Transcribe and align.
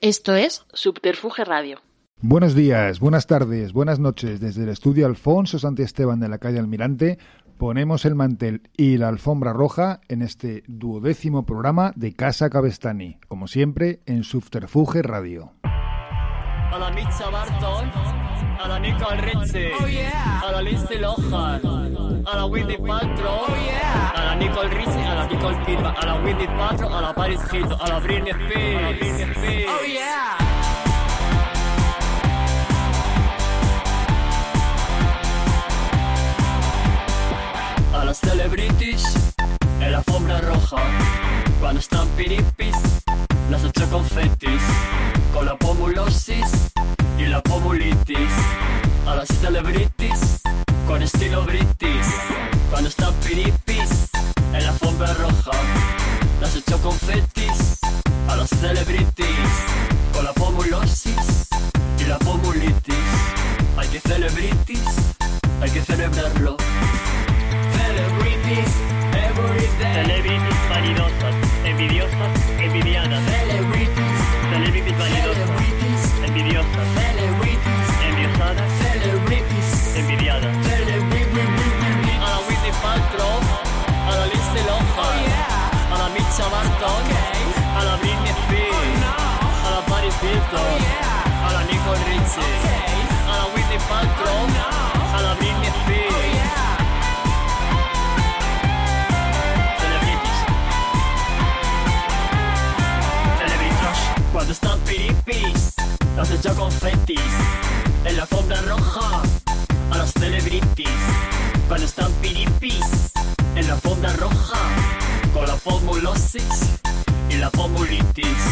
Esto 0.00 0.36
es 0.36 0.64
Subterfuge 0.72 1.44
Radio. 1.44 1.80
Buenos 2.20 2.54
días, 2.54 3.00
buenas 3.00 3.26
tardes, 3.26 3.72
buenas 3.72 3.98
noches. 3.98 4.38
Desde 4.38 4.62
el 4.62 4.68
estudio 4.68 5.06
Alfonso 5.06 5.58
Santiesteban 5.58 6.20
de 6.20 6.28
la 6.28 6.38
calle 6.38 6.60
Almirante 6.60 7.18
ponemos 7.58 8.04
el 8.04 8.14
mantel 8.14 8.62
y 8.76 8.96
la 8.98 9.08
alfombra 9.08 9.52
roja 9.52 10.00
en 10.06 10.22
este 10.22 10.62
duodécimo 10.68 11.44
programa 11.44 11.92
de 11.96 12.14
Casa 12.14 12.48
Cabestani, 12.48 13.18
como 13.26 13.48
siempre 13.48 14.00
en 14.06 14.22
Subterfuge 14.22 15.02
Radio. 15.02 15.54
A 15.64 16.78
la 16.78 16.90
Mitza 16.90 17.28
Barton, 17.30 17.90
a 17.90 18.68
la 18.68 18.78
Nicole 18.78 19.20
Richie, 19.20 19.72
a 20.12 20.52
la 20.52 20.62
Lindsay 20.62 20.98
Lohan, 20.98 22.24
a 22.24 22.36
la 22.36 22.46
Winnie 22.46 22.78
Paltrow, 22.78 23.46
a 23.46 23.50
la 23.50 23.87
Nicole 24.38 24.68
Richie, 24.68 25.04
a 25.04 25.14
la 25.14 25.26
Nicole 25.26 25.56
Kidman, 25.66 25.94
a 25.96 26.06
la 26.06 26.14
Winnie 26.22 26.46
Paltrow, 26.46 26.94
a 26.94 27.00
la 27.00 27.12
Paris 27.12 27.40
Hilton, 27.52 27.76
a 27.80 27.88
la 27.88 27.98
Britney 27.98 28.30
Spears. 28.30 29.68
Oh 29.68 29.84
yeah. 29.84 30.36
A 37.94 38.04
las 38.04 38.18
celebrities 38.18 39.02
en 39.80 39.92
la 39.92 39.98
alfombra 39.98 40.40
roja, 40.40 40.82
cuando 41.60 41.80
están 41.80 42.06
piripis, 42.16 42.76
las 43.50 43.64
ocho 43.64 43.90
confetis, 43.90 44.62
con 45.34 45.46
la 45.46 45.56
pomulosis 45.56 46.70
y 47.18 47.26
la 47.26 47.42
pomulitis. 47.42 48.32
A 49.06 49.16
las 49.16 49.28
celebrities 49.28 50.42
con 50.86 51.02
estilo 51.02 51.42
british, 51.44 52.06
cuando 52.70 52.88
están 52.88 53.14
piripis 53.26 54.07
en 54.58 54.64
la 54.64 54.70
alfombra 54.70 55.14
roja, 55.14 55.50
las 56.40 56.56
ocho 56.56 56.78
confetis. 56.82 57.78
A 58.28 58.36
las 58.36 58.50
celebrities 58.50 59.52
con 60.12 60.24
la 60.24 60.32
pomulosis 60.32 61.48
y 61.98 62.04
la 62.04 62.18
pomulitis. 62.18 62.94
Hay 63.76 63.88
que 63.88 64.00
celebrities, 64.00 65.14
hay 65.62 65.70
que 65.70 65.80
celebrarlo. 65.82 66.56
Celebrities, 67.78 68.72
everyday. 69.14 70.04
Celebrities 70.04 70.68
vanidosas, 70.68 71.34
envidiosas, 71.64 72.32
envidiadas. 72.58 73.22
Celebrities, 73.24 74.18
celebrities 74.50 74.98
vanidosas, 74.98 75.50
envidiosas. 76.26 76.86
Celebrities, 76.98 77.88
enviosadas. 78.08 78.70
Celebrities, 78.82 79.17
a 86.40 87.80
a 87.80 87.84
la 87.84 87.96
Britney 87.96 88.30
Spears, 88.30 89.02
a 89.66 89.70
la 89.70 89.80
Paris 89.86 90.14
Hilton, 90.22 90.80
a 91.44 91.52
la 91.52 91.64
Nicole 91.64 92.04
Richie, 92.04 92.54
a 93.26 93.36
la 93.38 93.46
Whitney 93.54 93.78
Paltrow, 93.88 94.46
a 95.14 95.20
la 95.20 95.34
Britney 95.34 95.66
Spears. 95.66 96.38
Celebrities. 99.80 100.38
Celebritas, 103.38 103.98
cuando 104.32 104.52
están 104.52 104.78
piripis, 104.80 105.74
las 106.16 106.30
echa 106.30 106.54
confetis. 106.54 107.20
En 108.04 108.16
la 108.16 108.22
alfombra 108.22 108.60
roja, 108.62 109.22
a 109.90 109.98
las 109.98 110.12
celebrities. 110.12 110.88
Cuando 111.66 111.84
están 111.84 112.12
piripis, 112.22 112.84
en 113.56 113.66
la 113.66 113.74
alfombra 113.74 114.12
roja, 114.12 114.58
con 115.38 115.46
la 115.46 115.54
pomulosis 115.56 116.78
y 117.30 117.34
la 117.34 117.48
pomulitis. 117.50 118.42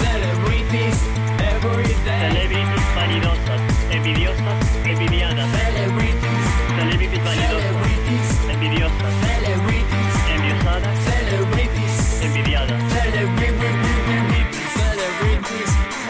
Celebrities, 0.00 0.96
everyday. 1.38 2.30
Celebrities 2.30 2.86
vanidosas, 2.96 3.60
envidiosas, 3.90 4.58
envidiadas. 4.84 5.48
Celebrities, 5.60 6.46
celebrities 6.78 7.24
vanidosas, 7.24 7.74
envidiosas. 8.48 9.12
Celebrities, 9.26 10.14
enviosadas. 10.34 10.96
Celebrities, 11.04 11.94
envidiadas. 12.22 12.80
Celebrities, 12.92 13.90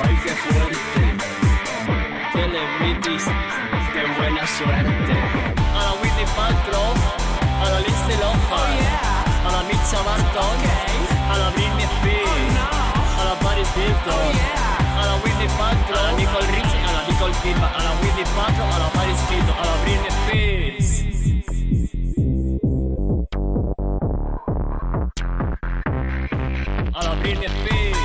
ay 0.05 0.15
qué 0.23 0.33
fuerte. 0.45 1.03
Celebrities, 2.33 3.25
qué 3.93 4.03
buena 4.17 4.47
suerte. 4.47 5.00
A 9.91 10.03
la 10.03 10.03
Mitcha 10.03 10.03
Barton, 10.05 10.59
a 11.31 11.39
la 11.39 11.51
Britney 11.51 11.85
Spears, 11.85 12.57
a 13.19 13.25
la 13.25 13.35
Paris 13.41 13.69
Hilton, 13.75 14.39
a 14.97 15.07
la 15.07 15.17
Whitney 15.17 15.49
Paltrow, 15.59 15.99
a 15.99 16.03
la 16.03 16.13
Nicole 16.13 16.47
Richie, 16.47 16.79
a 16.79 16.93
la 16.93 17.03
Nicole 17.09 17.35
Kidman, 17.43 17.71
a 17.75 17.83
la 17.83 17.91
Whitney 18.01 18.25
Paltrow, 18.37 18.67
a 18.67 18.79
la 18.79 18.89
Paris 18.91 19.19
Hilton, 19.29 19.57
a 19.59 19.65
la 19.65 19.77
Britney 19.83 20.11
Spears. 20.11 21.05
A 26.93 27.05
la 27.05 27.15
Britney 27.17 27.49
Spears. 27.49 28.00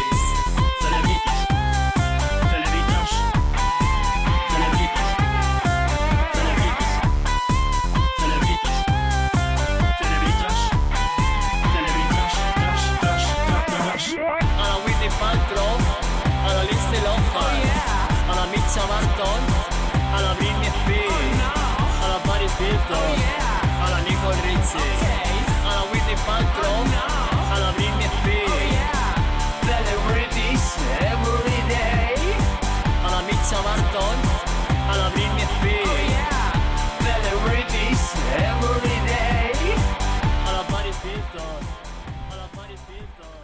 A 24.76 25.72
la 25.78 25.84
Whitney 25.92 26.18
Paltrow, 26.26 26.80
a 27.54 27.60
la 27.60 27.72
Britney 27.78 28.08
Spears. 28.18 28.96
Celebrities 29.66 30.64
every 31.00 31.60
day. 31.70 32.16
A 33.06 33.10
la 33.12 33.22
Mitcha 33.28 33.60
Barton, 33.66 34.18
a 34.90 34.98
la 34.98 35.10
Britney 35.10 35.46
Spears. 35.56 36.36
Celebrities 37.06 38.02
every 38.36 38.98
day. 39.10 39.54
A 40.48 40.52
la 40.54 40.64
Paris 40.68 40.98
Hilton, 41.04 41.62
a 42.32 42.36
la 42.36 42.48
Paris 42.56 42.82
Hilton, 42.90 43.44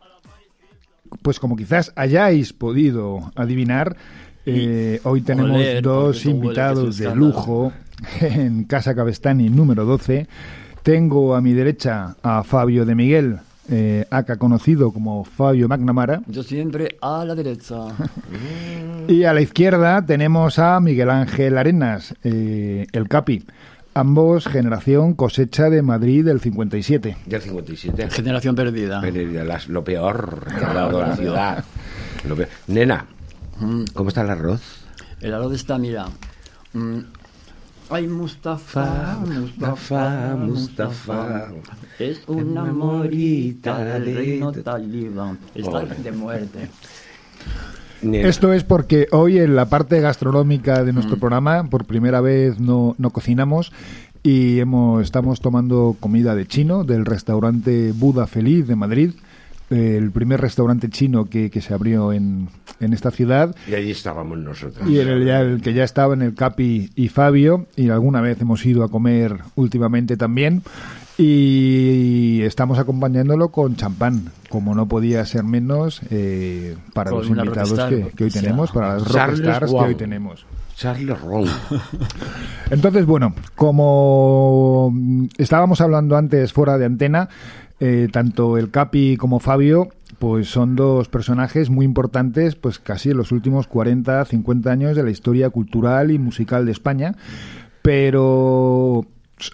a 0.00 0.08
la 0.08 0.18
Paris 0.22 0.48
Hilton. 0.60 1.18
Pues 1.22 1.38
como 1.38 1.56
quizás 1.56 1.92
hayáis 1.96 2.52
podido 2.52 3.30
adivinar, 3.36 3.96
eh, 4.44 5.00
hoy 5.04 5.20
tenemos 5.20 5.60
dos 5.82 6.24
invitados 6.26 6.98
de 6.98 7.14
lujo 7.14 7.72
en 8.20 8.64
Casa 8.64 8.94
Cabestani 8.94 9.48
número 9.50 9.84
12. 9.84 10.26
Tengo 10.82 11.34
a 11.36 11.40
mi 11.40 11.52
derecha 11.52 12.16
a 12.22 12.42
Fabio 12.42 12.84
de 12.84 12.94
Miguel, 12.96 13.38
eh, 13.70 14.04
acá 14.10 14.36
conocido 14.36 14.92
como 14.92 15.24
Fabio 15.24 15.68
McNamara. 15.68 16.22
Yo 16.26 16.42
siempre 16.42 16.96
a 17.00 17.24
la 17.24 17.34
derecha. 17.34 17.76
Y 19.08 19.24
a 19.24 19.32
la 19.32 19.40
izquierda 19.40 20.06
tenemos 20.06 20.60
a 20.60 20.78
Miguel 20.78 21.10
Ángel 21.10 21.58
Arenas, 21.58 22.14
eh, 22.22 22.86
el 22.92 23.08
Capi. 23.08 23.44
Ambos 23.94 24.46
generación 24.46 25.14
cosecha 25.14 25.68
de 25.70 25.82
Madrid 25.82 26.24
del 26.24 26.40
57. 26.40 27.16
Del 27.26 27.42
57. 27.42 28.10
Generación 28.10 28.54
perdida. 28.54 29.02
Las- 29.44 29.68
lo 29.68 29.82
peor 29.84 30.46
que 30.56 30.64
ha 30.64 30.72
dado 30.72 31.00
la 31.00 31.16
ciudad. 31.16 31.64
Lo 32.26 32.36
peor. 32.36 32.48
Nena, 32.68 33.06
¿cómo 33.92 34.08
está 34.08 34.22
el 34.22 34.30
arroz? 34.30 34.62
El 35.20 35.34
arroz 35.34 35.52
está, 35.54 35.76
mira. 35.78 36.06
Mm, 37.92 37.94
Ay, 37.94 38.08
Mustafa, 38.08 39.18
Mustafa, 39.26 40.36
Mustafa. 40.36 41.48
Es 41.98 42.22
una 42.26 42.64
morita 42.64 43.84
del 43.84 44.16
reino 44.16 44.52
talibán. 44.52 45.38
Está 45.54 45.84
de 45.84 46.12
muerte. 46.12 46.68
Esto 48.02 48.52
es 48.52 48.64
porque 48.64 49.06
hoy 49.12 49.38
en 49.38 49.54
la 49.54 49.66
parte 49.66 50.00
gastronómica 50.00 50.82
de 50.82 50.92
nuestro 50.92 51.18
programa 51.18 51.64
por 51.68 51.84
primera 51.84 52.20
vez 52.20 52.58
no, 52.58 52.96
no 52.98 53.10
cocinamos 53.10 53.72
y 54.24 54.58
hemos, 54.58 55.02
estamos 55.02 55.40
tomando 55.40 55.96
comida 56.00 56.34
de 56.34 56.46
chino 56.46 56.82
del 56.82 57.04
restaurante 57.04 57.92
Buda 57.92 58.26
Feliz 58.26 58.66
de 58.66 58.74
Madrid, 58.74 59.12
el 59.72 60.10
primer 60.10 60.40
restaurante 60.40 60.88
chino 60.90 61.24
que, 61.24 61.50
que 61.50 61.60
se 61.60 61.74
abrió 61.74 62.12
en, 62.12 62.48
en 62.80 62.92
esta 62.92 63.10
ciudad 63.10 63.54
Y 63.68 63.74
allí 63.74 63.90
estábamos 63.90 64.38
nosotros. 64.38 64.88
y 64.88 65.00
en 65.00 65.08
el, 65.08 65.24
ya- 65.26 65.40
el 65.40 65.60
que 65.62 65.72
ya 65.74 65.84
estaba 65.84 66.14
en 66.14 66.22
el 66.22 66.34
Capi 66.34 66.90
y 66.94 67.08
Fabio 67.08 67.66
y 67.76 67.88
alguna 67.90 68.20
vez 68.20 68.40
hemos 68.40 68.64
ido 68.66 68.84
a 68.84 68.88
comer 68.90 69.38
últimamente 69.56 70.16
también 70.16 70.62
y 71.18 72.42
estamos 72.42 72.78
acompañándolo 72.78 73.48
con 73.50 73.76
champán, 73.76 74.30
como 74.48 74.74
no 74.74 74.86
podía 74.88 75.24
ser 75.26 75.44
menos 75.44 76.00
eh, 76.10 76.76
para 76.94 77.10
Con 77.10 77.20
los 77.20 77.28
invitados 77.28 77.78
que, 77.88 78.12
que 78.16 78.24
hoy 78.24 78.28
o 78.30 78.32
sea, 78.32 78.42
tenemos, 78.42 78.72
para 78.72 78.94
las 78.94 79.04
Charles 79.12 79.38
rockstars 79.40 79.70
que 79.70 79.76
hoy 79.78 79.94
tenemos. 79.94 80.46
Charles 80.74 81.20
Ron. 81.20 81.44
Entonces, 82.70 83.04
bueno, 83.06 83.34
como 83.54 84.92
estábamos 85.38 85.80
hablando 85.80 86.16
antes 86.16 86.52
fuera 86.52 86.78
de 86.78 86.86
antena, 86.86 87.28
eh, 87.80 88.08
tanto 88.12 88.58
el 88.58 88.70
Capi 88.70 89.16
como 89.16 89.40
Fabio 89.40 89.88
pues 90.18 90.48
son 90.48 90.76
dos 90.76 91.08
personajes 91.08 91.68
muy 91.68 91.84
importantes, 91.84 92.54
pues 92.54 92.78
casi 92.78 93.10
en 93.10 93.16
los 93.16 93.32
últimos 93.32 93.66
40, 93.66 94.24
50 94.24 94.70
años 94.70 94.96
de 94.96 95.02
la 95.02 95.10
historia 95.10 95.50
cultural 95.50 96.12
y 96.12 96.18
musical 96.20 96.64
de 96.64 96.70
España. 96.70 97.16
Pero 97.82 99.04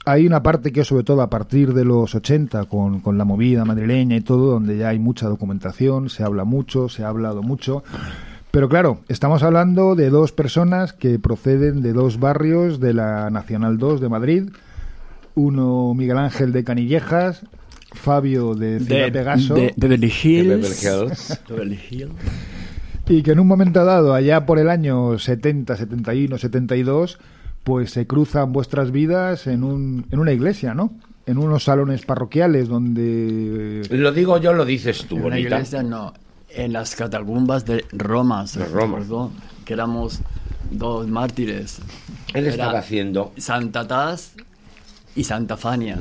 hay 0.05 0.27
una 0.27 0.43
parte 0.43 0.71
que 0.71 0.85
sobre 0.85 1.05
todo 1.05 1.23
a 1.23 1.31
partir 1.31 1.73
de 1.73 1.87
los 1.87 2.15
80 2.15 2.67
con, 2.67 3.01
con 3.01 3.17
la 3.17 3.25
movida 3.25 3.65
madrileña 3.65 4.17
y 4.17 4.21
todo, 4.21 4.51
donde 4.51 4.77
ya 4.77 4.91
hay 4.91 4.99
mucha 4.99 5.27
documentación, 5.27 6.11
se 6.11 6.23
habla 6.23 6.45
mucho, 6.45 6.91
se 6.91 7.03
ha 7.03 7.09
hablado 7.09 7.43
mucho. 7.43 7.83
Pero 8.51 8.69
claro, 8.69 9.01
estamos 9.09 9.43
hablando 9.43 9.95
de 9.95 10.11
dos 10.11 10.33
personas 10.33 10.93
que 10.93 11.19
proceden 11.19 11.81
de 11.81 11.95
dos 11.95 12.21
barrios 12.21 12.81
de 12.81 12.93
la 12.93 13.31
Nacional 13.31 13.79
2 13.79 14.01
de 14.01 14.09
Madrid. 14.09 14.51
Uno 15.35 15.95
Miguel 15.95 16.19
Ángel 16.19 16.53
de 16.53 16.65
Canillejas, 16.65 17.47
Fabio 17.93 18.55
de 18.55 18.81
Ciudad 18.81 19.05
de, 19.07 19.13
Pegaso. 19.13 19.55
de 19.55 19.75
Beverly 19.77 20.07
Hills. 20.23 20.83
Beverly 20.83 21.07
Hills. 21.07 21.41
Beverly 21.49 21.81
Hills. 21.91 22.13
Y 23.09 23.23
que 23.23 23.31
en 23.33 23.41
un 23.41 23.47
momento 23.47 23.85
dado, 23.85 24.13
allá 24.15 24.45
por 24.45 24.59
el 24.59 24.69
año 24.69 25.19
70, 25.19 25.77
71, 25.77 26.37
72, 26.37 27.19
pues 27.65 27.91
se 27.91 28.07
cruzan 28.07 28.53
vuestras 28.53 28.91
vidas 28.93 29.47
en, 29.47 29.65
un, 29.65 30.07
en 30.11 30.19
una 30.19 30.33
iglesia, 30.33 30.75
¿no? 30.75 30.93
En 31.27 31.39
unos 31.39 31.65
salones 31.65 32.05
parroquiales 32.05 32.69
donde... 32.69 33.83
Lo 33.91 34.13
digo 34.13 34.39
yo, 34.39 34.53
lo 34.53 34.65
dices 34.65 35.07
tú, 35.07 35.17
En 35.19 35.25
una 35.25 35.39
iglesia 35.39 35.83
no, 35.83 36.13
en 36.51 36.73
las 36.73 36.95
catacumbas 36.97 37.65
de 37.65 37.85
Roma, 37.93 38.47
se 38.47 38.61
De 38.61 38.67
Roma. 38.67 38.99
recordó 38.99 39.31
que 39.65 39.73
éramos 39.75 40.21
dos 40.71 41.07
mártires. 41.09 41.81
Él 42.35 42.45
Era 42.45 42.51
estaba 42.51 42.79
haciendo... 42.79 43.33
Santa 43.39 43.87
Taz 43.87 44.33
y 45.17 45.25
Santa 45.25 45.57
Fania. 45.57 45.99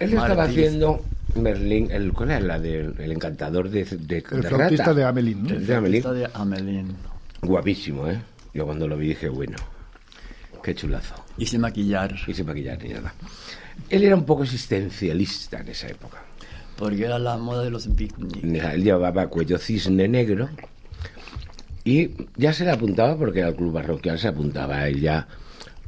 Él 0.00 0.10
estaba 0.14 0.44
haciendo 0.44 1.02
Merlín, 1.34 1.90
el, 1.90 2.12
¿cuál 2.12 2.30
era 2.30 2.40
la 2.40 2.58
del 2.58 2.94
el 2.98 3.12
encantador 3.12 3.68
de, 3.70 3.84
de, 3.84 4.24
El 4.30 4.42
de 4.42 4.48
flautista 4.48 4.84
rata? 4.84 4.94
de 4.94 5.04
Amelín, 5.04 5.42
¿no? 5.42 5.54
De 5.58 5.74
Amelín. 5.74 6.02
De 6.02 6.28
Amelín. 6.34 6.96
Guapísimo, 7.42 8.08
¿eh? 8.08 8.20
Yo 8.54 8.64
cuando 8.64 8.88
lo 8.88 8.96
vi 8.96 9.08
dije, 9.08 9.28
bueno, 9.28 9.56
qué 10.62 10.74
chulazo. 10.74 11.14
Y 11.36 11.46
sin 11.46 11.60
maquillar, 11.60 12.14
Y 12.26 12.34
sin 12.34 12.46
maquillar 12.46 12.82
ni 12.82 12.90
nada. 12.90 13.12
Él 13.90 14.02
era 14.04 14.16
un 14.16 14.24
poco 14.24 14.42
existencialista 14.42 15.60
en 15.60 15.68
esa 15.68 15.88
época. 15.88 16.18
porque 16.76 17.04
era 17.04 17.18
la 17.18 17.36
moda 17.36 17.62
de 17.62 17.70
los 17.70 17.86
picnic. 17.88 18.42
Él 18.42 18.82
llevaba 18.82 19.26
cuello 19.28 19.58
cisne 19.58 20.08
negro 20.08 20.48
y 21.84 22.10
ya 22.36 22.52
se 22.52 22.64
le 22.64 22.70
apuntaba 22.72 23.16
porque 23.16 23.42
al 23.42 23.54
club 23.54 23.72
parroquial 23.74 24.18
se 24.18 24.28
apuntaba 24.28 24.78
a 24.78 24.88
él 24.88 25.00
ya. 25.00 25.26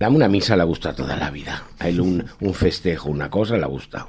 Dame 0.00 0.16
una 0.16 0.28
misa, 0.28 0.56
le 0.56 0.62
ha 0.62 0.64
gustado 0.64 0.96
toda 0.96 1.14
la 1.16 1.30
vida. 1.30 1.62
A 1.78 1.88
él 1.88 2.00
un, 2.00 2.24
un 2.40 2.54
festejo, 2.54 3.10
una 3.10 3.28
cosa, 3.30 3.56
le 3.56 3.64
ha 3.64 3.68
gustado. 3.68 4.08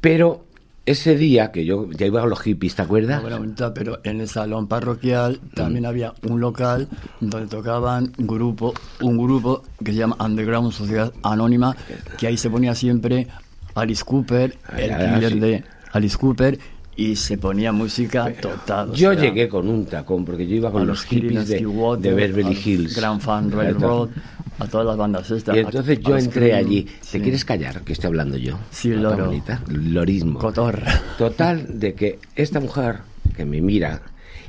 Pero 0.00 0.46
ese 0.86 1.14
día 1.14 1.52
que 1.52 1.64
yo 1.66 1.90
ya 1.92 2.06
iba 2.06 2.22
a 2.22 2.26
los 2.26 2.40
hippies, 2.40 2.74
¿te 2.74 2.82
acuerdas? 2.82 3.22
Bonita, 3.22 3.72
pero 3.74 4.00
en 4.02 4.20
el 4.22 4.28
salón 4.28 4.66
parroquial 4.66 5.38
también 5.54 5.84
había 5.86 6.14
un 6.28 6.40
local 6.40 6.88
donde 7.20 7.48
tocaban 7.48 8.12
grupo, 8.16 8.72
un 9.02 9.18
grupo 9.18 9.62
que 9.84 9.92
se 9.92 9.98
llama 9.98 10.16
Underground 10.18 10.72
Sociedad 10.72 11.12
Anónima, 11.22 11.76
que 12.18 12.26
ahí 12.26 12.36
se 12.38 12.48
ponía 12.48 12.74
siempre 12.74 13.26
Alice 13.74 14.02
Cooper, 14.04 14.56
el 14.76 14.90
Ah, 14.90 14.98
ya, 14.98 15.14
killer 15.14 15.32
sí. 15.32 15.38
de 15.40 15.64
Alice 15.92 16.16
Cooper, 16.16 16.58
y 17.00 17.16
se 17.16 17.38
ponía 17.38 17.72
música 17.72 18.30
total. 18.42 18.92
Yo 18.92 19.14
sea, 19.14 19.22
llegué 19.22 19.48
con 19.48 19.66
un 19.68 19.86
tacón 19.86 20.22
porque 20.26 20.46
yo 20.46 20.56
iba 20.56 20.70
con 20.70 20.86
los, 20.86 20.98
los 20.98 21.04
hippies 21.06 21.48
de, 21.48 21.64
Beverly 22.12 22.58
Hills. 22.62 22.94
Grand 22.94 23.22
Fan 23.22 23.50
Railroad, 23.50 24.10
a 24.58 24.66
todas 24.66 24.86
las 24.86 24.98
bandas 24.98 25.30
estas. 25.30 25.56
Y 25.56 25.60
entonces 25.60 25.98
a- 25.98 26.00
yo 26.02 26.14
a 26.14 26.18
entré 26.18 26.52
allí. 26.52 26.86
sí. 27.00 27.12
¿Te 27.12 27.22
quieres 27.22 27.46
callar? 27.46 27.80
Que 27.84 27.94
estoy 27.94 28.08
hablando 28.08 28.36
yo. 28.36 28.58
Sí, 28.70 28.90
Nota 28.90 29.00
loro. 29.16 29.26
bonita. 29.28 29.62
Lorismo. 29.68 30.38
Cotorra. 30.38 31.00
Total, 31.16 31.80
de 31.80 31.94
que 31.94 32.18
esta 32.36 32.60
mujer 32.60 32.98
que 33.34 33.46
me 33.46 33.62
mira 33.62 34.02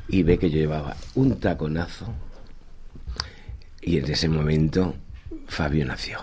y 0.10 0.24
ve 0.24 0.38
que 0.38 0.50
yo 0.50 0.58
llevaba 0.58 0.98
un 1.16 1.40
taconazo, 1.40 2.14
y 3.82 3.98
en 3.98 4.12
ese 4.12 4.28
momento 4.28 4.94
Fabio 5.48 5.86
nació. 5.86 6.20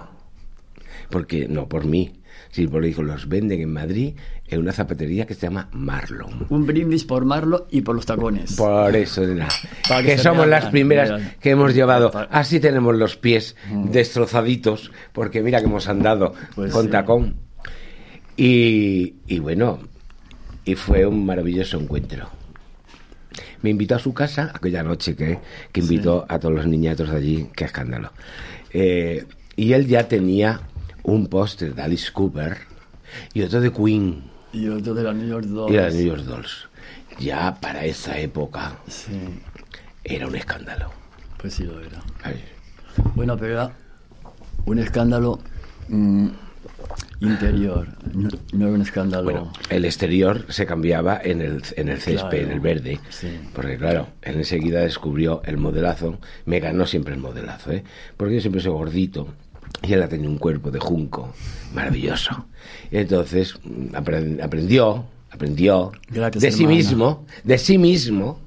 Porque, 1.09 1.49
no 1.49 1.69
por 1.71 1.87
mí, 1.87 2.13
sino 2.51 2.71
porque 2.71 2.89
dijo, 2.89 3.03
los 3.03 3.29
venden 3.31 3.63
en 3.63 3.73
Madrid 3.73 4.13
en 4.49 4.61
una 4.61 4.73
zapatería 4.73 5.27
que 5.27 5.35
se 5.35 5.43
llama 5.43 5.69
Marlon. 5.73 6.47
Un 6.49 6.67
brindis 6.67 7.05
por 7.05 7.25
Marlo 7.25 7.67
y 7.71 7.81
por 7.83 7.95
los 7.97 8.07
tacones. 8.07 8.55
Por 8.57 8.95
eso, 8.97 9.23
nena. 9.27 9.49
Para 9.89 10.03
que 10.03 10.19
somos 10.19 10.47
vean, 10.47 10.51
las 10.51 10.67
primeras 10.71 11.11
vean. 11.11 11.35
que 11.41 11.51
hemos 11.51 11.75
llevado. 11.75 12.11
Así 12.31 12.61
tenemos 12.61 12.95
los 12.97 13.17
pies 13.17 13.57
destrozaditos, 13.91 14.91
porque 15.13 15.43
mira 15.43 15.61
que 15.61 15.67
hemos 15.67 15.89
andado 15.89 16.35
Pues 16.55 16.73
con 16.73 16.87
sí. 16.87 16.91
tacón. 16.91 17.37
Y, 18.37 19.15
y 19.27 19.39
bueno, 19.41 19.81
y 20.65 20.75
fue 20.75 21.07
un 21.07 21.27
maravilloso 21.27 21.79
encuentro. 21.79 22.29
Me 23.63 23.71
invitó 23.71 23.97
a 23.97 23.99
su 23.99 24.15
casa 24.15 24.53
aquella 24.55 24.83
noche 24.85 25.17
que, 25.17 25.41
que 25.73 25.81
invitó 25.81 26.25
a 26.29 26.39
todos 26.39 26.55
los 26.55 26.67
niñatos 26.67 27.11
de 27.11 27.17
allí, 27.17 27.49
qué 27.57 27.65
escándalo. 27.65 28.13
Eh, 28.73 29.27
y 29.57 29.73
él 29.73 29.87
ya 29.89 30.07
tenía 30.07 30.61
un 31.03 31.27
póster 31.27 31.75
de 31.75 31.83
Alice 31.83 32.13
Cooper 32.13 32.59
y 33.35 33.43
otro 33.43 33.61
de 33.61 33.73
Queen 33.73 34.23
Y 34.53 34.69
otro 34.69 34.95
de 34.95 35.03
la 35.03 35.13
New 35.13 35.29
York 35.29 35.45
Dolls. 35.47 35.73
y 35.73 35.77
de 35.77 35.91
New 35.91 36.07
York 36.17 36.23
Dolls. 36.23 36.69
Ya 37.19 37.55
para 37.61 37.85
esa 37.85 38.19
época 38.19 38.79
Sí, 38.89 39.13
era 40.05 40.27
un 40.27 40.37
escándalo. 40.37 40.91
pues 41.37 41.55
sí 41.55 41.65
lo 41.65 41.81
era. 41.81 42.01
Ay, 42.23 42.43
Bueno, 43.15 43.37
pero 43.37 43.53
era 43.55 43.73
un 44.67 44.79
escándalo 44.79 45.41
mm, 45.89 46.29
interior, 47.21 47.89
no, 48.15 48.29
no 48.53 48.67
era 48.67 48.75
un 48.75 48.83
escándalo. 48.83 49.25
Bueno, 49.25 49.53
el 49.71 49.85
exterior 49.85 50.45
se 50.49 50.67
cambiaba 50.67 51.21
en 51.23 51.41
el, 51.41 51.63
en 51.77 51.89
el 51.89 52.01
césped, 52.01 52.29
Claro, 52.31 52.37
en 52.47 52.51
el 52.53 52.61
verde. 52.61 53.01
sí. 53.11 53.39
Porque 53.55 53.77
claro, 53.77 54.09
él 54.23 54.37
enseguida 54.37 54.81
descubrió 54.81 55.43
el 55.45 55.57
modelazo. 55.57 56.19
Me 56.47 56.61
ganó 56.61 56.87
siempre 56.87 57.15
el 57.15 57.21
modelazo, 57.21 57.73
¿eh? 57.73 57.83
Porque 58.17 58.35
yo 58.37 58.41
siempre 58.41 58.61
soy 58.63 58.73
gordito. 58.73 59.29
Y 59.83 59.93
él 59.93 60.07
tenía 60.09 60.29
un 60.29 60.39
cuerpo 60.39 60.71
de 60.71 60.79
junco 60.81 61.33
maravilloso. 61.75 62.47
Y 62.91 62.99
entonces 62.99 63.55
aprend- 63.93 64.43
aprendió, 64.43 65.05
aprendió 65.31 65.93
Gracias, 66.11 66.43
de 66.43 66.51
sí 66.53 66.63
hermana. 66.65 66.77
mismo, 66.77 67.27
de 67.45 67.59
sí 67.59 67.79
mismo, 67.79 68.41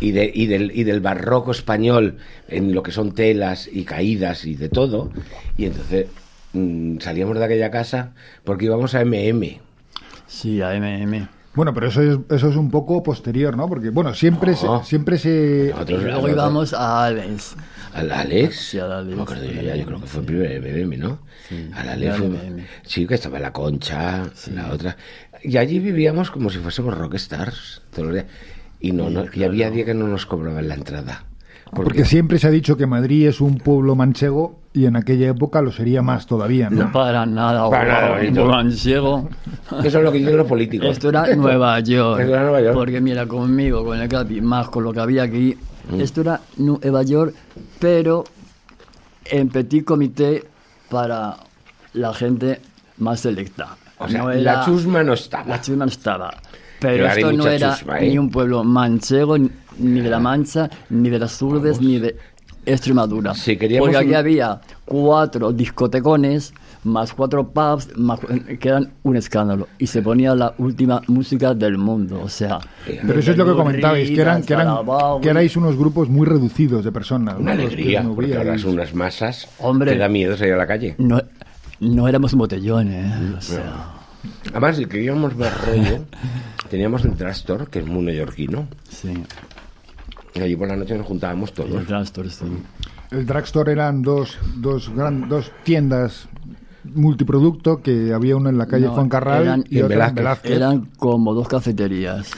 y, 0.00 0.12
de, 0.12 0.30
y, 0.32 0.46
del, 0.46 0.70
y 0.74 0.84
del 0.84 1.00
barroco 1.00 1.50
español 1.50 2.18
en 2.48 2.72
lo 2.74 2.82
que 2.82 2.92
son 2.92 3.12
telas 3.12 3.68
y 3.72 3.84
caídas 3.84 4.44
y 4.44 4.54
de 4.54 4.68
todo. 4.68 5.10
Y 5.56 5.64
entonces 5.66 6.06
mm, 6.52 6.98
salíamos 7.00 7.36
de 7.38 7.44
aquella 7.44 7.70
casa 7.70 8.12
porque 8.44 8.66
íbamos 8.66 8.94
a 8.94 9.04
MM. 9.04 9.58
Sí, 10.26 10.60
a 10.62 10.70
MM. 10.78 11.28
Bueno, 11.54 11.74
pero 11.74 11.88
eso 11.88 12.02
es, 12.02 12.18
eso 12.30 12.48
es 12.50 12.54
un 12.56 12.70
poco 12.70 13.02
posterior, 13.02 13.56
¿no? 13.56 13.68
Porque, 13.68 13.90
bueno, 13.90 14.14
siempre, 14.14 14.52
No. 14.62 14.80
se, 14.84 14.88
siempre 14.90 15.18
se... 15.18 15.70
Nosotros- 15.72 16.04
Luego 16.04 16.28
íbamos 16.28 16.72
a 16.74 17.06
Alex. 17.06 17.56
Al 17.98 18.12
Alex. 18.12 18.56
Sí, 18.56 18.78
al 18.78 18.92
Alex. 18.92 19.10
No 19.10 19.16
me 19.16 19.22
acuerdo 19.22 19.44
yo 19.44 19.62
ya, 19.62 19.76
yo 19.76 19.84
creo 19.86 20.00
que 20.00 20.06
fue 20.06 20.20
Sí. 20.20 20.26
primero 20.26 20.50
el 20.50 20.60
BBM, 20.60 20.96
¿no? 20.98 21.18
Sí, 21.48 21.70
al 21.74 21.88
Alex. 21.88 22.16
fue- 22.16 22.28
BBM. 22.28 22.66
Sí, 22.82 23.06
que 23.06 23.14
estaba 23.14 23.38
la 23.38 23.52
concha, 23.52 24.24
la 24.54 24.72
otra. 24.72 24.96
Y 25.42 25.56
allí 25.56 25.78
vivíamos 25.78 26.30
como 26.30 26.50
si 26.50 26.58
fuésemos 26.58 26.96
rockstars 26.96 27.82
todos 27.92 28.06
los 28.06 28.14
días. 28.14 28.26
Y, 28.80 28.92
no, 28.92 29.10
no- 29.10 29.24
y 29.32 29.42
había 29.44 29.70
días 29.70 29.86
que 29.86 29.94
no 29.94 30.06
nos 30.06 30.26
cobraban 30.26 30.68
la 30.68 30.74
entrada. 30.74 31.24
Porque 31.70 32.06
siempre 32.06 32.38
se 32.38 32.46
ha 32.46 32.50
dicho 32.50 32.78
que 32.78 32.86
Madrid 32.86 33.26
es 33.28 33.42
un 33.42 33.58
pueblo 33.58 33.94
manchego 33.94 34.58
y 34.72 34.86
en 34.86 34.96
aquella 34.96 35.28
época 35.28 35.60
lo 35.60 35.70
sería 35.70 36.00
más 36.00 36.26
todavía, 36.26 36.70
¿no? 36.70 36.84
No 36.84 36.92
para 36.92 37.26
nada, 37.26 37.68
Para 37.68 38.18
nada, 38.30 38.44
manchego. 38.46 39.28
Eso 39.84 39.98
es 39.98 40.04
lo 40.04 40.10
que 40.10 40.18
dicen 40.18 40.36
los 40.38 40.46
políticos. 40.46 40.88
Esto 40.88 41.10
era 41.10 41.26
Nueva 41.36 41.78
York. 41.80 42.20
Esto 42.22 42.32
era 42.32 42.42
Nueva 42.42 42.62
York. 42.62 42.74
Porque 42.74 43.00
mira, 43.02 43.26
conmigo, 43.26 43.84
con 43.84 44.00
el 44.00 44.08
Capi, 44.08 44.40
más 44.40 44.68
con 44.70 44.82
lo 44.84 44.94
que 44.94 45.00
había 45.00 45.24
aquí, 45.24 45.58
Mm. 45.90 46.00
esto 46.00 46.20
era 46.20 46.40
Nueva 46.56 47.02
York, 47.02 47.34
pero 47.78 48.24
en 49.24 49.48
petit 49.48 49.84
comité 49.84 50.44
para 50.90 51.36
la 51.94 52.14
gente 52.14 52.60
más 52.98 53.20
selecta. 53.20 53.76
O 53.98 54.08
sea, 54.08 54.22
No 54.22 54.28
la 54.30 54.34
era- 54.38 54.64
chusma 54.64 55.02
no 55.02 55.12
estaba. 55.14 55.46
La 55.46 55.60
chusma 55.60 55.84
no 55.84 55.90
estaba. 55.90 56.30
Pero 56.80 57.04
Claro, 57.04 57.18
esto 57.20 57.32
no 57.32 57.46
era 57.48 57.74
chusma, 57.76 57.98
¿eh? 58.00 58.08
ni 58.08 58.18
un 58.18 58.30
pueblo 58.30 58.62
manchego, 58.64 59.36
ni 59.38 60.00
de 60.00 60.08
la 60.10 60.20
Mancha, 60.20 60.70
ni 60.90 61.08
de 61.10 61.18
las 61.18 61.40
Urdes, 61.42 61.80
ni 61.80 61.98
de 61.98 62.16
Extremadura. 62.64 63.34
Si 63.34 63.56
Porque 63.56 63.96
aquí 63.96 64.08
un- 64.10 64.14
había 64.14 64.60
cuatro 64.84 65.52
discotecones, 65.52 66.52
más 66.88 67.12
cuatro 67.12 67.48
pubs, 67.50 67.96
más, 67.96 68.20
que 68.20 68.68
eran 68.68 68.92
un 69.02 69.16
escándalo. 69.16 69.68
Y 69.78 69.86
se 69.86 70.02
ponía 70.02 70.34
la 70.34 70.54
última 70.58 71.02
música 71.06 71.54
del 71.54 71.78
mundo. 71.78 72.20
O 72.22 72.28
sea, 72.28 72.58
Pero 72.86 73.18
eso 73.20 73.32
es 73.32 73.36
lo 73.36 73.46
que 73.46 73.52
comentabais, 73.52 74.10
que, 74.10 74.20
eran, 74.20 74.42
que, 74.42 74.54
eran, 74.54 74.78
que 75.22 75.28
erais 75.28 75.56
unos 75.56 75.76
grupos 75.76 76.08
muy 76.08 76.26
reducidos 76.26 76.84
de 76.84 76.92
personas. 76.92 77.34
¿no? 77.34 77.40
Una 77.40 77.52
alegría, 77.52 78.02
movíais. 78.02 78.14
porque 78.16 78.36
ahora 78.36 78.58
son 78.58 78.72
unas 78.72 78.94
masas. 78.94 79.48
Hombre. 79.58 79.92
Te 79.92 79.98
da 79.98 80.08
miedo 80.08 80.36
salir 80.36 80.54
a 80.54 80.58
la 80.58 80.66
calle. 80.66 80.94
No, 80.98 81.20
no 81.80 82.08
éramos 82.08 82.34
botellones. 82.34 83.06
O 83.36 83.40
sea, 83.40 83.94
Además, 84.50 84.76
si 84.76 84.86
queríamos 84.86 85.36
ver 85.36 85.52
rollo, 85.66 86.04
teníamos 86.68 87.04
el 87.04 87.16
Drastor, 87.16 87.68
que 87.70 87.78
es 87.80 87.86
muy 87.86 88.02
neoyorquino. 88.04 88.66
sí. 88.88 89.12
Y 90.34 90.40
allí 90.40 90.54
por 90.54 90.68
la 90.68 90.76
noche 90.76 90.96
nos 90.96 91.06
juntábamos 91.06 91.48
El 91.50 91.54
todos. 91.56 91.86
Drugstore, 91.88 92.30
sí. 92.30 92.44
El 93.10 93.26
drugstore 93.26 93.72
eran 93.72 94.02
dos, 94.02 94.38
dos, 94.56 94.88
gran, 94.94 95.28
dos 95.28 95.50
tiendas 95.64 96.28
multiproducto 96.94 97.80
que 97.82 98.12
había 98.12 98.36
uno 98.36 98.48
en 98.48 98.58
la 98.58 98.66
calle 98.66 98.86
No, 98.86 98.94
Fuencarral 98.94 99.42
eran- 99.42 99.64
y 99.68 99.78
en 99.78 99.84
otro 99.84 99.94
en 99.94 99.98
Velázquez. 99.98 100.14
Velázquez 100.16 100.50
Eran 100.52 100.88
como 100.98 101.34
dos 101.34 101.48
cafeterías. 101.48 102.30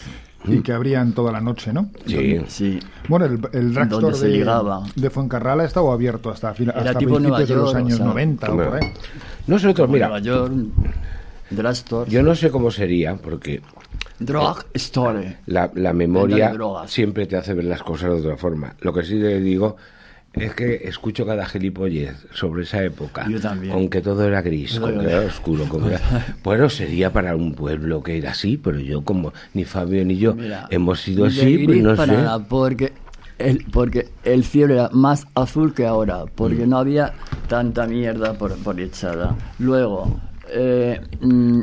y 0.46 0.60
que 0.62 0.72
abrían 0.72 1.12
toda 1.12 1.32
la 1.32 1.40
noche, 1.42 1.70
¿no? 1.72 1.90
Sí. 2.06 2.40
Sí. 2.48 2.80
Bueno, 3.08 3.26
el, 3.26 3.32
el 3.52 3.74
drugstore 3.74 3.88
Donde 4.02 4.14
se 4.18 4.26
de, 4.28 4.32
ligaba. 4.38 4.82
de 4.96 5.10
Fuencarral 5.10 5.60
ha 5.60 5.64
estado 5.64 5.92
abierto 5.92 6.30
hasta, 6.30 6.54
fina- 6.54 6.72
Era 6.72 6.80
hasta 6.90 6.98
tipo 6.98 7.16
principios 7.16 7.22
Nueva 7.22 7.38
de 7.46 7.54
los 7.56 7.72
York, 7.72 7.74
o 7.74 7.78
años 7.78 7.96
sea, 7.98 8.06
90 8.06 8.50
o 8.50 8.54
Bueno, 8.56 8.70
por 8.70 8.82
ahí. 8.82 8.92
Nosotros, 9.46 9.88
Nueva 9.90 10.08
mira, 10.08 10.18
York, 10.20 10.52
Drugstore, 11.50 12.10
yo 12.10 12.22
no 12.22 12.34
sé 12.34 12.50
cómo 12.50 12.70
sería, 12.70 13.16
porque 13.16 13.60
Drug 14.18 14.64
Store. 14.74 15.38
la, 15.46 15.70
la 15.74 15.92
memoria 15.92 16.54
siempre 16.86 17.26
te 17.26 17.36
hace 17.36 17.54
ver 17.54 17.64
las 17.64 17.82
cosas 17.82 18.10
de 18.14 18.20
otra 18.20 18.36
forma. 18.36 18.74
Lo 18.80 18.92
que 18.92 19.02
sí 19.02 19.14
le 19.16 19.40
digo 19.40 19.76
es 20.34 20.54
que 20.54 20.82
escucho 20.84 21.26
cada 21.26 21.44
gilipollez 21.46 22.26
sobre 22.32 22.62
esa 22.62 22.82
época. 22.84 23.26
Yo 23.28 23.40
también. 23.40 23.72
Con 23.72 23.88
que 23.88 24.00
todo 24.00 24.24
era 24.24 24.42
gris, 24.42 24.74
Todo 24.74 24.82
con 24.92 25.00
que 25.00 25.06
era- 25.10 25.20
oscuro. 25.26 25.64
Era- 25.88 26.00
Bueno, 26.44 26.68
sería 26.70 27.12
para 27.12 27.34
un 27.36 27.54
pueblo 27.54 28.02
que 28.02 28.18
era 28.18 28.30
así, 28.30 28.56
pero 28.56 28.78
yo 28.78 29.02
como 29.02 29.32
ni 29.54 29.64
Fabio 29.64 30.04
ni 30.04 30.16
yo 30.16 30.34
Mira, 30.34 30.66
hemos 30.70 31.00
sido 31.00 31.24
así, 31.26 31.58
pues 31.66 31.82
no 31.82 31.96
para 31.96 32.12
sé. 32.14 32.22
nada, 32.22 32.38
porque 32.46 32.92
el, 33.38 33.64
porque 33.72 34.08
el 34.24 34.44
cielo 34.44 34.74
era 34.74 34.88
más 34.92 35.26
azul 35.34 35.74
que 35.74 35.86
ahora, 35.86 36.24
porque 36.34 36.66
Mm. 36.66 36.68
no 36.70 36.78
había 36.78 37.14
tanta 37.48 37.86
mierda 37.86 38.34
por, 38.34 38.54
por 38.58 38.78
echada. 38.80 39.34
Luego, 39.58 40.20
eh, 40.48 41.00
mm, 41.20 41.60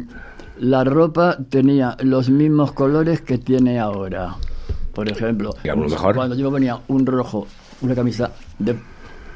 la 0.60 0.84
ropa 0.84 1.38
tenía 1.50 1.96
los 2.02 2.30
mismos 2.30 2.72
colores 2.74 3.22
que 3.22 3.38
tiene 3.38 3.80
ahora. 3.80 4.36
Por 4.98 5.10
ejemplo, 5.10 5.52
mejor- 5.92 6.16
cuando 6.16 6.36
yo 6.36 6.50
ponía 6.52 6.78
un 6.88 7.06
rojo, 7.06 7.46
una 7.82 7.94
camisa 7.96 8.32
de 8.58 8.74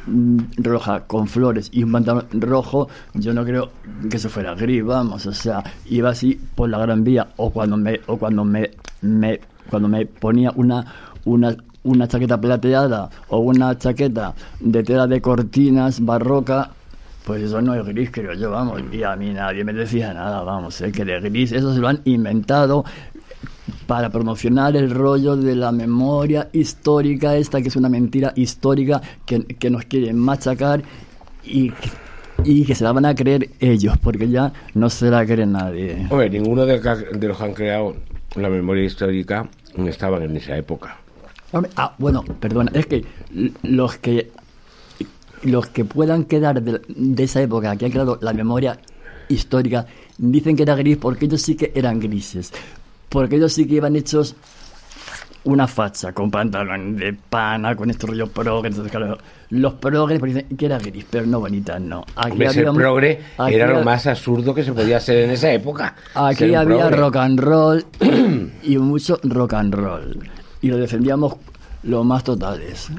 mm, 0.08 0.38
roja 0.58 1.02
con 1.06 1.28
flores 1.28 1.70
y 1.72 1.84
un 1.84 1.92
pantalón 1.92 2.26
rojo, 2.34 2.90
yo 3.14 3.34
no 3.34 3.46
creo 3.46 3.70
que 4.10 4.18
eso 4.18 4.30
fuera 4.30 4.56
gris, 4.56 4.84
vamos, 4.84 5.26
o 5.28 5.34
sea, 5.34 5.64
iba 5.86 6.10
así 6.10 6.40
por 6.56 6.68
la 6.70 6.80
Gran 6.80 7.04
Vía 7.04 7.28
o 7.38 7.52
cuando 7.52 7.78
me 7.78 8.00
o 8.08 8.18
cuando 8.18 8.44
me, 8.44 8.72
me 9.02 9.40
cuando 9.70 9.88
me 9.88 10.06
ponía 10.08 10.52
una 10.56 10.84
una 11.26 11.56
una 11.84 12.08
chaqueta 12.08 12.40
plateada 12.42 13.10
o 13.30 13.38
una 13.40 13.78
chaqueta 13.78 14.34
de 14.60 14.84
tela 14.84 15.06
de 15.08 15.22
cortinas 15.22 16.04
barroca 16.04 16.72
pues 17.26 17.44
eso 17.44 17.62
no 17.62 17.76
es 17.76 17.86
gris, 17.86 18.10
creo 18.12 18.34
yo, 18.34 18.50
vamos. 18.50 18.82
Y 18.92 19.04
a 19.04 19.16
mí 19.16 19.32
nadie 19.32 19.64
me 19.64 19.72
decía 19.74 20.12
nada, 20.12 20.42
vamos, 20.42 20.82
¿eh? 20.82 20.92
que 20.92 21.06
de 21.06 21.20
gris, 21.22 21.52
eso 21.52 21.72
se 21.72 21.80
lo 21.80 21.88
han 21.88 22.02
inventado 22.06 22.84
para 23.92 24.10
promocionar 24.10 24.78
el 24.78 24.90
rollo 24.90 25.36
de 25.36 25.54
la 25.54 25.74
memoria 25.74 26.48
histórica 26.54 27.36
esta, 27.36 27.62
que 27.62 27.68
es 27.68 27.76
una 27.76 27.90
mentira 27.90 28.32
histórica 28.38 29.02
que, 29.26 29.44
que 29.44 29.70
nos 29.70 29.84
quieren 29.84 30.18
machacar 30.18 30.82
y, 31.44 31.74
y 32.46 32.64
que 32.64 32.74
se 32.74 32.86
la 32.86 32.94
van 32.94 33.04
a 33.04 33.14
creer 33.14 33.50
ellos, 33.60 33.98
porque 33.98 34.30
ya 34.30 34.54
no 34.76 34.90
se 34.90 35.10
la 35.10 35.26
cree 35.26 35.46
nadie. 35.46 36.08
Hombre, 36.10 36.30
ninguno 36.30 36.66
de, 36.66 36.80
los 37.28 37.38
que 37.38 37.44
han 37.44 37.54
creado 37.54 37.98
la 38.38 38.48
memoria 38.48 38.86
histórica 38.86 39.50
estaban 39.86 40.22
en 40.24 40.38
esa 40.38 40.56
época. 40.56 40.96
Hombre, 41.52 41.70
ah, 41.76 41.94
bueno, 41.98 42.24
perdona, 42.40 42.72
es 42.74 42.86
que 42.86 43.04
los 43.64 43.98
que 43.98 44.32
los 45.44 45.68
que 45.68 45.84
puedan 45.84 46.24
quedar 46.24 46.64
de, 46.64 46.80
de 46.88 47.24
esa 47.24 47.42
época, 47.42 47.76
que 47.76 47.88
han 47.88 47.92
creado 47.92 48.18
la 48.22 48.32
memoria 48.32 48.80
histórica, 49.28 49.86
dicen 50.18 50.56
que 50.56 50.64
era 50.64 50.76
gris 50.76 50.96
porque 50.96 51.26
ellos 51.26 51.42
sí 51.42 51.56
que 51.56 51.74
eran 51.76 52.00
grises. 52.00 52.54
Porque 53.12 53.36
ellos 53.36 53.54
sí 53.54 53.68
que 53.68 53.76
iban 53.76 53.96
hechos 53.96 54.36
una 55.44 55.68
facha, 55.68 56.14
con 56.14 56.30
pantalón 56.32 56.96
de 56.98 57.14
pana, 57.14 57.76
con 57.76 57.90
este 57.90 58.08
rollo 58.08 58.28
progre. 58.28 58.70
Entonces, 58.70 58.92
claro, 58.92 59.18
los 59.50 59.74
progres 59.74 60.22
dicen 60.22 60.46
que 60.56 60.66
era 60.68 60.78
gris, 60.78 61.06
pero 61.10 61.26
no 61.26 61.40
bonitas, 61.40 61.82
no. 61.82 62.06
Aquí 62.16 62.32
Hombre, 62.34 62.50
ser 62.54 62.68
había- 62.68 62.80
progre 62.80 63.22
aquí 63.38 63.56
era 63.56 63.74
lo 63.74 63.84
más 63.84 64.06
absurdo 64.08 64.54
que 64.54 64.64
se 64.64 64.72
podía 64.72 64.98
hacer 64.98 65.18
en 65.26 65.32
esa 65.32 65.52
época. 65.52 65.96
Aquí 66.14 66.38
Ser 66.46 66.56
había 66.56 66.78
progre. 66.80 66.96
rock 66.98 67.16
and 67.18 67.40
roll 67.40 67.86
y 68.64 68.78
mucho 68.78 69.20
rock 69.24 69.54
and 69.56 69.74
roll. 69.74 70.30
Y 70.62 70.68
lo 70.68 70.78
defendíamos 70.78 71.34
lo 71.84 72.04
más 72.04 72.24
totales. 72.24 72.90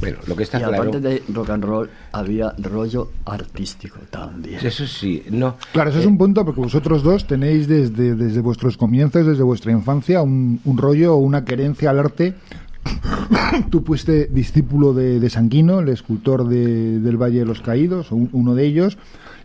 Bueno, 0.00 0.18
lo 0.26 0.36
que 0.36 0.42
está 0.42 0.58
y 0.58 0.62
claro... 0.62 0.74
aparte 0.76 1.00
de 1.00 1.22
rock 1.32 1.50
and 1.50 1.64
roll, 1.64 1.90
había 2.12 2.52
rollo 2.58 3.10
artístico 3.24 3.98
también. 4.10 4.58
Eso 4.64 4.86
sí, 4.86 5.22
no. 5.30 5.56
Claro, 5.72 5.90
eso 5.90 6.00
es 6.00 6.06
un 6.06 6.18
punto 6.18 6.44
porque 6.44 6.60
vosotros 6.60 7.02
dos 7.02 7.26
tenéis 7.26 7.66
desde, 7.68 8.14
desde 8.14 8.40
vuestros 8.40 8.76
comienzos, 8.76 9.26
desde 9.26 9.42
vuestra 9.42 9.72
infancia, 9.72 10.22
un, 10.22 10.60
un 10.64 10.76
rollo 10.78 11.14
o 11.14 11.16
una 11.18 11.44
querencia 11.44 11.90
al 11.90 11.98
arte. 11.98 12.34
Tú 13.70 13.82
fuiste 13.82 14.26
discípulo 14.26 14.92
de, 14.94 15.18
de 15.18 15.30
Sanguino, 15.30 15.80
el 15.80 15.88
escultor 15.88 16.46
de- 16.48 17.00
del 17.00 17.16
Valle 17.16 17.40
de 17.40 17.44
los 17.46 17.60
Caídos, 17.60 18.12
un- 18.12 18.28
uno 18.32 18.54
de 18.54 18.64
ellos, 18.66 18.98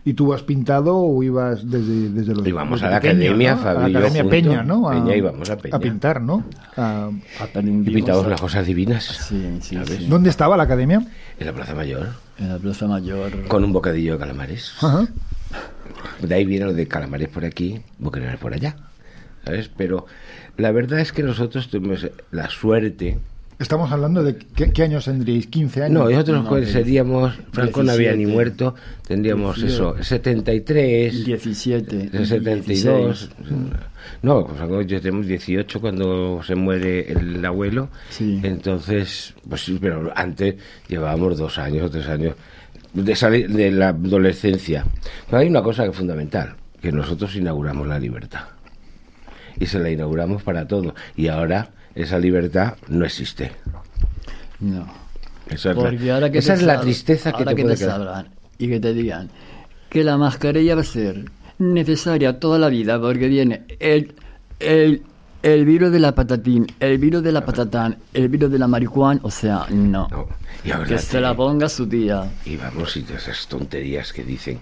y 0.04 0.14
tú 0.14 0.32
has 0.34 0.42
pintado 0.42 0.96
o 0.96 1.22
ibas 1.22 1.68
desde, 1.70 2.08
desde 2.10 2.34
los 2.34 2.46
Íbamos 2.46 2.80
desde 2.80 2.88
a 2.88 2.96
la 2.96 3.00
pequeño, 3.00 3.20
academia, 3.22 3.54
¿no? 3.54 3.60
a 3.60 3.62
Fabio 3.62 3.80
la 3.80 3.88
y 3.88 3.92
yo 3.92 3.98
academia 3.98 4.22
juntos. 4.22 4.40
Peña, 4.40 4.62
¿no? 4.64 4.88
A, 4.88 4.92
Peña 4.92 5.16
íbamos 5.16 5.50
a 5.50 5.56
Peña. 5.58 5.76
a 5.76 5.78
pintar, 5.78 6.20
¿no? 6.20 6.44
A- 6.76 7.10
Y 7.12 7.42
Aprendimos 7.42 7.94
pintamos 7.94 8.24
a- 8.24 8.26
unas 8.26 8.40
cosas 8.40 8.66
divinas. 8.66 9.04
Sí, 9.04 9.58
sí, 9.60 9.78
sí. 9.86 10.06
¿Dónde 10.08 10.30
estaba 10.30 10.56
la 10.56 10.64
academia? 10.64 11.06
En 11.38 11.46
la 11.46 11.52
Plaza 11.52 11.74
Mayor, 11.74 12.08
En 12.38 12.48
la 12.48 12.58
Plaza 12.58 12.86
Mayor. 12.88 13.46
con 13.48 13.64
un 13.64 13.72
bocadillo 13.72 14.14
de 14.14 14.18
calamares. 14.18 14.72
Ajá. 14.80 15.06
De 16.20 16.34
ahí 16.34 16.44
viene 16.44 16.64
lo 16.66 16.72
de 16.74 16.88
calamares 16.88 17.28
por 17.28 17.44
aquí, 17.44 17.80
boquerones 17.98 18.38
por 18.38 18.54
allá. 18.54 18.76
¿Sabes? 19.44 19.68
Pero 19.76 20.06
la 20.56 20.70
verdad 20.72 21.00
es 21.00 21.12
que 21.12 21.22
nosotros 21.22 21.68
tuvimos 21.68 22.08
la 22.30 22.48
suerte. 22.48 23.18
Estamos 23.62 23.92
hablando 23.92 24.24
de 24.24 24.36
qué, 24.36 24.72
qué 24.72 24.82
años 24.82 25.04
tendríais, 25.04 25.46
15 25.46 25.84
años. 25.84 25.92
No, 25.92 26.10
nosotros 26.10 26.42
No, 26.42 26.48
pues, 26.48 26.72
seríamos. 26.72 27.32
Franco 27.52 27.84
no 27.84 27.92
había 27.92 28.10
ni 28.10 28.24
17. 28.24 28.34
muerto. 28.34 28.74
Tendríamos 29.06 29.62
eso, 29.62 29.94
73. 30.02 31.24
17. 31.24 32.26
72. 32.26 32.66
16. 32.66 33.30
No, 34.22 34.44
pues 34.44 34.86
yo 34.88 35.00
tenemos 35.00 35.28
18 35.28 35.80
cuando 35.80 36.42
se 36.42 36.56
muere 36.56 37.12
el 37.12 37.44
abuelo. 37.44 37.88
Sí. 38.10 38.40
Entonces, 38.42 39.32
pues 39.48 39.64
sí, 39.64 39.78
pero 39.80 40.12
antes 40.16 40.56
llevábamos 40.88 41.38
dos 41.38 41.56
años 41.58 41.86
o 41.86 41.90
tres 41.90 42.08
años 42.08 42.34
de, 42.92 43.14
salir 43.14 43.48
de 43.48 43.70
la 43.70 43.90
adolescencia. 43.90 44.84
Pero 45.26 45.38
hay 45.38 45.46
una 45.46 45.62
cosa 45.62 45.84
que 45.84 45.90
es 45.90 45.96
fundamental, 45.96 46.56
que 46.80 46.90
nosotros 46.90 47.36
inauguramos 47.36 47.86
la 47.86 48.00
libertad. 48.00 48.42
Y 49.60 49.66
se 49.66 49.78
la 49.78 49.88
inauguramos 49.88 50.42
para 50.42 50.66
todo. 50.66 50.96
Y 51.14 51.28
ahora 51.28 51.70
esa 51.94 52.18
libertad 52.18 52.74
no 52.88 53.04
existe. 53.04 53.52
No. 54.60 54.86
Esa 55.48 55.70
es, 55.70 55.76
Porque 55.76 55.98
la, 55.98 56.14
ahora 56.14 56.30
que 56.30 56.38
esa 56.38 56.54
es 56.54 56.62
la 56.62 56.74
sal- 56.74 56.82
tristeza 56.84 57.30
que 57.32 57.38
ahora 57.38 57.50
te 57.50 57.56
que 57.56 57.62
puede 57.62 57.76
te 57.76 57.84
y 58.58 58.68
que 58.68 58.80
te 58.80 58.94
digan 58.94 59.28
que 59.90 60.04
la 60.04 60.16
mascarilla 60.16 60.74
va 60.76 60.80
a 60.82 60.84
ser 60.84 61.24
necesaria 61.58 62.38
toda 62.38 62.58
la 62.58 62.68
vida 62.68 62.98
porque 63.00 63.28
viene 63.28 63.62
el, 63.80 64.14
el, 64.60 65.02
el 65.42 65.64
virus 65.66 65.90
de 65.92 65.98
la 65.98 66.14
patatín, 66.14 66.66
el 66.80 66.96
virus 66.98 67.22
de 67.22 67.32
la 67.32 67.44
patatán, 67.44 67.98
el 68.14 68.28
virus 68.28 68.50
de 68.50 68.58
la 68.58 68.68
marihuana, 68.68 69.20
o 69.24 69.30
sea, 69.30 69.66
no. 69.70 70.08
No. 70.08 70.28
Y 70.64 70.70
ahora 70.70 70.86
que 70.86 70.98
se 70.98 71.20
la 71.20 71.34
ponga 71.34 71.68
su 71.68 71.86
tía. 71.88 72.30
Y 72.46 72.56
vamos, 72.56 72.96
y 72.96 73.02
de 73.02 73.16
esas 73.16 73.46
tonterías 73.48 74.12
que 74.12 74.22
dicen 74.22 74.60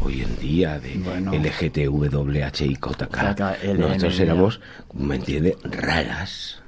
hoy 0.00 0.22
en 0.22 0.36
día 0.38 0.80
de 0.80 0.94
Bueno. 0.96 1.32
LGTWHIKK. 1.34 2.80
KKLM, 2.80 3.78
Nosotros 3.80 4.16
ya. 4.16 4.22
éramos, 4.24 4.60
¿me 4.94 5.16
entiende? 5.16 5.56
Raras. 5.62 6.61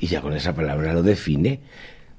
Y 0.00 0.06
ya 0.06 0.20
con 0.20 0.32
esa 0.34 0.54
palabra 0.54 0.92
lo 0.92 1.02
define. 1.02 1.60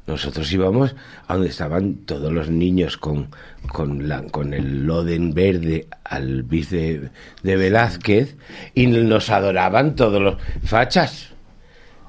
Nosotros 0.08 0.52
íbamos 0.52 0.96
a 1.28 1.34
donde 1.36 1.50
estaban 1.50 1.98
todos 2.06 2.32
los 2.32 2.50
niños 2.50 2.98
con, 2.98 3.30
con, 3.72 4.08
la, 4.10 4.24
con 4.24 4.56
el 4.56 4.86
loden 4.88 5.34
verde 5.36 5.88
al 6.04 6.42
bis 6.44 6.72
de, 6.72 7.10
de 7.44 7.56
Velázquez 7.58 8.36
y 8.74 8.88
nos 8.88 9.30
adoraban 9.30 9.96
todos 9.96 10.20
los 10.22 10.36
fachas. 10.64 11.28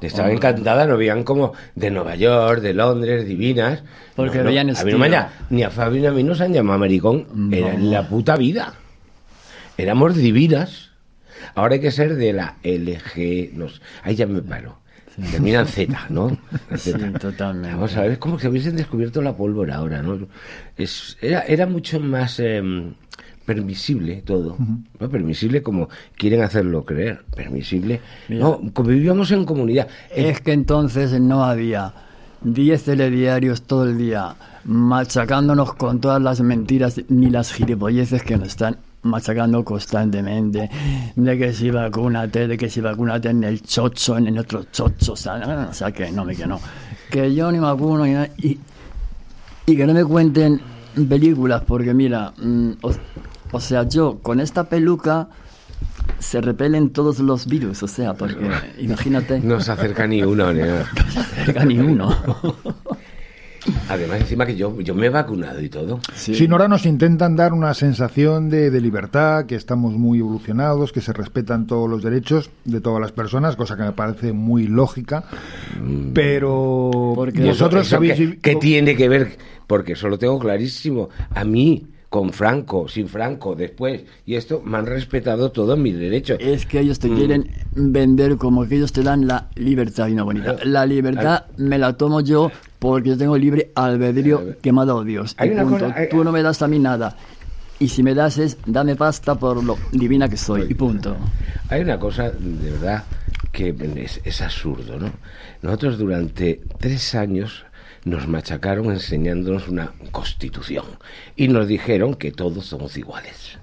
Estaban 0.00 0.30
encantadas, 0.32 0.88
nos 0.88 0.96
veían 0.96 1.24
como 1.24 1.52
de 1.74 1.90
Nueva 1.90 2.16
York, 2.16 2.62
de 2.62 2.72
Londres, 2.72 3.26
divinas. 3.26 3.82
Porque 4.16 4.38
veían 4.48 4.70
a 4.70 4.72
mí 4.72 4.92
no 4.92 4.98
me 4.98 5.06
han- 5.18 5.28
ni 5.50 5.62
a 5.62 5.68
Fabio 5.70 6.00
ni 6.00 6.06
a 6.06 6.12
mí 6.12 6.22
nos 6.24 6.40
han 6.40 6.54
llamado 6.54 6.78
maricón 6.78 7.26
era 7.52 7.74
en 7.74 7.90
la 7.90 8.08
puta 8.08 8.34
vida. 8.36 8.72
Éramos 9.76 10.16
divinas. 10.16 10.90
Ahora 11.54 11.74
hay 11.74 11.80
que 11.82 11.90
ser 11.90 12.16
de 12.16 12.32
la 12.32 12.56
LG. 12.62 13.50
No, 13.54 13.68
sé. 13.68 13.80
ahí 14.02 14.14
ya 14.14 14.26
me 14.26 14.40
paro. 14.40 14.79
Termina 15.30 15.60
en 15.60 15.66
Z, 15.66 16.06
¿no? 16.10 16.36
En 16.70 16.78
Sí, 16.78 16.92
Z. 16.92 17.18
totalmente. 17.18 17.74
Vamos 17.74 17.96
a 17.96 18.02
ver, 18.02 18.12
es 18.12 18.18
como 18.18 18.36
que 18.36 18.48
hubiesen 18.48 18.76
descubierto 18.76 19.20
la 19.22 19.36
pólvora 19.36 19.76
ahora, 19.76 20.02
¿no? 20.02 20.18
Es, 20.76 21.16
era, 21.20 21.40
era 21.42 21.66
mucho 21.66 21.98
más 22.00 22.38
em, 22.40 22.94
permisible 23.44 24.22
todo. 24.24 24.56
¿no? 24.98 25.08
Permisible 25.10 25.62
como 25.62 25.88
quieren 26.16 26.42
hacerlo 26.42 26.84
creer. 26.84 27.24
Permisible. 27.34 28.00
No, 28.28 28.60
como 28.72 28.88
vivíamos 28.90 29.30
en 29.32 29.44
comunidad. 29.44 29.88
El- 30.14 30.26
Es 30.26 30.40
que 30.40 30.52
entonces 30.52 31.18
no 31.20 31.44
había 31.44 31.92
10 32.42 32.84
telediarios 32.84 33.62
todo 33.62 33.84
el 33.84 33.98
día 33.98 34.34
machacándonos 34.64 35.74
con 35.74 36.00
todas 36.00 36.20
las 36.22 36.40
mentiras 36.40 37.00
ni 37.08 37.30
las 37.30 37.52
gilipolleces 37.52 38.22
que 38.22 38.36
nos 38.36 38.48
están 38.48 38.76
machacando 39.02 39.64
constantemente 39.64 40.70
de 41.16 41.38
que 41.38 41.52
si 41.52 41.70
vacúnate, 41.70 42.46
de 42.46 42.56
que 42.56 42.68
si 42.68 42.80
vacúnate 42.80 43.30
en 43.30 43.44
el 43.44 43.62
chocho, 43.62 44.18
en 44.18 44.26
el 44.28 44.38
otro 44.38 44.64
chocho, 44.70 45.12
o 45.12 45.16
sea, 45.16 45.38
no, 45.38 45.70
o 45.70 45.72
sea 45.72 45.90
que 45.92 46.10
no, 46.10 46.24
me 46.24 46.36
que 46.36 46.46
no. 46.46 46.60
Que 47.10 47.34
yo 47.34 47.50
ni 47.50 47.58
vacuno 47.58 48.04
ni 48.04 48.12
nada, 48.12 48.28
y, 48.38 48.58
y 49.66 49.76
que 49.76 49.86
no 49.86 49.94
me 49.94 50.04
cuenten 50.04 50.60
películas, 51.08 51.62
porque 51.66 51.94
mira, 51.94 52.32
mm, 52.36 52.72
o, 52.82 52.92
o 53.52 53.60
sea, 53.60 53.88
yo 53.88 54.18
con 54.18 54.40
esta 54.40 54.64
peluca 54.68 55.28
se 56.18 56.40
repelen 56.40 56.90
todos 56.90 57.18
los 57.20 57.46
virus, 57.46 57.82
o 57.82 57.88
sea, 57.88 58.14
porque 58.14 58.50
imagínate, 58.78 59.40
No 59.40 59.60
se 59.60 59.72
acerca 59.72 60.06
ni 60.06 60.22
uno. 60.22 60.52
ni 60.52 60.60
nada. 60.60 60.86
no 61.06 61.10
se 61.10 61.20
acerca 61.20 61.64
ni 61.64 61.78
uno. 61.78 62.14
Además, 63.88 64.20
encima 64.20 64.46
que 64.46 64.56
yo, 64.56 64.80
yo 64.80 64.94
me 64.94 65.06
he 65.06 65.10
vacunado 65.10 65.60
y 65.60 65.68
todo. 65.68 66.00
Sí. 66.14 66.34
Sí, 66.34 66.48
ahora 66.50 66.68
nos 66.68 66.86
intentan 66.86 67.36
dar 67.36 67.52
una 67.52 67.74
sensación 67.74 68.48
de, 68.48 68.70
de 68.70 68.80
libertad, 68.80 69.46
que 69.46 69.54
estamos 69.56 69.94
muy 69.94 70.20
evolucionados, 70.20 70.92
que 70.92 71.00
se 71.00 71.12
respetan 71.12 71.66
todos 71.66 71.88
los 71.90 72.02
derechos 72.02 72.50
de 72.64 72.80
todas 72.80 73.00
las 73.00 73.12
personas, 73.12 73.56
cosa 73.56 73.76
que 73.76 73.82
me 73.82 73.92
parece 73.92 74.32
muy 74.32 74.66
lógica. 74.66 75.24
Pero 76.14 77.12
Porque- 77.14 77.44
vosotros 77.44 77.82
Eso 77.82 77.96
sabéis... 77.96 78.14
¿qué, 78.14 78.38
qué 78.40 78.56
tiene 78.56 78.96
que 78.96 79.08
ver? 79.08 79.36
Porque 79.66 79.92
eso 79.92 80.08
lo 80.08 80.18
tengo 80.18 80.38
clarísimo. 80.38 81.08
A 81.34 81.44
mí, 81.44 81.86
con 82.10 82.32
Franco, 82.32 82.88
sin 82.88 83.08
Franco, 83.08 83.54
después, 83.54 84.02
y 84.26 84.34
esto, 84.34 84.60
me 84.64 84.78
han 84.78 84.86
respetado 84.86 85.52
todos 85.52 85.78
mis 85.78 85.96
derechos. 85.96 86.38
Es 86.40 86.66
que 86.66 86.80
ellos 86.80 86.98
te 86.98 87.08
quieren 87.08 87.48
vender 87.76 88.36
como 88.36 88.66
que 88.66 88.76
ellos 88.76 88.92
te 88.92 89.02
dan 89.04 89.28
la 89.28 89.48
libertad 89.54 90.08
y 90.08 90.14
no 90.14 90.24
bonita. 90.24 90.56
La 90.64 90.84
libertad 90.86 91.44
me 91.56 91.78
la 91.78 91.96
tomo 91.96 92.20
yo 92.20 92.50
porque 92.80 93.10
yo 93.10 93.16
tengo 93.16 93.38
libre 93.38 93.70
albedrío 93.76 94.56
que 94.60 94.72
me 94.72 94.80
ha 94.80 94.84
dado 94.86 95.04
Dios. 95.04 95.36
Hay 95.38 95.50
Y 95.50 95.52
una 95.52 95.62
punto. 95.62 95.84
cosa- 95.86 95.96
hay- 95.96 96.08
Tú 96.08 96.24
no 96.24 96.32
me 96.32 96.42
das 96.42 96.60
a 96.62 96.68
mí 96.68 96.80
nada. 96.80 97.16
Y 97.78 97.88
si 97.88 98.02
me 98.02 98.12
das 98.14 98.38
es, 98.38 98.58
dame 98.66 98.96
pasta 98.96 99.36
por 99.36 99.62
lo 99.62 99.78
divina 99.92 100.28
que 100.28 100.36
soy. 100.36 100.66
Y 100.68 100.74
punto. 100.74 101.16
Hay 101.68 101.80
una 101.82 101.98
cosa, 102.00 102.30
de 102.30 102.70
verdad, 102.72 103.04
que 103.52 103.72
es, 103.96 104.20
es 104.24 104.42
absurdo, 104.42 104.98
¿no? 104.98 105.10
Nosotros 105.62 105.96
durante 105.96 106.60
tres 106.80 107.14
años 107.14 107.64
nos 108.04 108.28
machacaron 108.28 108.90
enseñándonos 108.90 109.68
una 109.68 109.92
constitución 110.10 110.86
y 111.36 111.48
nos 111.48 111.68
dijeron 111.68 112.14
que 112.14 112.32
todos 112.32 112.66
somos 112.66 112.96
iguales. 112.96 113.58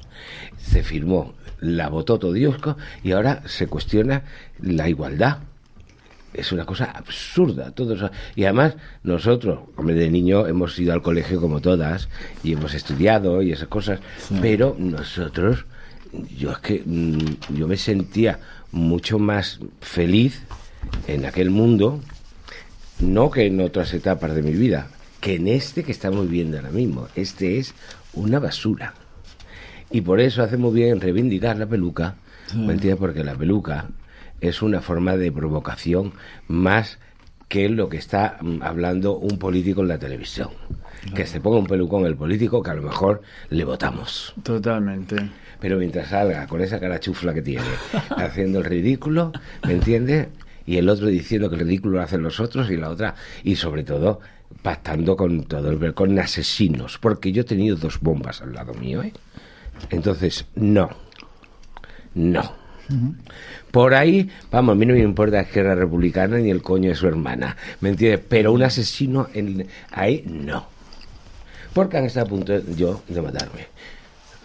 Se 0.58 0.84
firmó, 0.84 1.34
la 1.60 1.90
votó 1.90 2.20
todo 2.20 2.34
Diosco 2.34 2.78
y 3.04 3.12
ahora 3.12 3.44
se 3.48 3.68
cuestiona 3.68 4.24
la 4.62 4.90
igualdad. 4.90 5.40
Es 6.34 6.52
una 6.52 6.66
cosa 6.66 6.86
absurda. 6.86 7.72
Todos, 7.72 8.12
y 8.36 8.44
además, 8.44 8.76
nosotros, 9.02 9.60
hombre, 9.76 9.96
de 9.96 10.12
niño 10.12 10.46
hemos 10.46 10.78
ido 10.78 10.94
al 10.94 11.02
colegio 11.02 11.42
como 11.42 11.62
todas 11.62 12.10
y 12.44 12.54
hemos 12.54 12.74
estudiado 12.74 13.42
y 13.42 13.54
esas 13.54 13.70
cosas, 13.70 14.02
pero 14.42 14.76
nosotros, 14.78 15.66
yo 16.38 16.52
es 16.52 16.58
que 16.60 16.84
mm, 16.86 17.56
yo 17.56 17.68
me 17.68 17.78
sentía 17.78 18.40
mucho 18.72 19.18
más 19.18 19.60
feliz 19.82 20.44
en 21.08 21.26
aquel 21.26 21.50
mundo, 21.50 22.02
no 23.00 23.30
que 23.30 23.46
en 23.46 23.62
otras 23.62 23.94
etapas 23.94 24.34
de 24.36 24.42
mi 24.42 24.52
vida, 24.52 24.88
que 25.22 25.36
en 25.36 25.48
este 25.48 25.84
que 25.84 25.92
estamos 25.92 26.26
viviendo 26.26 26.58
ahora 26.58 26.72
mismo. 26.72 27.08
Este 27.16 27.60
es 27.60 27.74
una 28.14 28.40
basura. 28.40 28.94
Y 29.90 30.02
por 30.02 30.20
eso 30.20 30.44
hace 30.44 30.58
muy 30.58 30.74
bien 30.74 30.90
en 30.90 31.02
reivindicar 31.02 31.58
la 31.58 31.66
peluca, 31.66 32.16
¿me 32.54 32.74
entiendes? 32.74 33.00
Porque 33.00 33.24
la 33.24 33.36
peluca 33.36 33.88
es 34.42 34.62
una 34.62 34.82
forma 34.82 35.18
de 35.18 35.32
provocación 35.32 36.14
más 36.48 37.00
que 37.48 37.70
lo 37.70 37.88
que 37.88 37.98
está 37.98 38.38
mm, 38.42 38.62
hablando 38.62 39.18
un 39.18 39.40
político 39.40 39.82
en 39.82 39.88
la 39.88 39.98
televisión. 39.98 40.50
Que 41.16 41.26
se 41.26 41.40
ponga 41.40 41.58
un 41.58 41.68
pelucón 41.68 42.06
el 42.06 42.18
político 42.18 42.62
que 42.62 42.72
a 42.72 42.74
lo 42.74 42.82
mejor 42.82 43.22
le 43.50 43.64
votamos. 43.64 44.34
Totalmente. 44.44 45.16
Pero 45.62 45.78
mientras 45.78 46.10
salga 46.10 46.48
con 46.48 46.60
esa 46.60 46.80
cara 46.80 47.00
chufla 47.00 47.34
que 47.34 47.42
tiene, 47.42 47.66
haciendo 48.18 48.60
el 48.60 48.66
ridículo, 48.66 49.32
¿me 49.66 49.74
entiendes? 49.74 50.28
Y 50.68 50.78
el 50.78 50.88
otro 50.90 51.08
diciendo 51.08 51.50
que 51.50 51.56
el 51.56 51.62
ridículo 51.62 51.98
lo 51.98 52.04
hacen 52.04 52.22
los 52.22 52.40
otros 52.40 52.70
y 52.70 52.78
la 52.78 52.90
otra, 52.90 53.16
y 53.44 53.56
sobre 53.56 53.84
todo 53.84 54.20
pactando 54.62 55.16
con 55.18 55.44
todo 55.46 55.70
el 55.72 55.94
con 55.94 56.18
asesinos, 56.20 57.00
porque 57.00 57.32
yo 57.32 57.42
he 57.42 57.46
tenido 57.46 57.76
dos 57.76 58.00
bombas 58.00 58.42
al 58.42 58.54
lado 58.54 58.74
mío, 58.76 59.02
¿eh? 59.02 59.14
Entonces, 59.90 60.46
no, 60.56 60.90
no. 62.14 62.54
Por 63.72 63.94
ahí, 63.94 64.30
vamos, 64.50 64.74
a 64.74 64.76
mí 64.76 64.86
no 64.86 64.94
me 64.94 65.02
importa 65.02 65.44
que 65.46 65.60
era 65.60 65.76
republicana 65.76 66.38
ni 66.38 66.50
el 66.50 66.62
coño 66.62 66.90
de 66.90 66.96
su 66.96 67.08
hermana, 67.08 67.58
¿me 67.82 67.90
entiendes? 67.90 68.22
Pero 68.30 68.54
un 68.54 68.64
asesino 68.64 69.28
en, 69.34 69.68
ahí 69.92 70.24
no. 70.26 70.68
Porque 71.74 71.98
han 71.98 72.06
estado 72.06 72.26
a 72.28 72.30
punto 72.30 72.54
de- 72.54 72.76
yo 72.76 73.04
de 73.08 73.22
matarme. 73.22 73.68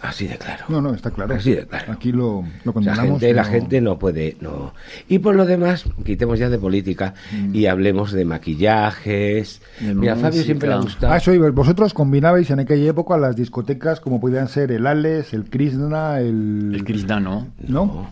Así 0.03 0.27
de 0.27 0.37
claro. 0.37 0.65
No, 0.67 0.81
no, 0.81 0.93
está 0.93 1.11
claro. 1.11 1.33
Así 1.33 1.55
de 1.55 1.65
claro. 1.65 1.93
Aquí 1.93 2.11
lo, 2.11 2.43
lo 2.65 2.73
La 2.81 2.93
gente, 2.95 3.33
la 3.33 3.43
no- 3.43 3.49
gente 3.49 3.79
no 3.79 3.97
puede, 3.97 4.35
no. 4.41 4.73
Y 5.07 5.19
por 5.19 5.33
lo 5.33 5.45
demás, 5.45 5.85
quitemos 6.05 6.37
ya 6.39 6.49
de 6.49 6.59
política 6.59 7.13
y 7.53 7.67
hablemos 7.67 8.11
de 8.11 8.25
maquillajes. 8.25 9.61
De 9.79 9.93
Mira, 9.93 10.13
a 10.13 10.15
Fabio 10.17 10.43
siempre 10.43 10.67
le 10.67 10.75
ha 10.75 10.77
gustado. 10.79 11.13
Ah, 11.13 11.17
eso 11.17 11.33
iba. 11.33 11.49
Vosotros 11.51 11.93
combinabais 11.93 12.49
en 12.51 12.59
aquella 12.59 12.89
época 12.89 13.17
las 13.17 13.37
discotecas 13.37 14.01
como 14.01 14.19
podían 14.19 14.49
ser 14.49 14.71
el 14.73 14.85
Ales, 14.87 15.33
el 15.33 15.49
Krishna, 15.49 16.19
el... 16.19 16.71
El 16.75 16.83
cristiano. 16.83 17.47
¿no? 17.65 18.09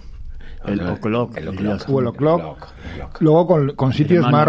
El 0.65 0.80
O'Clock, 0.82 1.36
El 1.38 1.47
O'Clock. 1.49 1.89
O 1.89 1.99
el 1.99 2.08
O'Clock. 2.08 2.67
Luego 3.19 3.47
con, 3.47 3.75
con 3.75 3.93
sitios 3.93 4.30
más, 4.32 4.47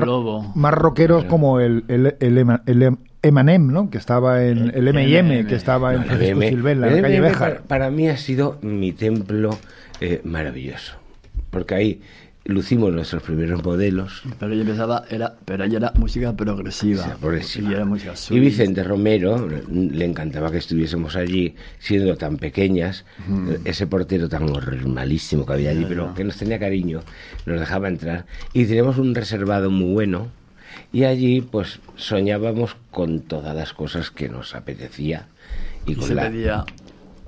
más 0.55 0.75
rockeros 0.75 1.25
como 1.25 1.59
el, 1.59 1.85
el, 1.89 2.15
el, 2.21 2.99
Emanem, 3.23 3.69
¿no? 3.69 3.89
Que 3.89 3.99
estaba 3.99 4.45
en 4.45 4.73
el 4.75 4.89
M&M, 4.89 5.47
que 5.47 5.55
estaba 5.55 5.95
en 5.95 6.05
Francisco 6.05 6.41
Silvela, 6.43 6.89
en 6.89 6.97
la 6.97 7.03
calle 7.03 7.21
Béjar. 7.21 7.39
para, 7.39 7.63
para 7.63 7.91
mí 7.91 8.09
ha 8.09 8.17
sido 8.17 8.59
mi 8.63 8.93
templo 8.93 9.59
eh, 10.01 10.21
maravilloso. 10.25 10.95
Porque 11.51 11.75
ahí 11.75 12.01
lucimos 12.45 12.93
nuestros 12.93 13.23
primeros 13.23 13.63
modelos. 13.63 14.23
Pero 14.39 14.53
ella 14.53 14.63
empezaba, 14.63 15.05
era, 15.09 15.35
pero 15.45 15.65
ella 15.65 15.79
era 15.79 15.93
música 15.95 16.35
progresiva. 16.35 17.03
O 17.03 17.05
sea, 17.05 17.17
progresiva. 17.17 17.71
Y 17.71 17.75
era 17.75 17.85
música 17.85 18.15
Y. 18.31 18.41
Vicente 18.41 18.83
Romero, 18.83 19.49
le 19.69 20.05
encantaba 20.05 20.51
que 20.51 20.59
estuviésemos 20.59 21.17
allí, 21.17 21.55
siendo 21.79 22.17
tan 22.17 22.39
pequeñas, 22.39 23.05
eh, 23.31 23.61
ese 23.65 23.87
portero 23.87 24.29
tan 24.29 24.47
malísimo 24.87 25.47
que 25.47 25.53
había 25.53 25.71
allí, 25.71 25.85
pero 25.89 26.15
que 26.15 26.25
nos 26.25 26.37
tenía 26.37 26.59
cariño, 26.59 27.03
nos 27.47 27.61
dejaba 27.61 27.89
entrar. 27.89 28.27
Y 28.53 28.65
teníamos 28.65 28.99
un 28.99 29.15
reservado 29.15 29.71
muy 29.71 29.93
bueno, 29.93 30.29
y 30.93 31.05
allí 31.05 31.41
pues 31.41 31.81
soñábamos 31.97 32.77
con 32.91 33.21
todas 33.21 33.55
las 33.57 33.73
cosas 33.73 34.11
que 34.11 34.29
nos 34.29 34.55
apetecía. 34.55 35.27
Y 35.87 35.93
Y 35.93 35.95
con 35.97 36.09
se 36.09 36.15
la... 36.15 36.23
pedía 36.31 36.65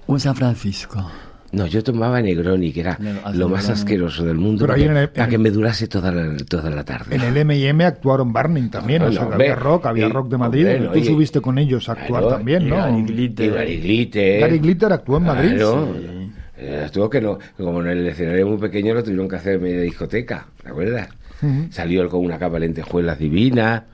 un 0.06 0.20
San 0.20 0.34
Francisco. 0.36 1.10
No, 1.52 1.66
yo 1.66 1.84
tomaba 1.84 2.20
Negroni, 2.20 2.72
que 2.72 2.80
era 2.80 2.98
ah, 3.22 3.30
lo 3.32 3.48
más 3.48 3.62
Negroni. 3.62 3.80
asqueroso 3.80 4.24
del 4.24 4.36
mundo, 4.38 4.66
Pero 4.66 4.72
para, 4.72 4.78
que, 4.84 4.90
en 4.90 4.96
el- 4.96 5.08
para 5.10 5.24
en- 5.26 5.30
que 5.30 5.38
me 5.38 5.50
durase 5.50 5.86
toda 5.86 6.10
la, 6.10 6.36
toda 6.38 6.68
la 6.68 6.84
tarde. 6.84 7.14
En 7.14 7.22
el 7.22 7.36
M&M 7.36 7.84
actuaron 7.84 8.32
Barney 8.32 8.68
también, 8.68 9.02
No, 9.02 9.08
o 9.08 9.12
sea, 9.12 9.22
había 9.32 9.54
rock, 9.54 9.86
había 9.86 10.06
Y- 10.08 10.10
rock 10.10 10.28
de 10.30 10.36
Madrid. 10.38 10.66
hombre, 10.66 10.88
Tú 10.88 10.98
y- 10.98 11.04
subiste 11.04 11.40
con 11.40 11.56
ellos 11.58 11.88
a 11.88 11.92
actuar 11.92 12.22
Claro, 12.22 12.28
también, 12.36 12.62
y 12.62 12.70
¿no? 12.70 12.76
Gary 12.76 12.98
Y 12.98 13.02
Glitter. 13.04 13.54
Gary 13.54 13.76
Glitter. 13.80 14.40
Gary 14.40 14.58
Glitter 14.58 14.92
actuó 14.92 15.16
en 15.18 15.22
Madrid. 15.24 15.50
Claro. 15.54 15.94
Sí. 15.96 16.30
Eh, 16.56 16.82
Estuvo 16.86 17.08
que 17.08 17.20
no, 17.20 17.38
como 17.56 17.80
en 17.82 17.86
el 17.88 18.06
escenario 18.08 18.48
muy 18.48 18.58
pequeño 18.58 18.92
lo 18.94 19.04
tuvieron 19.04 19.28
que 19.28 19.36
hacer 19.36 19.60
media 19.60 19.80
discoteca, 19.82 20.46
¿te 20.60 20.68
acuerdas? 20.70 21.08
Ujú. 21.42 21.66
Salió 21.70 22.02
él 22.02 22.08
con 22.08 22.24
una 22.24 22.38
capa 22.38 22.54
de 22.54 22.60
lentejuelas 22.60 23.18
divina 23.18 23.84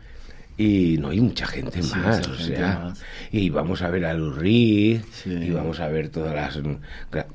y 0.57 0.99
no 1.01 1.09
hay 1.09 1.21
mucha 1.21 1.47
gente 1.47 1.83
Sí, 1.83 1.97
más, 1.97 2.19
mucha 2.19 2.31
o 2.31 2.35
gente 2.35 2.57
sea, 2.57 2.79
más. 2.85 3.03
y 3.33 3.49
vamos 3.49 3.81
a 3.81 3.89
ver 3.89 4.05
a 4.05 4.15
Sí. 4.15 5.31
y 5.33 5.51
vamos 5.51 5.81
a 5.81 5.89
ver 5.89 6.11
todas 6.11 6.35
las 6.35 6.61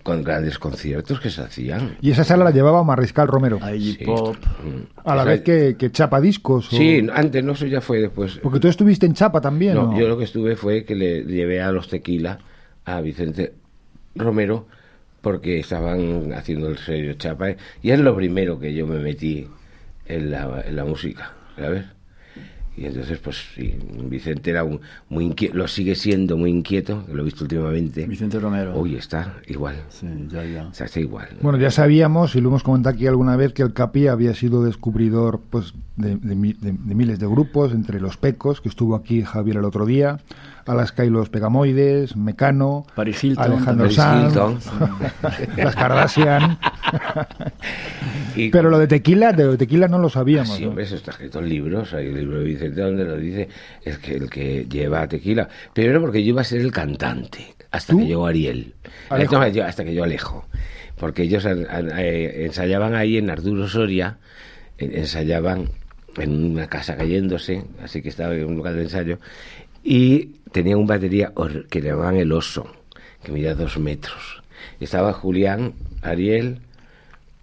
con 0.04 0.24
grandes 0.24 0.60
conciertos 0.60 1.20
que 1.20 1.32
se 1.32 1.42
hacían. 1.42 1.98
Y 2.02 2.12
esa 2.12 2.24
sala 2.24 2.44
la 2.44 2.52
llevaba 2.52 2.84
Mariscal 2.84 3.28
Romero. 3.28 3.58
A 3.64 3.74
Iggy 3.74 3.94
Sí. 3.94 4.06
Pop. 4.06 4.36
A 5.04 5.16
la 5.16 5.22
O 5.24 5.26
sea, 5.26 5.34
vez 5.34 5.42
que, 5.42 5.76
que 5.76 5.92
Chapa 5.92 6.22
Discos. 6.22 6.72
o- 6.72 6.78
Sí, 6.78 7.08
antes 7.14 7.44
no, 7.44 7.54
eso 7.54 7.66
ya 7.66 7.82
fue 7.82 8.00
después. 8.00 8.38
Porque 8.44 8.60
tú 8.60 8.68
estuviste 8.68 9.08
en 9.08 9.14
Chapa 9.16 9.42
también, 9.42 9.74
No, 9.74 9.92
¿no? 9.92 10.00
yo 10.00 10.08
lo 10.08 10.18
que 10.20 10.26
estuve 10.26 10.56
fue 10.56 10.86
que 10.86 10.94
le 10.94 11.24
llevé 11.24 11.62
a 11.64 11.72
los 11.72 11.88
tequila 11.90 12.38
a 12.86 13.02
Vicente 13.02 13.54
Romero 14.14 14.68
porque 15.22 15.60
estaban 15.60 16.32
haciendo 16.34 16.70
el 16.70 16.78
sello 16.78 17.14
Chapa 17.14 17.56
y 17.82 17.90
es 17.90 18.00
lo 18.00 18.16
primero 18.16 18.60
que 18.60 18.76
yo 18.76 18.86
me 18.86 19.00
metí 19.00 19.48
en 20.06 20.32
la, 20.32 20.64
en 20.66 20.76
la 20.76 20.86
música, 20.86 21.34
¿sabes? 21.58 21.86
Y 22.78 22.86
entonces, 22.88 23.18
pues 23.20 23.38
sí, 23.56 23.74
Vicente 24.10 24.50
era 24.52 24.66
un- 24.66 24.82
muy 25.08 25.24
inquieto, 25.26 25.56
lo 25.56 25.66
sigue 25.68 25.96
siendo 25.96 26.36
muy 26.36 26.50
inquieto, 26.52 27.06
lo 27.12 27.22
he 27.22 27.26
visto 27.26 27.46
últimamente. 27.46 28.06
Vicente 28.06 28.38
Romero. 28.38 28.76
Hoy 28.76 28.96
está 28.96 29.36
igual, 29.48 29.76
Sí, 29.88 30.08
ya, 30.30 30.44
ya. 30.44 30.68
o 30.68 30.74
sea, 30.74 30.86
está 30.88 31.00
igual. 31.00 31.30
Bueno, 31.42 31.58
ya 31.58 31.72
sabíamos, 31.72 32.36
y 32.36 32.42
lo 32.42 32.50
hemos 32.50 32.64
comentado 32.64 32.94
aquí 32.96 33.08
alguna 33.08 33.38
vez, 33.38 33.54
que 33.54 33.62
el 33.62 33.72
Capi 33.74 34.08
había 34.08 34.34
sido 34.34 34.62
descubridor 34.64 35.40
pues, 35.50 35.74
de, 35.96 36.16
de 36.18 36.36
de- 36.36 36.56
de 36.74 36.96
miles 36.96 37.20
de 37.20 37.28
grupos, 37.28 37.72
entre 37.72 38.02
los 38.02 38.18
Pecos, 38.18 38.60
que 38.60 38.68
estuvo 38.68 38.96
aquí 38.96 39.22
Javier 39.22 39.56
el 39.58 39.64
otro 39.66 39.86
día, 39.86 40.20
Alaska 40.66 41.06
y 41.06 41.10
los 41.10 41.30
Pegamoides, 41.30 42.18
Mecano, 42.18 42.86
Paris 42.96 43.24
Hilton, 43.24 43.44
Alejandro 43.54 43.84
Paris 43.86 43.96
Sanz, 43.96 44.34
Hilton. 44.34 44.60
las 45.58 45.76
Kardashian. 45.76 46.58
Y- 48.36 48.50
Pero 48.50 48.70
lo 48.70 48.78
de 48.78 48.88
tequila, 48.88 49.32
de 49.32 49.46
lo 49.46 49.52
de 49.52 49.58
tequila 49.58 49.88
no 49.88 49.98
lo 49.98 50.08
Ah, 50.08 50.12
sabíamos. 50.12 50.58
sí, 50.58 50.66
¿no? 50.66 50.78
eso 50.80 50.96
está 50.96 51.12
escrito 51.12 51.40
en 51.40 51.48
libros. 51.48 51.94
Hay 51.94 52.10
un 52.10 52.16
libro 52.16 52.40
de 52.40 52.44
Vicente 52.44 52.65
donde 52.70 53.04
lo 53.04 53.18
dice 53.18 53.48
es 53.84 53.98
que 54.00 54.14
el 54.16 54.30
que 54.30 54.66
lleva 54.70 55.08
tequila. 55.08 55.48
Primero 55.74 56.02
porque 56.02 56.24
yo 56.24 56.30
iba 56.30 56.42
a 56.42 56.46
ser 56.46 56.62
el 56.62 56.72
cantante 56.72 57.54
hasta 57.72 57.94
¿Tú? 57.94 58.00
que 58.00 58.06
llegó 58.06 58.26
Ariel. 58.28 58.74
Alejo. 59.10 59.38
Hasta 59.38 59.84
que 59.84 59.94
yo 59.94 60.04
Alejo. 60.04 60.46
Porque 60.98 61.24
ellos 61.24 61.46
an- 61.46 61.68
eh, 61.98 62.46
ensayaban 62.46 62.96
ahí 62.96 63.18
en 63.18 63.30
Arturo 63.30 63.68
Soria, 63.68 64.18
eh, 64.78 64.92
ensayaban 64.96 65.70
en 66.18 66.52
una 66.52 66.68
casa 66.68 66.96
cayéndose, 66.96 67.64
así 67.84 68.02
que 68.02 68.10
estaba 68.10 68.34
en 68.34 68.46
un 68.46 68.56
lugar 68.56 68.74
de 68.76 68.84
ensayo. 68.84 69.20
Y 69.84 70.38
tenía 70.54 70.78
un 70.78 70.88
batería 70.88 71.34
que 71.70 71.82
le 71.82 71.90
llamaban 71.90 72.16
el 72.16 72.32
oso, 72.32 72.66
que 73.24 73.32
medía 73.34 73.54
dos 73.56 73.78
metros. 73.78 74.42
Estaba 74.80 75.12
Julián, 75.12 75.74
Ariel, 76.02 76.60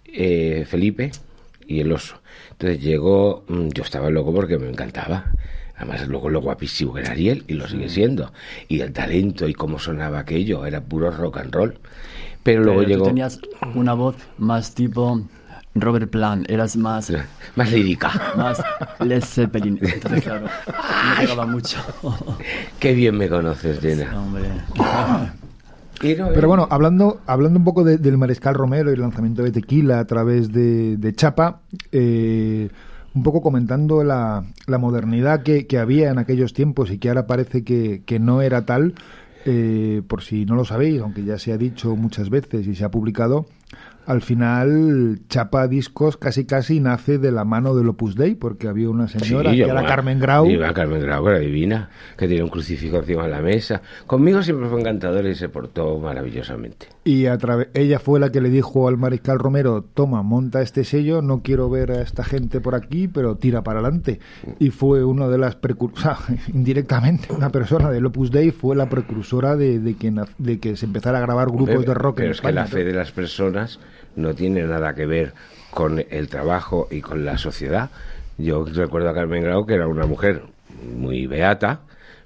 eh, 0.05 0.65
Felipe 0.67 1.11
y 1.67 1.79
el 1.79 1.91
oso. 1.91 2.21
Entonces 2.63 2.81
llegó, 2.81 3.43
mm, 3.49 3.67
yo 3.73 3.83
estaba 3.83 4.09
loco 4.09 4.33
porque 4.33 4.57
me 4.57 4.69
encantaba. 4.69 5.25
Además, 5.75 6.07
luego 6.07 6.29
lo 6.29 6.39
guapísimo 6.39 6.93
que 6.93 7.01
era 7.01 7.11
Ariel, 7.11 7.43
y 7.49 7.55
lo 7.55 7.67
sigue 7.67 7.89
siendo. 7.89 8.31
Y 8.69 8.79
el 8.79 8.93
talento 8.93 9.49
y 9.49 9.53
cómo 9.53 9.79
sonaba 9.79 10.19
aquello, 10.19 10.65
era 10.65 10.79
puro 10.79 11.11
rock 11.11 11.39
and 11.39 11.53
roll. 11.53 11.77
Pero 12.41 12.63
luego 12.63 12.79
Pero 12.79 12.87
tú 12.87 12.93
llegó 12.93 13.05
tenías 13.07 13.39
una 13.75 13.93
voz 13.95 14.15
más 14.37 14.73
tipo 14.73 15.27
Robert 15.75 16.09
Plant, 16.09 16.49
eras 16.49 16.77
más, 16.77 17.11
más 17.57 17.69
lírica. 17.69 18.33
más 18.37 18.63
Led 19.01 19.25
Zeppelin. 19.25 19.77
Entonces, 19.81 20.23
claro, 20.23 20.45
no 20.45 21.19
pegaba 21.19 21.45
mucho. 21.45 21.79
Qué 22.79 22.93
bien 22.93 23.17
me 23.17 23.27
conoces. 23.27 23.77
Hombre. 24.13 24.45
Pero 26.33 26.47
bueno, 26.47 26.67
hablando, 26.69 27.21
hablando 27.25 27.57
un 27.59 27.65
poco 27.65 27.83
de- 27.83 27.97
del 27.97 28.17
Mariscal 28.17 28.55
Romero 28.55 28.89
y 28.91 28.93
el 28.95 29.01
lanzamiento 29.01 29.41
de 29.43 29.51
Tequila 29.51 29.99
a 29.99 30.05
través 30.05 30.51
de, 30.51 30.97
de 30.97 31.13
Chapa, 31.13 31.61
eh, 31.91 32.69
un 33.15 33.23
poco 33.23 33.41
comentando 33.41 34.03
la, 34.03 34.43
la 34.67 34.77
modernidad 34.77 35.43
que, 35.43 35.65
que 35.67 35.77
había 35.77 36.09
en 36.11 36.17
aquellos 36.17 36.53
tiempos 36.53 36.91
y 36.91 36.97
que 36.97 37.09
ahora 37.09 37.27
parece 37.27 37.63
que, 37.63 38.01
que 38.05 38.19
no 38.19 38.41
era 38.41 38.65
tal, 38.65 38.95
eh, 39.45 40.01
por 40.07 40.21
si 40.23 40.45
no 40.45 40.55
lo 40.55 40.65
sabéis, 40.65 41.01
aunque 41.01 41.23
ya 41.23 41.37
se 41.37 41.51
ha 41.53 41.57
dicho 41.57 41.95
muchas 41.95 42.29
veces 42.29 42.65
y 42.67 42.75
se 42.75 42.83
ha 42.85 42.89
publicado, 42.91 43.45
al 44.05 44.21
final 44.21 45.19
Chapa 45.29 45.67
Discos 45.67 46.17
casi 46.17 46.45
casi 46.45 46.79
nace 46.79 47.17
de 47.17 47.31
la 47.31 47.45
mano 47.45 47.75
del 47.75 47.89
Opus 47.89 48.15
Dei, 48.15 48.35
porque 48.35 48.67
había 48.67 48.89
una 48.89 49.07
señora 49.07 49.51
Sí, 49.51 49.57
que 49.57 49.63
era 49.63 49.85
Carmen 49.85 50.19
Grau. 50.19 50.49
Iba 50.49 50.73
Carmen 50.73 51.01
Grau, 51.01 51.23
que 51.23 51.29
era 51.29 51.39
divina, 51.39 51.89
que 52.17 52.27
tenía 52.27 52.43
un 52.43 52.49
crucifijo 52.49 52.97
encima 52.97 53.23
de 53.23 53.29
la 53.29 53.41
mesa. 53.41 53.81
Conmigo 54.05 54.41
siempre 54.43 54.67
fue 54.69 54.79
encantadora 54.79 55.29
y 55.29 55.35
se 55.35 55.49
portó 55.49 55.97
maravillosamente. 55.99 56.87
Y 57.05 57.25
a 57.25 57.37
través, 57.37 57.67
ella 57.73 57.99
fue 57.99 58.19
la 58.19 58.31
que 58.31 58.39
le 58.39 58.49
dijo 58.49 58.87
al 58.87 58.97
mariscal 58.97 59.37
Romero, 59.37 59.83
toma, 59.93 60.21
monta 60.21 60.61
este 60.61 60.85
sello, 60.85 61.21
no 61.21 61.41
quiero 61.41 61.69
ver 61.69 61.91
a 61.91 62.01
esta 62.01 62.23
gente 62.23 62.61
por 62.61 62.75
aquí, 62.75 63.09
pero 63.09 63.35
tira 63.35 63.61
para 63.61 63.79
adelante. 63.79 64.19
Y 64.59 64.69
fue 64.69 65.03
una 65.03 65.27
de 65.27 65.37
las 65.37 65.55
precursoras, 65.55 66.19
indirectamente, 66.53 67.33
una 67.33 67.49
persona 67.49 67.89
del 67.89 68.05
Opus 68.05 68.31
Dei 68.31 68.51
fue 68.51 68.75
la 68.75 68.87
precursora 68.87 69.57
de, 69.57 69.79
de 69.79 69.95
que, 69.95 70.13
de 70.37 70.59
que 70.59 70.77
se 70.77 70.85
empezara 70.85 71.17
a 71.17 71.21
grabar 71.21 71.49
grupos 71.49 71.85
de 71.85 71.93
rock 71.93 72.15
Pero 72.17 72.27
en 72.27 72.31
es 72.31 72.41
que 72.41 72.51
la 72.53 72.67
fe 72.67 72.85
de 72.85 72.93
las 72.93 73.11
personas 73.11 73.79
no 74.15 74.33
tiene 74.33 74.63
nada 74.63 74.93
que 74.93 75.05
ver 75.05 75.33
con 75.71 76.03
el 76.09 76.29
trabajo 76.29 76.87
y 76.89 77.01
con 77.01 77.25
la 77.25 77.37
sociedad. 77.37 77.89
Yo 78.37 78.65
recuerdo 78.65 79.09
a 79.09 79.13
Carmen 79.13 79.43
Grau 79.43 79.65
que 79.65 79.73
era 79.73 79.87
una 79.87 80.05
mujer 80.05 80.43
muy 80.97 81.27
beata, 81.27 81.81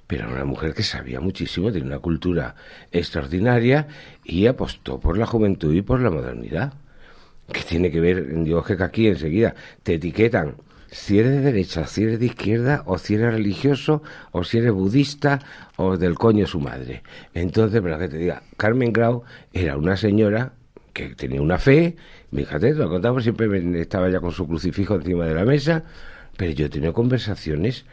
pero 0.08 0.24
era 0.24 0.34
una 0.34 0.44
mujer 0.44 0.74
que 0.74 0.82
sabía 0.82 1.20
muchísimo, 1.20 1.70
tenía 1.70 1.86
una 1.86 1.98
cultura 2.00 2.56
extraordinaria 2.90 3.86
y 4.24 4.46
apostó 4.46 4.98
por 4.98 5.16
la 5.18 5.26
juventud 5.26 5.72
y 5.74 5.82
por 5.82 6.00
la 6.00 6.10
modernidad. 6.10 6.72
que 7.52 7.62
tiene 7.62 7.90
que 7.90 8.00
ver? 8.00 8.26
Digo, 8.44 8.62
que 8.64 8.74
aquí 8.82 9.06
enseguida 9.08 9.54
te 9.82 9.94
etiquetan 9.94 10.56
si 10.90 11.18
eres 11.18 11.32
de 11.32 11.40
derecha, 11.40 11.86
si 11.86 12.02
eres 12.04 12.18
de 12.18 12.26
izquierda, 12.26 12.82
o 12.86 12.98
si 12.98 13.14
eres 13.14 13.32
religioso, 13.34 14.02
o 14.32 14.44
si 14.44 14.58
eres 14.58 14.72
budista, 14.72 15.38
o 15.76 15.96
del 15.98 16.14
coño 16.14 16.46
su 16.46 16.60
madre. 16.60 17.02
Entonces, 17.34 17.80
para 17.82 17.98
que 17.98 18.08
te 18.08 18.18
diga, 18.18 18.42
Carmen 18.56 18.92
Grau 18.92 19.22
era 19.52 19.76
una 19.76 19.96
señora 19.98 20.52
que 20.94 21.14
tenía 21.14 21.42
una 21.42 21.58
fe, 21.58 21.96
fíjate, 22.34 22.72
te 22.72 22.78
lo 22.78 22.88
contamos, 22.88 23.22
siempre 23.22 23.48
me- 23.48 23.80
estaba 23.80 24.08
ya 24.08 24.20
con 24.20 24.32
su 24.32 24.46
crucifijo 24.48 24.94
encima 24.96 25.26
de 25.26 25.34
la 25.34 25.44
mesa, 25.44 25.84
pero 26.36 26.52
yo 26.52 26.70
tenía 26.70 26.92
conversaciones 26.92 27.84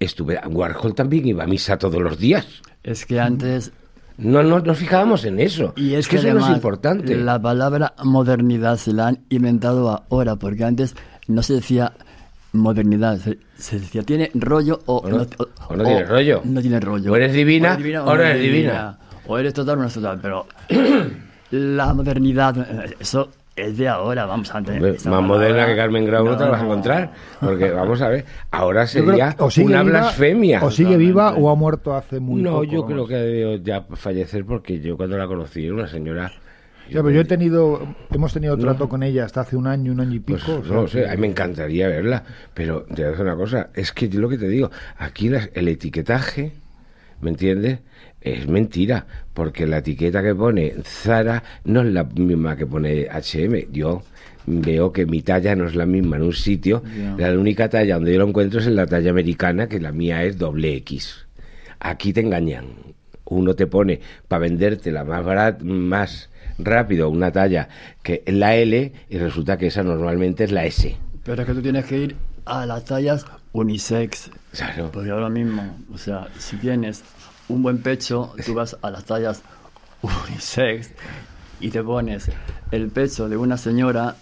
estuve 0.00 0.40
Warhol 0.48 0.94
también 0.94 1.26
iba 1.28 1.44
a 1.44 1.46
misa 1.46 1.78
todos 1.78 2.00
los 2.00 2.18
días. 2.18 2.46
Es 2.82 3.06
que 3.06 3.20
antes 3.20 3.72
No, 4.16 4.42
no 4.42 4.58
nos 4.60 4.76
fijábamos 4.78 5.24
en 5.24 5.38
eso. 5.40 5.72
Y 5.76 5.94
es 5.94 6.08
que, 6.08 6.16
que, 6.18 6.28
eso 6.28 6.38
no 6.38 6.44
es 6.46 6.52
importante. 6.54 7.16
La 7.16 7.40
palabra 7.40 7.94
modernidad 8.04 8.76
se 8.78 8.92
la 8.92 9.08
han 9.08 9.20
inventado 9.28 9.88
ahora, 10.10 10.36
porque 10.36 10.64
antes 10.64 10.94
no 11.28 11.42
se 11.42 11.54
decía 11.54 11.92
modernidad, 12.52 13.18
se, 13.18 13.38
se 13.56 13.78
decía 13.78 14.02
tiene 14.02 14.30
rollo 14.34 14.80
o, 14.86 14.96
O 14.96 15.08
no- 15.08 15.26
o 15.68 15.76
no 15.76 15.84
tiene 15.84 16.04
rollo. 16.04 16.40
No 16.44 16.60
tiene 16.60 16.80
rollo. 16.80 17.12
O 17.12 17.16
eres 17.16 17.32
divina, 17.32 17.78
o 18.04 18.16
no 18.16 18.22
eres 18.22 18.40
divina. 18.42 18.98
O 19.26 19.38
eres 19.38 19.54
total 19.54 19.74
o 19.74 19.76
no 19.76 19.82
eres 19.84 19.94
total, 19.94 20.18
pero 20.20 20.46
la 21.50 21.94
modernidad, 21.94 22.58
eh, 22.58 22.96
eso 22.98 23.28
es 23.62 23.76
de 23.78 23.88
ahora, 23.88 24.26
vamos 24.26 24.54
a 24.54 24.62
tener. 24.62 24.80
Más 24.92 25.02
palabra- 25.04 25.26
moderna 25.26 25.66
que 25.66 25.76
Carmen 25.76 26.04
Grau 26.06 26.24
no, 26.24 26.36
te 26.36 26.44
la 26.44 26.50
vas 26.50 26.60
a 26.60 26.64
no. 26.64 26.70
encontrar. 26.70 27.12
Porque 27.40 27.70
vamos 27.70 28.00
a 28.02 28.08
ver, 28.08 28.24
ahora 28.50 28.86
sería 28.86 29.32
que 29.34 29.42
o 29.42 29.50
sigue 29.50 29.66
una 29.66 29.82
viva- 29.82 30.00
blasfemia. 30.00 30.62
O 30.64 30.70
sigue 30.70 30.96
viva 30.96 31.34
o 31.34 31.50
ha 31.50 31.54
muerto 31.54 31.94
hace 31.94 32.20
muy 32.20 32.42
no, 32.42 32.50
poco. 32.52 32.64
yo 32.64 32.86
creo 32.86 33.06
que 33.06 33.14
ha 33.16 33.20
debido 33.22 33.56
ya 33.56 33.82
fallecer 33.94 34.44
porque 34.44 34.80
yo 34.80 34.96
cuando 34.96 35.16
la 35.18 35.26
conocí 35.26 35.64
era 35.64 35.74
una 35.74 35.88
señora. 35.88 36.30
Ya, 36.88 36.96
pero 37.04 37.10
yo 37.12 37.20
he 37.20 37.24
tenido, 37.24 37.86
hemos 38.12 38.32
tenido 38.32 38.56
trato 38.58 38.88
con 38.88 39.04
ella 39.04 39.24
hasta 39.24 39.42
hace 39.42 39.54
un 39.56 39.68
año, 39.68 39.92
un 39.92 40.00
año 40.00 40.14
y 40.14 40.18
pico. 40.18 40.40
Pues 40.44 40.58
o 40.58 40.64
sea 40.64 40.74
no 40.74 40.82
lo 40.82 40.88
sé, 40.88 41.08
a 41.08 41.12
mí 41.12 41.18
me 41.18 41.28
encantaría 41.28 41.86
verla, 41.86 42.24
pero 42.52 42.82
te 42.82 42.94
voy 42.94 43.04
a 43.04 43.08
decir 43.10 43.24
una 43.24 43.36
cosa, 43.36 43.70
es 43.74 43.92
que 43.92 44.08
yo 44.08 44.18
lo 44.20 44.28
que 44.28 44.38
te 44.38 44.48
digo, 44.48 44.72
aquí 44.98 45.28
las- 45.28 45.50
el 45.54 45.68
etiquetaje, 45.68 46.52
¿me 47.20 47.30
entiendes? 47.30 47.78
Es 48.20 48.46
mentira, 48.46 49.06
porque 49.32 49.66
la 49.66 49.78
etiqueta 49.78 50.22
que 50.22 50.34
pone 50.34 50.74
Zara 50.84 51.42
no 51.64 51.80
es 51.80 51.92
la 51.92 52.04
misma 52.04 52.56
que 52.56 52.66
pone 52.66 53.08
H&M. 53.10 53.68
Yo 53.72 54.02
veo 54.46 54.92
que 54.92 55.06
mi 55.06 55.22
talla 55.22 55.56
no 55.56 55.66
es 55.66 55.74
la 55.74 55.86
misma 55.86 56.16
en 56.16 56.22
un 56.22 56.32
sitio, 56.32 56.82
la 57.16 57.32
única 57.32 57.68
talla 57.68 57.94
donde 57.94 58.12
yo 58.12 58.18
lo 58.18 58.28
encuentro 58.28 58.60
es 58.60 58.66
en 58.66 58.76
la 58.76 58.86
talla 58.86 59.10
americana, 59.10 59.68
que 59.68 59.80
la 59.80 59.92
mía 59.92 60.22
es 60.24 60.36
doble 60.36 60.74
X. 60.76 61.26
Aquí 61.78 62.12
te 62.12 62.20
engañan. 62.20 62.66
Uno 63.24 63.54
te 63.54 63.66
pone 63.66 64.00
para 64.26 64.40
venderte 64.40 64.90
la 64.90 65.04
más 65.04 65.24
barat, 65.24 65.62
más 65.62 66.30
rápido 66.58 67.08
una 67.08 67.30
talla 67.30 67.68
que 68.02 68.22
es 68.26 68.34
la 68.34 68.54
L 68.56 68.92
y 69.08 69.18
resulta 69.18 69.56
que 69.56 69.68
esa 69.68 69.82
normalmente 69.82 70.44
es 70.44 70.52
la 70.52 70.66
S. 70.66 70.96
Pero 71.24 71.42
es 71.42 71.48
que 71.48 71.54
tú 71.54 71.62
tienes 71.62 71.84
que 71.84 71.98
ir 71.98 72.16
a 72.44 72.66
las 72.66 72.84
tallas 72.84 73.24
unisex. 73.52 74.30
Claro. 74.52 74.90
Porque 74.92 75.10
ahora 75.10 75.28
mismo, 75.28 75.76
o 75.92 75.98
sea, 75.98 76.28
si 76.38 76.56
tienes 76.56 77.04
un 77.50 77.62
buen 77.62 77.82
pecho, 77.82 78.32
tú 78.44 78.54
vas 78.54 78.76
a 78.82 78.90
las 78.90 79.04
tallas 79.04 79.42
unisex 80.02 80.92
y 81.60 81.70
te 81.70 81.82
pones 81.82 82.30
el 82.70 82.88
pecho 82.88 83.28
de 83.28 83.36
una 83.36 83.56
señora, 83.56 84.16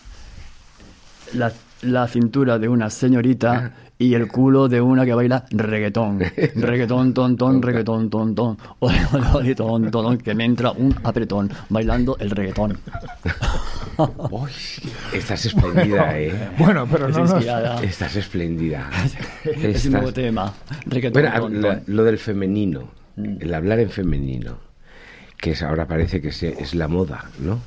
la, 1.35 1.53
la 1.83 2.09
cintura 2.09 2.59
de 2.59 2.69
una 2.69 2.91
señorita 2.91 3.75
y 4.01 4.15
el 4.15 4.29
culo 4.29 4.69
de 4.69 4.81
una 4.81 5.05
que 5.05 5.13
baila 5.15 5.45
reggaetón. 5.51 6.21
Reggaetón, 6.55 7.13
ton, 7.15 7.37
ton, 7.37 7.61
reggaetón, 7.63 8.09
ton, 8.11 8.35
ton. 8.35 8.57
Ole, 8.81 8.99
ole, 9.13 9.27
ole, 9.35 9.55
ton, 9.55 9.91
ton, 9.91 10.05
ton, 10.05 10.19
que 10.19 10.35
me 10.35 10.45
entra 10.45 10.71
un 10.71 10.95
apretón 11.05 11.51
bailando 11.69 12.17
el 12.21 12.31
reggaetón. 12.31 12.79
Uy, 14.31 14.51
estás 15.13 15.45
espléndida, 15.47 16.17
¿eh? 16.19 16.51
Bueno, 16.59 16.87
pero 16.91 17.09
no 17.09 17.19
nos. 17.25 17.45
Estás 17.83 18.15
espléndida. 18.17 18.89
Es 19.45 19.85
un 19.87 19.93
nuevo 19.93 20.09
Estás- 20.09 20.15
tema. 20.25 20.53
Reggaetón, 20.87 21.23
Bueno, 21.23 21.41
ton, 21.41 21.61
la- 21.63 21.75
ton. 21.77 21.83
lo 21.97 22.05
del 22.05 22.19
femenino. 22.19 22.98
El 23.41 23.55
hablar 23.55 23.79
en 23.81 23.91
femenino, 23.91 24.59
que 25.39 25.53
es, 25.53 25.63
ahora 25.63 25.87
parece 25.87 26.21
que 26.21 26.33
se- 26.33 26.61
es 26.63 26.75
la 26.75 26.89
moda, 26.89 27.31
¿no? 27.39 27.61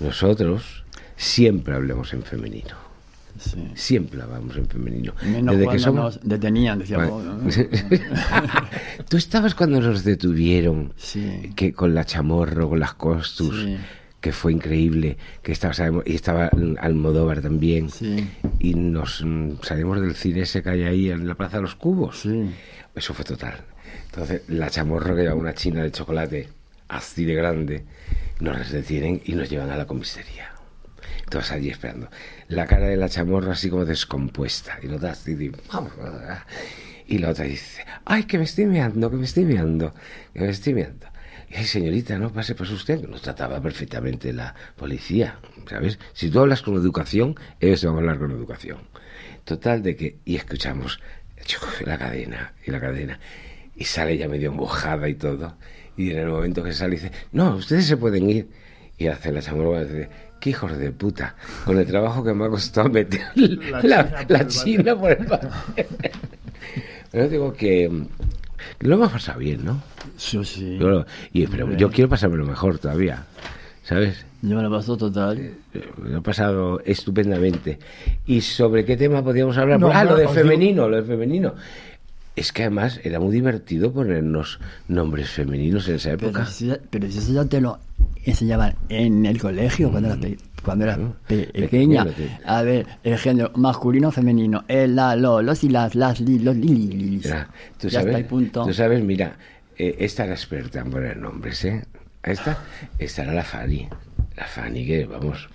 Nosotros 0.00 0.84
siempre 1.16 1.74
hablemos 1.74 2.12
en 2.12 2.22
femenino. 2.22 2.76
Sí. 3.38 3.70
Siempre 3.74 4.20
hablamos 4.20 4.56
en 4.56 4.66
femenino. 4.68 5.12
Menos 5.22 5.54
Desde 5.54 5.64
cuando 5.64 5.70
que 5.72 5.78
somos... 5.78 6.16
nos 6.16 6.28
detenían, 6.28 6.78
decíamos. 6.80 7.10
Bueno. 7.24 7.38
Tú 9.08 9.16
estabas 9.16 9.54
cuando 9.54 9.80
nos 9.80 10.02
detuvieron, 10.04 10.92
Sí. 10.96 11.52
que 11.54 11.72
con 11.72 11.94
la 11.94 12.04
chamorro, 12.04 12.68
con 12.68 12.80
las 12.80 12.94
costus, 12.94 13.62
Sí. 13.64 13.76
que 14.20 14.32
fue 14.32 14.52
increíble, 14.52 15.16
que 15.42 15.52
estaba, 15.52 15.72
sabemos- 15.72 16.02
y 16.06 16.14
estaba 16.16 16.50
Almodóvar 16.80 17.40
también, 17.40 17.90
Sí. 17.90 18.28
y 18.58 18.74
nos 18.74 19.22
mm, 19.24 19.62
salimos 19.62 20.00
del 20.00 20.14
cine 20.16 20.40
ese 20.40 20.62
que 20.62 20.70
hay 20.70 20.82
ahí 20.82 21.10
en 21.10 21.26
la 21.28 21.34
Plaza 21.36 21.58
de 21.58 21.62
los 21.62 21.76
Cubos. 21.76 22.20
Sí. 22.22 22.50
Eso 22.94 23.14
fue 23.14 23.24
total. 23.24 23.54
Entonces, 24.18 24.42
la 24.48 24.68
chamorro 24.68 25.14
que 25.14 25.22
lleva 25.22 25.36
una 25.36 25.54
china 25.54 25.80
de 25.80 25.92
chocolate 25.92 26.48
así 26.88 27.24
de 27.24 27.34
grande, 27.34 27.84
nos 28.40 28.68
detienen 28.72 29.22
y 29.24 29.36
nos 29.36 29.48
llevan 29.48 29.70
a 29.70 29.76
la 29.76 29.86
comisaría. 29.86 30.50
Todos 31.30 31.52
allí 31.52 31.70
esperando. 31.70 32.10
La 32.48 32.66
cara 32.66 32.88
de 32.88 32.96
la 32.96 33.08
chamorro 33.08 33.52
así 33.52 33.70
como 33.70 33.84
descompuesta. 33.84 34.80
Y 34.82 34.88
la 34.88 34.96
otra 37.30 37.44
dice, 37.44 37.84
ay, 38.06 38.24
que 38.24 38.38
me 38.38 38.44
estoy 38.44 38.66
meando, 38.66 39.08
que 39.08 39.16
me 39.16 39.24
estoy 39.24 39.44
meando, 39.44 39.94
que 40.34 40.40
me 40.40 40.48
estoy 40.48 40.74
meando. 40.74 41.06
Y 41.50 41.62
señorita, 41.62 42.18
no 42.18 42.32
pase 42.32 42.56
pues 42.56 42.70
usted, 42.70 43.06
nos 43.06 43.22
trataba 43.22 43.62
perfectamente 43.62 44.32
la 44.32 44.52
policía, 44.74 45.38
¿sabes? 45.70 46.00
Si 46.12 46.28
tú 46.28 46.40
hablas 46.40 46.62
con 46.62 46.74
educación, 46.74 47.36
ellos 47.60 47.82
te 47.82 47.86
van 47.86 47.94
a 47.94 47.98
hablar 48.00 48.18
con 48.18 48.32
educación. 48.32 48.78
Total 49.44 49.80
de 49.80 49.94
que, 49.94 50.18
y 50.24 50.34
escuchamos 50.34 50.98
la 51.86 51.96
cadena, 51.96 52.54
y 52.66 52.72
la 52.72 52.80
cadena, 52.80 53.20
y 53.78 53.84
sale 53.84 54.18
ya 54.18 54.28
medio 54.28 54.50
embojada 54.50 55.08
y 55.08 55.14
todo, 55.14 55.54
y 55.96 56.10
en 56.10 56.18
el 56.18 56.26
momento 56.28 56.62
que 56.62 56.72
sale 56.72 56.96
dice, 56.96 57.12
no, 57.32 57.54
ustedes 57.56 57.86
se 57.86 57.96
pueden 57.96 58.28
ir. 58.28 58.48
Y 58.98 59.06
hace 59.06 59.30
la 59.30 59.40
chamorra 59.40 59.82
y 59.82 59.84
dice, 59.84 60.08
qué 60.40 60.50
hijos 60.50 60.76
de 60.76 60.90
puta, 60.90 61.36
con 61.64 61.78
el 61.78 61.86
trabajo 61.86 62.24
que 62.24 62.34
me 62.34 62.46
ha 62.46 62.48
costado 62.48 62.88
meter 62.88 63.20
la, 63.84 64.26
la 64.28 64.46
China 64.48 64.98
por 64.98 65.12
el 65.12 65.24
papel. 65.24 65.86
Pero 67.12 67.28
digo 67.28 67.52
que 67.54 67.88
mm, 67.88 68.06
Lo 68.80 68.94
hemos 68.96 69.12
pasado 69.12 69.38
bien, 69.38 69.64
¿no? 69.64 69.80
Yo 70.18 70.44
sí. 70.44 70.78
Yo, 70.78 70.88
lo- 70.88 71.06
y, 71.32 71.46
pero 71.46 71.72
yo 71.76 71.90
quiero 71.90 72.08
pasármelo 72.10 72.44
mejor 72.44 72.78
todavía, 72.78 73.24
¿sabes? 73.82 74.24
Yo 74.42 74.56
me 74.56 74.62
lo 74.62 74.70
paso 74.70 74.96
total. 74.96 75.38
Eh, 75.74 75.84
Lo 76.04 76.18
he 76.18 76.22
pasado 76.22 76.80
estupendamente. 76.84 77.78
¿Y 78.26 78.40
sobre 78.40 78.84
qué 78.84 78.96
tema 78.96 79.22
podíamos 79.24 79.56
hablar? 79.58 79.80
No, 79.80 79.90
ah, 79.92 80.04
lo 80.04 80.14
de 80.16 80.22
digo- 80.22 80.34
femenino, 80.34 80.88
lo 80.88 80.96
de 80.96 81.02
femenino. 81.02 81.54
Es 82.38 82.52
que 82.52 82.62
además 82.62 83.00
era 83.02 83.18
muy 83.20 83.32
divertido 83.34 83.92
ponernos 83.92 84.60
nombres 84.86 85.30
femeninos 85.30 85.88
en 85.88 85.96
esa 85.96 86.10
Pero 86.16 86.28
época. 86.28 86.46
si, 86.46 86.70
pero 86.90 87.10
si 87.10 87.18
eso 87.18 87.32
ya 87.32 87.44
te 87.44 87.60
lo 87.60 87.78
enseñaban 88.24 88.74
en 88.88 89.26
el 89.26 89.40
colegio 89.40 89.90
cuando 89.90 90.08
eras, 90.10 90.20
pe- 90.20 90.38
cuando 90.64 90.84
eras 90.84 90.98
pe- 91.26 91.46
pequeña. 91.52 92.06
A 92.44 92.62
ver, 92.62 92.86
el 93.02 93.18
género 93.18 93.50
masculino, 93.56 94.12
femenino, 94.12 94.64
el, 94.68 94.94
la, 94.94 95.16
lo, 95.16 95.42
los 95.42 95.64
y 95.64 95.68
las, 95.68 95.94
las, 95.94 96.20
li, 96.20 96.38
los, 96.38 96.54
li, 96.56 96.68
li. 96.68 97.20
Mira, 97.24 97.48
tú 97.78 97.88
ya 97.88 98.00
sabes, 98.00 98.14
está, 98.14 98.20
y 98.20 98.24
punto. 98.24 98.64
tú 98.64 98.72
sabes, 98.72 99.02
mira, 99.02 99.36
eh, 99.76 99.96
esta 99.98 100.24
era 100.24 100.34
experta 100.34 100.80
en 100.80 100.90
poner 100.90 101.16
nombres, 101.16 101.64
¿eh? 101.64 101.84
Esta, 102.22 102.58
esta 102.98 103.22
era 103.22 103.32
la 103.32 103.44
Fanny. 103.44 103.88
La 104.38 104.46
Fanny, 104.46 104.86
que 104.86 105.04
vamos. 105.04 105.48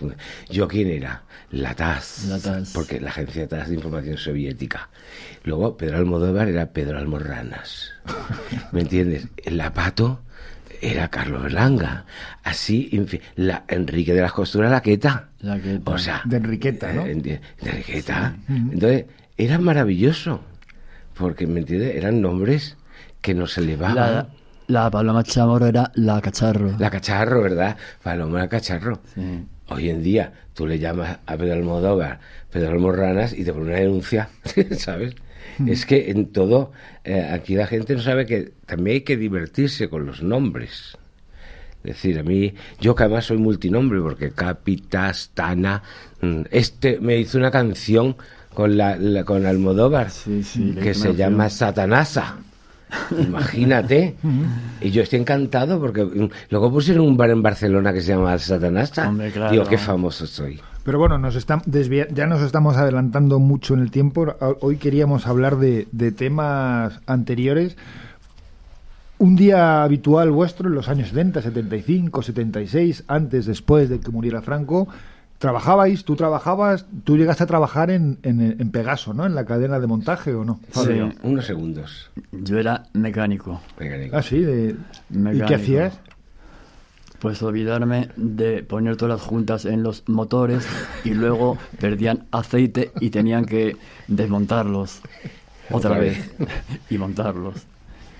¿Yo 0.49 0.67
quién 0.67 0.89
era? 0.89 1.23
La 1.51 1.73
TAS. 1.73 2.25
La 2.27 2.37
TAS. 2.37 2.71
Porque 2.73 2.99
la 2.99 3.11
agencia 3.11 3.47
TAS 3.47 3.69
de 3.69 3.75
Información 3.75 4.17
Soviética. 4.17 4.89
Luego, 5.45 5.77
Pedro 5.77 5.99
Almodóvar 5.99 6.49
era 6.49 6.73
Pedro 6.73 6.97
Almorranas. 6.97 7.91
¿Me 8.73 8.81
entiendes? 8.81 9.27
La 9.45 9.73
Pato 9.73 10.21
era 10.81 11.07
Carlos 11.07 11.43
Berlanga. 11.43 12.05
Así, 12.43 12.89
en 12.91 13.07
fin, 13.07 13.21
la 13.37 13.63
Enrique 13.69 14.13
de 14.13 14.19
las 14.21 14.33
Costuras, 14.33 14.69
la 14.69 14.81
Queta. 14.81 15.29
La 15.39 15.57
Queta. 15.61 15.89
O 15.89 15.97
sea, 15.97 16.21
De 16.25 16.35
Enriqueta, 16.37 16.91
¿no? 16.91 17.05
eh, 17.05 17.15
de, 17.15 17.39
de 17.61 17.69
Enriqueta. 17.69 18.35
Entonces, 18.49 19.05
era 19.37 19.59
maravilloso. 19.59 20.41
Porque, 21.13 21.47
¿me 21.47 21.61
entiendes? 21.61 21.95
Eran 21.95 22.19
nombres 22.19 22.75
que 23.21 23.33
nos 23.33 23.57
elevaban. 23.57 23.95
La, 23.95 24.27
la 24.67 24.89
Paloma 24.89 25.23
Chamorro 25.23 25.65
era 25.67 25.91
la 25.95 26.21
cacharro. 26.21 26.73
La 26.79 26.89
cacharro, 26.89 27.41
¿verdad? 27.43 27.77
Paloma 28.01 28.47
cacharro. 28.47 28.99
Sí. 29.13 29.45
Hoy 29.69 29.89
en 29.89 30.03
día 30.03 30.33
tú 30.53 30.67
le 30.67 30.77
llamas 30.79 31.19
a 31.25 31.37
Pedro 31.37 31.53
Almodóvar, 31.53 32.19
Pedro 32.51 32.71
Almorranas 32.71 33.33
y 33.33 33.43
te 33.43 33.53
pone 33.53 33.65
una 33.71 33.79
denuncia, 33.79 34.29
¿sabes? 34.77 35.15
Es 35.67 35.85
que 35.85 36.09
en 36.11 36.27
todo, 36.31 36.71
eh, 37.03 37.21
aquí 37.31 37.55
la 37.55 37.67
gente 37.67 37.95
no 37.95 38.01
sabe 38.01 38.25
que 38.25 38.51
también 38.65 38.95
hay 38.95 39.01
que 39.01 39.17
divertirse 39.17 39.87
con 39.89 40.05
los 40.05 40.21
nombres. 40.23 40.97
Es 41.83 41.95
decir, 41.95 42.17
a 42.17 42.23
mí, 42.23 42.53
yo 42.79 42.95
que 42.95 43.03
además 43.03 43.25
soy 43.25 43.37
multinombre, 43.37 43.99
porque 43.99 44.31
Capitas, 44.31 45.31
Tana, 45.33 45.83
mm, 46.21 46.41
este 46.51 46.97
me 46.99 47.17
hizo 47.17 47.37
una 47.37 47.51
canción 47.51 48.15
con, 48.53 48.77
la, 48.77 48.95
la- 48.95 49.23
con 49.25 49.45
Almodóvar 49.45 50.09
Sí, 50.11 50.43
sí, 50.43 50.71
le 50.73 50.81
que 50.81 50.93
se 50.93 51.13
llama. 51.15 51.49
Satanasa. 51.49 52.37
Imagínate. 53.19 54.15
y 54.81 54.91
yo 54.91 55.01
estoy 55.03 55.19
encantado 55.19 55.79
porque 55.79 56.03
mm, 56.03 56.29
luego 56.49 56.71
pusieron 56.71 57.05
un 57.05 57.17
bar 57.17 57.29
en 57.29 57.41
Barcelona 57.41 57.93
que 57.93 58.01
se 58.01 58.09
llama 58.13 58.37
Satanasa. 58.37 59.07
Hombre, 59.09 59.31
claro. 59.31 59.51
Digo, 59.51 59.65
qué 59.65 59.77
famoso 59.77 60.27
soy. 60.27 60.59
Pero 60.83 60.99
bueno, 60.99 61.17
nos 61.17 61.35
desvia- 61.65 62.07
ya 62.13 62.27
nos 62.27 62.41
estamos 62.41 62.75
adelantando 62.75 63.39
mucho 63.39 63.73
en 63.73 63.79
el 63.79 63.89
tiempo. 63.91 64.35
Hoy 64.59 64.77
queríamos 64.77 65.27
hablar 65.27 65.57
de, 65.57 65.87
de 65.91 66.11
temas 66.11 66.99
anteriores. 67.07 67.77
Un 69.19 69.35
día 69.37 69.83
habitual 69.83 70.31
vuestro 70.31 70.67
en 70.67 70.75
los 70.75 70.89
años 70.89 71.09
70, 71.09 71.41
75, 71.41 72.21
76, 72.23 73.05
antes, 73.07 73.45
después 73.45 73.87
de 73.89 73.99
que 74.01 74.11
muriera 74.11 74.41
Franco, 74.41 74.89
trabajabais, 75.43 76.05
tú 76.05 76.15
trabajabas, 76.15 76.85
tú 77.03 77.17
llegaste 77.17 77.43
a 77.43 77.47
trabajar 77.47 77.91
en, 77.91 78.17
en, 78.23 78.39
en 78.39 78.71
Pegaso, 78.71 79.13
¿no? 79.13 79.25
En 79.25 79.35
la 79.35 79.43
cadena 79.43 79.77
de 79.77 79.87
montaje, 79.87 80.33
¿o 80.33 80.45
no? 80.45 80.61
Fabio? 80.69 81.11
Sí. 81.11 81.17
Unos 81.23 81.45
segundos. 81.45 82.11
Yo 82.31 82.59
era 82.59 82.83
mecánico. 82.93 83.59
Mecánico. 83.77 84.15
Ah, 84.15 84.21
sí, 84.21 84.39
de... 84.39 84.77
¿y 85.09 85.41
qué 85.41 85.55
hacías? 85.55 85.99
Pues 87.19 87.43
olvidarme 87.43 88.07
de 88.15 88.63
poner 88.63 88.95
todas 88.95 89.19
las 89.19 89.27
juntas 89.27 89.65
en 89.65 89.83
los 89.83 90.07
motores 90.07 90.65
y 91.03 91.09
luego 91.09 91.57
perdían 91.81 92.23
aceite 92.31 92.93
y 93.01 93.09
tenían 93.09 93.43
que 93.43 93.75
desmontarlos 94.07 95.01
otra, 95.69 95.89
Otra 95.91 95.99
vez 95.99 96.33
y 96.89 96.97
montarlos. 96.97 97.55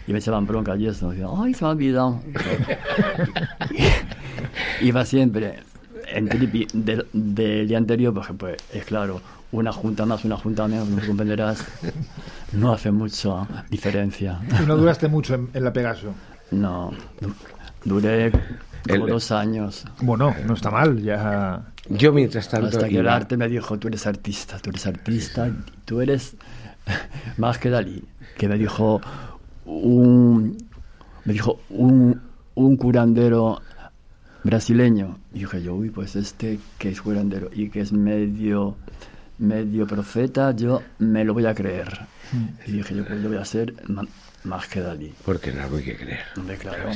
Y 0.08 0.12
me 0.12 0.20
echaban 0.20 0.46
bronca 0.46 0.76
y 0.76 0.88
eso. 0.88 1.12
Decían, 1.12 1.30
¡ay, 1.38 1.54
se 1.54 1.64
me 1.64 1.70
ha 1.70 1.72
olvidado! 1.72 2.22
Iba 4.82 5.06
siempre 5.06 5.60
en 6.14 6.30
tripi 6.30 6.68
del, 6.74 7.06
del 7.14 7.68
día 7.68 7.78
anterior, 7.78 8.14
porque 8.14 8.34
pues 8.34 8.58
es 8.74 8.86
claro, 8.86 9.22
una 9.52 9.72
junta 9.72 10.06
más, 10.06 10.24
una 10.26 10.38
junta 10.38 10.68
menos, 10.68 10.88
como 10.90 11.06
comprenderás, 11.06 11.64
no 12.54 12.74
hace 12.74 12.92
mucha 12.92 13.48
diferencia. 13.70 14.40
Y 14.62 14.66
no 14.66 14.78
duraste 14.78 15.08
mucho 15.08 15.36
en, 15.36 15.50
en 15.54 15.64
la 15.64 15.74
Pegaso. 15.74 16.14
No, 16.52 16.92
du- 17.20 17.34
duré 17.84 18.32
como 18.88 19.06
El- 19.06 19.12
dos 19.12 19.32
años. 19.32 19.86
Bueno, 20.02 20.34
no 20.46 20.54
está 20.54 20.70
mal, 20.72 21.02
ya... 21.02 21.64
Yo 21.90 22.14
mientras 22.14 22.48
tanto 22.48 22.68
Hasta 22.68 22.88
que 22.88 22.96
el 22.98 23.04
iba- 23.04 23.14
arte 23.16 23.36
me 23.38 23.48
dijo, 23.50 23.78
tú 23.78 23.90
eres 23.90 24.08
artista, 24.08 24.58
tú 24.60 24.70
eres 24.70 24.86
artista, 24.88 25.52
tú 25.86 26.00
eres 26.00 26.36
más 27.38 27.58
que 27.58 27.70
Dalí. 27.70 28.04
Que 28.38 28.48
me 28.48 28.58
dijo 28.58 29.02
un, 29.66 30.58
me 31.26 31.34
dijo 31.34 31.60
un, 31.70 32.20
un 32.56 32.78
curandero 32.78 33.62
brasileño. 34.44 35.18
Y 35.34 35.40
dije 35.40 35.62
yo, 35.64 35.76
uy, 35.76 35.90
pues 35.90 36.16
este 36.16 36.60
que 36.78 36.90
es 36.90 37.02
curandero 37.02 37.50
y 37.54 37.70
que 37.70 37.82
es 37.82 37.92
medio, 37.94 38.76
medio 39.40 39.88
profeta, 39.88 40.52
yo 40.52 40.82
me 41.00 41.24
lo 41.24 41.34
voy 41.34 41.46
a 41.46 41.54
creer. 41.54 42.00
Y 42.68 42.72
dije 42.74 42.96
yo, 42.96 43.06
pues 43.06 43.22
yo 43.22 43.30
voy 43.30 43.38
a 43.38 43.46
ser 43.46 43.74
más 44.44 44.68
que 44.68 44.82
Dalí. 44.82 45.14
Porque 45.26 45.52
en 45.52 45.60
algo 45.60 45.78
hay 45.78 45.84
que 45.84 45.96
creer. 45.96 46.20
Hombre, 46.38 46.58
claro. 46.58 46.90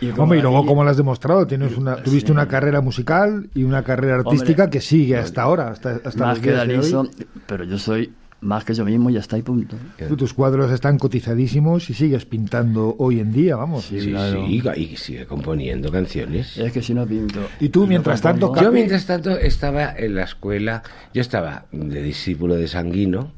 Y 0.00 0.08
como 0.10 0.22
Hombre, 0.22 0.38
y 0.38 0.42
luego, 0.42 0.64
como 0.64 0.82
lo 0.82 0.88
has 0.90 0.96
demostrado, 0.96 1.46
tienes 1.46 1.76
una, 1.76 1.96
tuviste 2.02 2.28
Sí. 2.28 2.32
una 2.32 2.48
carrera 2.48 2.80
musical 2.80 3.50
y 3.54 3.64
una 3.64 3.82
carrera 3.82 4.16
artística 4.16 4.64
Hombre, 4.64 4.78
que 4.78 4.80
sigue 4.80 5.18
hasta 5.18 5.42
ahora, 5.42 5.68
hasta, 5.68 5.96
hasta 6.02 6.24
más 6.24 6.36
los 6.36 6.38
que 6.38 6.50
días 6.52 6.66
de 6.66 6.66
Dalí 6.74 6.84
hoy. 6.84 6.90
son- 6.90 7.10
pero 7.46 7.64
yo 7.64 7.78
soy 7.78 8.10
más 8.40 8.64
que 8.64 8.72
yo 8.74 8.84
mismo 8.84 9.10
ya 9.10 9.20
está 9.20 9.36
y 9.36 9.42
punto. 9.42 9.76
Tus 10.16 10.32
cuadros 10.32 10.70
están 10.70 10.98
cotizadísimos 10.98 11.90
y 11.90 11.94
sigues 11.94 12.24
pintando 12.24 12.94
hoy 12.98 13.18
en 13.20 13.32
día, 13.32 13.56
vamos. 13.56 13.86
Sí, 13.86 14.00
Sí, 14.00 14.10
claro. 14.10 14.46
sí, 14.46 14.62
y 14.76 14.96
sigue 14.96 15.26
componiendo 15.26 15.90
canciones. 15.90 16.56
Es 16.56 16.72
que 16.72 16.82
si 16.82 16.94
no 16.94 17.06
pinto. 17.06 17.40
Y 17.58 17.68
tú, 17.70 17.80
no 17.80 17.86
mientras 17.88 18.20
tanto, 18.20 18.48
compongo- 18.48 18.62
Yo 18.64 18.72
mientras 18.72 19.06
tanto 19.06 19.36
estaba 19.36 19.92
en 19.96 20.14
la 20.14 20.22
escuela, 20.24 20.82
yo 21.12 21.20
estaba 21.20 21.66
de 21.72 22.00
discípulo 22.02 22.54
de 22.54 22.68
Sanguino, 22.68 23.32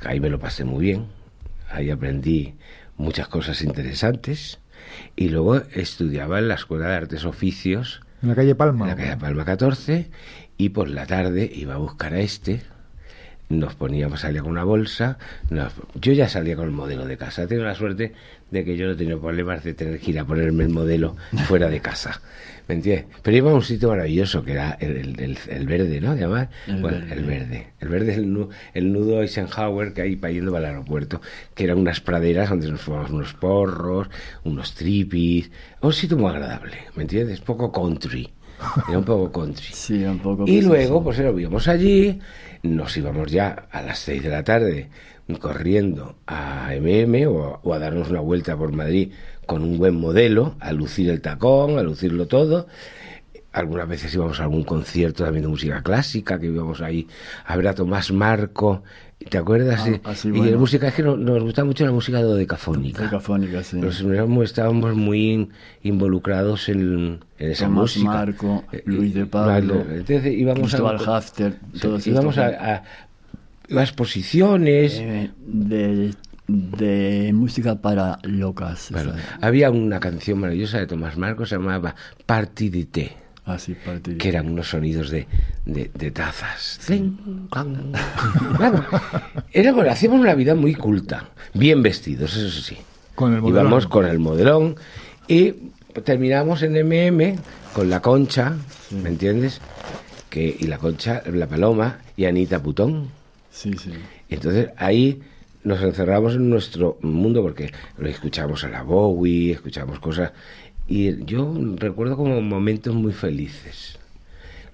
que 0.00 0.08
ahí 0.08 0.20
me 0.20 0.28
lo 0.28 0.38
pasé 0.38 0.64
muy 0.64 0.82
bien, 0.84 1.06
ahí 1.70 1.90
aprendí 1.90 2.54
muchas 2.98 3.28
cosas 3.28 3.62
interesantes, 3.62 4.58
y 5.16 5.30
luego 5.30 5.56
estudiaba 5.74 6.38
en 6.38 6.48
la 6.48 6.54
Escuela 6.54 6.88
de 6.88 6.94
Artes 6.96 7.24
Oficios, 7.24 8.02
En 8.22 8.28
la 8.28 8.34
calle 8.34 8.54
Palma. 8.54 8.84
en 8.84 8.90
la 8.90 8.96
calle 9.02 9.16
Palma 9.16 9.44
14, 9.46 10.10
y 10.58 10.68
por 10.70 10.88
la 10.90 11.06
tarde 11.06 11.50
iba 11.54 11.74
a 11.74 11.78
buscar 11.78 12.12
a 12.12 12.20
este, 12.20 12.60
nos 13.58 13.74
poníamos, 13.74 14.20
salía 14.20 14.42
con 14.42 14.50
una 14.52 14.64
bolsa, 14.64 15.18
nos- 15.50 15.72
yo 16.00 16.12
ya 16.12 16.28
salía 16.28 16.56
con 16.56 16.64
el 16.66 16.72
modelo 16.72 17.06
de 17.06 17.16
casa, 17.16 17.46
tengo 17.46 17.62
la 17.64 17.74
suerte 17.74 18.12
de 18.50 18.64
que 18.64 18.76
yo 18.76 18.86
no 18.86 18.96
tenía 18.96 19.16
problemas 19.18 19.62
de 19.64 19.74
tener 19.74 19.98
que 20.00 20.10
ir 20.10 20.18
a 20.18 20.24
ponerme 20.24 20.64
el 20.64 20.70
modelo 20.70 21.16
fuera 21.46 21.68
de 21.70 21.80
casa, 21.80 22.20
¿me 22.68 22.74
entiendes? 22.74 23.06
Pero 23.22 23.36
iba 23.36 23.50
a 23.50 23.54
un 23.54 23.62
sitio 23.62 23.88
maravilloso 23.88 24.44
que 24.44 24.52
era 24.52 24.72
el, 24.80 24.96
el- 24.96 25.20
el- 25.20 25.38
el 25.48 25.66
verde, 25.66 26.00
¿no? 26.00 26.14
Llamar, 26.14 26.50
El 26.66 26.80
bueno, 26.82 26.98
Verde. 26.98 27.12
el 27.14 27.24
verde, 27.24 27.66
el 27.80 27.88
verde 27.88 28.12
es 28.12 28.18
el, 28.18 28.32
nu- 28.32 28.48
el 28.74 28.92
nudo 28.92 29.22
Eisenhower 29.22 29.92
que 29.94 30.02
hay 30.02 30.16
para 30.16 30.32
yendo 30.32 30.52
para 30.52 30.68
el 30.68 30.74
aeropuerto, 30.74 31.20
que 31.54 31.64
eran 31.64 31.78
unas 31.78 32.00
praderas 32.00 32.50
donde 32.50 32.70
nos 32.70 32.80
fumábamos 32.80 33.10
unos 33.12 33.34
porros, 33.34 34.08
unos 34.44 34.74
tripis, 34.74 35.50
un 35.80 35.92
sitio 35.92 36.16
muy 36.18 36.30
agradable, 36.30 36.76
¿me 36.94 37.02
entiendes? 37.04 37.40
Poco 37.40 37.72
country, 37.72 38.28
era 38.88 38.98
un 38.98 39.04
poco 39.04 39.32
country. 39.40 39.66
Sí, 39.72 40.04
un 40.04 40.18
poco. 40.18 40.44
Y 40.46 40.60
luego, 40.62 41.02
pues 41.02 41.18
lo 41.18 41.38
íbamos 41.38 41.66
allí, 41.68 42.20
nos 42.62 42.96
íbamos 42.96 43.30
ya 43.30 43.66
a 43.70 43.82
las 43.82 43.98
6 44.00 44.22
de 44.22 44.28
la 44.28 44.44
tarde 44.44 44.88
corriendo 45.38 46.16
a 46.26 46.70
MM 46.78 47.26
o, 47.26 47.60
o 47.62 47.74
a 47.74 47.78
darnos 47.78 48.10
una 48.10 48.20
vuelta 48.20 48.56
por 48.56 48.72
Madrid 48.72 49.12
con 49.46 49.62
un 49.62 49.78
buen 49.78 49.94
modelo, 49.94 50.56
a 50.60 50.72
lucir 50.72 51.10
el 51.10 51.20
tacón, 51.20 51.78
a 51.78 51.82
lucirlo 51.82 52.26
todo. 52.26 52.66
Algunas 53.52 53.88
veces 53.88 54.14
íbamos 54.14 54.40
a 54.40 54.44
algún 54.44 54.64
concierto 54.64 55.24
también 55.24 55.42
de 55.42 55.48
música 55.48 55.82
clásica, 55.82 56.38
que 56.38 56.46
íbamos 56.46 56.80
ahí 56.80 57.06
a 57.44 57.56
ver 57.56 57.68
a 57.68 57.74
Tomás 57.74 58.10
Marco, 58.10 58.82
¿te 59.28 59.38
acuerdas? 59.38 59.80
Ah, 59.86 59.90
y 59.90 60.00
así, 60.04 60.28
y 60.28 60.30
bueno. 60.32 60.50
la 60.52 60.58
música, 60.58 60.88
es 60.88 60.94
que 60.94 61.02
no- 61.02 61.16
nos 61.16 61.42
gusta 61.42 61.64
mucho 61.64 61.84
la 61.84 61.92
música 61.92 62.20
dodecafónica. 62.22 63.02
Decafónica, 63.04 63.62
sí. 63.62 63.76
Nos 63.78 64.02
estábamos 64.44 64.94
muy 64.94 65.30
in- 65.32 65.48
involucrados 65.82 66.68
en, 66.68 67.18
en 67.38 67.50
esa 67.50 67.64
Tomás 67.66 67.80
música. 67.82 68.10
Marco, 68.10 68.64
Eh, 68.72 68.82
Luis 68.86 69.14
de 69.14 69.26
Pablo, 69.26 69.84
entonces 69.90 70.26
íbamos 70.26 70.68
Cristóbal 70.70 70.96
a, 71.06 71.16
Hafter, 71.16 71.56
Sí, 71.74 71.80
todos 71.80 72.06
íbamos 72.06 72.36
estos, 72.36 72.54
a, 72.60 72.74
a- 72.74 72.82
a 73.78 73.82
exposiciones. 73.82 74.94
eh, 75.00 75.30
de, 75.46 76.14
de 76.48 77.30
música 77.32 77.76
para 77.80 78.18
locas. 78.24 78.88
Bueno, 78.90 79.12
había 79.40 79.70
una 79.70 80.00
canción 80.00 80.38
maravillosa 80.40 80.78
de 80.78 80.86
Tomás 80.86 81.16
Marcos, 81.16 81.48
se 81.48 81.54
llamaba 81.56 81.94
Party 82.26 82.68
de 82.68 82.84
té, 82.84 83.12
Así, 83.44 83.74
que 84.18 84.28
eran 84.28 84.48
unos 84.50 84.68
sonidos 84.70 85.10
de, 85.10 85.26
de, 85.66 85.90
de 85.94 86.10
tazas. 86.12 86.78
Claro, 88.56 88.84
éramos- 89.52 89.86
hacíamos 89.88 90.20
una 90.20 90.34
vida 90.34 90.54
muy 90.54 90.74
culta, 90.74 91.28
bien 91.54 91.82
vestidos, 91.82 92.36
eso 92.36 92.60
sí. 92.62 92.76
Con 93.14 93.34
el 93.34 93.40
modelón. 93.42 93.62
Íbamos 93.66 93.86
con 93.88 94.06
el 94.06 94.18
modelón 94.20 94.76
y 95.26 95.54
terminamos 96.04 96.62
en 96.62 96.74
MM 96.86 97.36
con 97.74 97.90
la 97.90 98.00
concha, 98.00 98.54
¿me 98.90 99.08
entiendes? 99.08 99.60
Que, 100.30 100.56
y 100.58 100.66
la 100.68 100.78
concha, 100.78 101.22
la 101.32 101.46
paloma 101.46 101.98
y 102.16 102.24
Anita 102.26 102.62
Putón. 102.62 103.08
Sí, 103.50 103.72
sí. 103.76 103.90
Entonces 104.30 104.70
ahí 104.78 105.20
nos 105.64 105.80
encerramos 105.82 106.34
en 106.34 106.48
nuestro 106.48 106.98
mundo 107.02 107.42
porque 107.42 107.70
lo 107.98 108.08
escuchamos 108.08 108.64
a 108.64 108.68
la 108.68 108.82
Bowie, 108.82 109.52
escuchamos 109.52 109.98
cosas. 110.00 110.32
Y 110.88 111.24
yo 111.24 111.54
recuerdo 111.76 112.16
como 112.16 112.40
momentos 112.40 112.94
muy 112.94 113.12
felices. 113.12 113.98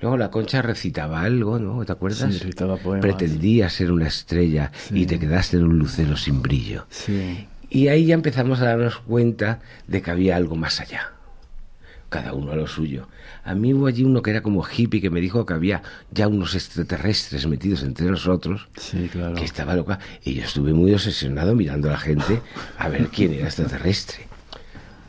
Luego 0.01 0.17
la 0.17 0.31
concha 0.31 0.63
recitaba 0.63 1.23
algo, 1.23 1.59
¿no? 1.59 1.85
¿Te 1.85 1.93
acuerdas? 1.93 2.33
Sí, 2.33 2.39
recitaba 2.39 2.77
poemas. 2.77 3.03
Pretendía 3.03 3.69
ser 3.69 3.91
una 3.91 4.07
estrella 4.07 4.71
y 4.93 5.07
te 5.07 5.19
quedaste 5.19 5.57
en 5.57 5.65
un 5.65 5.79
lucero 5.79 6.17
sin 6.17 6.41
brillo. 6.41 6.87
Sí. 6.89 7.49
Y 7.69 7.89
ahí 7.89 8.07
ya 8.07 8.15
empezamos 8.15 8.61
a 8.61 8.67
darnos 8.67 8.99
cuenta 8.99 9.61
de 9.89 10.01
que 10.01 10.11
había 10.11 10.37
algo 10.37 10.57
más 10.57 10.81
allá. 10.81 11.13
Cada 12.09 12.33
uno 12.33 12.53
a 12.53 12.57
lo 12.57 12.67
suyo. 12.67 13.09
A 13.45 13.55
mí 13.55 13.75
hubo 13.75 13.87
allí 13.87 14.05
uno 14.05 14.23
que 14.23 14.31
era 14.31 14.41
como 14.41 14.65
hippie 14.65 15.01
que 15.01 15.11
me 15.11 15.21
dijo 15.21 15.45
que 15.45 15.53
había 15.53 15.83
ya 16.11 16.29
unos 16.29 16.55
extraterrestres 16.55 17.47
metidos 17.47 17.83
entre 17.83 18.07
nosotros. 18.07 18.69
Sí, 18.77 19.09
claro. 19.11 19.35
Que 19.35 19.45
estaba 19.45 19.75
loca. 19.75 19.99
Y 20.25 20.35
yo 20.35 20.45
estuve 20.45 20.73
muy 20.73 20.95
obsesionado 20.95 21.55
mirando 21.55 21.89
a 21.89 21.93
la 21.93 21.99
gente 21.99 22.41
a 22.79 22.89
ver 22.89 23.09
quién 23.09 23.35
era 23.35 23.47
extraterrestre. 23.47 24.28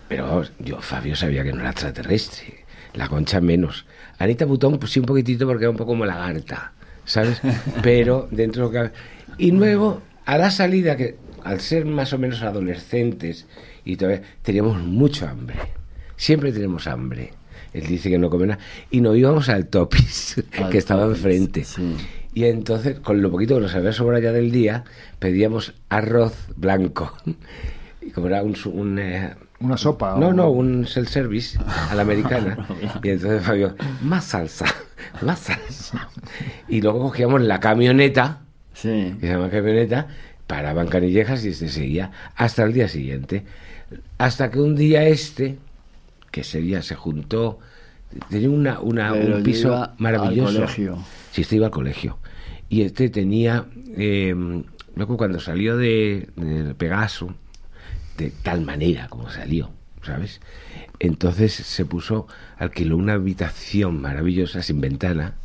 Pero 0.10 0.28
vamos, 0.28 0.52
yo, 0.60 0.82
Fabio, 0.82 1.16
sabía 1.16 1.44
que 1.44 1.54
no 1.54 1.62
era 1.62 1.70
extraterrestre. 1.70 2.66
La 2.94 3.08
concha 3.08 3.40
menos. 3.40 3.86
Anita 4.18 4.46
Butón, 4.46 4.80
pues 4.80 4.92
sí, 4.92 5.00
un 5.00 5.06
poquitito 5.06 5.48
porque 5.48 5.64
era 5.64 5.72
un 5.72 5.78
poco 5.78 5.92
como 5.92 6.06
lagarta, 6.06 6.74
¿sabes? 7.06 7.40
Pero 7.84 8.28
dentro 8.32 8.70
de 8.70 8.80
lo 8.80 8.90
que. 8.90 8.92
Y 9.38 9.52
luego, 9.52 10.02
a 10.26 10.38
la 10.38 10.50
salida, 10.52 10.98
que 10.98 11.16
al 11.44 11.62
ser 11.62 11.86
más 11.86 12.12
o 12.12 12.18
menos 12.18 12.42
adolescentes 12.42 13.48
y 13.86 13.96
todavía 13.96 14.24
teníamos 14.42 14.82
mucho 14.82 15.28
hambre. 15.28 15.56
Siempre 16.18 16.52
tenemos 16.52 16.88
hambre. 16.88 17.32
Él 17.74 17.86
dice 17.86 18.10
que 18.10 18.18
no 18.18 18.30
come 18.30 18.48
nada. 18.48 18.60
Y 18.90 19.02
nos 19.02 19.16
íbamos 19.16 19.48
al 19.48 19.68
Topis, 19.68 20.44
Al 20.58 20.70
que 20.70 20.80
estaba 20.80 21.04
Topis, 21.04 21.18
enfrente. 21.18 21.64
sí. 21.64 21.96
Y 22.34 22.46
entonces, 22.46 23.00
con 23.00 23.22
lo 23.22 23.32
poquito 23.32 23.56
que 23.56 23.62
nos 23.62 23.76
había 23.76 23.92
sobrado 23.92 24.24
ya 24.24 24.32
del 24.32 24.52
día, 24.52 24.84
pedíamos 25.20 25.74
arroz 25.90 26.34
blanco. 26.56 27.16
Y 28.02 28.12
como 28.12 28.28
era 28.28 28.42
un, 28.42 28.98
eh, 28.98 29.36
Una 29.62 29.76
sopa. 29.78 30.16
no, 30.18 30.28
o- 30.30 30.34
no, 30.34 30.50
un 30.50 30.86
self-service 30.88 31.60
a 31.90 31.94
la 31.96 32.02
americana. 32.04 32.66
y 33.04 33.10
entonces 33.10 33.44
Fabio, 33.44 33.76
más 34.02 34.26
salsa, 34.26 34.66
más 35.22 35.40
salsa. 35.40 36.10
Y 36.68 36.82
luego 36.82 37.00
cogíamos 37.02 37.42
la 37.42 37.60
camioneta, 37.60 38.42
Sí. 38.74 39.16
que 39.20 39.28
se 39.28 39.34
llama 39.34 39.50
camioneta, 39.50 40.08
paraban 40.48 40.88
canillejas 40.88 41.44
y 41.46 41.54
se 41.54 41.68
seguía 41.70 42.12
hasta 42.36 42.64
el 42.64 42.72
día 42.74 42.88
siguiente. 42.88 43.44
Hasta 44.18 44.50
que 44.52 44.60
un 44.60 44.76
día 44.76 45.04
este, 45.04 45.58
que 46.32 46.42
ese 46.42 46.62
día 46.62 46.82
se 46.82 46.96
juntó, 46.96 47.60
tenía 48.30 48.50
una, 48.50 48.80
una, 48.80 49.14
un 49.14 49.44
piso 49.44 49.68
iba 49.70 49.84
al 49.84 49.92
maravilloso. 49.98 50.54
colegio. 50.62 50.98
Sí, 51.32 51.42
este 51.42 51.58
iba 51.58 51.66
al 51.66 51.72
colegio. 51.72 52.18
Y 52.70 52.84
este 52.84 53.10
tenía, 53.10 53.66
eh, 53.98 54.34
luego 54.96 55.18
cuando 55.18 55.40
salió 55.40 55.76
de, 55.76 56.30
Pegaso, 56.78 57.34
de 58.20 58.32
tal 58.44 58.62
manera 58.62 59.08
como 59.08 59.30
salió, 59.30 59.72
¿sabes? 60.04 60.42
Entonces 61.00 61.54
se 61.54 61.86
puso, 61.86 62.28
alquiló 62.58 62.98
una 62.98 63.14
habitación 63.14 64.02
maravillosa, 64.02 64.62
sin 64.62 64.82
ventana, 64.82 65.36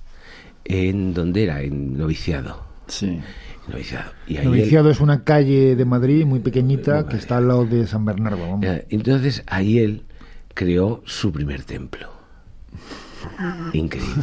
en 0.65 1.15
donde 1.15 1.45
era, 1.45 1.63
en 1.63 1.97
noviciado. 1.97 2.65
Sí. 2.89 3.21
Noviciado. 3.69 4.11
Y 4.27 4.37
ahí 4.37 4.45
él- 4.45 4.51
Noviciado 4.51 4.91
es 4.91 5.01
una 5.01 5.25
calle 5.25 5.77
de 5.77 5.85
Madrid 5.85 6.27
muy 6.27 6.41
pequeñita 6.41 7.07
que 7.09 7.17
está 7.17 7.37
al 7.39 7.49
lado 7.49 7.65
de 7.65 7.87
San 7.87 8.05
Bernardo. 8.05 8.39
vamos. 8.41 8.67
Entonces 8.91 9.43
ahí 9.47 9.79
él 9.79 10.03
creó 10.53 11.01
su 11.07 11.33
primer 11.33 11.63
templo. 11.65 12.11
Increíble. 13.73 14.23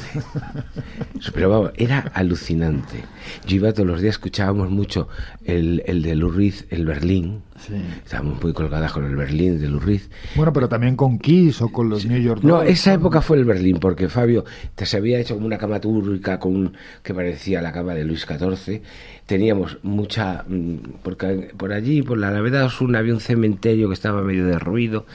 Pero 1.33 1.49
vamos, 1.49 1.71
era 1.75 1.99
alucinante. 2.13 3.03
Yo 3.45 3.55
iba 3.57 3.73
todos 3.73 3.87
los 3.87 4.01
días, 4.01 4.15
escuchábamos 4.15 4.69
mucho 4.69 5.07
el, 5.45 5.83
el 5.85 6.01
de 6.01 6.15
Lurriz, 6.15 6.65
el 6.69 6.85
Berlín. 6.85 7.41
Sí. 7.59 7.73
Estábamos 8.03 8.41
muy 8.41 8.53
colgadas 8.53 8.91
con 8.91 9.05
el 9.05 9.15
Berlín 9.15 9.59
de 9.61 9.67
Lurriz. 9.69 10.09
Bueno, 10.35 10.51
pero 10.51 10.67
también 10.67 10.95
con 10.95 11.19
Kiss 11.19 11.61
o 11.61 11.69
con 11.69 11.89
los 11.89 12.05
New 12.07 12.19
York 12.19 12.41
No, 12.43 12.63
esa 12.63 12.91
época 12.93 13.21
fue 13.21 13.37
el 13.37 13.45
Berlín, 13.45 13.77
porque 13.79 14.09
Fabio 14.09 14.45
te 14.73 14.85
se 14.87 14.97
había 14.97 15.19
hecho 15.19 15.35
como 15.35 15.45
una 15.45 15.59
cama 15.59 15.79
túrrica 15.79 16.39
con 16.39 16.55
un- 16.55 16.73
que 17.03 17.13
parecía 17.13 17.61
la 17.61 17.71
cama 17.71 17.93
de 17.93 18.03
Luis 18.03 18.25
XIV. 18.25 18.81
Teníamos 19.31 19.77
mucha. 19.83 20.43
mm, 20.45 20.75
Porque 21.03 21.53
por 21.55 21.71
allí, 21.71 22.01
por 22.01 22.17
la 22.17 22.27
Alameda 22.27 22.65
Osuna, 22.65 22.99
había 22.99 23.13
un 23.13 23.21
cementerio 23.21 23.87
que 23.87 23.93
estaba 23.93 24.21
medio 24.21 24.45
derruido. 24.45 25.05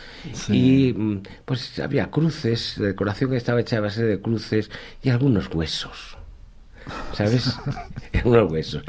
Y 0.49 0.95
mm, 0.97 1.21
pues 1.45 1.79
había 1.81 2.11
cruces, 2.11 2.79
la 2.79 2.87
decoración 2.87 3.29
que 3.31 3.37
estaba 3.37 3.61
hecha 3.61 3.77
a 3.77 3.81
base 3.81 4.03
de 4.07 4.19
cruces 4.19 4.71
y 5.03 5.11
algunos 5.11 5.55
huesos. 5.55 6.17
¿Sabes? 7.13 7.59
unos 8.25 8.51
huesos. 8.51 8.85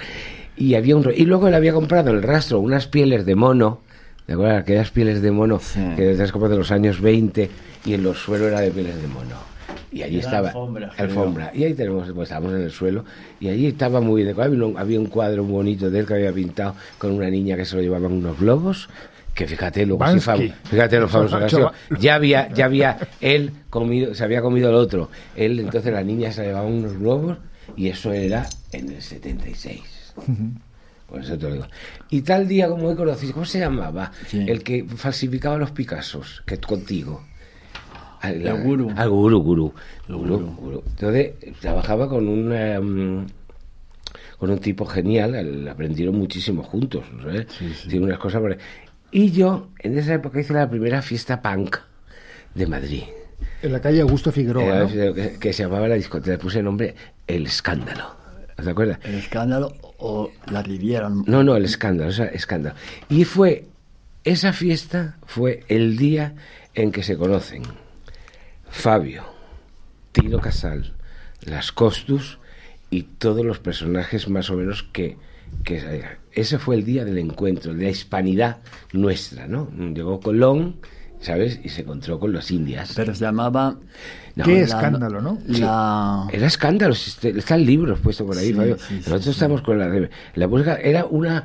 Y 0.55 0.75
había 0.75 0.95
un 0.95 1.05
y 1.13 1.25
luego 1.25 1.49
él 1.49 1.55
había 1.55 1.73
comprado 1.73 2.09
en 2.11 2.15
el 2.15 2.23
rastro 2.23 2.59
unas 2.61 2.87
pieles 2.87 3.25
de 3.25 3.35
mono, 3.35 3.81
¿de 4.27 4.33
acuerdo? 4.35 4.55
Aquellas 4.59 4.91
pieles 4.91 5.21
de 5.21 5.31
mono 5.31 5.59
Sí. 5.59 5.81
que 5.97 6.03
desde 6.03 6.31
como 6.31 6.47
de 6.47 6.55
los 6.55 6.71
años 6.71 7.01
20 7.01 7.49
y 7.83 7.93
en 7.95 8.01
los 8.01 8.17
suelos 8.19 8.47
era 8.47 8.61
de 8.61 8.71
pieles 8.71 8.95
de 9.01 9.07
mono. 9.09 9.35
Y 9.91 10.03
allí 10.03 10.19
estaba 10.19 10.49
alfombra, 10.49 10.91
alfombra. 10.97 11.51
Y 11.53 11.63
ahí 11.63 11.73
tenemos, 11.73 12.11
pues 12.11 12.27
estábamos 12.27 12.53
en 12.53 12.61
el 12.61 12.71
suelo 12.71 13.05
y 13.39 13.47
allí 13.47 13.67
estaba 13.67 14.01
muy 14.01 14.23
decorado. 14.23 14.73
Había 14.77 14.99
un, 14.99 15.05
cuadro 15.07 15.43
bonito 15.43 15.89
de 15.89 15.99
él 15.99 16.05
que 16.05 16.15
había 16.15 16.33
pintado 16.33 16.75
con 16.97 17.11
una 17.11 17.29
niña 17.29 17.55
que 17.55 17.65
se 17.65 17.75
lo 17.75 17.81
llevaban 17.81 18.11
unos 18.11 18.39
globos. 18.39 18.89
Que 19.33 19.47
fíjate 19.47 19.85
lo 19.85 19.99
que 19.99 20.19
sí 20.19 20.53
fíjate 20.63 20.99
lo 20.99 21.07
famoso. 21.07 21.71
Ya 21.99 22.15
había, 22.15 22.51
ya 22.51 22.65
había 22.65 22.97
él 23.21 23.51
comido, 23.69 24.15
se 24.15 24.23
había 24.23 24.41
comido 24.41 24.69
el 24.69 24.75
otro. 24.75 25.09
Él, 25.35 25.59
entonces 25.59 25.93
la 25.93 26.03
niña 26.03 26.31
se 26.31 26.43
llevaba 26.43 26.65
unos 26.65 26.97
globos 26.97 27.37
y 27.75 27.87
eso 27.87 28.11
era 28.11 28.47
en 28.71 28.91
el 28.91 29.01
76. 29.01 30.13
Por 31.07 31.21
eso 31.21 31.37
te 31.37 31.47
lo 31.47 31.53
digo. 31.53 31.67
Y 32.09 32.21
tal 32.21 32.47
día 32.47 32.67
como 32.67 32.87
hoy 32.87 32.95
conocí, 32.95 33.31
¿cómo 33.31 33.45
se 33.45 33.59
llamaba? 33.59 34.11
Sí. 34.27 34.45
El 34.47 34.63
que 34.63 34.83
falsificaba 34.83 35.57
los 35.57 35.71
Picassos, 35.71 36.43
que 36.45 36.57
contigo. 36.57 37.23
Al, 38.21 38.45
El 38.45 38.63
gurú. 38.63 38.91
Al 38.95 39.09
gurú, 39.09 39.41
gurú. 39.41 39.73
El 40.07 40.15
Gurú, 40.15 40.37
gurú. 40.37 40.55
gurú. 40.55 40.83
Entonces, 40.87 41.33
trabajaba 41.59 42.09
con 42.09 42.27
un, 42.27 42.53
em, 42.53 43.27
con 44.37 44.49
un 44.49 44.59
tipo 44.59 44.85
genial, 44.85 45.67
aprendieron 45.67 46.15
muchísimo 46.15 46.63
juntos, 46.63 47.05
¿sabes? 47.21 47.47
Tiene 47.87 48.05
unas 48.05 48.19
cosas. 48.19 48.41
Y 49.11 49.31
yo, 49.31 49.69
en 49.79 49.97
esa 49.97 50.13
época, 50.15 50.39
hice 50.39 50.53
la 50.53 50.69
primera 50.69 51.01
fiesta 51.01 51.41
punk 51.41 51.77
de 52.53 52.67
Madrid. 52.67 53.03
En 53.61 53.71
la 53.71 53.81
calle 53.81 54.01
Augusto 54.01 54.31
Figueroa, 54.31 54.87
que, 54.87 55.37
que 55.39 55.53
se 55.53 55.63
llamaba 55.63 55.87
la 55.87 55.95
discoteca, 55.95 56.31
le 56.31 56.37
puse 56.37 56.59
el 56.59 56.65
nombre 56.65 56.95
El 57.25 57.45
Escándalo. 57.45 58.17
¿Te 58.63 58.69
acuerdas? 58.71 58.97
El 59.03 59.15
escándalo 59.15 59.71
o 59.99 60.31
la 60.51 60.63
Riviera. 60.63 61.09
No, 61.09 61.43
no, 61.43 61.55
el 61.55 61.65
escándalo, 61.65 62.09
o 62.09 62.13
sea, 62.13 62.25
escándalo. 62.25 62.75
Y 63.07 63.23
fue, 63.23 63.65
esa 64.23 64.51
fiesta 64.51 65.17
fue 65.25 65.63
el 65.67 65.95
día 65.95 66.33
en 66.73 66.91
que 66.91 67.03
se 67.03 67.17
conocen 67.17 67.61
Fabio, 68.77 69.23
Tino 70.11 70.39
Casal, 70.39 70.93
Las 71.41 71.71
Costus 71.71 72.37
y 72.89 73.03
todos 73.03 73.45
los 73.45 73.59
personajes 73.59 74.29
más 74.29 74.49
o 74.49 74.55
menos 74.55 74.83
que, 74.83 75.17
que... 75.63 76.03
Ese 76.31 76.59
fue 76.59 76.75
el 76.75 76.85
día 76.85 77.03
del 77.03 77.17
encuentro, 77.17 77.73
de 77.73 77.83
la 77.85 77.89
hispanidad 77.89 78.57
nuestra, 78.93 79.47
¿no? 79.47 79.69
Llegó 79.75 80.19
Colón, 80.19 80.75
¿sabes? 81.19 81.59
Y 81.63 81.69
se 81.69 81.81
encontró 81.81 82.19
con 82.19 82.31
las 82.31 82.51
indias. 82.51 82.93
Pero 82.95 83.15
se 83.15 83.21
llamaba. 83.25 83.77
No, 84.35 84.45
Qué 84.45 84.59
la- 84.59 84.65
escándalo, 84.65 85.19
¿no? 85.19 85.39
La. 85.47 86.27
Era 86.31 86.45
escándalo, 86.45 86.93
si 86.93 87.27
están 87.29 87.65
libros 87.65 87.99
puestos 87.99 88.27
por 88.27 88.37
ahí, 88.37 88.49
Sí, 88.49 88.53
Fabio. 88.53 88.77
sí, 88.77 88.93
Nosotros 88.97 89.23
sí. 89.23 89.29
estamos 89.31 89.61
con 89.63 89.79
la 89.79 90.09
la 90.35 90.47
música, 90.47 90.75
era 90.75 91.05
una 91.05 91.43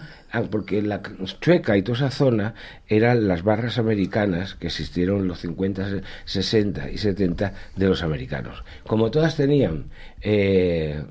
porque 0.51 0.81
la 0.83 1.01
Chueca 1.41 1.77
y 1.77 1.83
toda 1.83 1.99
esa 1.99 2.11
zona 2.11 2.55
eran 2.89 3.29
las 3.29 3.43
barras 3.43 3.79
americanas 3.79 4.55
que 4.55 4.69
existieron 4.69 5.21
en 5.21 5.29
los 5.29 5.41
50, 5.41 5.91
se- 5.91 6.03
60 6.25 6.91
y 6.91 6.99
70 6.99 7.53
de 7.77 7.87
los 7.87 8.03
americanos. 8.03 8.65
Como 8.87 9.11
todas 9.11 9.37
tenían 9.37 9.91
eh, 10.21 11.03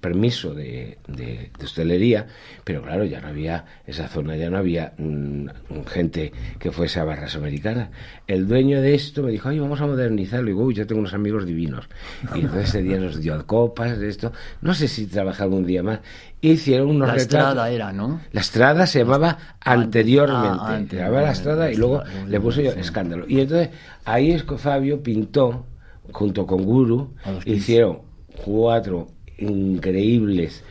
permiso 0.00 0.54
de, 0.54 0.98
de- 1.08 1.50
de 1.58 1.64
hostelería, 1.64 2.26
pero 2.64 2.82
claro, 2.82 3.04
ya 3.04 3.20
no 3.20 3.28
había, 3.28 3.64
esa 3.86 4.08
zona 4.08 4.36
ya 4.36 4.48
no 4.50 4.58
había 4.58 4.92
mm, 4.98 5.46
gente 5.86 6.32
que 6.58 6.70
fuese 6.70 7.00
a 7.00 7.04
barras 7.04 7.34
americanas. 7.36 7.88
El 8.26 8.46
dueño 8.46 8.80
de 8.80 8.94
esto 8.94 9.22
me 9.22 9.32
dijo, 9.32 9.48
ay, 9.48 9.58
vamos 9.58 9.80
a 9.80 9.86
modernizarlo. 9.86 10.48
Y 10.48 10.52
digo, 10.52 10.64
uy, 10.64 10.74
yo 10.74 10.86
tengo 10.86 11.00
unos 11.00 11.14
amigos 11.14 11.46
divinos. 11.46 11.88
Y 12.34 12.40
entonces 12.40 12.68
ese 12.68 12.82
día 12.82 12.98
nos 12.98 13.20
dio 13.20 13.44
copas 13.46 13.98
de 13.98 14.08
esto. 14.08 14.32
No 14.60 14.74
sé 14.74 14.86
si 14.88 15.06
trabajaba 15.06 15.54
un 15.56 15.66
día 15.66 15.82
más. 15.82 16.00
Hicieron 16.40 16.90
unos 16.90 17.08
La 17.08 17.14
retratos. 17.14 17.48
estrada 17.48 17.70
era, 17.70 17.92
¿no? 17.92 18.20
La 18.32 18.40
Estrada 18.40 18.86
se 18.86 19.00
llamaba 19.00 19.36
anteriormente. 19.60 20.58
Ah, 20.60 20.84
se 20.90 20.96
llamaba 20.96 21.22
La 21.22 21.32
Estrada 21.32 21.72
y 21.72 21.76
luego 21.76 21.96
anteriormente, 21.98 22.30
le 22.32 22.40
puse 22.40 22.62
yo 22.64 22.72
sí. 22.72 22.78
Escándalo. 22.80 23.24
Y 23.28 23.40
entonces 23.40 23.70
ahí 24.04 24.30
es 24.30 24.44
que 24.44 24.56
Fabio 24.56 25.02
pintó, 25.02 25.66
junto 26.12 26.46
con 26.46 26.62
Guru, 26.64 27.14
A 27.24 27.32
los 27.32 27.44
15. 27.44 27.58
hicieron 27.58 27.98
cuatro 28.44 29.08
increíbles 29.38 30.62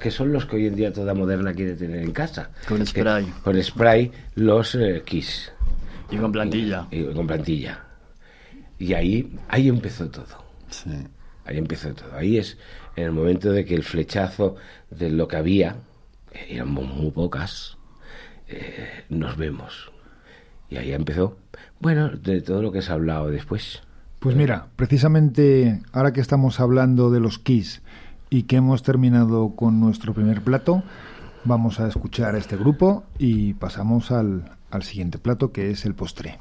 que 0.00 0.10
son 0.10 0.32
los 0.32 0.44
que 0.46 0.56
hoy 0.56 0.66
en 0.66 0.76
día 0.76 0.92
toda 0.92 1.14
moderna 1.14 1.54
quiere 1.54 1.74
tener 1.74 2.02
en 2.02 2.12
casa. 2.12 2.50
Con 2.68 2.78
Que- 2.78 2.86
spray. 2.86 3.24
con 3.42 3.62
spray, 3.62 4.12
los 4.34 4.74
eh, 4.74 5.02
Kiss. 5.04 5.50
Y 6.10 6.16
con 6.18 6.30
plantilla. 6.32 6.86
Y, 6.90 7.02
con 7.04 7.26
plantilla. 7.26 7.82
Y 8.78 8.92
ahí, 8.92 9.32
ahí 9.48 9.68
empezó 9.68 10.08
todo. 10.10 10.44
Sí. 10.68 10.90
Ahí 11.46 11.56
empezó 11.58 11.94
todo. 11.94 12.14
Ahí 12.14 12.36
es 12.36 12.58
en 12.94 13.04
el 13.04 13.12
momento 13.12 13.50
de 13.52 13.64
que 13.64 13.74
el 13.74 13.82
flechazo 13.84 14.56
de 14.90 15.10
lo 15.10 15.26
que 15.28 15.36
había, 15.36 15.76
eh, 16.32 16.46
éramos 16.50 16.86
muy 16.86 17.10
pocas, 17.10 17.78
eh, 18.48 19.04
nos 19.08 19.36
vemos. 19.36 19.90
Y 20.68 20.76
ahí 20.76 20.92
empezó, 20.92 21.38
bueno, 21.80 22.10
de 22.10 22.42
todo 22.42 22.60
lo 22.60 22.70
que 22.70 22.82
se 22.82 22.90
ha 22.90 22.94
hablado 22.96 23.30
después. 23.30 23.80
Pues 24.26 24.34
mira, 24.34 24.66
precisamente 24.74 25.82
ahora 25.92 26.12
que 26.12 26.20
estamos 26.20 26.58
hablando 26.58 27.12
de 27.12 27.20
los 27.20 27.38
Kiss 27.38 27.80
y 28.28 28.42
que 28.42 28.56
hemos 28.56 28.82
terminado 28.82 29.54
con 29.54 29.78
nuestro 29.78 30.14
primer 30.14 30.42
plato, 30.42 30.82
vamos 31.44 31.78
a 31.78 31.86
escuchar 31.86 32.34
a 32.34 32.38
este 32.38 32.56
grupo 32.56 33.04
y 33.20 33.54
pasamos 33.54 34.10
al, 34.10 34.50
al 34.72 34.82
siguiente 34.82 35.18
plato 35.18 35.52
que 35.52 35.70
es 35.70 35.84
el 35.84 35.94
postre. 35.94 36.40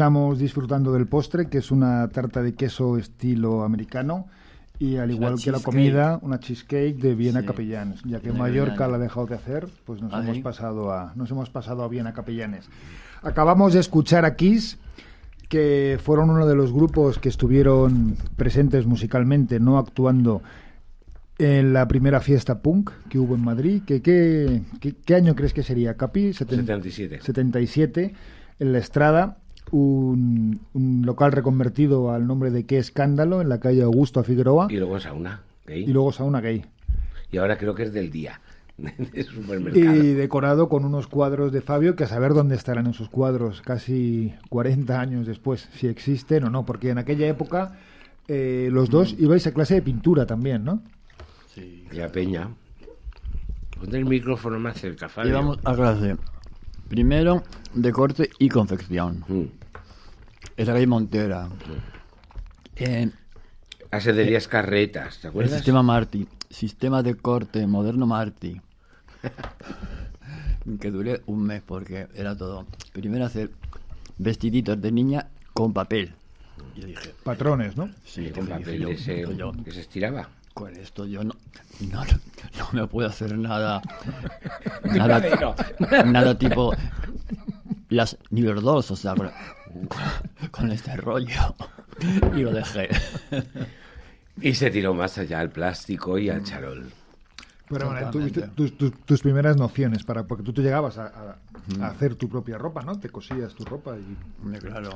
Estamos 0.00 0.38
disfrutando 0.38 0.94
del 0.94 1.06
postre, 1.06 1.48
que 1.50 1.58
es 1.58 1.70
una 1.70 2.08
tarta 2.08 2.40
de 2.42 2.54
queso 2.54 2.96
estilo 2.96 3.64
americano. 3.64 4.28
Y 4.78 4.96
al 4.96 5.10
igual 5.10 5.34
que 5.38 5.52
la 5.52 5.60
comida, 5.60 6.18
una 6.22 6.40
cheesecake 6.40 6.96
de 6.96 7.14
Viena 7.14 7.40
Sí. 7.42 7.46
Capellanes. 7.46 8.00
Ya 8.06 8.18
que 8.20 8.32
De 8.32 8.38
Mallorca 8.38 8.72
Viena. 8.72 8.88
la 8.88 8.96
ha 8.96 8.98
dejado 8.98 9.26
de 9.26 9.34
hacer, 9.34 9.68
pues 9.84 10.00
nos 10.00 10.14
Ah, 10.14 10.22
hemos 10.22 10.36
¿sí? 10.36 10.42
pasado 10.42 10.90
a 10.90 11.12
nos 11.16 11.30
hemos 11.30 11.50
pasado 11.50 11.82
a 11.82 11.88
Viena 11.88 12.14
Capellanes. 12.14 12.66
Acabamos 13.22 13.74
de 13.74 13.80
escuchar 13.80 14.24
a 14.24 14.36
Kiss, 14.36 14.78
que 15.50 15.98
fueron 16.02 16.30
uno 16.30 16.46
de 16.46 16.54
los 16.54 16.72
grupos 16.72 17.18
que 17.18 17.28
estuvieron 17.28 18.16
presentes 18.36 18.86
musicalmente, 18.86 19.60
no 19.60 19.76
actuando 19.76 20.40
en 21.36 21.74
la 21.74 21.86
primera 21.88 22.20
fiesta 22.20 22.62
punk 22.62 22.90
que 23.10 23.18
hubo 23.18 23.34
en 23.34 23.44
Madrid. 23.44 23.82
¿Qué, 23.86 24.00
qué, 24.00 24.62
qué- 24.80 24.94
qué 24.96 25.14
año 25.14 25.34
crees 25.34 25.52
que 25.52 25.62
sería, 25.62 25.98
Capi? 25.98 26.30
Seten- 26.32 26.64
77. 26.64 27.20
77, 27.20 28.14
en 28.60 28.72
la 28.72 28.78
Estrada, 28.78 29.36
un, 29.72 30.60
un 30.74 31.02
local 31.06 31.32
reconvertido 31.32 32.10
al 32.12 32.26
nombre 32.26 32.50
de 32.50 32.64
Qué 32.66 32.78
Escándalo, 32.78 33.40
en 33.40 33.48
la 33.48 33.60
calle 33.60 33.82
Augusto 33.82 34.20
a 34.20 34.24
Figueroa, 34.24 34.68
Y 34.70 34.76
luego 34.76 34.98
sauna, 35.00 35.42
gay. 35.66 35.84
y 35.84 35.92
luego 35.92 36.12
sauna 36.12 36.40
gay. 36.40 36.64
Y 37.32 37.38
ahora 37.38 37.56
creo 37.58 37.74
que 37.74 37.84
es 37.84 37.92
del 37.92 38.10
día. 38.10 38.40
de 38.78 39.22
supermercado. 39.24 39.94
Y 39.94 40.14
decorado 40.14 40.68
con 40.68 40.84
unos 40.84 41.06
cuadros 41.06 41.52
de 41.52 41.60
Fabio, 41.60 41.96
que 41.96 42.04
a 42.04 42.08
saber 42.08 42.32
dónde 42.32 42.56
estarán 42.56 42.86
esos 42.86 43.08
cuadros 43.10 43.60
casi 43.60 44.32
40 44.48 44.98
años 44.98 45.26
después, 45.26 45.68
si 45.74 45.86
existen 45.86 46.44
o 46.44 46.50
no, 46.50 46.64
porque 46.64 46.88
en 46.90 46.98
aquella 46.98 47.26
época 47.28 47.76
eh, 48.26 48.68
los 48.72 48.88
dos 48.88 49.14
ibais 49.18 49.46
a 49.46 49.52
clase 49.52 49.74
de 49.74 49.82
pintura 49.82 50.24
también, 50.24 50.64
¿no? 50.64 50.82
Sí. 51.54 51.84
Y 51.92 52.00
a 52.00 52.08
Peña. 52.08 52.48
Ponte 53.78 53.96
el 53.98 54.04
micrófono 54.06 54.58
más 54.58 54.80
cerca, 54.80 55.08
Fabio. 55.08 55.30
Íbamos 55.30 55.58
a 55.64 55.74
clase. 55.74 56.16
Primero 56.88 57.42
de 57.74 57.92
corte 57.92 58.30
y 58.38 58.48
confección. 58.48 59.24
Mm. 59.28 59.44
La 60.56 60.66
calle 60.66 60.86
Montera. 60.86 61.48
En 62.76 63.12
Asederías 63.90 64.46
carretas, 64.46 65.18
¿te 65.18 65.26
el 65.26 65.30
acuerdas? 65.30 65.54
sistema 65.54 65.82
Marti. 65.82 66.28
Sistema 66.48 67.02
de 67.02 67.14
corte 67.14 67.66
moderno 67.66 68.06
Marti. 68.06 68.60
que 70.80 70.90
duré 70.90 71.22
un 71.26 71.42
mes 71.42 71.62
porque 71.64 72.08
era 72.14 72.36
todo. 72.36 72.66
Primero 72.92 73.24
hacer 73.24 73.50
vestiditos 74.18 74.80
de 74.80 74.92
niña 74.92 75.28
con 75.52 75.72
papel. 75.72 76.14
Y 76.76 76.80
yo 76.82 76.86
dije, 76.86 77.14
Patrones, 77.24 77.76
¿no? 77.76 77.90
sí, 78.04 78.30
con 78.30 78.46
papel 78.46 78.84
dije 78.84 79.24
yo, 79.36 79.52
que 79.64 79.72
se 79.72 79.80
estiraba. 79.80 80.28
con 80.54 80.76
esto 80.76 81.06
yo 81.06 81.24
no, 81.24 81.34
no, 81.90 82.04
no 82.58 82.68
me 82.72 82.86
puedo 82.86 83.08
hacer 83.08 83.36
nada. 83.38 83.80
Nada, 84.84 85.22
nada 86.04 86.38
tipo 86.38 86.74
las 87.88 88.16
nivel 88.30 88.60
2, 88.60 88.90
o 88.90 88.96
sea, 88.96 89.14
con, 89.14 89.30
con 90.60 90.72
este 90.72 90.96
rollo. 90.96 91.54
Y 92.36 92.40
lo 92.42 92.52
dejé. 92.52 92.88
Y 94.42 94.54
se 94.54 94.70
tiró 94.70 94.94
más 94.94 95.18
allá 95.18 95.40
al 95.40 95.50
plástico 95.50 96.16
y 96.16 96.30
al 96.30 96.42
charol. 96.44 96.90
Pero 97.68 97.88
bueno, 97.90 98.10
tuviste 98.10 98.48
tus, 98.48 98.76
tus- 98.78 98.92
tus 99.04 99.20
primeras 99.20 99.56
nociones, 99.58 100.02
para 100.04 100.26
porque 100.26 100.42
tú 100.42 100.52
te 100.54 100.62
llegabas 100.62 100.96
a, 100.96 101.06
a- 101.08 101.36
a 101.84 101.86
hacer 101.88 102.14
tu 102.14 102.26
propia 102.28 102.56
ropa, 102.56 102.80
¿no? 102.82 102.98
Te 102.98 103.10
cosías 103.10 103.52
tu 103.54 103.64
ropa 103.66 103.96
y... 103.98 104.58
Claro. 104.60 104.90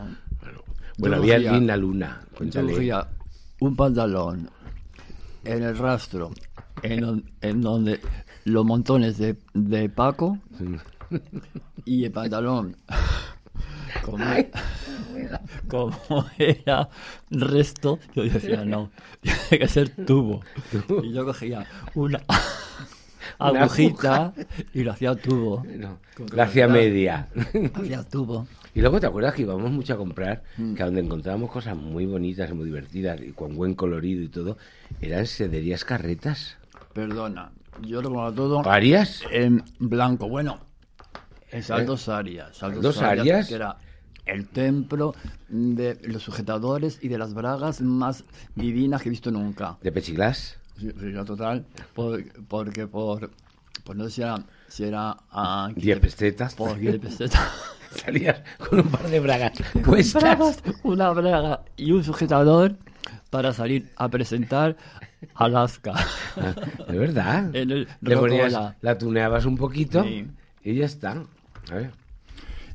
Bueno, 0.97 1.17
Yo 1.17 1.23
había 1.23 1.37
cogía- 1.37 1.53
Linda 1.53 1.77
Luna. 1.77 2.21
Yo 2.31 2.37
Cuéntale. 2.39 2.73
cogía 2.73 3.07
un 3.61 3.77
pantalón 3.77 4.51
en 5.45 5.63
el 5.63 5.77
rastro, 5.77 6.31
en, 6.83 7.31
en 7.43 7.61
donde 7.61 8.01
los 8.47 8.65
montones 8.65 9.19
de, 9.19 9.37
de 9.53 9.91
Paco 9.91 10.39
y 11.85 12.05
el 12.05 12.13
pantalón 12.13 12.77
como, 14.03 14.25
como 15.69 16.27
era 16.39 16.89
resto, 17.31 17.99
yo 18.15 18.23
decía 18.25 18.65
no, 18.65 18.91
tiene 19.21 19.59
que 19.59 19.69
ser 19.69 19.91
tubo. 20.07 20.43
Y 21.03 21.13
yo 21.13 21.25
cogía 21.25 21.67
una 21.95 22.21
agujita 23.39 24.33
y 24.73 24.83
lo 24.85 24.93
hacía 24.93 25.15
tubo. 25.15 25.65
No, 25.77 25.99
hacía 26.43 26.69
media. 26.69 27.29
Hacía 27.75 28.03
tubo. 28.05 28.47
Y 28.75 28.81
luego 28.81 28.99
te 29.01 29.07
acuerdas 29.07 29.35
que 29.35 29.43
íbamos 29.43 29.71
mucho 29.71 29.95
a 29.95 29.97
comprar, 29.97 30.43
Mm. 30.57 30.75
que 30.75 30.83
a 30.83 30.87
donde 30.87 31.01
encontrábamos 31.01 31.51
cosas 31.51 31.77
muy 31.77 32.07
bonitas 32.07 32.51
y 32.51 32.55
muy 32.55 32.65
divertidas 32.67 33.21
y 33.21 33.33
con 33.33 33.55
buen 33.55 33.75
colorido 33.75 34.23
y 34.23 34.29
todo, 34.29 34.59
eran 35.01 35.27
sederías 35.27 35.85
carretas. 35.85 36.57
Perdona, 36.93 37.53
yo 37.83 38.03
lo 38.03 38.09
pongo 38.11 38.33
todo 38.33 38.63
¿Varias? 38.63 39.23
en 39.31 39.63
blanco. 39.79 40.29
Bueno, 40.29 40.59
en 41.53 41.63
Saldos 41.63 42.09
Arias. 42.09 42.57
Saldos 42.57 42.97
¿Saldos 42.97 43.03
Arias? 43.03 43.49
Que 43.49 43.55
era 43.55 43.77
el 44.27 44.49
templo 44.49 45.15
de 45.49 45.99
los 46.05 46.23
sujetadores 46.23 46.99
y 47.03 47.09
de 47.09 47.19
las 47.19 47.35
bragas 47.35 47.81
más 47.81 48.25
divinas 48.55 49.03
que 49.03 49.09
he 49.09 49.11
visto 49.11 49.31
nunca. 49.31 49.77
¿De 49.83 49.93
pechiglas? 49.93 50.57
Sí, 50.79 50.91
sí, 50.91 51.13
total. 51.25 51.65
por- 51.95 52.25
porque 52.49 52.87
por. 52.87 53.31
Pues 53.85 53.99
no 53.99 54.05
sé 54.05 54.11
si 54.11 54.23
era. 54.23 54.37
Si 54.69 54.85
era 54.85 55.17
a. 55.31 55.71
¿Diez 55.77 55.99
pesetas? 56.01 56.55
Por 56.55 56.79
10 56.79 56.99
pesetas. 56.99 57.41
Salías 57.95 58.43
con 58.59 58.81
un 58.81 58.89
par 58.89 59.09
de 59.09 59.21
bragas 59.21 59.53
puestas. 59.85 60.21
Bragas, 60.23 60.63
una 60.83 61.11
braga 61.11 61.61
y 61.77 61.93
un 61.93 62.03
sujetador 62.03 62.77
para 63.31 63.53
salir 63.53 63.91
a 63.97 64.09
presentar 64.09 64.77
Alaska. 65.35 65.93
De 66.89 66.99
verdad. 66.99 67.55
En 67.55 67.71
el 67.71 67.89
Le 68.01 68.17
ponías, 68.17 68.53
Rocola. 68.53 68.77
la 68.81 68.99
tuneabas 68.99 69.45
un 69.45 69.57
poquito 69.57 70.03
Sí. 70.03 70.27
y 70.65 70.75
ya 70.75 70.87
está. 70.87 71.23
A 71.71 71.75
ver. 71.75 71.93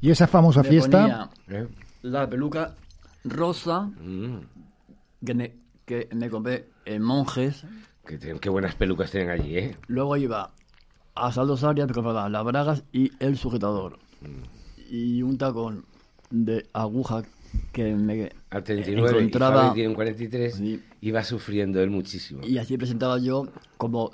Y 0.01 0.11
esa 0.11 0.27
famosa 0.27 0.63
Me 0.63 0.69
fiesta... 0.69 1.29
ponía 1.47 1.61
¿eh? 1.61 1.67
la 2.03 2.29
peluca 2.29 2.75
rosa 3.25 3.81
Mm, 4.01 4.37
que 5.25 5.33
me, 5.33 5.55
que 5.85 6.07
me 6.15 6.29
compré 6.29 6.69
en 6.85 7.01
Monjes. 7.03 7.65
qué, 8.05 8.17
qué 8.39 8.49
buenas 8.49 8.75
pelucas 8.75 9.11
tienen 9.11 9.29
allí, 9.29 9.57
¿eh? 9.57 9.77
Luego 9.87 10.15
iba 10.17 10.51
a 11.15 11.31
Saldos 11.31 11.63
Arias, 11.63 11.87
me 11.87 11.93
compraba 11.93 12.29
las 12.29 12.43
bragas 12.45 12.83
y 12.93 13.11
el 13.19 13.37
sujetador. 13.37 13.99
Y 14.89 15.21
un 15.21 15.37
tacón 15.37 15.85
de 16.29 16.67
aguja 16.73 17.23
que 17.73 17.93
me 17.93 18.31
Al 18.51 18.63
39 18.63 19.09
y 19.11 19.17
encontraba. 19.17 19.61
Fabi 19.63 19.73
tiene 19.73 19.89
un 19.89 19.95
43 19.95 20.53
Sí. 20.55 20.83
iba 21.01 21.23
sufriendo 21.23 21.81
él 21.81 21.89
muchísimo. 21.89 22.41
Y 22.45 22.57
así 22.57 22.77
presentaba 22.77 23.17
yo 23.19 23.47
como, 23.77 24.11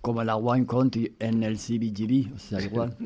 como 0.00 0.24
la 0.24 0.36
Wine 0.36 0.66
Conti 0.66 1.14
en 1.20 1.42
el 1.44 1.58
CBGB, 1.58 2.34
o 2.34 2.38
sea, 2.38 2.60
igual. 2.64 2.96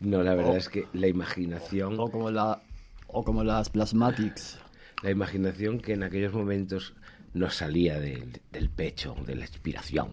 No, 0.00 0.22
la 0.22 0.34
verdad 0.34 0.52
O- 0.54 0.56
es 0.56 0.68
que 0.68 0.84
la 0.92 1.06
imaginación, 1.08 1.98
o 1.98 2.08
como 2.10 2.30
la 2.30 2.60
o 3.08 3.22
como 3.24 3.44
las 3.44 3.70
Plasmatics. 3.70 4.58
la 5.02 5.10
imaginación 5.10 5.80
que 5.80 5.92
en 5.92 6.02
aquellos 6.02 6.32
momentos 6.34 6.94
nos 7.34 7.54
salía 7.54 8.00
del, 8.00 8.40
del 8.52 8.68
pecho, 8.70 9.14
de 9.26 9.36
la 9.36 9.42
inspiración, 9.42 10.08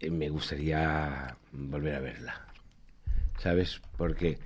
eh, 0.00 0.10
me 0.10 0.28
gustaría 0.30 1.36
volver 1.52 1.94
a 1.96 2.00
verla. 2.00 2.46
¿Sabes? 3.38 3.80
Porque... 3.96 4.38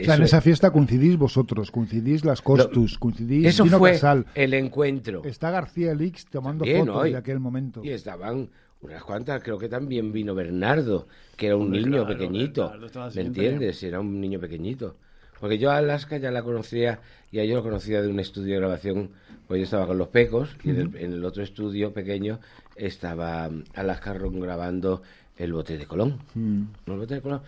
O 0.00 0.04
sea, 0.04 0.14
en 0.14 0.22
esa 0.22 0.40
fiesta 0.40 0.70
coincidís 0.72 1.16
vosotros, 1.18 1.70
coincidís 1.70 2.24
las 2.24 2.40
Costus, 2.40 2.96
coincidís 2.98 3.46
Eso 3.46 3.64
Dino 3.64 3.78
fue 3.78 3.92
Casal. 3.92 4.24
el 4.34 4.54
encuentro. 4.54 5.22
Está 5.24 5.50
García 5.50 5.92
Lix 5.94 6.24
tomando 6.26 6.64
También, 6.64 6.86
fotos 6.86 7.04
de 7.04 7.16
aquel 7.16 7.38
momento. 7.40 7.84
Y 7.84 7.90
estaban 7.90 8.48
unas 8.82 9.02
cuantas, 9.04 9.42
creo 9.42 9.58
que 9.58 9.68
también 9.68 10.12
vino 10.12 10.34
Bernardo, 10.34 11.06
que 11.36 11.46
era 11.48 11.56
un 11.56 11.64
Hombre, 11.66 11.80
niño 11.80 12.04
claro, 12.04 12.06
pequeñito. 12.08 12.72
¿Me 13.14 13.20
entiendes? 13.22 13.82
Era 13.82 14.00
un 14.00 14.20
niño 14.20 14.40
pequeñito. 14.40 14.96
Porque 15.38 15.58
yo 15.58 15.70
a 15.70 15.78
Alaska 15.78 16.18
ya 16.18 16.30
la 16.30 16.42
conocía, 16.42 17.00
y 17.32 17.38
a 17.40 17.44
yo 17.44 17.56
lo 17.56 17.62
conocía 17.62 18.02
de 18.02 18.08
un 18.08 18.20
estudio 18.20 18.54
de 18.54 18.60
grabación, 18.60 19.10
pues 19.48 19.58
yo 19.60 19.64
estaba 19.64 19.86
con 19.86 19.96
los 19.98 20.08
pecos, 20.08 20.56
y 20.64 20.70
en, 20.70 20.76
el, 20.76 20.96
en 20.96 21.12
el 21.14 21.24
otro 21.24 21.42
estudio 21.42 21.92
pequeño 21.92 22.40
estaba 22.76 23.48
mm, 23.48 23.64
Alaska 23.74 24.12
Ron 24.14 24.38
grabando 24.40 25.02
El 25.36 25.52
Bote 25.52 25.76
de 25.78 25.86
Colón. 25.86 26.18
Mm. 26.34 26.62
¿No, 26.86 26.94
el 26.94 27.00
Bote 27.00 27.14
de 27.14 27.20
Colón? 27.22 27.40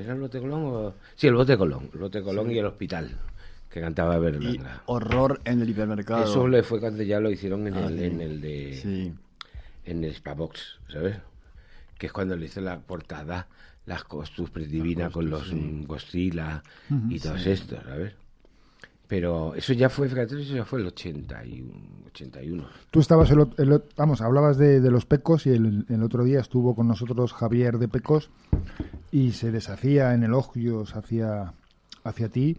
¿Era 0.00 0.12
el 0.14 0.20
Bote 0.20 0.38
de 0.38 0.42
Colón 0.42 0.62
o...? 0.64 0.94
Sí, 1.16 1.26
el 1.26 1.34
Bote 1.34 1.52
de 1.52 1.58
Colón. 1.58 1.90
El 1.92 2.00
Bote 2.00 2.18
de 2.18 2.24
Colón 2.24 2.50
y 2.52 2.58
el 2.58 2.66
Hospital, 2.66 3.10
que 3.70 3.80
cantaba 3.80 4.16
Y 4.16 4.20
Berlanga. 4.20 4.82
horror 4.86 5.40
en 5.44 5.60
el 5.62 5.68
hipermercado. 5.70 6.24
Eso 6.24 6.46
le 6.46 6.62
fue 6.62 6.78
cuando 6.80 7.02
ya 7.02 7.18
lo 7.18 7.30
hicieron 7.30 7.66
en, 7.66 7.74
Ah, 7.74 7.86
el, 7.88 7.98
sí. 7.98 8.04
en 8.04 8.20
el 8.20 8.40
de 8.40 8.78
Sí. 8.80 9.12
En 9.84 10.04
el 10.04 10.14
Spabox, 10.14 10.80
¿sabes? 10.92 11.16
Que 11.98 12.06
es 12.06 12.12
cuando 12.12 12.36
le 12.36 12.46
hizo 12.46 12.60
la 12.60 12.80
portada 12.80 13.48
las 13.86 14.04
Costus 14.04 14.52
Divina 14.54 15.10
con 15.10 15.28
los 15.28 15.52
mm, 15.52 15.84
Godzilla 15.84 16.62
y 17.08 17.18
todos 17.20 17.46
estos, 17.46 17.82
¿sabes? 17.84 18.14
Pero 19.06 19.54
eso 19.54 19.74
ya 19.74 19.90
fue, 19.90 20.08
fíjate, 20.08 20.40
eso 20.40 20.54
ya 20.54 20.64
fue 20.64 20.80
el 20.80 20.86
81. 20.86 21.72
81. 22.06 22.66
Tú 22.90 23.00
estabas, 23.00 23.30
el, 23.30 23.46
el 23.58 23.82
vamos, 23.96 24.22
hablabas 24.22 24.56
de, 24.56 24.80
de 24.80 24.90
los 24.90 25.04
Pecos 25.04 25.46
y 25.46 25.50
el, 25.50 25.84
el 25.88 26.02
otro 26.02 26.24
día 26.24 26.40
estuvo 26.40 26.74
con 26.74 26.88
nosotros 26.88 27.34
Javier 27.34 27.78
de 27.78 27.88
Pecos 27.88 28.30
y 29.12 29.32
se 29.32 29.50
deshacía 29.50 30.14
en 30.14 30.24
elogios 30.24 30.96
hacia, 30.96 31.52
hacia 32.02 32.28
ti, 32.30 32.56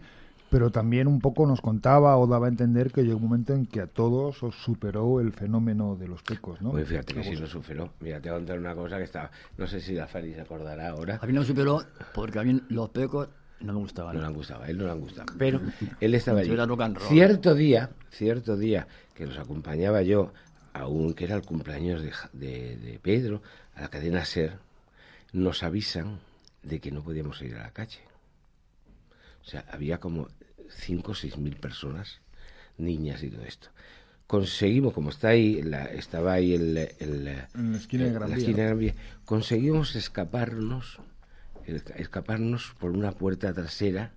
pero 0.50 0.70
también 0.70 1.06
un 1.08 1.20
poco 1.20 1.46
nos 1.46 1.60
contaba 1.60 2.16
o 2.16 2.26
daba 2.26 2.46
a 2.46 2.48
entender 2.48 2.92
que 2.92 3.02
llegó 3.02 3.16
un 3.16 3.24
momento 3.24 3.52
en 3.52 3.66
que 3.66 3.80
a 3.80 3.86
todos 3.86 4.42
os 4.42 4.54
superó 4.56 5.20
el 5.20 5.32
fenómeno 5.32 5.96
de 5.96 6.08
los 6.08 6.22
Pecos, 6.22 6.60
¿no? 6.62 6.70
Pues 6.70 6.88
fíjate 6.88 7.14
que 7.14 7.22
sí 7.24 7.36
lo 7.36 7.46
superó. 7.46 7.90
Mira, 8.00 8.20
te 8.20 8.28
voy 8.30 8.36
a 8.36 8.38
contar 8.40 8.58
una 8.58 8.74
cosa 8.74 8.98
que 8.98 9.04
estaba... 9.04 9.30
No 9.58 9.66
sé 9.66 9.80
si 9.80 9.94
la 9.94 10.06
Fari 10.06 10.34
se 10.34 10.40
acordará 10.42 10.88
ahora. 10.90 11.18
A 11.20 11.26
mí 11.26 11.32
no 11.32 11.40
me 11.40 11.46
superó 11.46 11.82
porque 12.14 12.38
a 12.38 12.42
mí 12.44 12.60
los 12.68 12.90
pecos 12.90 13.28
no 13.60 13.72
me 13.72 13.78
gustaban. 13.80 14.14
No 14.14 14.20
le 14.20 14.26
han 14.26 14.34
gustado, 14.34 14.62
a 14.62 14.68
él 14.68 14.78
no 14.78 14.84
le 14.84 14.90
han 14.92 15.00
gustado. 15.00 15.32
Pero 15.38 15.60
él 16.00 16.14
estaba 16.14 16.40
allí. 16.40 16.48
Cierto 17.08 17.54
día, 17.54 17.90
cierto 18.10 18.56
día, 18.56 18.86
que 19.14 19.26
los 19.26 19.38
acompañaba 19.38 20.02
yo 20.02 20.32
a 20.74 20.86
un 20.86 21.14
que 21.14 21.24
era 21.24 21.36
el 21.36 21.42
cumpleaños 21.42 22.02
de, 22.02 22.10
Ja- 22.12 22.30
de, 22.32 22.76
de 22.76 22.98
Pedro, 23.02 23.42
a 23.74 23.80
la 23.82 23.88
cadena 23.88 24.24
Ser, 24.24 24.58
nos 25.32 25.62
avisan 25.62 26.18
de 26.62 26.80
que 26.80 26.90
no 26.92 27.02
podíamos 27.02 27.40
ir 27.42 27.54
a 27.56 27.62
la 27.64 27.70
calle. 27.70 28.00
O 29.46 29.48
sea, 29.48 29.64
había 29.70 29.98
como 29.98 30.28
5 30.68 31.12
o 31.12 31.14
6 31.14 31.38
mil 31.38 31.56
personas, 31.56 32.20
niñas 32.78 33.22
y 33.22 33.30
todo 33.30 33.44
esto. 33.44 33.68
Conseguimos, 34.26 34.92
como 34.92 35.10
está 35.10 35.28
ahí, 35.28 35.62
la- 35.62 35.84
estaba 35.84 36.32
ahí 36.32 36.54
el, 36.54 36.76
el- 36.98 37.28
En 37.54 37.72
la 37.72 37.78
esquina 37.78 38.04
de 38.06 38.12
Gran 38.12 38.30
la 38.30 38.36
esquina 38.36 38.56
de. 38.58 38.64
Gran 38.64 38.78
Vía, 38.78 38.94
conseguimos 39.24 39.94
escaparnos, 39.94 40.98
el- 41.66 41.82
escaparnos 41.96 42.74
por 42.80 42.90
una 42.90 43.12
puerta 43.12 43.52
trasera 43.52 44.12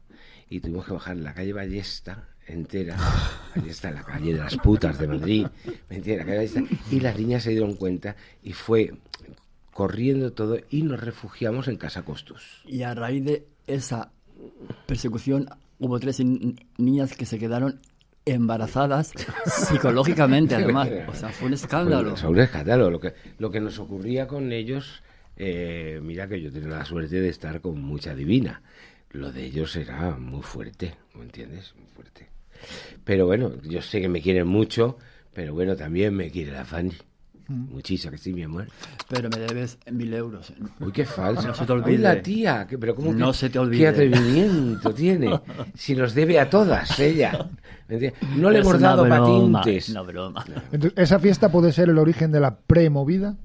y 0.50 0.62
tuvimos 0.62 0.86
que 0.86 0.94
bajar 0.94 1.18
la 1.18 1.34
calle 1.36 1.54
Ballesta 1.54 2.28
entera, 2.48 2.98
Ballesta, 3.56 3.92
la 3.92 4.02
calle 4.04 4.34
de 4.34 4.40
las 4.40 4.58
putas 4.58 4.98
de 4.98 5.08
Madrid, 5.08 5.46
¿me 5.90 5.98
entiendes? 5.98 6.18
La 6.18 6.26
calle 6.26 6.38
Ballesta, 6.38 6.64
y 6.90 7.00
las 7.02 7.16
niñas 7.20 7.44
se 7.44 7.52
dieron 7.52 7.76
cuenta 7.76 8.16
y 8.42 8.54
fue 8.54 8.94
corriendo 9.72 10.34
todo 10.34 10.58
y 10.72 10.82
nos 10.82 11.00
refugiamos 11.00 11.68
en 11.68 11.78
Casa 11.78 12.02
Costus. 12.04 12.64
Y 12.66 12.82
a 12.82 12.96
raíz 12.96 13.24
de 13.24 13.46
esa 13.68 14.12
persecución 14.86 15.48
hubo 15.80 16.00
tres 16.00 16.20
ni- 16.20 16.56
niñas 16.78 17.16
que 17.16 17.26
se 17.26 17.40
quedaron 17.40 17.80
embarazadas 18.26 19.12
psicológicamente, 19.46 20.56
además. 20.56 20.90
O 21.08 21.14
sea, 21.16 21.30
fue 21.30 21.48
un 21.48 21.54
escándalo. 21.54 22.10
Pues, 22.12 22.24
un 22.24 22.40
escándalo. 22.40 22.90
Lo 22.90 23.00
que, 23.00 23.14
lo 23.38 23.50
que 23.52 23.60
nos 23.60 23.80
ocurría 23.80 24.28
con 24.28 24.52
ellos, 24.52 25.02
eh, 25.38 26.00
mira 26.04 26.28
que 26.28 26.42
yo 26.42 26.52
tenía 26.52 26.70
la 26.70 26.86
suerte 26.86 27.20
de 27.20 27.30
estar 27.30 27.62
con 27.62 27.82
mucha 27.82 28.14
divina. 28.16 28.62
Lo 29.12 29.32
de 29.32 29.46
ellos 29.46 29.76
era 29.76 30.12
muy 30.18 30.44
fuerte, 30.44 30.94
¿me 31.16 31.24
entiendes? 31.24 31.74
Muy 31.76 31.88
fuerte. 31.88 32.28
Pero 33.04 33.26
bueno, 33.26 33.52
yo 33.64 33.82
sé 33.82 34.02
que 34.02 34.10
me 34.10 34.22
quieren 34.22 34.48
mucho, 34.48 34.98
pero 35.34 35.54
bueno, 35.54 35.76
también 35.76 36.14
me 36.16 36.30
quiere 36.30 36.52
la 36.52 36.66
Fanny. 36.66 36.94
Muchísimo, 37.50 38.12
que 38.12 38.18
sí, 38.20 38.32
mi 38.32 38.43
amor. 38.43 38.68
Pero 39.10 39.28
me 39.30 39.38
debes 39.39 39.78
mil 39.91 40.14
euros. 40.14 40.54
Uy, 40.80 40.91
qué 40.91 41.06
falso. 41.06 41.47
No 41.47 41.54
se 41.56 41.66
te 41.66 41.74
Uy, 41.74 41.80
olvide. 41.80 41.97
la 41.97 42.22
tía, 42.22 42.68
que- 42.68 42.78
pero 42.78 42.93
cómo 42.95 43.10
que- 43.12 43.18
No 43.18 43.34
se 43.34 43.50
te 43.50 43.58
olvide. 43.60 43.80
qué 43.82 43.88
atrevimiento 43.88 44.93
tiene. 44.93 45.39
Si 45.74 45.95
nos 45.95 46.14
debe 46.14 46.39
a 46.39 46.50
todas, 46.50 47.00
ella. 47.00 47.50
No 48.38 48.50
le 48.52 48.60
Es 48.60 48.66
hemos 48.68 48.80
dado 48.80 49.04
broma, 49.04 49.62
patentes. 49.62 49.89
Una 49.89 50.02
broma. 50.04 50.45
Entonces, 50.72 50.93
¿esa 50.97 51.18
fiesta 51.20 51.52
puede 51.52 51.72
ser 51.72 51.89
el 51.89 51.97
origen 51.97 52.32
de 52.32 52.39
la 52.39 52.60
premovida? 52.60 53.36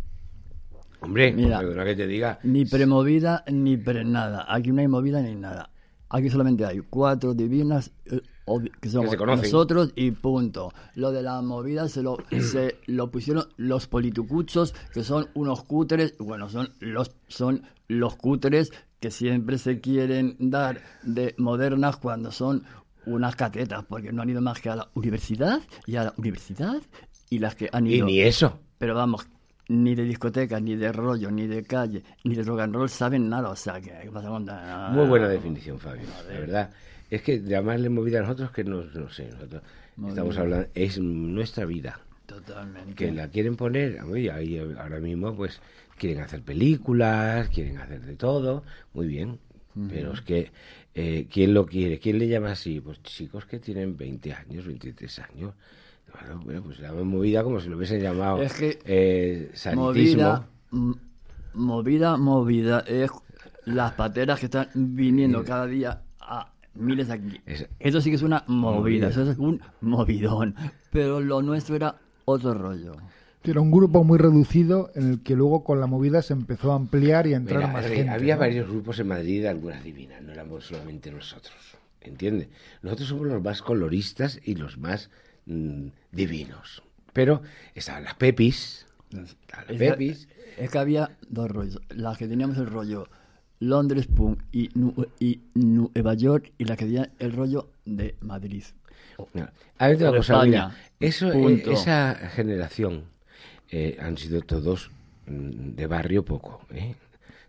Hombre, 1.01 1.33
Mira. 1.33 1.59
perdona 1.59 1.85
que 1.85 1.95
te 1.97 2.07
diga. 2.07 2.39
Ni 2.43 2.65
premovida 2.65 3.45
ni 3.51 3.77
pre 3.77 4.05
nada. 4.05 4.47
Aquí 4.49 4.71
no 4.73 4.81
hay 4.81 4.89
movida 4.89 5.21
ni 5.23 5.35
nada. 5.35 5.71
Aquí 6.17 6.31
solamente 6.31 6.65
hay 6.65 6.81
cuatro 6.89 7.35
divinas 7.35 7.91
eh, 8.07 8.21
que 8.81 8.89
somos 8.89 9.11
se 9.11 9.17
conocen. 9.17 9.43
nosotros 9.51 9.93
y 9.97 10.13
punto. 10.13 10.73
Lo 10.95 11.11
de 11.11 11.23
la 11.23 11.43
movida 11.43 11.89
se 11.89 12.03
lo, 12.03 12.19
se 12.53 12.77
lo 12.87 13.11
pusieron 13.11 13.49
los 13.57 13.89
politicuchos, 13.89 14.75
que 14.93 15.03
son 15.03 15.27
unos 15.35 15.65
cúteres, 15.65 16.15
bueno, 16.19 16.49
son 16.49 16.69
los, 16.79 17.11
son 17.27 17.63
los 17.89 18.15
cúteres 18.15 18.71
que 19.01 19.11
siempre 19.11 19.59
se 19.59 19.81
quieren 19.81 20.37
dar 20.39 20.81
de 21.03 21.35
modernas 21.37 21.97
cuando 21.97 22.31
son 22.31 22.63
unas 23.07 23.35
catetas, 23.35 23.85
porque 23.89 24.13
no 24.13 24.23
han 24.23 24.31
ido 24.31 24.41
más 24.41 24.61
que 24.61 24.71
a 24.71 24.77
la 24.77 24.89
universidad 24.95 25.61
y 25.87 25.97
a 25.97 26.05
la 26.05 26.15
universidad 26.17 26.81
y 27.29 27.41
las 27.41 27.57
que 27.57 27.69
han 27.73 27.87
Y 27.89 27.97
ido 27.97 28.07
ni 28.07 28.21
eso. 28.21 28.61
pero 28.79 28.95
vamos, 28.95 29.27
ni 29.69 29.95
de 29.95 30.05
discoteca, 30.05 30.61
ni 30.61 30.77
de 30.77 30.93
rollo, 30.93 31.31
ni 31.31 31.47
de 31.47 31.63
calle, 31.65 32.03
ni 32.25 32.35
de 32.35 32.43
rock 32.43 32.61
and 32.61 32.75
roll 32.75 32.89
saben 32.89 33.29
nada. 33.29 33.51
O 33.51 33.57
sea, 33.57 33.81
que 33.81 33.91
¿qué 34.03 34.11
pasa 34.13 34.29
con 34.29 34.45
nada? 34.45 34.91
Muy 34.91 35.07
buena 35.07 35.29
definición, 35.29 35.79
Fabio. 35.79 36.07
La 36.29 36.39
verdad. 36.41 36.71
Es 37.11 37.23
que 37.23 37.43
llamarle 37.43 37.91
movida 37.91 38.19
a 38.19 38.23
nosotros, 38.23 38.51
que 38.51 38.65
no, 38.65 38.83
no 38.83 39.11
sé, 39.11 39.29
nosotros 39.29 39.63
estamos 40.09 40.37
hablando, 40.39 40.69
es 40.75 40.99
nuestra 40.99 41.65
vida. 41.65 42.01
Totalmente. 42.27 42.95
Que 42.95 43.13
la 43.13 43.29
quieren 43.29 43.57
poner, 43.57 44.01
ahí 44.33 44.59
ahora 44.59 44.99
mismo, 44.99 45.37
pues 45.37 45.61
quieren 45.99 46.23
hacer 46.23 46.43
películas, 46.43 47.49
quieren 47.51 47.79
hacer 47.79 48.01
de 48.01 48.17
todo, 48.17 48.65
muy 48.95 49.07
bien. 49.07 49.39
Pero 49.89 50.13
es 50.13 50.21
que, 50.21 50.53
eh, 50.95 51.27
¿quién 51.29 51.53
lo 51.53 51.67
quiere? 51.67 51.99
¿Quién 51.99 52.21
le 52.21 52.29
llama 52.29 52.53
así? 52.53 52.81
Pues 52.81 53.03
chicos 53.03 53.45
que 53.45 53.59
tienen 53.59 53.97
20 53.97 54.33
años, 54.33 54.65
23 54.65 55.19
años. 55.19 55.55
Bueno, 56.21 56.41
bueno, 56.45 56.63
pues 56.63 56.79
la 56.81 56.93
movida 56.93 57.43
como 57.43 57.61
si 57.61 57.69
lo 57.69 57.77
hubiesen 57.77 58.01
llamado 58.01 58.41
Es 58.41 58.53
que 58.55 58.79
eh. 58.85 59.51
Movida, 59.75 60.47
movida, 61.55 62.17
movida. 62.17 62.81
Es 62.87 63.11
las 63.65 63.93
pateras 63.93 64.39
que 64.41 64.47
están 64.47 64.69
viniendo 64.75 65.45
cada 65.45 65.67
día 65.67 66.03
a 66.21 66.53
miles 66.75 67.11
aquí. 67.11 67.41
Es- 67.47 67.69
Eso 67.79 68.01
sí 68.01 68.11
que 68.11 68.17
es 68.17 68.23
una 68.23 68.45
movida, 68.47 69.07
Movida. 69.07 69.09
eso 69.09 69.31
es 69.31 69.39
un 69.39 69.61
movidón. 69.81 70.55
Pero 70.91 71.21
lo 71.21 71.43
nuestro 71.43 71.77
era 71.77 71.97
otro 72.25 72.55
rollo. 72.55 72.93
Era 73.43 73.61
un 73.61 73.71
grupo 73.71 74.05
muy 74.05 74.17
reducido 74.19 74.91
en 74.95 75.11
el 75.11 75.23
que 75.23 75.37
luego 75.37 75.65
con 75.65 75.79
la 75.79 75.87
movida 75.87 76.23
se 76.23 76.33
empezó 76.33 76.73
a 76.73 76.77
ampliar 76.77 77.27
y 77.27 77.35
a 77.35 77.37
entrar 77.37 77.59
Mira, 77.61 77.73
más 77.73 77.85
Adri, 77.85 77.97
gente. 77.97 78.11
había 78.13 78.35
¿no? 78.37 78.41
varios 78.41 78.69
grupos 78.71 78.99
en 79.01 79.09
Madrid 79.09 79.43
de 79.43 79.49
algunas 79.49 79.85
divinas, 79.85 80.23
no 80.23 80.33
éramos 80.33 80.65
solamente 80.65 81.11
nosotros, 81.11 81.53
¿entiendes? 82.01 82.49
Nosotros 82.81 83.07
somos 83.09 83.27
los 83.27 83.43
más 83.43 83.61
coloristas 83.61 84.41
y 84.43 84.55
los 84.55 84.79
más 84.79 85.11
mm, 85.47 85.87
divinos. 86.13 86.83
Pero 87.13 87.43
estaban 87.75 88.05
las 88.05 88.15
Pepis, 88.15 88.87
estaban 89.11 89.67
las 89.69 89.81
Es, 89.81 89.91
Pepis, 89.91 90.29
es 90.59 90.71
que 90.71 90.79
había 90.79 91.11
dos 91.29 91.51
rollos. 91.51 91.81
La 91.91 92.17
que 92.17 92.27
teníamos 92.27 92.59
el 92.59 92.67
rollo 92.67 93.09
Londres 93.61 94.07
Punk 94.07 94.43
y, 94.53 94.71
y 95.21 95.41
Nueva 95.55 96.15
York 96.15 96.53
y 96.59 96.65
la 96.65 96.77
que 96.77 96.85
tenía 96.87 97.11
el 97.19 97.33
rollo 97.33 97.71
de 97.85 98.17
Madrid. 98.21 98.65
No. 99.33 99.49
A 99.79 99.89
ver, 99.89 99.97
una 99.99 100.17
cosa, 100.17 100.35
España. 100.35 100.69
mira, 100.69 100.77
eso, 101.01 101.33
eh, 101.33 101.63
esa 101.67 102.15
generación 102.35 103.05
eh, 103.71 103.97
han 104.01 104.19
sido 104.19 104.43
todos 104.43 104.91
mm, 105.27 105.75
de 105.75 105.87
barrio 105.87 106.25
poco, 106.25 106.67
¿eh? 106.73 106.95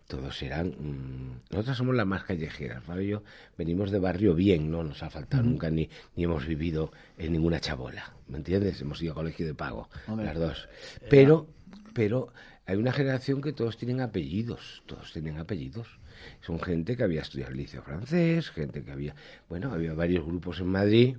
Todos 0.06 0.40
eran... 0.42 0.68
mm, 0.68 1.40
nosotros 1.50 1.76
somos 1.76 1.94
las 1.94 2.06
más 2.06 2.24
callejeras, 2.24 2.82
Fabio. 2.84 3.24
Venimos 3.58 3.90
de 3.90 3.98
barrio 3.98 4.34
bien, 4.34 4.70
no 4.70 4.84
nos 4.84 5.02
ha 5.02 5.10
faltado 5.10 5.42
nunca, 5.42 5.70
ni, 5.70 5.88
ni 6.14 6.24
hemos 6.24 6.46
vivido 6.46 6.92
en 7.18 7.32
ninguna 7.32 7.60
chabola, 7.60 8.14
¿me 8.28 8.38
entiendes? 8.38 8.80
Hemos 8.80 9.02
ido 9.02 9.12
a 9.12 9.16
colegio 9.16 9.46
de 9.46 9.54
pago, 9.54 9.88
Hombre, 10.06 10.26
las 10.26 10.36
dos. 10.38 10.68
Pero, 11.10 11.48
pero 11.92 12.32
hay 12.66 12.76
una 12.76 12.92
generación 12.92 13.40
que 13.40 13.52
todos 13.52 13.76
tienen 13.76 14.00
apellidos, 14.00 14.82
todos 14.86 15.12
tienen 15.12 15.38
apellidos. 15.38 15.98
Son 16.40 16.60
gente 16.60 16.96
que 16.96 17.02
había 17.02 17.22
estudiado 17.22 17.52
el 17.52 17.58
liceo 17.58 17.82
francés, 17.82 18.50
gente 18.50 18.82
que 18.82 18.90
había... 18.90 19.14
Bueno, 19.48 19.72
había 19.72 19.92
varios 19.92 20.24
grupos 20.24 20.60
en 20.60 20.66
Madrid, 20.66 21.16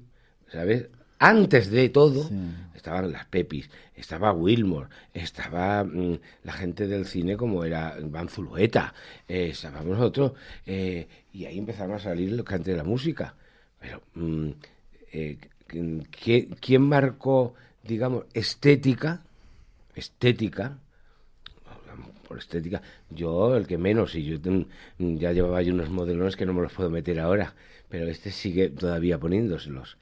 ¿sabes? 0.48 0.90
Antes 1.20 1.72
de 1.72 1.90
todo, 1.90 2.30
estaban 2.76 3.12
las 3.12 3.26
Pepis, 3.26 3.70
estaba 3.96 4.32
Wilmore, 4.32 4.88
estaba 5.14 5.84
mm, 5.84 6.20
la 6.44 6.54
gente 6.54 6.86
del 6.88 7.06
cine 7.06 7.36
como 7.36 7.64
era 7.66 7.98
Van 8.04 8.30
Zulueta, 8.30 8.94
eh, 9.28 9.50
estábamos 9.52 9.98
nosotros, 9.98 10.34
eh, 10.66 11.08
y 11.34 11.46
ahí 11.46 11.58
empezaron 11.58 11.96
a 11.96 12.00
salir 12.00 12.32
los 12.34 12.46
cantes 12.46 12.68
de 12.74 12.78
la 12.78 12.84
música. 12.84 13.34
Pero, 13.80 14.02
mm, 14.14 14.50
eh, 15.12 15.38
¿qué- 16.12 16.50
¿quién 16.60 16.82
marcó, 16.84 17.56
digamos, 17.84 18.26
estética? 18.34 19.24
Estética, 19.96 20.78
por 22.28 22.38
estética, 22.38 22.82
yo 23.10 23.56
el 23.56 23.66
que 23.66 23.78
menos, 23.78 24.14
y 24.16 24.24
yo 24.26 24.40
ten- 24.40 24.68
ya 25.00 25.32
llevaba 25.32 25.62
yo 25.62 25.74
unos 25.74 25.90
modelones 25.90 26.36
que 26.36 26.46
no 26.46 26.54
me 26.54 26.62
los 26.62 26.74
puedo 26.74 26.90
meter 26.90 27.20
ahora, 27.22 27.56
pero 27.90 28.08
este 28.10 28.32
sigue 28.32 28.70
todavía 28.70 29.18
poniéndoselos. 29.18 29.98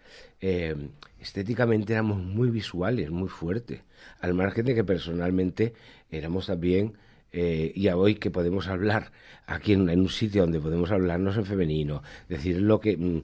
Eh, 0.47 0.75
estéticamente 1.19 1.93
éramos 1.93 2.19
muy 2.19 2.51
visuales, 2.51 3.09
muy 3.09 3.29
fuertes, 3.29 3.81
al 4.19 4.35
margen 4.35 4.67
de 4.67 4.75
que 4.75 4.83
personalmente 4.83 5.73
éramos 6.11 6.45
también, 6.45 6.99
eh, 7.31 7.71
y 7.73 7.87
a 7.87 7.97
hoy 7.97 8.13
que 8.13 8.29
podemos 8.29 8.67
hablar 8.67 9.11
aquí 9.47 9.73
en, 9.73 9.89
un 9.89 10.07
sitio 10.07 10.43
donde 10.43 10.59
podemos 10.59 10.91
hablarnos 10.91 11.35
en 11.37 11.45
femenino, 11.45 12.03
decir 12.29 12.61
lo 12.61 12.79
que, 12.79 12.95
mm, 12.95 13.23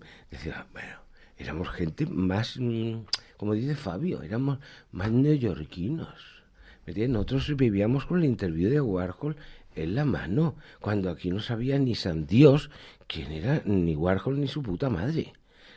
ah, 0.51 0.65
bueno, 0.73 0.95
éramos 1.37 1.69
gente 1.69 2.07
más, 2.07 2.57
mm, 2.59 3.03
como 3.37 3.53
dice 3.53 3.75
Fabio, 3.75 4.23
éramos 4.23 4.57
más 4.91 5.11
neoyorquinos. 5.11 6.41
Nosotros 6.87 7.55
vivíamos 7.55 8.07
con 8.07 8.17
el 8.17 8.25
interview 8.25 8.71
de 8.71 8.81
Warhol 8.81 9.35
en 9.75 9.93
la 9.93 10.05
mano, 10.05 10.55
cuando 10.79 11.11
aquí 11.11 11.29
no 11.29 11.39
sabía 11.39 11.77
ni 11.77 11.93
San 11.93 12.25
Dios 12.25 12.71
quién 13.05 13.31
era 13.31 13.61
ni 13.65 13.95
Warhol 13.95 14.39
ni 14.39 14.47
su 14.47 14.63
puta 14.63 14.89
madre. 14.89 15.33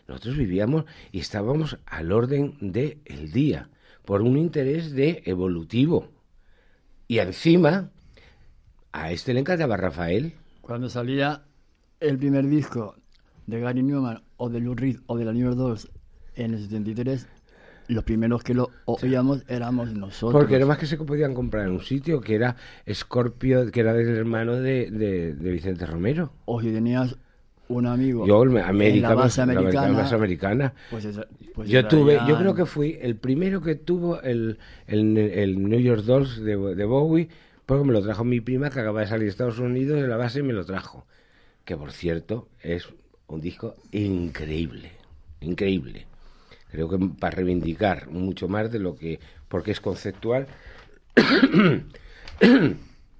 Nosotros 0.08 0.36
vivíamos 0.36 0.84
y 1.12 1.20
estábamos 1.20 1.78
al 1.86 2.12
orden 2.12 2.56
del 2.60 2.98
el 3.04 3.32
día, 3.32 3.70
por 4.04 4.22
un 4.22 4.36
interés 4.36 4.92
de 4.92 5.22
evolutivo. 5.24 6.08
Y 7.08 7.18
encima, 7.18 7.90
a 8.92 9.12
este 9.12 9.34
le 9.34 9.40
encantaba 9.40 9.76
Rafael. 9.76 10.34
Cuando 10.60 10.88
salía 10.88 11.42
el 12.00 12.18
primer 12.18 12.46
disco 12.46 12.96
de 13.46 13.60
Gary 13.60 13.82
Newman 13.82 14.22
o 14.36 14.48
de 14.50 14.60
Lou 14.60 14.74
Reed 14.74 14.98
o 15.06 15.16
de 15.16 15.24
la 15.24 15.32
New 15.32 15.44
York 15.44 15.56
Dolls 15.56 15.90
en 16.34 16.54
el 16.54 16.60
73, 16.60 17.26
los 17.88 18.04
primeros 18.04 18.42
que 18.42 18.54
lo 18.54 18.70
oíamos 18.86 19.44
éramos 19.48 19.92
nosotros. 19.92 20.32
Porque 20.40 20.56
era 20.56 20.64
más 20.66 20.78
que 20.78 20.86
se 20.86 20.96
podían 20.96 21.34
comprar 21.34 21.66
en 21.66 21.72
un 21.72 21.82
sitio 21.82 22.20
que 22.20 22.34
era 22.34 22.56
Scorpio, 22.90 23.70
que 23.70 23.80
era 23.80 23.92
del 23.92 24.08
hermano 24.16 24.54
de, 24.54 24.90
de- 24.90 25.34
de 25.34 25.50
Vicente 25.50 25.84
Romero. 25.86 26.32
O 26.46 26.60
si 26.62 26.72
tenías 26.72 27.16
un 27.68 27.86
amigo 27.86 28.26
Yo, 28.26 28.42
el 28.42 28.50
en 28.50 28.58
América, 28.58 29.08
la 29.10 29.14
base 29.14 29.46
la 29.46 29.52
americana, 29.52 29.96
base 29.98 30.14
americana. 30.14 30.74
pues, 30.90 31.04
esa- 31.06 31.26
pues 31.54 31.68
yo 31.68 31.86
tuve, 31.86 32.18
yo 32.28 32.36
creo 32.38 32.54
que 32.54 32.66
fui 32.66 32.98
el 33.00 33.16
primero 33.16 33.62
que 33.62 33.74
tuvo 33.74 34.20
el, 34.22 34.58
el, 34.86 35.16
el 35.16 35.68
New 35.68 35.80
York 35.80 36.02
Dolls 36.02 36.42
de, 36.42 36.56
de 36.56 36.84
Bowie, 36.84 37.28
porque 37.64 37.84
me 37.84 37.92
lo 37.92 38.02
trajo 38.02 38.24
mi 38.24 38.40
prima 38.40 38.70
que 38.70 38.80
acaba 38.80 39.00
de 39.00 39.06
salir 39.06 39.24
de 39.24 39.30
Estados 39.30 39.58
Unidos 39.58 40.00
de 40.00 40.08
la 40.08 40.16
base 40.16 40.40
y 40.40 40.42
me 40.42 40.52
lo 40.52 40.64
trajo. 40.64 41.06
Que 41.64 41.76
por 41.76 41.92
cierto 41.92 42.48
es 42.62 42.88
un 43.28 43.40
disco 43.40 43.76
increíble, 43.92 44.90
increíble. 45.40 46.06
Creo 46.70 46.88
que 46.90 46.98
para 47.18 47.36
reivindicar 47.36 48.08
mucho 48.10 48.48
más 48.48 48.70
de 48.70 48.80
lo 48.80 48.96
que, 48.96 49.20
porque 49.48 49.70
es 49.70 49.80
conceptual, 49.80 50.46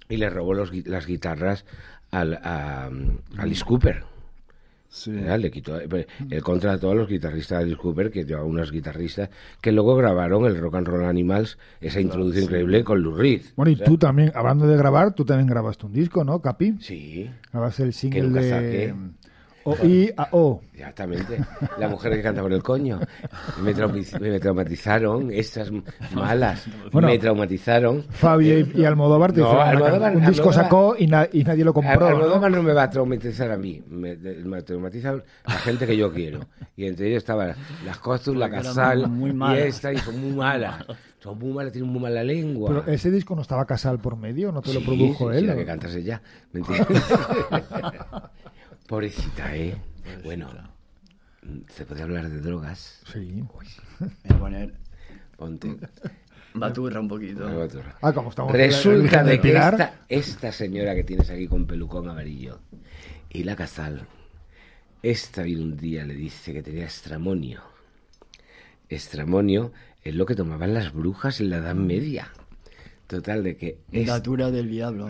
y 0.08 0.16
le 0.16 0.30
robó 0.30 0.54
los 0.54 0.72
las 0.86 1.06
guitarras 1.06 1.64
al, 2.10 2.34
a, 2.34 2.86
a 2.86 2.90
Alice 3.38 3.64
Cooper. 3.64 4.04
Sí. 4.94 5.10
Le 5.10 5.50
quitó, 5.50 5.80
eh, 5.80 6.06
él 6.30 6.42
contrató 6.44 6.92
a 6.92 6.94
los 6.94 7.08
guitarristas 7.08 7.58
de 7.58 7.64
Alice 7.64 7.76
Cooper, 7.76 8.12
que 8.12 8.24
llevaba 8.24 8.46
unos 8.46 8.70
guitarristas 8.70 9.28
que 9.60 9.72
luego 9.72 9.96
grabaron 9.96 10.46
el 10.46 10.56
Rock 10.56 10.76
and 10.76 10.86
Roll 10.86 11.04
Animals, 11.04 11.58
esa 11.80 12.00
introducción 12.00 12.44
increíble 12.44 12.84
con 12.84 13.02
Lou 13.02 13.16
Reed. 13.16 13.42
Bueno, 13.56 13.72
y 13.72 13.74
O 13.74 13.78
sea, 13.78 13.86
tú 13.86 13.98
también, 13.98 14.30
hablando 14.36 14.68
de 14.68 14.76
grabar, 14.76 15.12
tú 15.12 15.24
también 15.24 15.48
grabaste 15.48 15.86
un 15.86 15.92
disco, 15.92 16.22
¿no, 16.22 16.40
Capi? 16.40 16.76
Sí, 16.78 17.28
Grabaste 17.52 17.82
el 17.82 17.92
single 17.92 18.22
nunca 18.22 18.40
de 18.40 18.50
saqué. 18.50 18.94
O 19.64 19.76
I 19.86 20.12
A 20.16 20.28
O. 20.32 20.60
exactamente. 20.74 21.38
La 21.78 21.88
mujer 21.88 22.12
que 22.12 22.22
canta 22.22 22.42
por 22.42 22.52
el 22.52 22.62
coño. 22.62 23.00
Me, 23.62 23.74
traumatiz- 23.74 24.18
me 24.20 24.38
traumatizaron, 24.40 25.30
estas 25.30 25.70
malas. 26.14 26.66
Bueno. 26.92 27.08
me 27.08 27.18
traumatizaron. 27.18 28.04
Fabio 28.10 28.58
y, 28.60 28.72
y 28.74 28.84
Almodóvar 28.84 29.32
te 29.32 29.40
No, 29.40 29.52
una 29.52 29.70
Almodóvar- 29.70 30.16
un 30.16 30.26
disco 30.26 30.52
sacó 30.52 30.94
y, 30.98 31.06
na- 31.06 31.28
y 31.32 31.44
nadie 31.44 31.64
lo 31.64 31.72
compró. 31.72 31.98
¿no? 32.00 32.06
Almodóvar 32.06 32.50
no 32.50 32.62
me 32.62 32.72
va 32.72 32.84
a 32.84 32.90
traumatizar 32.90 33.50
a 33.50 33.56
mí, 33.56 33.82
me, 33.88 34.16
me 34.16 34.62
traumatiza 34.62 35.14
la 35.14 35.52
gente 35.54 35.86
que 35.86 35.96
yo 35.96 36.12
quiero. 36.12 36.40
Y 36.76 36.86
entre 36.86 37.08
ellos 37.08 37.18
estaban 37.18 37.54
las 37.86 37.98
Costus, 37.98 38.36
la 38.36 38.50
Casal 38.50 39.08
muy 39.08 39.30
y 39.30 39.34
malas. 39.34 39.64
esta, 39.64 39.92
y 39.92 39.98
son 39.98 40.20
muy 40.20 40.32
malas. 40.36 40.84
Son 41.20 41.38
muy 41.38 41.54
malas, 41.54 41.72
tienen 41.72 41.90
muy 41.90 42.02
mala 42.02 42.22
lengua. 42.22 42.68
Pero 42.68 42.92
ese 42.94 43.10
disco 43.10 43.34
no 43.34 43.40
estaba 43.40 43.64
Casal 43.64 43.98
por 43.98 44.14
medio, 44.16 44.52
no 44.52 44.60
te 44.60 44.74
lo 44.74 44.80
Sí, 44.80 44.86
produjo 44.86 45.30
sí, 45.32 45.38
él. 45.38 45.44
sí, 45.44 45.50
¿no? 45.50 45.56
que 45.56 45.64
cantas 45.64 45.94
ella. 45.94 46.20
¿Me 46.52 46.60
entiendes? 46.60 47.02
Pobrecita, 48.86 49.56
¿eh? 49.56 49.76
Bueno, 50.22 50.50
¿se 51.68 51.84
puede 51.86 52.02
hablar 52.02 52.28
de 52.28 52.40
drogas? 52.40 53.00
Sí. 53.12 53.42
Voy 53.50 54.06
a 54.28 54.38
poner 54.38 54.74
Ponte. 55.36 55.76
baturra 56.54 57.00
un 57.00 57.08
poquito. 57.08 57.46
droga. 57.66 57.96
Ah, 58.02 58.12
como 58.12 58.30
estamos 58.30 58.52
Resulta 58.52 59.24
de 59.24 59.40
que 59.40 59.48
esta, 59.56 60.00
esta 60.08 60.52
señora 60.52 60.94
que 60.94 61.04
tienes 61.04 61.30
aquí 61.30 61.46
con 61.48 61.66
pelucón 61.66 62.08
amarillo 62.08 62.60
y 63.30 63.44
la 63.44 63.56
casal, 63.56 64.06
esta 65.02 65.42
vino 65.42 65.62
un 65.62 65.76
día 65.76 66.04
le 66.04 66.14
dice 66.14 66.52
que 66.52 66.62
tenía 66.62 66.86
estramonio. 66.86 67.62
Estramonio 68.88 69.72
es 70.02 70.14
lo 70.14 70.26
que 70.26 70.34
tomaban 70.34 70.74
las 70.74 70.92
brujas 70.92 71.40
en 71.40 71.50
la 71.50 71.56
Edad 71.56 71.74
Media. 71.74 72.30
Total, 73.06 73.42
de 73.42 73.56
que 73.56 73.78
es- 73.92 74.06
Datura 74.06 74.50
del 74.50 74.68
diablo. 74.70 75.08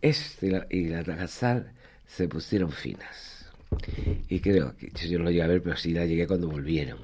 Este 0.00 0.46
y 0.46 0.50
la, 0.50 0.66
y 0.70 0.88
la 0.88 1.02
casal 1.04 1.72
se 2.08 2.26
pusieron 2.28 2.72
finas. 2.72 3.46
Y 4.28 4.40
creo 4.40 4.74
que 4.76 4.90
yo 5.08 5.18
no 5.18 5.24
lo 5.24 5.30
llegué 5.30 5.42
a 5.42 5.46
ver, 5.46 5.62
pero 5.62 5.76
sí 5.76 5.92
la 5.92 6.04
llegué 6.06 6.26
cuando 6.26 6.48
volvieron. 6.48 6.98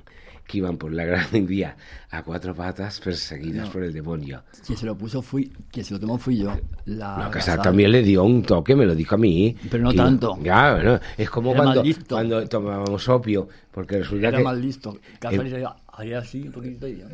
Que 0.46 0.58
iban 0.58 0.76
por 0.76 0.92
la 0.92 1.04
gran 1.06 1.46
vía 1.46 1.76
a 2.10 2.22
cuatro 2.22 2.54
patas 2.54 3.00
perseguidas 3.00 3.66
No. 3.68 3.72
por 3.72 3.82
el 3.84 3.92
demonio. 3.92 4.42
Quien 4.66 4.76
se 4.76 4.84
lo 4.84 4.96
puso 4.96 5.22
fui, 5.22 5.50
quien 5.70 5.84
se 5.86 5.94
lo 5.94 6.00
tomó 6.00 6.18
fui 6.18 6.36
yo. 6.38 6.54
La 6.86 7.18
La 7.18 7.30
Casal. 7.30 7.62
también 7.62 7.92
le 7.92 8.02
dio 8.02 8.24
un 8.24 8.42
toque, 8.42 8.74
me 8.76 8.84
lo 8.84 8.94
dijo 8.94 9.14
a 9.14 9.18
mí. 9.18 9.56
Pero 9.70 9.84
no 9.84 9.94
tanto. 9.94 10.38
Ya, 10.42 10.74
bueno, 10.74 11.00
es 11.16 11.30
como 11.30 11.52
Era 11.52 11.62
cuando, 11.62 11.82
cuando 12.08 12.46
tomábamos 12.48 13.08
opio, 13.08 13.48
porque 13.70 13.98
resulta 13.98 14.28
Era 14.28 14.38
que... 14.38 14.44
más 14.44 14.58
listo. 14.58 14.98
El- 15.30 15.66
haría- 15.96 16.18
así 16.18 16.42
un 16.42 16.52
poquito 16.52 16.88
y 16.88 16.98
ya. 16.98 17.06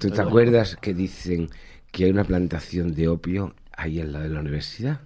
¿Tú 0.00 0.10
te 0.10 0.20
acuerdas 0.20 0.76
que 0.80 0.94
dicen 0.94 1.48
que 1.92 2.04
hay 2.06 2.10
una 2.10 2.24
plantación 2.24 2.92
de 2.94 3.06
opio 3.08 3.54
ahí 3.76 4.00
al 4.00 4.12
lado 4.12 4.24
de 4.24 4.30
la 4.30 4.40
universidad? 4.40 5.00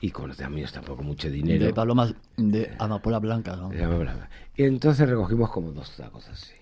Y 0.00 0.10
con 0.10 0.28
los 0.28 0.40
amigos 0.40 0.72
tampoco 0.72 1.02
mucho 1.02 1.28
dinero. 1.30 1.64
De 1.66 1.72
palomas 1.72 2.14
de 2.36 2.74
amapola 2.78 3.18
blanca, 3.18 3.56
¿no? 3.56 3.70
Se 3.70 3.78
llama 3.78 3.96
Brava. 3.98 4.28
Y 4.56 4.62
entonces 4.64 5.08
recogimos 5.08 5.50
como 5.50 5.72
dos 5.72 5.90
tacos 5.96 6.28
así. 6.28 6.52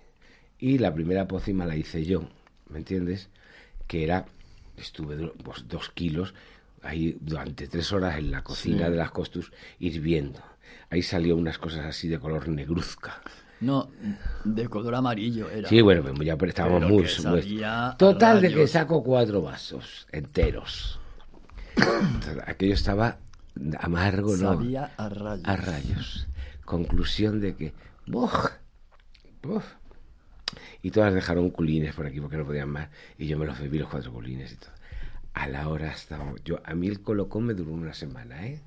Y 0.59 0.78
la 0.78 0.95
primera 0.95 1.28
pócima 1.28 1.66
la 1.66 1.76
hice 1.76 2.05
yo, 2.05 2.22
¿me 2.70 2.78
entiendes? 2.78 3.28
Que 3.87 4.05
era, 4.05 4.24
estuve 4.78 5.16
pues, 5.45 5.68
dos 5.68 5.91
kilos 5.91 6.32
ahí 6.82 7.16
durante 7.20 7.68
tres 7.68 7.93
horas 7.93 8.16
en 8.18 8.30
la 8.30 8.43
cocina 8.43 8.87
Sí. 8.87 8.91
de 8.93 8.97
las 8.97 9.11
costus 9.11 9.53
hirviendo. 9.78 10.41
Ahí 10.89 11.03
salió 11.03 11.37
unas 11.37 11.59
cosas 11.59 11.84
así 11.84 12.09
de 12.09 12.18
color 12.18 12.49
negruzca. 12.49 13.20
No, 13.61 13.91
de 14.45 14.68
color 14.68 14.95
amarillo 14.95 15.51
era. 15.51 15.68
Sí, 15.68 15.80
bueno, 15.80 16.03
pues 16.03 16.26
ya 16.26 16.34
estábamos 16.34 16.84
Pero 16.84 16.95
muy... 16.95 17.43
muy- 17.43 17.62
Total 17.99 18.41
de 18.41 18.53
que 18.55 18.66
saco 18.66 19.03
cuatro 19.03 19.43
vasos 19.43 20.07
enteros. 20.12 21.01
Entonces, 21.76 22.39
Aquello 22.47 22.74
estaba 22.74 23.18
amargo, 23.79 24.37
¿no? 24.37 24.55
Sabía 24.55 24.93
a 24.97 25.09
rayos. 25.09 25.49
a 25.49 25.57
rayos. 25.57 26.29
Conclusión 26.65 27.41
de 27.41 27.55
que, 27.55 27.73
¡buf! 28.07 28.33
¡buf! 29.43 29.65
Y 30.83 30.91
todas 30.91 31.15
dejaron 31.15 31.51
culines 31.51 31.95
por 31.95 32.07
aquí 32.07 32.21
porque 32.21 32.37
no 32.37 32.45
podían 32.45 32.71
más. 32.71 32.89
Y 33.19 33.27
yo 33.27 33.39
me 33.39 33.47
los 33.47 33.59
bebí 33.59 33.79
los 33.79 33.89
cuatro 33.89 34.13
culines 34.13 34.53
y 34.53 34.57
todo. 34.57 34.71
A 35.35 35.49
la 35.49 35.69
hora 35.69 35.93
estaba. 35.93 36.33
Yo, 36.45 36.61
a 36.65 36.75
mí 36.75 36.87
el 36.87 37.01
colocón 37.01 37.45
me 37.45 37.55
duró 37.55 37.73
una 37.73 37.95
semana, 37.95 38.47
¿eh? 38.47 38.61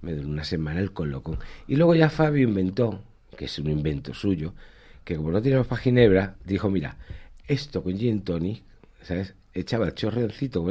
Me 0.00 0.12
duró 0.12 0.28
una 0.28 0.44
semana 0.44 0.80
el 0.80 0.92
colocón. 0.92 1.38
Y 1.66 1.76
luego 1.76 1.94
ya 1.94 2.08
Fabio 2.08 2.46
inventó, 2.46 3.02
que 3.36 3.46
es 3.46 3.58
un 3.58 3.68
invento 3.68 4.14
suyo, 4.14 4.54
que 5.04 5.16
como 5.16 5.30
no 5.30 5.42
teníamos 5.42 5.66
para 5.66 5.82
Ginebra, 5.82 6.36
dijo: 6.44 6.70
Mira, 6.70 6.96
esto 7.46 7.82
con 7.82 7.96
gin 7.98 8.22
tonic, 8.22 8.62
¿sabes? 9.02 9.34
Echaba 9.52 9.86
el 9.86 9.94
chorreoncito 9.94 10.64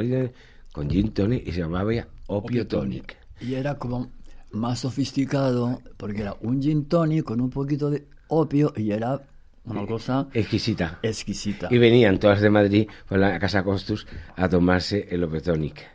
con 0.72 0.88
gin 0.88 1.12
tonic 1.12 1.46
y 1.46 1.52
se 1.52 1.60
llamaba 1.60 1.92
ya 1.92 2.08
opio 2.26 2.66
tonic. 2.66 3.16
Y 3.40 3.54
era 3.54 3.76
como 3.76 4.10
más 4.52 4.80
sofisticado, 4.80 5.80
porque 5.96 6.22
era 6.22 6.34
un 6.40 6.60
gin 6.62 6.86
tonic 6.86 7.24
con 7.24 7.40
un 7.40 7.50
poquito 7.50 7.90
de 7.90 8.06
opio 8.28 8.72
y 8.76 8.92
era 8.92 9.20
una 9.64 9.86
cosa 9.86 10.26
Exquisita. 10.32 10.98
exquisita. 11.02 11.68
Y 11.70 11.78
venían 11.78 12.18
todas 12.18 12.40
de 12.40 12.48
Madrid 12.50 12.88
por 13.06 13.18
la 13.18 13.38
Casa 13.38 13.62
Costus 13.62 14.06
a 14.36 14.48
tomarse 14.48 15.06
el 15.10 15.24
Opetonic. 15.24 15.86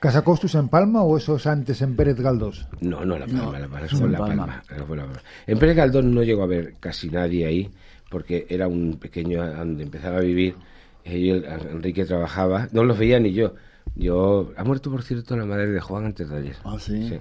¿Casa 0.00 0.22
Costus 0.24 0.54
en 0.54 0.68
Palma 0.68 1.02
o 1.02 1.18
eso 1.18 1.36
es 1.36 1.46
antes 1.46 1.82
en 1.82 1.94
Pérez 1.94 2.18
Galdós? 2.18 2.66
No, 2.80 3.04
no, 3.04 3.18
La 3.18 3.26
Palma, 3.26 3.42
No, 3.42 3.52
La 3.52 3.58
Palma, 3.68 3.80
eso 3.84 4.04
en 4.06 4.12
La 4.12 4.18
Palma. 4.18 4.46
Palma. 4.46 4.62
eso 4.74 4.86
fue 4.86 4.96
La 4.96 5.04
Palma. 5.04 5.22
En 5.46 5.58
Pérez 5.58 5.76
Galdón 5.76 6.14
no 6.14 6.22
llegó 6.22 6.42
a 6.42 6.46
ver 6.46 6.76
casi 6.80 7.10
nadie 7.10 7.44
ahí, 7.44 7.70
porque 8.08 8.46
era 8.48 8.66
un 8.66 8.96
pequeño 8.98 9.46
donde 9.54 9.82
empezaba 9.82 10.16
a 10.16 10.20
vivir. 10.22 10.56
Y 11.04 11.28
Enrique 11.28 12.06
trabajaba, 12.06 12.68
no 12.72 12.84
los 12.84 12.98
veía 12.98 13.20
ni 13.20 13.32
yo. 13.34 13.54
Yo, 13.96 14.52
ha 14.56 14.64
muerto 14.64 14.90
por 14.90 15.02
cierto 15.02 15.36
la 15.36 15.44
madre 15.44 15.68
de 15.68 15.80
Juan 15.80 16.06
antes 16.06 16.28
de 16.28 16.36
ayer. 16.36 16.56
Ah, 16.64 16.76
¿sí? 16.78 17.20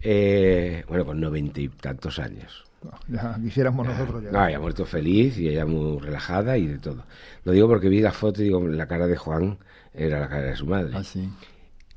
Eh, 0.00 0.84
bueno, 0.88 1.06
con 1.06 1.20
noventa 1.20 1.60
y 1.60 1.68
tantos 1.68 2.18
años. 2.18 2.64
Ya 3.08 3.38
quisiéramos 3.42 3.86
nosotros 3.86 4.22
ya. 4.22 4.30
No, 4.30 4.46
ella 4.46 4.58
ha 4.58 4.60
muerto 4.60 4.84
feliz 4.84 5.38
y 5.38 5.48
ella 5.48 5.64
muy 5.64 5.98
relajada 6.00 6.58
y 6.58 6.66
de 6.66 6.78
todo. 6.78 7.04
Lo 7.44 7.52
digo 7.52 7.66
porque 7.68 7.88
vi 7.88 8.00
la 8.00 8.12
foto 8.12 8.42
y 8.42 8.44
digo, 8.44 8.60
la 8.66 8.86
cara 8.86 9.06
de 9.06 9.16
Juan 9.16 9.56
era 9.94 10.20
la 10.20 10.28
cara 10.28 10.42
de 10.42 10.56
su 10.56 10.66
madre. 10.66 10.92
Ah, 10.94 11.02
sí. 11.02 11.28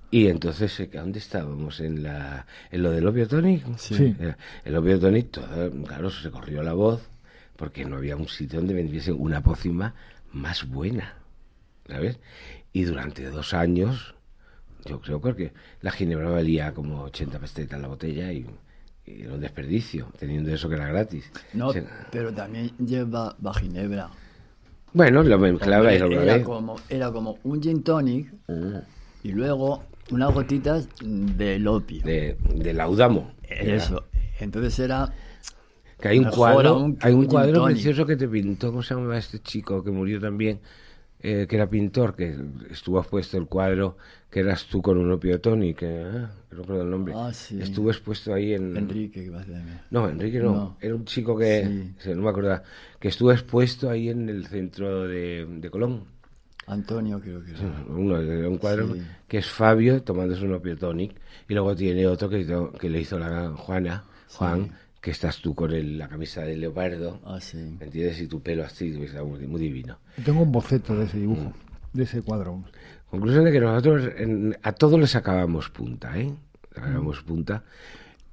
Y 0.10 0.28
entonces, 0.28 0.80
eh, 0.80 0.90
¿dónde 0.94 1.20
estábamos? 1.20 1.82
¿En, 1.82 2.04
la, 2.04 2.46
en 2.72 2.84
lo 2.84 2.92
del 2.92 3.06
opio 3.06 3.28
tonic? 3.28 3.66
Sí. 3.78 4.16
Eh, 4.18 4.36
El 4.64 4.78
opio 4.78 4.98
tonic, 5.00 5.32
todo, 5.32 5.70
claro, 5.84 6.10
se 6.10 6.32
corrió 6.32 6.64
la 6.64 6.74
voz 6.74 7.02
porque 7.58 7.84
no 7.84 7.98
había 7.98 8.16
un 8.16 8.30
sitio 8.30 8.60
donde 8.60 8.74
vendiese 8.74 9.12
una 9.12 9.42
pócima 9.42 9.94
más 10.32 10.66
buena, 10.70 11.16
¿sabes? 11.88 12.20
Y 12.74 12.84
durante 12.84 13.30
dos 13.30 13.54
años, 13.54 14.16
yo 14.86 15.20
creo 15.20 15.36
que 15.36 15.54
la 15.82 15.92
ginebra 15.92 16.30
valía 16.30 16.74
como 16.74 17.04
80 17.04 17.40
pesetas 17.40 17.80
la 17.82 17.88
botella 17.88 18.32
y, 18.32 18.46
y 19.06 19.22
era 19.24 19.34
un 19.34 19.42
desperdicio, 19.42 20.08
teniendo 20.20 20.54
eso 20.54 20.70
que 20.70 20.76
era 20.76 20.88
gratis. 20.88 21.32
No, 21.54 21.72
pero 22.12 22.34
también 22.34 22.72
lleva 22.78 23.36
ginebra. 23.60 24.10
bueno, 24.94 25.24
lo 25.24 25.40
mezclaba 25.40 25.94
y 25.94 26.00
lo 26.00 26.22
era, 26.22 26.44
como, 26.44 26.76
era 26.90 27.12
como 27.12 27.38
un 27.44 27.62
gin 27.62 27.84
tonic 27.84 28.34
Mm, 28.48 28.78
y 29.24 29.32
luego 29.32 29.84
unas 30.12 30.34
gotitas 30.34 30.88
del 31.02 31.68
opio. 31.68 32.02
De, 32.04 32.38
de 32.56 32.74
laudamo. 32.74 33.34
Eso. 33.44 34.06
Entonces 34.40 34.78
era 34.80 35.14
Que 36.00 36.10
hay 36.10 36.20
un 36.20 36.26
cuadro, 36.26 36.96
hay 37.02 37.14
un 37.14 37.26
cuadro 37.26 37.66
precioso 37.66 38.06
que 38.06 38.16
te 38.16 38.28
pintó, 38.28 38.70
¿cómo 38.70 38.84
se 38.84 38.94
llama 38.94 39.18
este 39.18 39.40
chico 39.40 39.84
que 39.84 39.92
murió 39.92 40.20
también? 40.20 40.60
Eh, 41.20 41.48
que 41.50 41.56
era 41.56 41.68
pintor, 41.68 42.16
que 42.16 42.38
estuvo 42.70 43.00
expuesto 43.00 43.38
el 43.38 43.48
cuadro, 43.48 43.98
que 44.30 44.42
eras 44.42 44.66
tú 44.66 44.84
con 44.84 45.00
un 45.00 45.12
opio 45.12 45.42
tonic, 45.42 45.80
que 45.80 45.88
ah, 46.06 46.30
no 46.52 46.58
recuerdo 46.60 46.84
el 46.84 46.92
nombre. 46.92 47.14
Ah, 47.18 47.34
sí. 47.34 47.60
Estuvo 47.60 47.90
expuesto 47.90 48.34
ahí 48.36 48.54
en... 48.54 48.78
Enrique. 48.78 49.32
No, 49.90 50.08
Enrique 50.08 50.40
no. 50.40 50.54
No. 50.54 50.78
Era 50.80 50.94
un 50.94 51.06
chico 51.06 51.36
que, 51.36 51.94
Sí. 51.98 52.12
no 52.14 52.22
me 52.22 52.30
acuerdo, 52.30 52.62
que 53.00 53.08
estuvo 53.08 53.32
expuesto 53.32 53.90
ahí 53.90 54.10
en 54.10 54.30
el 54.30 54.46
centro 54.46 55.08
de, 55.08 55.46
de 55.50 55.70
Colón. 55.72 56.04
Antonio, 56.68 57.20
creo 57.20 57.44
que 57.44 57.52
era. 57.52 57.84
Uno, 57.88 58.22
de 58.22 58.46
un 58.48 58.58
cuadro 58.58 58.94
Sí. 58.94 59.02
que 59.28 59.38
es 59.40 59.48
Fabio 59.48 60.04
tomándose 60.04 60.46
un 60.46 60.54
opio 60.54 60.78
tonic 60.78 61.16
y 61.50 61.54
luego 61.54 61.76
tiene 61.76 62.06
otro 62.06 62.30
que, 62.30 62.46
que 62.80 62.90
le 62.90 63.00
hizo 63.02 63.18
la 63.18 63.52
Juana, 63.58 64.04
Juan, 64.34 64.72
que 65.08 65.12
estás 65.12 65.38
tú 65.38 65.56
con 65.56 65.72
el- 65.72 65.98
la 65.98 66.10
camisa 66.10 66.42
de 66.42 66.58
leopardo, 66.58 67.22
Ah, 67.24 67.40
sí. 67.40 67.56
¿me 67.80 67.86
entiendes? 67.86 68.20
Y 68.20 68.28
tu 68.28 68.42
pelo 68.42 68.66
así, 68.66 68.90
está 69.02 69.24
muy, 69.24 69.40
muy 69.48 69.62
divino. 69.62 70.00
Tengo 70.26 70.42
un 70.42 70.52
boceto 70.52 70.98
de 70.98 71.06
ese 71.06 71.18
dibujo, 71.18 71.44
Mm. 71.44 71.54
de 71.98 72.04
ese 72.04 72.22
cuadro. 72.22 72.62
Conclusión 73.10 73.46
de 73.46 73.54
que 73.54 73.62
nosotros 73.62 74.12
en- 74.18 74.58
a 74.62 74.74
todos 74.74 75.00
le 75.00 75.08
sacábamos 75.08 75.70
punta, 75.70 76.18
¿eh? 76.20 76.26
Le 76.76 76.82
sacábamos 76.82 77.22
punta. 77.24 77.64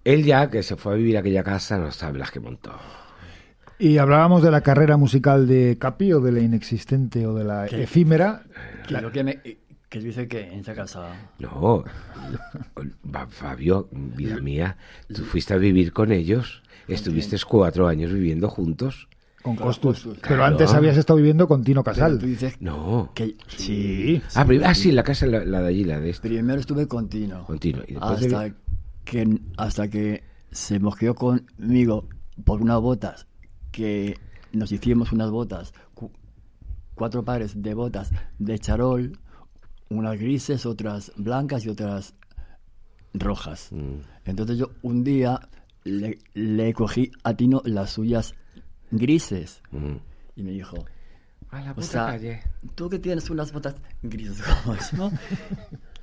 Él 0.02 0.24
ya, 0.24 0.50
que 0.50 0.64
se 0.64 0.74
fue 0.74 0.94
a 0.94 0.96
vivir 0.96 1.16
a 1.16 1.20
aquella 1.20 1.44
casa, 1.44 1.78
no 1.78 1.92
sabe 1.92 2.18
las 2.18 2.32
que 2.32 2.40
montó. 2.40 2.72
Y 3.78 3.98
hablábamos 3.98 4.42
de 4.42 4.50
la 4.50 4.60
carrera 4.62 4.96
musical 4.96 5.46
de 5.46 5.76
Capi 5.78 6.12
o 6.12 6.20
de 6.20 6.32
la 6.32 6.40
inexistente 6.40 7.24
o 7.24 7.34
de 7.34 7.44
la 7.44 7.66
¿Qué? 7.66 7.84
efímera. 7.84 8.42
Que 8.88 8.94
lo 9.00 9.12
que 9.12 9.22
me, 9.22 9.40
Que 9.88 10.00
dice 10.00 10.26
que 10.26 10.40
en 10.52 10.58
esa 10.58 10.74
casa. 10.74 11.12
No, 11.38 11.84
Fabio, 13.30 13.88
vida 13.92 14.40
mía, 14.40 14.76
tú 15.14 15.22
fuiste 15.22 15.54
a 15.54 15.56
vivir 15.56 15.92
con 15.92 16.10
ellos. 16.10 16.62
Estuviste 16.88 17.36
cuatro 17.48 17.86
años 17.88 18.12
viviendo 18.12 18.48
juntos. 18.48 19.08
Con 19.42 19.56
Costus. 19.56 20.08
Pero 20.26 20.42
antes 20.44 20.72
habías 20.72 20.96
estado 20.96 21.18
viviendo 21.18 21.46
con 21.46 21.62
Tino 21.62 21.84
Pero 21.84 21.94
Casal. 21.94 22.18
tú 22.18 22.26
dices 22.26 22.54
No. 22.60 23.10
que 23.14 23.36
Sí. 23.48 24.22
Ah, 24.34 24.44
prim- 24.46 24.62
ah, 24.64 24.74
sí, 24.74 24.90
la 24.90 25.02
casa, 25.02 25.26
la, 25.26 25.44
la 25.44 25.60
de 25.60 25.68
allí, 25.68 25.84
la 25.84 26.00
de 26.00 26.10
este. 26.10 26.28
primero 26.28 26.58
estuve 26.58 26.88
con 26.88 27.08
Tino. 27.10 27.44
Con 27.44 27.58
Tino, 27.58 27.82
y 27.86 27.92
después 27.92 28.22
hasta, 28.22 28.40
de- 28.40 28.54
que, 29.04 29.38
hasta 29.58 29.88
que 29.88 30.24
se 30.50 30.78
mosqueó 30.80 31.14
conmigo 31.14 32.08
por 32.44 32.62
unas 32.62 32.80
botas 32.80 33.26
que 33.70 34.16
nos 34.52 34.72
hicimos 34.72 35.12
unas 35.12 35.30
botas, 35.30 35.74
cu- 35.92 36.10
cuatro 36.94 37.22
pares 37.22 37.60
de 37.62 37.74
botas 37.74 38.12
de 38.38 38.58
charol, 38.58 39.18
unas 39.90 40.18
grises, 40.18 40.64
otras 40.64 41.12
blancas 41.16 41.66
y 41.66 41.68
otras 41.68 42.14
rojas. 43.12 43.68
Mm. 43.72 43.98
Entonces 44.24 44.56
yo 44.58 44.70
un 44.82 45.04
día 45.04 45.38
le, 45.84 46.18
le 46.34 46.72
cogí 46.74 47.10
a 47.22 47.34
Tino 47.34 47.62
las 47.64 47.90
suyas 47.92 48.34
grises 48.90 49.60
Mm. 49.70 49.96
y 50.36 50.42
me 50.42 50.50
dijo, 50.52 50.84
A 51.50 51.60
la 51.60 51.72
o 51.72 51.74
puta 51.76 51.86
sea, 51.86 52.06
calle. 52.06 52.42
tú 52.74 52.88
que 52.88 52.98
tienes 52.98 53.28
unas 53.30 53.52
botas 53.52 53.76
grises 54.02 54.42
como 54.64 54.76
yo, 55.10 55.10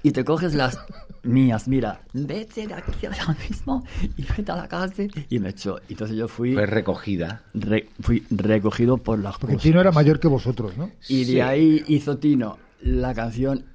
y 0.04 0.12
te 0.12 0.24
coges 0.26 0.56
las 0.56 0.80
mías, 1.24 1.68
mira, 1.68 2.02
vete 2.14 2.66
de 2.68 2.74
aquí 2.74 3.06
ahora 3.06 3.38
mismo 3.48 3.84
y 4.18 4.24
vete 4.36 4.52
a 4.52 4.56
la 4.56 4.68
cárcel 4.68 5.12
y 5.30 5.38
me 5.40 5.50
echó. 5.50 5.80
Entonces 5.90 6.18
yo 6.18 6.28
fui, 6.28 6.54
Fue 6.54 6.66
recogida. 6.66 7.44
re- 7.54 7.88
fui 8.00 8.26
recogido 8.32 8.98
por 8.98 9.20
las 9.20 9.38
Porque 9.38 9.56
cosas. 9.56 9.64
Tino 9.64 9.80
era 9.82 9.92
mayor 9.92 10.20
que 10.20 10.28
vosotros, 10.28 10.76
¿no? 10.78 10.90
Y 11.08 11.26
Sí. 11.26 11.36
de 11.36 11.42
ahí 11.44 11.84
hizo 11.88 12.18
Tino 12.18 12.58
la 12.82 13.14
canción 13.14 13.66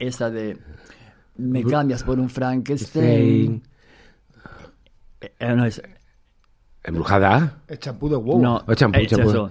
esa 0.00 0.30
de 0.30 0.58
Me 1.36 1.62
cambias 1.62 2.02
por 2.02 2.18
un 2.18 2.28
Frankenstein. 2.28 3.62
Eh, 5.20 5.32
eh, 5.38 5.54
no, 5.54 5.64
es, 5.64 5.82
Embrujada. 6.84 7.62
El 7.68 7.78
champú 7.78 8.08
de 8.08 8.16
huevo. 8.16 8.40
no, 8.40 8.64
champú, 8.74 9.00
champú. 9.06 9.30
eso. 9.30 9.50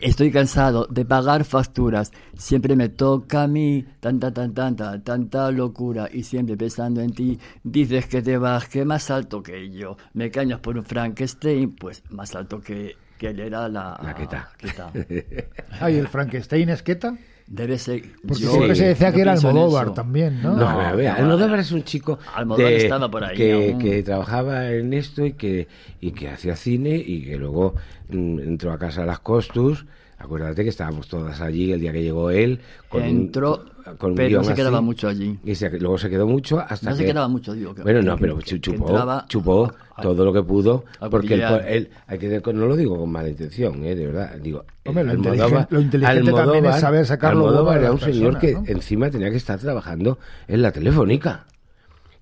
Estoy 0.00 0.30
cansado 0.30 0.86
de 0.86 1.04
pagar 1.04 1.44
facturas. 1.44 2.10
Siempre 2.36 2.74
me 2.74 2.88
toca 2.88 3.42
a 3.42 3.46
mí 3.46 3.84
tanta, 4.00 4.32
tan, 4.32 4.54
tanta, 4.54 5.02
tanta 5.02 5.50
locura. 5.50 6.08
Y 6.10 6.22
siempre 6.22 6.56
pensando 6.56 7.00
en 7.00 7.12
ti, 7.12 7.38
dices 7.62 8.06
que 8.06 8.22
te 8.22 8.38
vas, 8.38 8.66
que 8.68 8.84
más 8.84 9.10
alto 9.10 9.42
que 9.42 9.70
yo. 9.70 9.96
Me 10.14 10.30
cañas 10.30 10.60
por 10.60 10.78
un 10.78 10.84
Frankenstein, 10.84 11.74
pues 11.76 12.02
más 12.10 12.34
alto 12.34 12.60
que, 12.60 12.96
que 13.18 13.28
él 13.28 13.40
era 13.40 13.68
la, 13.68 14.00
La 14.02 14.14
Queta. 14.14 14.50
Queta. 14.56 14.90
Ah, 15.80 15.90
¿y 15.90 15.96
el 15.96 16.08
Frankenstein 16.08 16.68
es 16.70 16.82
Queta? 16.82 17.16
Debe 17.52 17.78
ser. 17.78 18.02
Porque 18.26 18.44
yo- 18.44 18.50
siempre 18.52 18.76
se 18.76 18.86
decía 18.86 19.12
que 19.12 19.22
era 19.22 19.32
Almodóvar 19.32 19.92
también, 19.92 20.40
¿no? 20.40 20.54
No, 20.56 20.68
a 20.68 20.92
ver, 20.92 21.10
no, 21.10 21.16
Almodóvar 21.16 21.58
es 21.58 21.72
un 21.72 21.82
chico 21.82 22.16
Almodóvar 22.32 22.70
de- 22.70 22.76
estaba 22.78 23.10
por 23.10 23.24
ahí 23.24 23.36
que, 23.36 23.70
aún. 23.72 23.78
que 23.80 24.02
trabajaba 24.04 24.70
en 24.70 24.92
esto 24.94 25.26
y 25.26 25.32
que, 25.32 25.66
y 26.00 26.12
que 26.12 26.28
hacía 26.28 26.54
cine 26.54 26.94
y 26.94 27.24
que 27.24 27.36
luego 27.36 27.74
mm, 28.08 28.38
entró 28.38 28.72
a 28.72 28.78
casa 28.78 29.02
a 29.02 29.06
las 29.06 29.18
Costus. 29.18 29.84
Acuérdate 30.20 30.62
que 30.62 30.68
estábamos 30.68 31.08
todas 31.08 31.40
allí 31.40 31.72
el 31.72 31.80
día 31.80 31.92
que 31.92 32.02
llegó 32.02 32.30
él. 32.30 32.60
Con 32.90 33.00
un- 33.02 33.08
Entró, 33.08 33.64
con 33.96 34.10
un 34.10 34.16
pero 34.16 34.38
no 34.38 34.44
se 34.44 34.52
así. 34.52 34.60
quedaba 34.60 34.82
mucho 34.82 35.08
allí. 35.08 35.38
Y 35.46 35.54
se- 35.54 35.70
luego 35.80 35.96
se 35.96 36.10
quedó 36.10 36.26
mucho 36.26 36.60
hasta 36.60 36.90
No 36.90 36.96
que... 36.96 37.02
se 37.02 37.06
quedaba 37.08 37.26
mucho, 37.26 37.54
digo. 37.54 37.74
que- 37.74 37.82
Bueno, 37.82 38.02
no, 38.02 38.18
pero 38.18 38.36
que- 38.36 38.44
chu- 38.44 38.54
que 38.56 38.60
chupó, 38.60 38.88
entraba 38.88 39.24
chupó 39.30 39.72
a- 39.96 40.02
todo 40.02 40.22
lo 40.26 40.32
que 40.34 40.42
pudo, 40.42 40.84
a 41.00 41.08
porque 41.08 41.34
él, 41.34 41.42
él- 41.66 41.90
hay 42.06 42.18
que, 42.18 42.42
no 42.52 42.66
lo 42.66 42.76
digo 42.76 42.98
con 42.98 43.10
mala 43.10 43.30
intención, 43.30 43.82
eh, 43.82 43.94
de 43.94 44.06
verdad, 44.08 44.36
digo, 44.42 44.62
Hombre, 44.84 45.04
lo 45.04 45.10
Almodóvar- 45.12 45.66
lo 45.70 45.80
inteligente 45.80 46.32
también 46.32 46.66
es 46.66 46.76
saber 46.80 47.06
sacar 47.06 47.34
lo 47.34 47.46
Almodóvar 47.46 47.78
era 47.78 47.90
un 47.92 48.00
señor 48.00 48.38
que 48.38 48.52
¿no? 48.52 48.62
encima 48.66 49.10
tenía 49.10 49.30
que 49.30 49.36
estar 49.38 49.58
trabajando 49.58 50.18
en 50.48 50.60
la 50.60 50.70
telefónica 50.70 51.46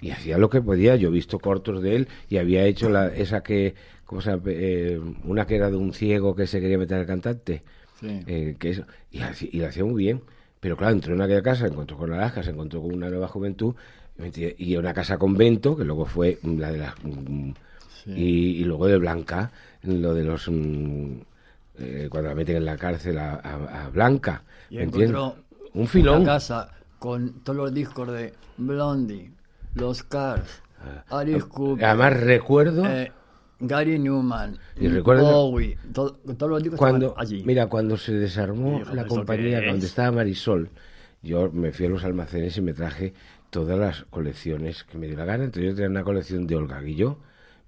y 0.01 0.11
hacía 0.11 0.39
lo 0.39 0.49
que 0.49 0.63
podía, 0.63 0.95
yo 0.95 1.09
he 1.09 1.13
visto 1.13 1.41
cortos 1.41 1.83
de 1.83 1.97
él 1.97 2.09
y 2.29 2.37
había 2.39 2.65
hecho 2.65 2.89
la, 2.91 3.09
esa 3.09 3.43
que, 3.43 3.75
¿cómo 4.05 4.21
se 4.21 4.31
llama? 4.31 4.43
Eh, 4.47 5.01
una 5.25 5.47
que 5.49 5.57
era 5.57 5.69
de 5.71 5.77
un 5.77 5.93
ciego 5.93 6.37
que 6.37 6.47
se 6.47 6.61
quería 6.61 6.79
meter 6.79 6.99
al 7.01 7.07
cantante, 7.07 7.65
Sí. 8.01 8.21
eh, 8.27 8.57
que 8.59 8.71
eso, 8.71 8.85
y, 9.11 9.59
lo 9.59 9.67
hacía 9.67 9.85
muy 9.85 10.05
bien. 10.05 10.23
Pero 10.61 10.77
claro, 10.77 10.93
entró 10.95 11.15
en 11.15 11.21
aquella 11.23 11.43
casa, 11.43 11.67
se 11.67 11.73
encontró 11.73 11.97
con 11.97 12.13
Alaska, 12.13 12.43
se 12.43 12.51
encontró 12.51 12.83
con 12.83 12.93
una 12.95 13.09
nueva 13.11 13.29
juventud, 13.29 13.75
¿me 14.17 14.31
y 14.59 14.77
una 14.77 14.93
casa 14.93 15.19
convento, 15.19 15.77
que 15.77 15.85
luego 15.85 16.05
fue 16.05 16.39
mm, 16.43 16.59
la 16.59 16.73
de 16.73 16.79
las... 16.79 16.95
mm, 17.05 17.51
y, 18.07 18.61
y 18.61 18.65
luego 18.65 18.87
de 18.87 18.97
Blanca, 18.99 19.51
lo 19.83 20.15
de 20.15 20.25
los... 20.25 20.49
mm, 20.49 21.13
eh, 21.79 22.09
cuando 22.11 22.29
la 22.31 22.35
meten 22.35 22.57
en 22.57 22.65
la 22.65 22.77
cárcel 22.77 23.19
a, 23.19 23.35
a- 23.35 23.85
a 23.85 23.89
Blanca, 23.91 24.43
Y 24.69 24.79
encontró 24.79 25.37
Un 25.75 25.87
filón. 25.87 26.23
Una 26.23 26.33
casa 26.33 26.71
con 26.99 27.41
todos 27.45 27.57
los 27.57 27.73
discos 27.73 28.11
de 28.13 28.35
Blondie, 28.57 29.31
Los 29.75 30.03
Cars, 30.03 30.63
Alice 31.09 31.47
Cooper, 31.49 31.85
Ah. 31.85 31.91
Además 31.91 32.21
recuerdo... 32.21 32.85
eh, 32.87 33.13
Gary 33.61 33.99
Newman, 33.99 34.57
Y 34.77 34.89
Bowie, 35.01 35.77
todo- 35.93 36.13
todos 36.37 36.51
los 36.51 36.63
discos 36.63 36.79
cuando 36.79 37.15
allí. 37.19 37.43
mira 37.45 37.67
cuando 37.67 37.97
se 37.97 38.13
desarmó 38.15 38.79
Dijo, 38.79 38.95
la 38.95 39.03
¿esto 39.03 39.15
compañía 39.17 39.65
cuando 39.65 39.85
es? 39.85 39.91
estaba 39.91 40.13
Marisol 40.13 40.71
yo 41.23 41.51
me 41.51 41.73
fui 41.73 41.87
a 41.87 41.89
los 41.89 42.05
almacenes 42.05 42.57
y 42.57 42.61
me 42.61 42.73
traje 42.73 43.13
todas 43.51 43.77
las 43.79 44.05
colecciones 44.05 44.85
que 44.85 44.97
me 44.99 45.09
dio 45.09 45.17
la 45.17 45.25
gana 45.25 45.45
entonces 45.45 45.71
yo 45.71 45.75
tenía 45.75 45.91
una 45.91 46.05
colección 46.05 46.47
de 46.47 46.55
Olga 46.55 46.81
Guilló 46.81 47.19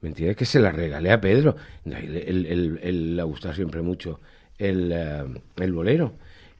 ¿me 0.00 0.10
entiendes? 0.10 0.36
que 0.36 0.44
se 0.44 0.60
la 0.60 0.70
regalé 0.70 1.10
a 1.10 1.20
Pedro 1.20 1.56
él, 1.84 3.16
le 3.16 3.20
ha 3.20 3.24
gustado 3.24 3.54
siempre 3.54 3.82
mucho 3.82 4.20
el, 4.58 4.92
eh, 4.92 5.24
el 5.56 5.72
bolero 5.72 6.12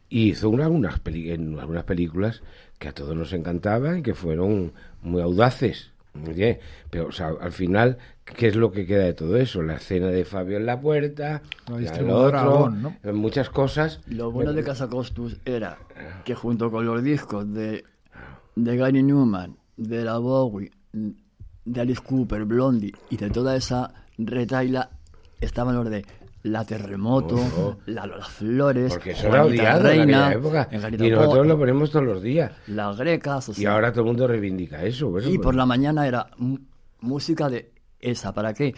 y 0.09 0.31
hizo 0.31 0.49
una- 0.51 0.65
algunas, 0.65 0.99
peli- 0.99 1.31
en 1.31 1.59
algunas 1.59 1.85
películas 1.85 2.43
que 2.81 2.89
a 2.89 2.93
todos 2.93 3.15
nos 3.15 3.33
encantaban 3.33 3.99
y 3.99 4.03
que 4.03 4.15
fueron 4.15 4.73
muy 5.03 5.23
audaces 5.23 5.91
¿me 6.15 6.31
entiendes? 6.31 6.59
pero 6.91 7.07
o 7.09 7.13
sea, 7.13 7.31
al 7.41 7.53
final 7.53 7.99
¿qué 8.37 8.49
es 8.49 8.57
lo 8.57 8.71
que 8.71 8.87
queda 8.87 9.05
de 9.05 9.15
todo 9.15 9.37
eso? 9.37 9.63
la 9.63 9.75
escena 9.77 10.09
de 10.09 10.25
Fabio 10.25 10.57
en 10.57 10.67
la 10.67 10.81
puerta 10.81 11.43
La 11.69 12.15
otro, 12.15 12.73
eh, 13.03 13.13
muchas 13.13 13.51
cosas. 13.51 14.01
Lo 14.07 14.31
bueno 14.31 14.53
de 14.53 14.63
Casa 14.63 14.89
Costus 14.89 15.39
era 15.45 15.79
que 16.25 16.35
junto 16.35 16.71
con 16.71 16.87
los 16.87 17.03
discos 17.03 17.53
de, 17.53 17.85
de 18.57 18.77
Gary 18.77 19.03
Newman, 19.03 19.57
de 19.77 20.05
la 20.05 20.19
Bowie, 20.19 20.71
de 20.93 21.81
Alice 21.81 22.03
Cooper, 22.03 22.45
Blondie 22.45 22.93
y 23.11 23.17
de 23.17 23.31
toda 23.31 23.57
esa 23.57 23.93
retaila 24.19 24.91
estaban 25.41 25.75
los 25.75 25.89
de 25.89 26.05
La 26.43 26.65
Terremoto. 26.65 27.79
La 27.87 28.07
Lola 28.07 28.25
Flores, 28.25 28.93
porque 28.93 29.13
eso 29.13 29.29
era 29.29 29.45
odiado 29.45 29.83
Reina, 29.83 30.33
en 30.33 30.39
época 30.39 30.69
y 30.73 31.11
nosotros 31.11 31.47
lo 31.47 31.59
ponemos 31.59 31.91
todos 31.91 32.05
los 32.05 32.23
días. 32.23 32.53
Las 32.67 32.97
Grecas, 32.97 33.49
o 33.51 33.61
y 33.61 33.67
ahora 33.67 33.93
todo 33.93 34.03
el 34.03 34.07
mundo 34.09 34.27
reivindica 34.27 34.83
eso 34.83 35.11
bueno, 35.11 35.29
y 35.29 35.37
pues- 35.37 35.45
por 35.45 35.55
la 35.55 35.67
mañana 35.67 36.07
era 36.07 36.29
música 37.01 37.49
de 37.49 37.73
esa, 38.01 38.33
¿para 38.33 38.53
qué? 38.55 38.75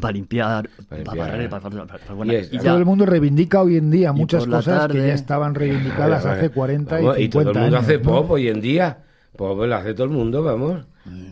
Para 0.00 0.12
limpiar, 0.12 0.68
Para 0.68 0.86
para, 0.88 0.96
limpiar. 1.02 1.30
barrer, 1.30 1.50
para, 1.50 1.62
para- 1.62 1.86
para- 1.86 2.16
para- 2.16 2.34
Y 2.34 2.58
Todo 2.58 2.76
el 2.78 2.84
mundo 2.86 3.04
reivindica 3.06 3.60
hoy 3.62 3.76
en 3.76 3.90
día 3.90 4.12
muchas 4.12 4.46
cosas 4.46 4.64
que 4.86 4.94
tarde- 4.94 5.08
ya 5.08 5.14
estaban 5.14 5.54
reivindicadas 5.54 6.24
Vale, 6.24 6.36
hace 6.36 6.48
vale. 6.48 6.50
40 6.50 6.96
Vamos, 6.96 7.18
y 7.18 7.22
50 7.24 7.24
y 7.24 7.28
todo 7.28 7.40
el 7.40 7.46
mundo 7.60 7.76
años. 7.76 7.88
hace 7.88 7.98
¿no? 7.98 8.02
pop 8.02 8.30
hoy 8.30 8.48
en 8.48 8.60
día 8.60 9.04
pop 9.36 9.58
lo 9.64 9.74
hace 9.76 9.92
todo 9.94 10.04
el 10.06 10.12
mundo 10.12 10.42
vamos 10.42 10.86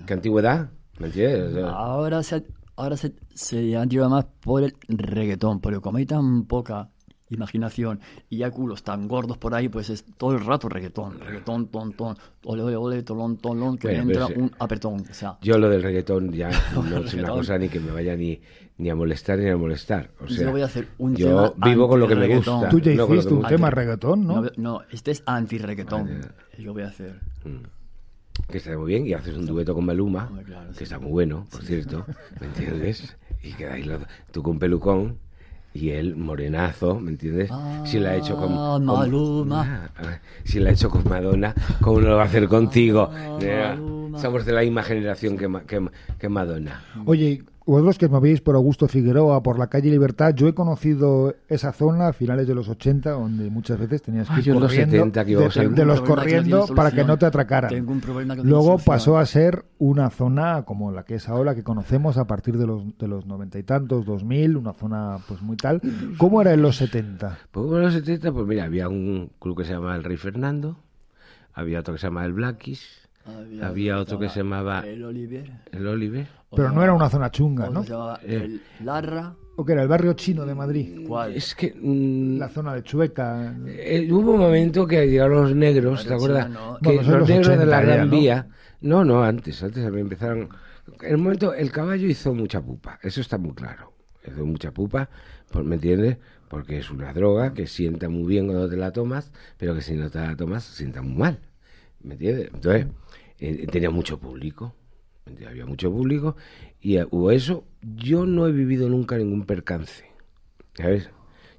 qué 0.06 0.12
antigüedad 0.12 0.68
¿me 0.98 1.06
entiendes? 1.06 1.64
Ahora 1.64 2.22
se, 2.22 2.44
ahora 2.76 2.96
se, 2.98 3.14
se 3.34 3.74
más 4.08 4.26
por 4.40 4.62
el 4.64 4.74
reggaetón, 4.88 5.60
pero 5.60 5.80
como 5.80 5.96
hay 5.98 6.06
tan 6.06 6.44
poca 6.44 6.90
imaginación 7.32 8.00
y 8.30 8.42
hay 8.42 8.50
culos 8.50 8.82
tan 8.82 9.08
gordos 9.08 9.38
por 9.38 9.54
ahí, 9.54 9.68
pues 9.68 9.90
es 9.90 10.04
todo 10.16 10.32
el 10.32 10.44
rato 10.44 10.68
reggaetón, 10.68 11.18
reggaetón, 11.20 11.68
ton, 11.68 11.92
ton, 11.94 12.16
ole, 12.44 12.62
ole, 12.62 12.76
ole, 12.76 13.02
tolón, 13.02 13.36
tolón, 13.38 13.78
que 13.78 13.88
Bueno, 13.88 14.02
entra 14.02 14.26
sí. 14.28 14.34
un 14.36 14.50
apretón. 14.58 15.04
O 15.10 15.14
sea, 15.14 15.38
yo 15.42 15.58
lo 15.58 15.68
del 15.68 15.82
reggaetón 15.82 16.32
ya 16.32 16.50
no 16.74 16.98
es 16.98 17.14
una 17.14 17.30
cosa 17.30 17.58
ni 17.58 17.68
que 17.68 17.80
me 17.80 17.90
vaya 17.90 18.16
ni, 18.16 18.40
ni 18.78 18.90
a 18.90 18.94
molestar 18.94 19.38
ni 19.38 19.48
a 19.48 19.56
molestar 19.56 20.10
o 20.20 20.26
Yo 20.26 20.34
sea 20.34 20.50
voy 20.50 20.62
a 20.62 20.66
hacer 20.66 20.88
un 20.98 21.14
yo 21.16 21.50
tema 21.52 21.66
vivo 21.70 21.88
con 21.88 22.00
lo 22.00 22.08
que 22.08 22.14
me 22.16 22.34
gusta 22.36 22.68
Tú 22.68 22.78
ya 22.80 22.94
no 22.94 23.04
hiciste 23.14 23.30
un 23.32 23.40
gusta. 23.40 23.48
tema 23.54 23.70
reggaetón, 23.70 24.26
¿no? 24.26 24.42
no, 24.42 24.50
no, 24.56 24.80
este 24.90 25.10
es 25.12 25.22
anti-reggaetón. 25.26 26.20
Yo 26.58 26.72
voy 26.72 26.82
a 26.82 26.88
hacer. 26.88 27.18
que 28.50 28.58
está 28.58 28.76
muy 28.76 28.86
bien 28.88 29.06
y 29.06 29.12
haces 29.14 29.36
un 29.36 29.46
dueto 29.46 29.74
con 29.74 29.84
Maluma 29.84 30.30
claro, 30.44 30.70
que 30.70 30.78
sí. 30.78 30.84
está 30.84 30.98
muy 30.98 31.10
bueno 31.10 31.46
por 31.50 31.62
cierto 31.64 32.04
¿me 32.40 32.46
entiendes? 32.48 33.16
y 33.42 33.52
quedáis 33.52 33.86
tú 34.32 34.42
con 34.42 34.58
pelucón 34.58 35.18
y 35.74 35.90
él 35.90 36.16
morenazo 36.16 36.98
¿me 37.00 37.10
entiendes? 37.10 37.50
si 37.84 37.98
la 37.98 38.10
ha 38.10 38.16
hecho 38.16 38.36
con, 38.36 38.52
Ah, 38.52 38.74
con- 38.78 38.84
Maluma. 38.86 39.90
Ah, 39.96 40.18
si 40.44 40.60
la 40.60 40.70
ha 40.70 40.72
hecho 40.72 40.90
con 40.90 41.04
Madonna 41.08 41.54
¿cómo 41.80 42.00
no 42.00 42.08
lo 42.10 42.16
va 42.16 42.22
a 42.22 42.26
hacer 42.26 42.46
contigo? 42.48 43.10
Ah, 43.12 43.76
somos 44.18 44.44
de 44.44 44.52
la 44.52 44.60
misma 44.60 44.82
generación 44.82 45.36
que, 45.38 45.48
Ma- 45.48 45.62
que, 45.62 45.80
que 46.18 46.28
Madonna 46.28 46.82
Oye, 47.06 47.42
vosotros 47.64 47.98
que 47.98 48.06
os 48.06 48.10
movéis 48.12 48.40
por 48.40 48.54
Augusto 48.56 48.88
Figueroa, 48.88 49.42
por 49.42 49.58
la 49.58 49.68
calle 49.68 49.90
Libertad, 49.90 50.34
yo 50.34 50.48
he 50.48 50.54
conocido 50.54 51.34
esa 51.48 51.72
zona 51.72 52.08
a 52.08 52.12
finales 52.12 52.46
de 52.48 52.54
los 52.54 52.68
80, 52.68 53.10
donde 53.12 53.50
muchas 53.50 53.78
veces 53.78 54.02
tenías 54.02 54.28
que 54.28 54.40
ir 54.40 54.44
yo 54.46 54.54
en 54.54 54.60
los 54.60 54.68
corriendo, 54.70 54.96
70 54.96 55.24
que 55.24 55.36
de, 55.36 55.44
al- 55.44 55.74
de 55.74 55.84
los 55.84 56.00
que 56.00 56.06
corriendo 56.08 56.60
tiene 56.64 56.76
para 56.76 56.90
que 56.90 57.04
no 57.04 57.18
te 57.18 57.26
atracaran. 57.26 57.70
'Tengo 57.70 57.92
un 57.92 58.00
problema 58.00 58.34
que 58.36 58.42
Luego 58.42 58.78
pasó 58.78 59.18
a 59.18 59.26
ser 59.26 59.64
una 59.78 60.10
zona 60.10 60.64
como 60.64 60.90
la 60.92 61.04
que 61.04 61.14
es 61.16 61.28
ahora, 61.28 61.54
que 61.54 61.62
conocemos 61.62 62.16
a 62.18 62.26
partir 62.26 62.56
de 62.58 62.66
los 62.66 62.98
de 62.98 63.08
los 63.08 63.26
noventa 63.26 63.58
y 63.58 63.62
tantos, 63.62 64.04
2000, 64.04 64.56
una 64.56 64.72
zona 64.72 65.18
pues 65.28 65.40
muy 65.42 65.56
tal. 65.56 65.80
¿Cómo 66.18 66.40
era 66.42 66.52
en 66.52 66.62
los 66.62 66.76
70? 66.76 67.38
Pues 67.50 67.66
en 67.70 67.80
los 67.82 67.92
70, 67.94 68.32
pues 68.32 68.46
mira, 68.46 68.64
había 68.64 68.88
un 68.88 69.30
club 69.38 69.56
que 69.58 69.64
se 69.64 69.72
llamaba 69.72 69.94
El 69.96 70.04
Rey 70.04 70.16
Fernando, 70.16 70.78
había 71.52 71.80
otro 71.80 71.94
que 71.94 72.00
se 72.00 72.06
llamaba 72.06 72.26
el 72.26 72.32
Blackies, 72.32 73.01
había, 73.62 73.98
otro 73.98 74.18
que 74.18 74.28
se 74.28 74.40
llamaba 74.40 74.80
El 74.80 75.04
Oliver. 75.04 75.50
el 75.70 75.86
Oliver. 75.86 76.26
Pero 76.54 76.70
no 76.70 76.82
era 76.82 76.92
una 76.92 77.08
zona 77.08 77.30
chunga, 77.30 77.70
¿no? 77.70 77.82
se 77.82 77.90
llamaba 77.90 78.20
Eh. 78.22 78.42
el 78.44 78.62
Larra. 78.84 79.34
¿O 79.56 79.64
que 79.66 79.72
era 79.74 79.82
el 79.82 79.88
barrio 79.88 80.14
chino 80.14 80.46
de 80.46 80.54
Madrid? 80.54 81.06
¿Cuál? 81.06 81.34
Es 81.34 81.54
que 81.54 81.74
mm, 81.78 82.38
La 82.38 82.48
zona 82.48 82.74
de 82.74 82.82
Chueca. 82.82 83.54
eh, 83.66 84.08
hubo 84.10 84.32
un 84.32 84.40
momento 84.40 84.86
que 84.86 85.06
llegaron 85.06 85.42
los 85.42 85.54
negros, 85.54 86.06
¿te 86.06 86.14
acuerdas? 86.14 86.48
No. 86.48 86.78
Que 86.82 86.94
Bueno, 86.94 87.02
los 87.02 87.20
los 87.20 87.28
negros 87.28 87.46
de 87.48 87.54
80 87.54 87.66
la 87.66 87.80
Gran 87.82 88.10
¿no? 88.10 88.16
Vía. 88.16 88.46
No, 88.80 89.04
no, 89.04 89.22
antes, 89.22 89.62
antes 89.62 89.84
empezaron. 89.84 90.48
En 91.02 91.10
el 91.10 91.18
momento, 91.18 91.52
el 91.54 91.70
caballo 91.70 92.06
hizo 92.08 92.34
mucha 92.34 92.60
pupa, 92.62 92.98
eso 93.02 93.20
está 93.20 93.36
muy 93.38 93.52
claro. 93.52 93.92
Hizo 94.26 94.44
mucha 94.46 94.72
pupa, 94.72 95.08
por- 95.50 95.64
¿me 95.64 95.74
entiendes? 95.76 96.16
Porque 96.48 96.78
es 96.78 96.90
una 96.90 97.12
droga 97.12 97.52
que 97.54 97.66
sienta 97.66 98.08
muy 98.08 98.24
bien 98.26 98.46
cuando 98.46 98.68
te 98.68 98.76
la 98.76 98.90
tomas, 98.90 99.32
pero 99.58 99.74
que 99.74 99.82
si 99.82 99.94
no 99.94 100.10
te 100.10 100.18
la 100.18 100.34
tomas, 100.34 100.64
sienta 100.64 101.02
muy 101.02 101.14
mal. 101.14 101.38
¿Me 102.02 102.14
entiendes? 102.14 102.50
Entonces, 102.52 102.86
eh, 103.38 103.66
tenía 103.70 103.90
mucho 103.90 104.18
público. 104.18 104.74
Había 105.46 105.64
mucho 105.66 105.90
público 105.90 106.36
y 106.80 106.96
eh, 106.96 107.06
hubo 107.10 107.30
eso. 107.30 107.64
Yo 107.80 108.26
no 108.26 108.46
he 108.48 108.52
vivido 108.52 108.88
nunca 108.88 109.16
ningún 109.16 109.44
percance. 109.46 110.04
¿Sabes? 110.74 111.10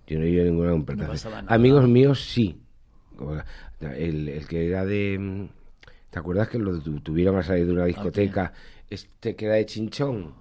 Yo 0.08 0.18
no 0.20 0.26
he 0.26 0.28
vivido 0.28 0.46
ningún 0.46 0.86
percance. 0.86 1.28
Amigos 1.48 1.88
míos 1.88 2.22
sí. 2.24 2.60
El, 3.80 4.30
el 4.30 4.48
que 4.48 4.68
era 4.68 4.86
de. 4.86 5.18
mm, 5.20 5.48
¿Te 6.10 6.20
acuerdas 6.20 6.50
que 6.50 6.60
lo 6.60 6.80
tu- 6.80 7.00
tuvieron 7.00 7.38
a 7.38 7.44
salir 7.44 7.66
de 7.66 7.72
una 7.74 7.86
discoteca? 7.86 8.54
Este 8.90 9.36
que 9.36 9.46
era 9.46 9.56
de 9.56 9.66
Chinchón. 9.66 10.34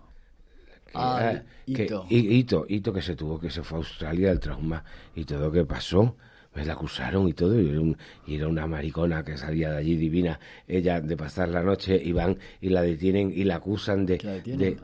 Que 0.87 0.93
Ah, 0.95 1.19
era- 1.33 1.45
que- 1.65 1.85
Ito. 1.85 2.07
I- 2.11 2.39
Ito, 2.39 2.67
Ito 2.69 2.93
que 2.93 3.03
se 3.03 3.17
tuvo, 3.17 3.39
que 3.41 3.51
se 3.51 3.63
fue 3.63 3.79
a 3.79 3.81
Australia 3.81 4.29
del 4.29 4.41
trauma 4.41 4.85
y 5.15 5.25
todo 5.25 5.41
lo 5.47 5.53
que 5.53 5.65
pasó. 5.65 6.17
Me 6.55 6.65
la 6.67 6.75
acusaron 6.75 7.29
y 7.29 7.33
todo, 7.33 7.59
y 7.61 7.69
era, 7.71 7.81
un- 7.81 7.97
y 8.27 8.37
era 8.37 8.47
una 8.49 8.67
maricona 8.67 9.25
que 9.25 9.39
salía 9.39 9.71
de 9.71 9.79
allí 9.79 9.97
divina. 9.97 10.39
Ella 10.69 11.01
de 11.01 11.17
pasar 11.17 11.49
la 11.49 11.63
noche 11.63 12.01
y 12.03 12.13
van 12.13 12.39
y 12.61 12.69
la 12.69 12.83
detienen 12.83 13.33
y 13.35 13.45
la 13.45 13.57
acusan 13.57 14.05
de. 14.05 14.19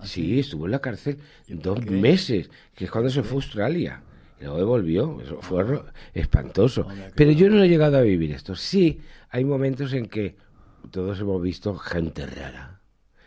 ¿Ah, 0.01 0.07
sí, 0.07 0.39
estuvo 0.41 0.65
en 0.65 0.73
la 0.73 0.79
cárcel 0.81 1.19
dos 1.49 1.81
qué? 1.81 1.91
meses, 1.91 2.51
que 2.75 2.87
es 2.87 2.91
cuando 2.91 3.11
se 3.11 3.23
fue 3.23 3.33
a 3.33 3.41
Australia. 3.41 4.03
Y 4.41 4.45
luego 4.45 4.65
volvió, 4.67 5.21
eso 5.21 5.41
fue 5.43 5.65
espantoso. 6.15 6.87
Pero 7.15 7.33
yo 7.33 7.51
no 7.51 7.63
he 7.63 7.69
llegado 7.69 7.99
a 7.99 8.03
vivir 8.03 8.33
esto. 8.33 8.55
Sí, 8.55 9.01
hay 9.31 9.45
momentos 9.45 9.93
en 9.93 10.07
que 10.07 10.37
todos 10.91 11.19
hemos 11.21 11.43
visto 11.43 11.75
gente 11.77 12.25
rara. 12.27 12.81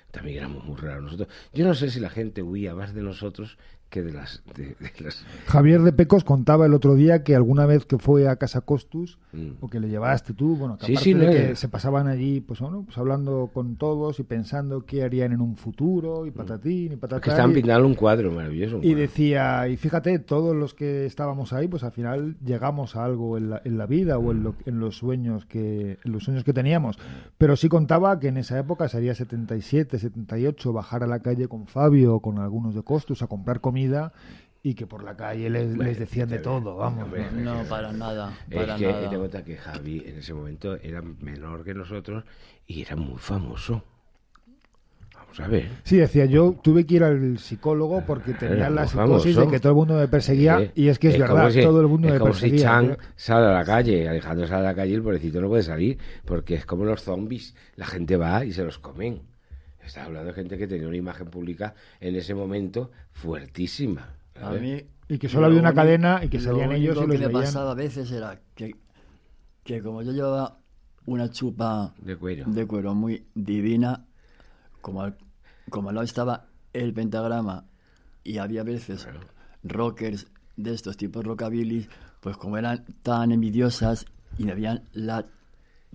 También 0.10 0.38
éramos 0.40 0.64
muy 0.66 0.78
raros 0.78 1.04
nosotros. 1.04 1.30
Yo 1.54 1.66
no 1.66 1.76
sé 1.76 1.90
si 1.92 2.00
la 2.00 2.10
gente 2.10 2.42
huía 2.42 2.74
más 2.76 2.94
de 2.94 3.02
nosotros 3.02 3.58
que 3.92 4.02
de 4.02 4.12
las... 4.14 4.42
de- 4.56 4.76
de 4.80 4.92
las- 5.04 5.24
Javier 5.46 5.82
de 5.84 5.92
Pecos 5.94 6.24
contaba 6.24 6.66
el 6.66 6.74
otro 6.74 6.96
día 6.96 7.24
que 7.24 7.36
alguna 7.36 7.66
vez 7.68 7.86
que 7.86 8.00
fue 8.00 8.28
a 8.28 8.38
Casa 8.38 8.62
Costus, 8.62 9.20
Mm. 9.34 9.52
o 9.62 9.70
que 9.70 9.80
le 9.80 9.88
llevaste 9.88 10.34
tú, 10.34 10.58
bueno, 10.58 10.78
que 10.78 10.88
Sí, 10.88 10.92
aparte 10.94 11.04
sí, 11.06 11.14
de 11.14 11.26
no, 11.26 11.32
que 11.32 11.56
se 11.56 11.70
pasaban 11.70 12.08
allí, 12.08 12.42
pues 12.42 12.60
bueno, 12.60 12.84
pues 12.84 12.98
hablando 12.98 13.50
con 13.54 13.78
todos 13.78 14.20
y 14.20 14.24
pensando 14.24 14.86
qué 14.86 15.04
harían 15.04 15.32
en 15.32 15.40
un 15.40 15.56
futuro, 15.56 16.26
y 16.26 16.32
patatín, 16.32 16.92
y 16.94 16.96
patatán. 16.98 17.20
Mm. 17.20 17.22
que 17.22 17.30
estaban 17.30 17.54
pintando 17.54 17.88
un 17.88 17.96
cuadro 17.96 18.32
maravilloso. 18.32 18.78
un 18.78 18.84
Y 18.84 18.88
cuadro. 18.88 19.02
decía, 19.02 19.68
y 19.70 19.78
fíjate, 19.78 20.20
todos 20.20 20.54
los 20.56 20.74
que 20.74 21.06
estábamos 21.06 21.54
ahí, 21.54 21.68
pues 21.70 21.84
al 21.84 21.92
final 21.94 22.36
llegamos 22.44 22.96
a 22.98 23.06
algo 23.06 23.38
en 23.38 23.52
la, 23.52 23.62
en 23.64 23.78
la 23.78 23.86
vida 23.86 24.18
o 24.18 24.32
en, 24.32 24.44
lo- 24.44 24.56
en 24.66 24.80
los 24.80 24.98
sueños 24.98 25.46
que 25.46 25.98
en 26.04 26.12
los 26.12 26.24
sueños 26.26 26.44
que 26.44 26.52
teníamos. 26.54 26.98
Pero 27.38 27.56
sí 27.56 27.70
contaba 27.70 28.20
que 28.20 28.28
en 28.30 28.38
esa 28.38 28.58
época 28.60 28.88
sería 28.90 29.16
77, 29.16 29.98
78, 29.98 30.74
bajar 30.74 31.04
a 31.04 31.08
la 31.08 31.20
calle 31.20 31.48
con 31.48 31.68
Fabio 31.68 32.16
o 32.16 32.20
con 32.22 32.40
algunos 32.40 32.76
de 32.76 32.84
Costus 32.84 33.22
a 33.22 33.28
comprar 33.28 33.62
comida 33.82 34.14
y 34.64 34.76
que 34.76 34.86
por 34.86 35.04
la 35.04 35.16
calle 35.18 35.50
les, 35.50 35.76
les 35.76 35.98
decían 35.98 36.30
de 36.30 36.38
todo, 36.40 36.76
vamos. 36.78 37.06
hombre, 37.06 37.26
¿no? 37.34 37.64
No, 37.64 37.70
para 37.70 37.92
nada. 37.92 38.32
Es 38.50 38.56
Para 38.58 38.76
que 38.76 38.86
nada. 38.88 39.10
te 39.10 39.18
cuenta 39.18 39.44
que 39.44 39.58
Javi 39.58 40.04
en 40.06 40.18
ese 40.20 40.34
momento 40.36 40.76
era 40.76 41.02
menor 41.02 41.64
que 41.64 41.74
nosotros 41.74 42.24
y 42.68 42.82
era 42.84 42.96
muy 42.96 43.18
famoso. 43.18 43.84
Vamos 45.16 45.40
a 45.40 45.48
ver. 45.48 45.70
Sí, 45.84 45.98
decía, 45.98 46.26
yo 46.26 46.56
tuve 46.62 46.86
que 46.86 46.96
ir 46.96 47.04
al 47.04 47.40
psicólogo 47.40 48.04
porque 48.06 48.34
tenía 48.34 48.56
Era 48.58 48.70
la 48.70 48.86
psicosis 48.88 49.34
famoso. 49.34 49.42
de 49.42 49.48
que 49.48 49.60
todo 49.60 49.72
el 49.72 49.78
mundo 49.78 49.96
me 49.96 50.08
perseguía 50.08 50.60
Eh, 50.62 50.72
y 50.76 50.88
es 50.90 51.00
que 51.00 51.08
es, 51.10 51.18
verdad, 51.18 51.50
si- 51.50 51.62
todo 51.64 51.82
el 51.82 51.88
mundo 51.88 52.08
es 52.10 52.14
me 52.16 52.20
como 52.20 52.34
si 52.34 52.42
perseguía. 52.42 52.66
Chan 52.66 52.92
¿eh? 52.92 52.98
sale 53.16 53.48
a 53.48 53.52
la 53.54 53.64
calle, 53.66 54.08
Alejandro 54.10 54.46
sale 54.46 54.60
a 54.62 54.70
la 54.70 54.76
calle 54.76 54.92
y 54.92 54.96
el 54.96 55.02
pobrecito 55.02 55.42
no 55.42 55.48
puede 55.48 55.64
salir 55.64 55.98
porque 56.26 56.54
es 56.56 56.66
como 56.68 56.86
los 56.86 57.02
zombies. 57.02 57.56
La 57.78 57.86
gente 57.88 58.16
va 58.18 58.46
y 58.46 58.52
se 58.52 58.64
los 58.64 58.78
comen. 58.78 59.22
Estaba 59.86 60.08
hablando 60.08 60.28
de 60.30 60.34
gente 60.34 60.58
que 60.58 60.68
tenía 60.68 60.88
una 60.88 60.98
imagen 60.98 61.28
pública 61.30 61.74
en 62.00 62.16
ese 62.16 62.34
momento 62.34 62.92
fuertísima. 63.12 64.16
A 64.36 64.40
¿sabes? 64.42 64.62
mí. 64.62 64.82
Y 65.08 65.18
que 65.18 65.28
solo 65.28 65.48
había 65.48 65.60
una 65.60 65.70
único- 65.70 65.82
cadena 65.82 66.24
y 66.24 66.30
que 66.30 66.38
lo 66.40 66.44
salían 66.44 66.72
ellos 66.72 66.96
y 66.96 67.00
los 67.00 67.06
que 67.10 67.18
me 67.18 67.28
veían. 67.28 67.32
pasaba 67.44 67.72
a 67.72 67.76
veces 67.76 68.12
era 68.12 68.40
que, 68.56 68.76
que 69.64 69.82
como 69.82 70.02
yo 70.04 70.12
llevaba 70.12 70.58
una 71.06 71.30
chupa 71.30 71.94
De 72.00 72.16
cuero. 72.16 72.46
de 72.48 72.66
cuero 72.68 72.94
muy 72.96 73.26
divina, 73.36 74.06
como 74.82 75.02
al, 75.02 75.18
como 75.70 75.90
al 75.90 75.96
lado 75.96 76.06
estaba 76.06 76.46
el 76.74 76.94
pentagrama 76.94 77.66
y 78.24 78.38
había 78.38 78.64
veces 78.64 79.08
rockers 79.64 80.28
de 80.56 80.74
estos 80.74 80.96
tipos 80.96 81.26
rockabilly, 81.26 81.88
pues 82.22 82.38
como 82.38 82.58
eran 82.58 82.86
tan 83.04 83.32
envidiosas 83.32 84.06
y 84.38 84.46
me 84.46 84.54
veían 84.54 84.84
la 84.94 85.26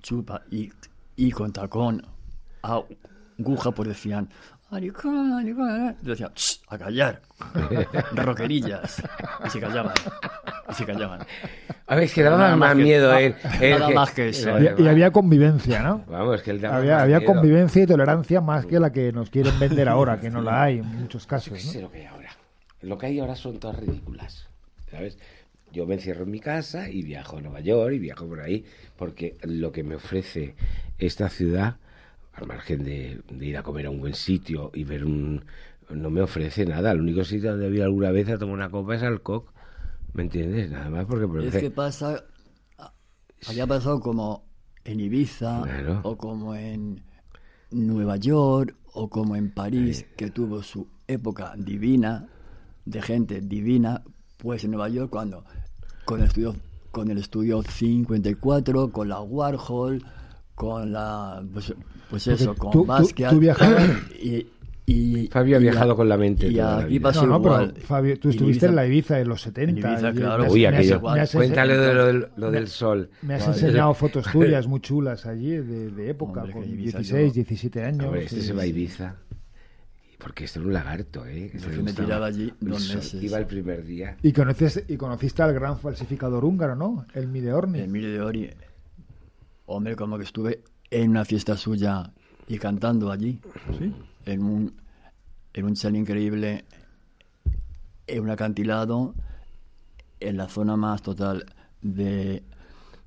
chupa 0.03 0.43
y, 0.51 0.71
y 1.17 1.31
con 1.31 1.53
tacón 1.53 2.03
a 2.63 2.83
aguja, 3.39 3.71
pues 3.73 3.89
decían, 3.89 4.29
"Maricón, 4.71 5.31
maricón", 5.31 5.97
yo 6.03 6.11
decía, 6.11 6.31
"Shh, 6.35 6.59
a 6.69 6.79
callar, 6.79 7.23
rockerillas, 8.15 9.03
y 9.47 9.51
se 9.51 9.61
callaban, 9.61 9.95
y 10.71 10.75
se 10.75 10.85
callaban. 10.85 11.21
A 11.87 11.95
ver, 11.95 12.05
es 12.05 12.15
que 12.15 12.23
daba 12.23 12.37
más, 12.39 12.57
más 12.59 12.75
que- 12.77 12.83
miedo 12.83 13.13
ah, 13.13 13.21
él. 13.23 13.35
nada 13.61 13.91
más 13.91 14.11
que 14.13 14.29
eso. 14.31 14.51
Y, 14.59 14.83
y 14.83 14.89
había 14.89 15.11
convivencia, 15.13 15.83
¿no? 15.83 16.05
Vamos, 16.09 16.43
que 16.43 16.51
él 16.51 16.61
daba 16.61 16.77
Había, 16.79 16.95
más 16.95 17.03
había 17.05 17.19
miedo. 17.21 17.33
convivencia 17.33 17.83
y 17.83 17.87
tolerancia 17.87 18.41
más 18.41 18.67
que 18.67 18.81
la 18.81 18.91
que 18.93 19.13
nos 19.13 19.31
quieren 19.31 19.59
vender 19.61 19.89
ahora, 19.89 20.19
que 20.21 20.31
no 20.31 20.41
la 20.43 20.63
hay 20.65 20.79
en 20.79 20.87
muchos 20.87 21.27
casos. 21.27 21.53
qué 21.53 21.61
sé 21.61 21.77
¿no? 21.79 21.85
lo 21.87 21.93
que 21.93 21.99
hay 22.01 22.07
ahora. 22.07 22.31
Lo 22.83 22.99
que 22.99 23.07
hay 23.07 23.21
ahora 23.21 23.37
son 23.37 23.59
todas 23.59 23.77
ridículas. 23.79 24.49
¿Sabes? 24.91 25.19
Yo 25.73 25.87
me 25.87 25.95
encierro 25.95 26.25
en 26.25 26.31
mi 26.31 26.41
casa 26.41 26.89
y 26.89 27.03
viajo 27.03 27.39
a 27.39 27.41
Nueva 27.41 27.61
York 27.61 27.93
y 27.95 27.99
viajo 27.99 28.27
por 28.27 28.41
ahí 28.41 28.65
porque 28.97 29.37
lo 29.43 29.73
que 29.73 29.83
me 29.83 29.97
ofrece 29.97 30.55
esta 30.99 31.29
ciudad, 31.29 31.77
al 32.37 32.47
margen 32.47 32.85
de, 32.85 33.21
de 33.31 33.47
ir 33.47 33.57
a 33.57 33.63
comer 33.63 33.87
a 33.87 33.91
un 33.91 34.01
buen 34.01 34.15
sitio 34.15 34.71
y 34.75 34.85
ver 34.85 35.05
un... 35.05 35.45
No 35.89 36.11
me 36.11 36.21
ofrece 36.21 36.67
nada. 36.67 36.93
El 36.93 37.01
único 37.01 37.25
sitio 37.25 37.53
donde 37.53 37.71
ido 37.71 37.85
alguna 37.85 38.11
vez 38.11 38.29
a 38.29 38.39
tomar 38.39 38.55
una 38.55 38.71
copa 38.71 38.97
es 38.97 39.03
Alcoc. 39.03 39.53
¿Me 40.13 40.25
entiendes? 40.25 40.71
Nada 40.71 40.91
más 40.91 41.07
porque... 41.07 41.27
por 41.27 41.43
Es 41.43 41.57
que 41.57 41.71
pasa, 41.71 42.25
había 43.49 43.67
pasado 43.67 44.01
como 44.01 44.45
en 44.85 45.01
Ibiza 45.01 45.63
Claro. 45.63 46.01
o 46.03 46.17
como 46.17 46.55
en 46.55 47.03
Nueva 47.71 48.17
York 48.17 48.75
o 48.93 49.09
como 49.09 49.37
en 49.37 49.53
París, 49.53 50.07
que 50.17 50.31
tuvo 50.31 50.63
su 50.63 50.89
época 51.07 51.55
divina, 51.57 52.29
de 52.85 53.03
gente 53.03 53.41
divina, 53.41 54.03
pues 54.39 54.65
en 54.65 54.71
Nueva 54.71 54.89
York 54.89 55.11
cuando 55.11 55.45
con 56.05 56.21
el 56.21 56.27
estudio 56.27 56.55
con 56.93 57.11
el 57.11 57.19
estudio 57.19 57.63
54, 57.63 58.91
con 58.91 59.11
la 59.11 59.21
Warhol, 59.21 60.03
con 60.55 60.93
la 60.93 61.45
pues, 61.53 61.75
pues 62.11 62.27
eso, 62.27 62.47
Porque 62.47 62.59
con 62.61 62.71
tú- 62.71 62.81
tú- 62.83 62.87
Basquiat 62.87 63.31
tú 63.33 63.41
viajabas- 63.41 63.91
y, 64.21 64.47
y- 64.87 65.27
Fabio 65.33 65.57
ha 65.57 65.61
y 65.61 65.63
viajado 65.63 65.93
a- 65.93 65.97
con 65.97 66.09
la 66.09 66.17
mente 66.17 66.49
y 66.49 66.59
aquí 66.61 67.01
pasó 67.01 67.27
No, 67.27 67.39
no, 67.39 67.43
pero. 67.43 67.73
Fabio, 67.81 68.19
tú 68.19 68.29
estuviste 68.31 68.67
Ibiza- 68.67 68.71
en 68.71 68.77
la 68.77 68.87
Ibiza 68.87 69.21
en 69.21 69.29
los 69.29 69.43
70. 69.43 69.93
Ibiza, 69.93 70.13
claro. 70.13 70.47
Uy, 70.51 70.65
aquello. 70.67 71.01
Cuéntale 71.33 71.77
de 71.77 71.95
lo, 71.95 72.07
del- 72.07 72.27
lo 72.37 72.51
del 72.51 72.69
sol. 72.69 73.11
Me 73.23 73.35
has 73.35 73.47
Vale. 73.47 73.59
enseñado 73.61 73.95
fotos 73.95 74.27
tuyas 74.31 74.67
muy 74.69 74.81
chulas 74.81 75.27
allí 75.27 75.51
de, 75.51 75.91
de 75.91 76.11
época, 76.11 76.41
Hombre, 76.43 76.55
que 76.55 76.61
con 76.61 76.69
Ibiza 76.71 76.99
16, 76.99 77.29
yo- 77.29 77.35
17 77.35 77.83
años. 77.85 78.05
Hombre, 78.07 78.25
este 78.25 78.37
sí, 78.37 78.43
se 78.47 78.53
va 78.53 78.63
a. 78.63 78.67
Ibiza. 78.67 79.17
Porque 80.19 80.45
este 80.45 80.59
era 80.59 80.67
un 80.69 80.73
lagarto, 80.75 81.27
¿eh? 81.27 81.51
Que 81.53 81.59
Yo 81.59 81.69
que 81.69 81.77
me 81.77 81.83
gustaba 81.83 82.07
tiraba 82.07 82.27
allí 82.27 82.53
el 82.63 82.69
dos 82.69 82.95
meses. 82.95 83.23
Iba 83.23 83.39
el 83.39 83.47
primer 83.47 83.85
día. 83.85 84.17
Y, 84.23 84.33
conoces, 84.33 84.83
y 84.89 84.97
conociste 84.97 85.43
al 85.43 85.53
gran 85.53 85.79
falsificador 85.79 86.45
húngaro, 86.45 86.75
¿no? 86.75 87.05
El 87.15 87.29
Mideorni. 87.29 87.81
Emilio 87.81 88.11
de 88.11 88.21
Ori, 88.23 88.51
hombre, 89.67 89.95
como 89.95 90.17
que 90.17 90.25
estuve 90.25 90.63
en 90.91 91.11
una 91.11 91.25
fiesta 91.25 91.57
suya 91.57 92.11
y 92.49 92.59
cantando 92.59 93.11
allí, 93.11 93.41
en 94.25 94.43
un, 94.43 94.73
en 95.53 95.65
un 95.65 95.75
chalet 95.75 96.01
increíble, 96.01 96.65
en 98.07 98.23
un 98.23 98.31
acantilado, 98.31 99.15
en 100.21 100.37
la 100.37 100.49
zona 100.49 100.77
más 100.77 101.03
total 101.03 101.45
de, 101.83 102.43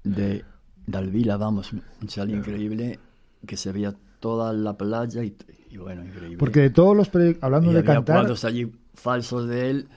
de, 0.03 0.43
de 0.85 0.97
Alvila, 0.97 1.37
vamos, 1.37 1.71
un 1.73 2.07
chalet 2.07 2.35
increíble 2.37 2.99
que 3.45 3.55
se 3.57 3.71
veía 3.71 3.93
toda 4.19 4.51
la 4.53 4.73
playa 4.77 5.23
y, 5.23 5.35
y 5.71 5.77
bueno, 5.77 6.03
increíble. 6.05 6.37
Porque 6.37 6.59
de 6.61 6.69
todos 6.71 6.95
los 6.95 7.09
hablando 7.41 7.71
y 7.71 7.73
de 7.73 7.79
había 7.79 7.93
cantar, 7.95 8.17
cuadros 8.17 8.43
allí 8.43 8.69
falsos 8.93 9.47
de 9.47 9.69
él, 9.69 9.87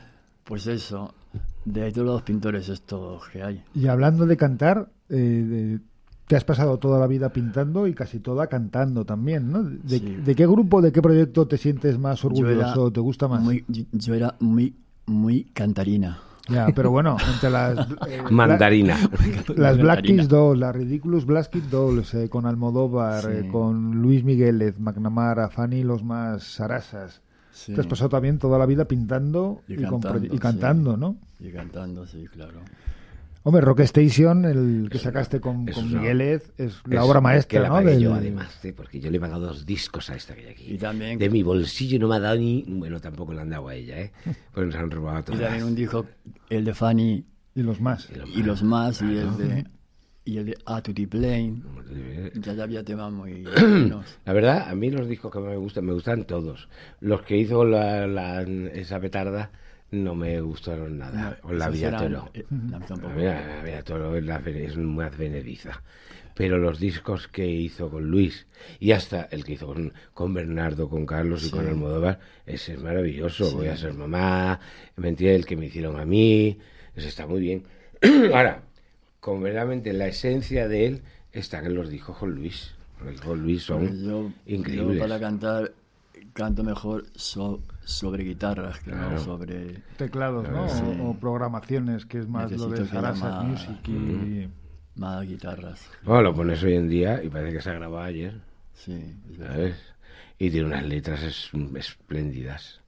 pues 0.44 0.66
eso, 0.68 1.14
de 1.64 1.90
todos 1.90 2.06
los 2.06 2.22
pintores 2.22 2.68
estos 2.68 3.28
que 3.30 3.42
hay. 3.42 3.64
y 3.74 3.88
hablando 3.88 4.26
de 4.26 4.36
cantar, 4.36 4.88
eh, 5.08 5.14
de- 5.16 5.80
te 6.32 6.36
has 6.36 6.44
pasado 6.44 6.78
toda 6.78 6.98
la 6.98 7.06
vida 7.06 7.28
pintando 7.28 7.86
y 7.86 7.92
casi 7.92 8.18
toda 8.18 8.46
cantando 8.46 9.04
también, 9.04 9.52
¿no? 9.52 9.64
¿De, 9.64 9.98
Sí. 9.98 10.16
de 10.24 10.34
qué 10.34 10.46
grupo, 10.46 10.80
de 10.80 10.90
qué 10.90 11.02
proyecto 11.02 11.46
te 11.46 11.58
sientes 11.58 11.98
más 11.98 12.24
orgulloso, 12.24 12.90
te 12.90 13.00
gusta 13.00 13.28
más? 13.28 13.42
Muy, 13.42 13.66
yo, 13.68 13.84
yo 13.92 14.14
era 14.14 14.34
muy, 14.40 14.74
muy 15.04 15.44
cantarina. 15.52 16.20
Ya, 16.48 16.68
pero 16.74 16.90
bueno, 16.90 17.18
entre 17.34 17.50
las... 17.50 17.86
eh, 18.08 18.22
Mandarina. 18.30 18.96
Las 19.56 19.76
Black. 19.76 20.02
Kids 20.04 20.26
Dolls, 20.26 20.58
las 20.58 20.74
Ridiculous 20.74 21.26
Black 21.26 21.50
Kids 21.50 21.70
Dolls, 21.70 22.14
eh, 22.14 22.30
con 22.30 22.46
Almodóvar, 22.46 23.22
Sí. 23.24 23.28
eh, 23.30 23.48
con 23.52 24.00
Luis 24.00 24.24
Migueles, 24.24 24.80
McNamara, 24.80 25.50
Fanny, 25.50 25.82
los 25.84 26.02
más 26.02 26.44
sarasas. 26.44 27.20
Sí. 27.52 27.74
Te 27.74 27.80
has 27.82 27.86
pasado 27.86 28.08
también 28.08 28.38
toda 28.38 28.58
la 28.58 28.64
vida 28.64 28.86
pintando 28.86 29.60
y, 29.68 29.76
cantando, 29.76 30.08
proye- 30.14 30.34
y 30.34 30.38
cantando, 30.38 30.94
sí. 30.94 31.00
¿no? 31.00 31.16
Y 31.40 31.52
cantando, 31.52 32.06
sí, 32.06 32.24
claro. 32.32 32.60
Hombre, 33.44 33.60
Rock 33.62 33.80
Station, 33.80 34.44
el 34.44 34.88
que 34.90 34.98
sacaste 34.98 35.40
con, 35.40 35.68
eso 35.68 35.80
con 35.80 35.86
es 35.88 35.92
una- 35.92 36.00
Migueles, 36.02 36.52
es 36.58 36.80
la 36.86 37.00
Es 37.02 37.06
obra 37.08 37.18
Que 37.18 37.22
maestra, 37.24 37.60
la 37.62 37.68
¿no? 37.68 37.74
pagué 37.74 38.00
yo, 38.00 38.10
Del- 38.10 38.18
además, 38.18 38.64
¿eh? 38.64 38.72
porque 38.72 39.00
yo 39.00 39.10
le 39.10 39.16
he 39.16 39.20
pagado 39.20 39.46
dos 39.48 39.66
discos 39.66 40.10
a 40.10 40.14
esta 40.14 40.34
que 40.34 40.42
hay 40.46 40.50
aquí. 40.52 40.74
Y 40.74 40.78
también- 40.78 41.18
De 41.18 41.28
mi 41.28 41.42
bolsillo 41.42 41.98
no 41.98 42.06
me 42.08 42.16
ha 42.16 42.20
dado 42.20 42.36
ni... 42.36 42.64
Bueno, 42.68 43.00
tampoco 43.00 43.32
le 43.34 43.40
han 43.40 43.50
dado 43.50 43.66
a 43.68 43.74
ella, 43.74 44.00
¿eh? 44.00 44.12
Pues 44.54 44.66
nos 44.66 44.76
han 44.76 44.90
robado 44.90 45.18
Y 45.20 45.22
todas. 45.24 45.40
también 45.40 45.64
un 45.64 45.74
disco, 45.74 46.06
el 46.50 46.64
de 46.64 46.72
Fanny 46.74 47.24
Y 47.54 47.62
los 47.62 47.80
más. 47.80 48.08
Y 48.10 48.14
lo 48.18 48.26
y 48.28 48.42
los 48.44 48.62
más, 48.62 49.02
y 49.02 49.06
el 49.06 49.22
Claro. 49.28 49.36
de, 49.38 49.66
y 50.24 50.36
el 50.38 50.46
de 50.46 50.58
A 50.64 50.80
Plane. 50.80 51.62
Como 51.64 51.82
tú 51.82 51.94
dices. 51.94 52.32
Ya, 52.40 52.52
ya 52.54 52.62
había 52.62 52.84
temas 52.84 53.12
muy. 53.12 53.42
La 54.24 54.32
verdad, 54.32 54.68
a 54.68 54.74
mí 54.76 54.88
los 54.90 55.08
discos 55.08 55.32
que 55.32 55.40
me 55.40 55.56
gustan, 55.56 55.84
me 55.84 55.92
gustan 55.92 56.24
todos. 56.24 56.68
Los 57.00 57.22
que 57.22 57.36
hizo 57.36 57.64
la, 57.64 58.06
la- 58.06 58.42
esa 58.42 59.00
petarda 59.00 59.50
no 59.92 60.14
me 60.14 60.40
gustaron 60.40 60.98
nada. 60.98 61.38
o 61.42 61.52
la 61.52 61.68
Vía 61.68 61.96
Toro. 61.96 62.30
eh, 62.34 62.44
no. 62.50 62.80
La 63.14 63.62
Vía, 63.62 63.82
Toro 63.84 64.16
es, 64.16 64.24
la, 64.24 64.36
es 64.38 64.76
más 64.76 65.16
venediza. 65.16 65.82
Pero 66.34 66.56
los 66.56 66.80
discos 66.80 67.28
que 67.28 67.46
hizo 67.46 67.90
con 67.90 68.10
Luis 68.10 68.46
y 68.80 68.92
hasta 68.92 69.24
el 69.30 69.44
que 69.44 69.52
hizo 69.52 69.66
con, 69.66 69.92
con 70.14 70.32
Bernardo, 70.32 70.88
con 70.88 71.04
Carlos 71.04 71.46
y 71.46 71.50
con 71.50 71.66
Almodóvar, 71.66 72.20
ese 72.46 72.72
es 72.72 72.82
maravilloso. 72.82 73.52
Voy 73.52 73.68
a 73.68 73.76
ser 73.76 73.92
mamá, 73.92 74.58
¿me 74.96 75.10
entiendes? 75.10 75.40
El 75.40 75.46
que 75.46 75.56
me 75.56 75.66
hicieron 75.66 76.00
a 76.00 76.06
mí, 76.06 76.58
ese 76.96 77.08
está 77.08 77.26
muy 77.26 77.40
bien. 77.40 77.64
Ahora, 78.32 78.62
con 79.20 79.42
verdaderamente 79.42 79.92
la 79.92 80.06
esencia 80.06 80.68
de 80.68 80.86
él 80.86 81.02
están 81.32 81.66
en 81.66 81.74
los 81.74 81.90
discos 81.90 82.16
con 82.16 82.34
Luis. 82.34 82.74
Los 83.00 83.10
discos 83.10 83.28
con 83.28 83.42
Luis 83.42 83.62
son 83.62 84.02
yo, 84.02 84.32
increíbles. 84.46 84.96
yo 84.96 85.02
para 85.02 85.20
cantar 85.20 85.72
canto 86.32 86.62
mejor 86.64 87.04
so- 87.14 87.62
sobre 87.84 88.24
guitarras 88.24 88.78
que 88.80 88.90
Claro. 88.90 89.10
no 89.12 89.18
sobre... 89.18 89.82
Teclados, 89.96 90.48
¿no? 90.48 90.68
Sí. 90.68 90.82
O, 91.00 91.10
o 91.10 91.14
programaciones, 91.18 92.06
que 92.06 92.18
es 92.18 92.28
más 92.28 92.50
lo 92.52 92.68
de 92.68 92.86
Sarasa 92.86 93.42
Music 93.42 93.88
y... 93.88 94.48
Más 94.94 95.26
guitarras. 95.26 95.88
Bueno, 96.04 96.22
lo 96.22 96.34
pones 96.34 96.62
hoy 96.62 96.74
en 96.74 96.88
día 96.88 97.22
y 97.24 97.30
parece 97.30 97.54
que 97.56 97.62
se 97.62 97.70
ha 97.70 97.74
grabado 97.74 98.02
ayer, 98.04 98.40
Sí. 98.74 99.16
¿sabes? 99.38 99.74
Y 100.38 100.50
tiene 100.50 100.66
unas 100.66 100.84
letras 100.84 101.22
es- 101.22 101.50
espléndidas. 101.76 102.80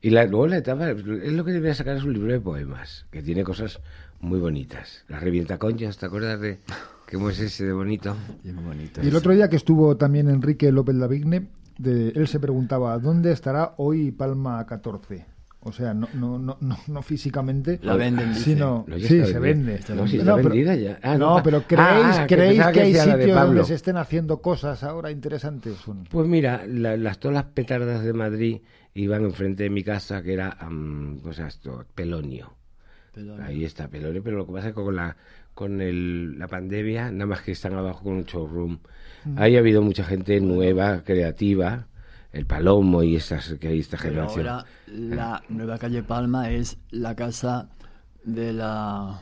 Y 0.00 0.10
la, 0.10 0.24
luego 0.26 0.46
la 0.46 0.58
etapa, 0.58 0.90
es 0.90 1.04
lo 1.04 1.44
que 1.44 1.52
debería 1.52 1.74
sacar 1.74 1.96
es 1.96 2.04
un 2.04 2.12
libro 2.12 2.32
de 2.32 2.40
poemas, 2.40 3.06
que 3.10 3.20
tiene 3.22 3.42
cosas 3.44 3.80
muy 4.20 4.38
bonitas. 4.38 5.04
La 5.08 5.18
revienta 5.18 5.58
conchas, 5.58 5.98
¿te 5.98 6.06
acuerdas 6.06 6.40
de 6.40 6.58
cómo 7.10 7.30
es 7.30 7.40
ese 7.40 7.66
de 7.66 7.72
bonito? 7.72 8.16
Y 8.44 8.52
muy 8.52 8.64
bonito. 8.64 9.02
Y 9.02 9.08
el 9.08 9.16
otro 9.16 9.32
día 9.32 9.48
que 9.48 9.56
estuvo 9.56 9.96
también 9.96 10.28
Enrique 10.30 10.70
López 10.72 10.94
Lavigne, 10.94 11.48
de, 11.82 12.08
él 12.10 12.28
se 12.28 12.38
preguntaba, 12.40 12.98
¿dónde 12.98 13.32
estará 13.32 13.74
hoy 13.78 14.10
Palma 14.10 14.64
14? 14.66 15.26
O 15.62 15.72
sea, 15.72 15.92
no, 15.92 16.08
no, 16.14 16.38
no, 16.38 16.56
no, 16.60 16.78
no 16.86 17.02
físicamente, 17.02 17.78
La 17.82 17.94
venden, 17.94 18.34
sino... 18.34 18.86
Sí, 18.98 19.22
se 19.26 19.38
vende. 19.38 19.78
No, 19.94 20.06
sí 20.08 20.16
está 20.16 20.30
No, 20.30 20.36
pero- 20.38 20.48
vendida 20.48 20.74
ya. 20.74 20.98
Ah, 21.02 21.18
no, 21.18 21.36
no, 21.36 21.42
pero 21.42 21.62
¿creéis, 21.66 22.16
ah, 22.18 22.26
que 22.26 22.34
¿creéis 22.34 22.66
que, 22.66 22.72
que 22.72 22.80
hay 22.80 22.94
sitios 22.94 23.40
donde 23.46 23.64
se 23.64 23.74
estén 23.74 23.98
haciendo 23.98 24.40
cosas 24.40 24.82
ahora 24.84 25.10
interesantes? 25.10 25.76
Pues 26.10 26.26
mira, 26.26 26.64
la- 26.66 26.96
las 26.96 27.18
todas 27.18 27.34
las 27.34 27.44
petardas 27.44 28.02
de 28.02 28.12
Madrid 28.14 28.60
iban 28.94 29.24
enfrente 29.24 29.64
de 29.64 29.70
mi 29.70 29.84
casa, 29.84 30.22
que 30.22 30.32
era, 30.32 30.56
Pelonio. 31.94 32.54
Pelonio. 33.12 33.44
Ahí 33.44 33.64
está 33.64 33.88
Pelonio, 33.88 34.22
pero 34.22 34.38
lo 34.38 34.46
que 34.46 34.52
pasa 34.52 34.68
es 34.68 34.74
que 34.74 34.82
con 34.82 34.96
la 34.96 35.16
con 35.52 35.80
el, 35.82 36.38
la 36.38 36.48
pandemia, 36.48 37.10
nada 37.10 37.26
más 37.26 37.42
que 37.42 37.52
están 37.52 37.74
abajo 37.74 38.04
con 38.04 38.14
un 38.14 38.24
showroom. 38.24 38.78
Ahí 39.36 39.56
ha 39.56 39.60
habido 39.60 39.82
mucha 39.82 40.04
gente 40.04 40.40
nueva, 40.40 41.02
creativa, 41.02 41.86
el 42.32 42.46
Palomo 42.46 43.02
y 43.02 43.16
esas 43.16 43.54
que 43.60 43.68
hay 43.68 43.80
esta 43.80 43.96
Pero 43.96 44.10
generación. 44.10 44.48
ahora 44.48 44.66
la 44.86 45.42
nueva 45.48 45.78
calle 45.78 46.02
Palma 46.02 46.50
es 46.50 46.78
la 46.90 47.14
casa 47.16 47.68
de 48.24 48.52
la 48.52 49.20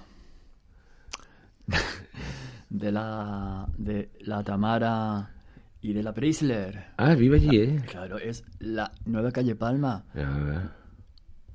de 2.70 2.92
la 2.92 3.66
de 3.76 4.10
la 4.20 4.42
Tamara 4.42 5.30
y 5.80 5.92
de 5.92 6.02
la 6.02 6.12
Prisler. 6.12 6.86
Ah, 6.96 7.14
vive 7.14 7.36
allí, 7.36 7.56
¿eh? 7.60 7.82
Claro, 7.86 8.18
es 8.18 8.44
la 8.58 8.90
nueva 9.04 9.30
calle 9.30 9.54
Palma 9.54 10.04
Ah, 10.16 10.72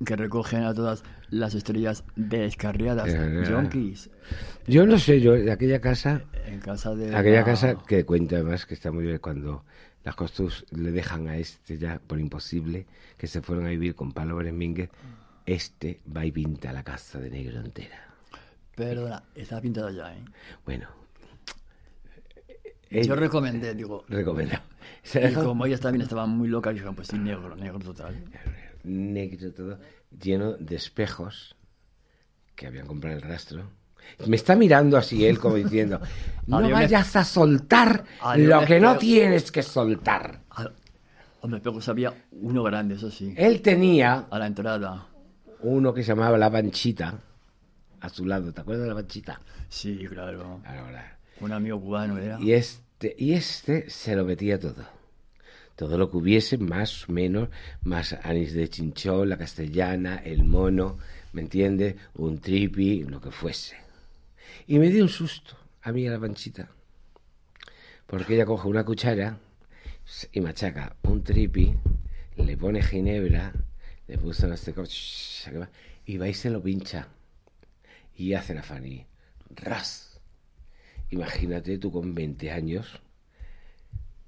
que 0.04 0.16
recogen 0.16 0.64
a 0.64 0.74
todas 0.74 1.02
las 1.34 1.54
estrellas 1.54 2.04
descarriadas, 2.16 3.12
yonkis, 3.48 4.10
Yo 4.66 4.86
no 4.86 4.98
sé, 4.98 5.20
yo 5.20 5.32
de 5.32 5.50
aquella 5.52 5.80
casa, 5.80 6.22
en 6.46 6.60
casa 6.60 6.94
de 6.94 7.14
aquella 7.14 7.40
la- 7.40 7.44
casa 7.44 7.76
que 7.86 8.04
cuenta 8.04 8.36
además 8.36 8.66
que 8.66 8.74
está 8.74 8.90
muy 8.92 9.04
bien 9.04 9.18
cuando 9.18 9.64
las 10.04 10.14
costus 10.14 10.64
le 10.70 10.92
dejan 10.92 11.28
a 11.28 11.36
este 11.36 11.76
ya 11.78 11.98
por 11.98 12.20
imposible 12.20 12.86
que 13.16 13.26
se 13.26 13.42
fueron 13.42 13.66
a 13.66 13.70
vivir 13.70 13.94
con 13.94 14.12
Pablo 14.12 14.36
Beremínguez, 14.36 14.90
este 15.46 16.00
va 16.14 16.24
y 16.24 16.30
pinta 16.32 16.72
la 16.72 16.82
casa 16.82 17.18
de 17.18 17.30
negro 17.30 17.60
entera. 17.60 18.08
Perdona, 18.76 19.22
está 19.34 19.60
pintada 19.60 19.90
ya, 19.92 20.14
¿eh? 20.14 20.24
Bueno. 20.64 20.88
Yo 22.90 23.16
recomendé, 23.16 23.74
digo, 23.74 24.04
Recomendado. 24.08 24.62
y 25.14 25.32
como 25.34 25.66
ellas 25.66 25.80
también 25.80 26.02
estaban 26.02 26.30
muy 26.30 26.46
locas, 26.48 26.72
dijeron, 26.74 26.94
pues 26.94 27.08
sí, 27.08 27.18
negro, 27.18 27.56
negro 27.56 27.78
total. 27.80 28.14
negro 28.84 29.52
todo, 29.52 29.78
lleno 30.20 30.52
de 30.54 30.76
espejos 30.76 31.56
que 32.54 32.66
habían 32.66 32.86
comprado 32.86 33.16
el 33.16 33.22
rastro. 33.22 33.70
Me 34.26 34.36
está 34.36 34.54
mirando 34.54 34.96
así 34.98 35.24
él 35.26 35.38
como 35.38 35.56
diciendo, 35.56 36.00
no 36.46 36.58
Había 36.58 36.68
un 36.68 36.72
vayas 36.74 37.16
a 37.16 37.24
soltar 37.24 38.04
Había 38.20 38.48
lo 38.48 38.60
un 38.60 38.66
que 38.66 38.80
no 38.80 38.88
espejo. 38.92 39.00
tienes 39.00 39.50
que 39.50 39.62
soltar. 39.62 40.40
Ah, 40.50 40.70
Hombre, 41.40 41.60
pero 41.62 41.78
había 41.88 42.14
uno 42.32 42.62
grande, 42.62 42.94
eso 42.94 43.10
sí, 43.10 43.34
Él 43.36 43.60
tenía 43.60 44.26
a 44.30 44.38
la 44.38 44.46
entrada. 44.46 45.06
uno 45.60 45.92
que 45.92 46.02
se 46.02 46.08
llamaba 46.08 46.38
La 46.38 46.50
Panchita 46.50 47.18
a 48.00 48.08
su 48.08 48.24
lado, 48.26 48.52
¿te 48.52 48.60
acuerdas 48.60 48.84
de 48.84 48.88
La 48.90 48.94
Panchita? 48.94 49.40
Sí, 49.68 50.06
claro. 50.08 50.60
Ahora. 50.64 51.18
Un 51.40 51.52
amigo 51.52 51.80
cubano 51.80 52.16
era. 52.18 52.38
Y 52.40 52.52
este, 52.52 53.14
y 53.18 53.32
este 53.32 53.88
se 53.90 54.14
lo 54.16 54.24
metía 54.24 54.58
todo. 54.58 54.84
Todo 55.76 55.98
lo 55.98 56.10
que 56.10 56.16
hubiese, 56.16 56.58
más 56.58 57.08
o 57.08 57.12
menos, 57.12 57.48
más 57.82 58.12
anís 58.12 58.52
de 58.52 58.68
chinchón, 58.68 59.28
la 59.28 59.38
castellana, 59.38 60.16
el 60.24 60.44
mono, 60.44 60.98
¿me 61.32 61.42
entiendes? 61.42 61.96
Un 62.14 62.38
tripi, 62.38 63.02
lo 63.02 63.20
que 63.20 63.30
fuese. 63.30 63.76
Y 64.66 64.78
me 64.78 64.88
dio 64.88 65.02
un 65.02 65.08
susto 65.08 65.56
a 65.82 65.92
mí 65.92 66.06
a 66.06 66.12
la 66.12 66.20
panchita. 66.20 66.68
Porque 68.06 68.34
ella 68.34 68.46
coge 68.46 68.68
una 68.68 68.84
cuchara 68.84 69.38
y 70.32 70.40
machaca 70.40 70.96
un 71.02 71.22
tripi, 71.22 71.74
le 72.36 72.56
pone 72.56 72.82
ginebra, 72.82 73.52
le 74.06 74.18
puso 74.18 74.46
no 74.46 74.56
sé 74.56 74.72
qué, 74.74 74.82
y 76.06 76.18
va 76.18 76.28
y 76.28 76.34
se 76.34 76.50
lo 76.50 76.62
pincha. 76.62 77.08
Y 78.16 78.34
hace 78.34 78.54
la 78.54 78.62
Fanny. 78.62 79.04
¡Ras! 79.56 80.20
Imagínate 81.10 81.78
tú 81.78 81.90
con 81.90 82.14
20 82.14 82.50
años. 82.50 83.00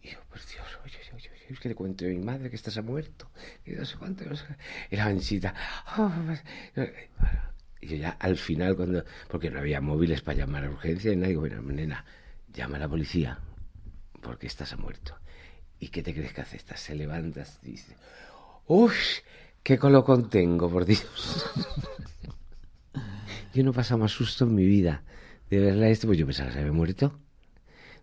Y 0.03 0.11
yo, 0.11 0.19
por 0.29 0.39
Dios, 0.39 0.67
oye, 0.85 0.99
es 1.49 1.61
que 1.61 1.69
le 1.69 1.75
cuento 1.75 2.05
a 2.05 2.09
mi 2.09 2.19
madre 2.19 2.51
que 2.51 2.57
ha 2.57 2.83
muerto. 2.83 3.31
Y 3.65 3.73
no 3.73 3.85
sé 3.85 3.97
cuánto. 3.97 4.25
Y 4.91 4.97
la 4.97 5.05
manchita. 5.07 5.55
"Oh, 5.99 6.11
pues", 6.27 6.43
y 7.81 7.87
yo 7.89 7.97
ya 7.97 8.11
al 8.11 8.37
final, 8.37 8.77
cuando. 8.77 9.05
Porque 9.29 9.51
no 9.51 9.59
había 9.59 9.81
móviles 9.81 10.23
para 10.23 10.39
llamar 10.39 10.65
a 10.65 10.71
urgencia 10.71 11.13
y 11.13 11.17
nadie. 11.17 11.29
Digo, 11.29 11.43
bueno, 11.43 11.63
nena, 11.63 12.05
llama 12.53 12.77
a 12.77 12.81
la 12.81 12.89
policía. 12.89 13.39
Porque 14.23 14.49
ha 14.49 14.77
muerto. 14.77 15.19
¿Y 15.79 15.89
qué 15.89 16.03
te 16.03 16.15
crees 16.15 16.33
que 16.33 16.41
hace? 16.41 16.57
Esta 16.57 16.77
se 16.77 16.95
levanta 16.95 17.45
y 17.63 17.73
dice. 17.73 17.97
¡Uy! 18.67 18.95
¡Qué 19.63 19.79
colocón 19.79 20.31
tengo, 20.31 20.71
por 20.71 20.85
Dios! 20.85 21.45
Yo 23.55 23.65
no 23.65 23.71
he 23.71 23.75
pasado 23.75 23.99
más 23.99 24.13
susto 24.13 24.45
en 24.45 24.55
mi 24.55 24.65
vida 24.67 25.03
de 25.51 25.59
verla 25.61 25.89
este, 25.89 26.07
pues 26.07 26.19
yo 26.19 26.27
pensaba 26.27 26.49
que 26.49 26.55
se 26.55 26.61
había 26.61 26.73
muerto. 26.73 27.19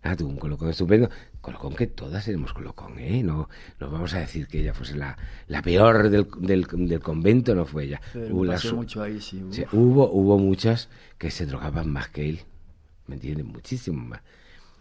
Ah, 0.06 0.14
tuvo 0.14 0.28
un 0.28 0.36
colocón 0.36 0.68
estupendo. 0.68 1.08
Colocón 1.40 1.74
que 1.74 1.86
todas 1.86 2.26
tenemos 2.26 2.52
colocón, 2.52 2.98
¿eh? 2.98 3.22
No, 3.22 3.48
no 3.80 3.90
vamos 3.90 4.12
a 4.12 4.18
decir 4.20 4.46
que 4.46 4.60
ella 4.60 4.74
fuese 4.74 4.96
la, 4.96 5.16
la 5.48 5.62
peor 5.62 6.10
del, 6.10 6.28
del, 6.40 6.66
del 6.70 7.00
convento, 7.00 7.54
no 7.54 7.64
fue 7.64 7.84
ella. 7.84 8.00
Pero 8.12 8.34
Hubo, 8.34 8.46
pasó 8.46 8.76
mucho 8.76 9.02
ahí, 9.02 9.18
sí. 9.20 9.42
hubo, 9.72 10.10
hubo 10.12 10.38
muchas 10.38 10.90
que 11.16 11.30
se 11.30 11.46
drogaban 11.46 11.90
más 11.90 12.08
que 12.10 12.28
él. 12.28 12.40
¿Me 13.06 13.14
entienden? 13.14 13.46
Muchísimo 13.46 14.04
más. 14.04 14.20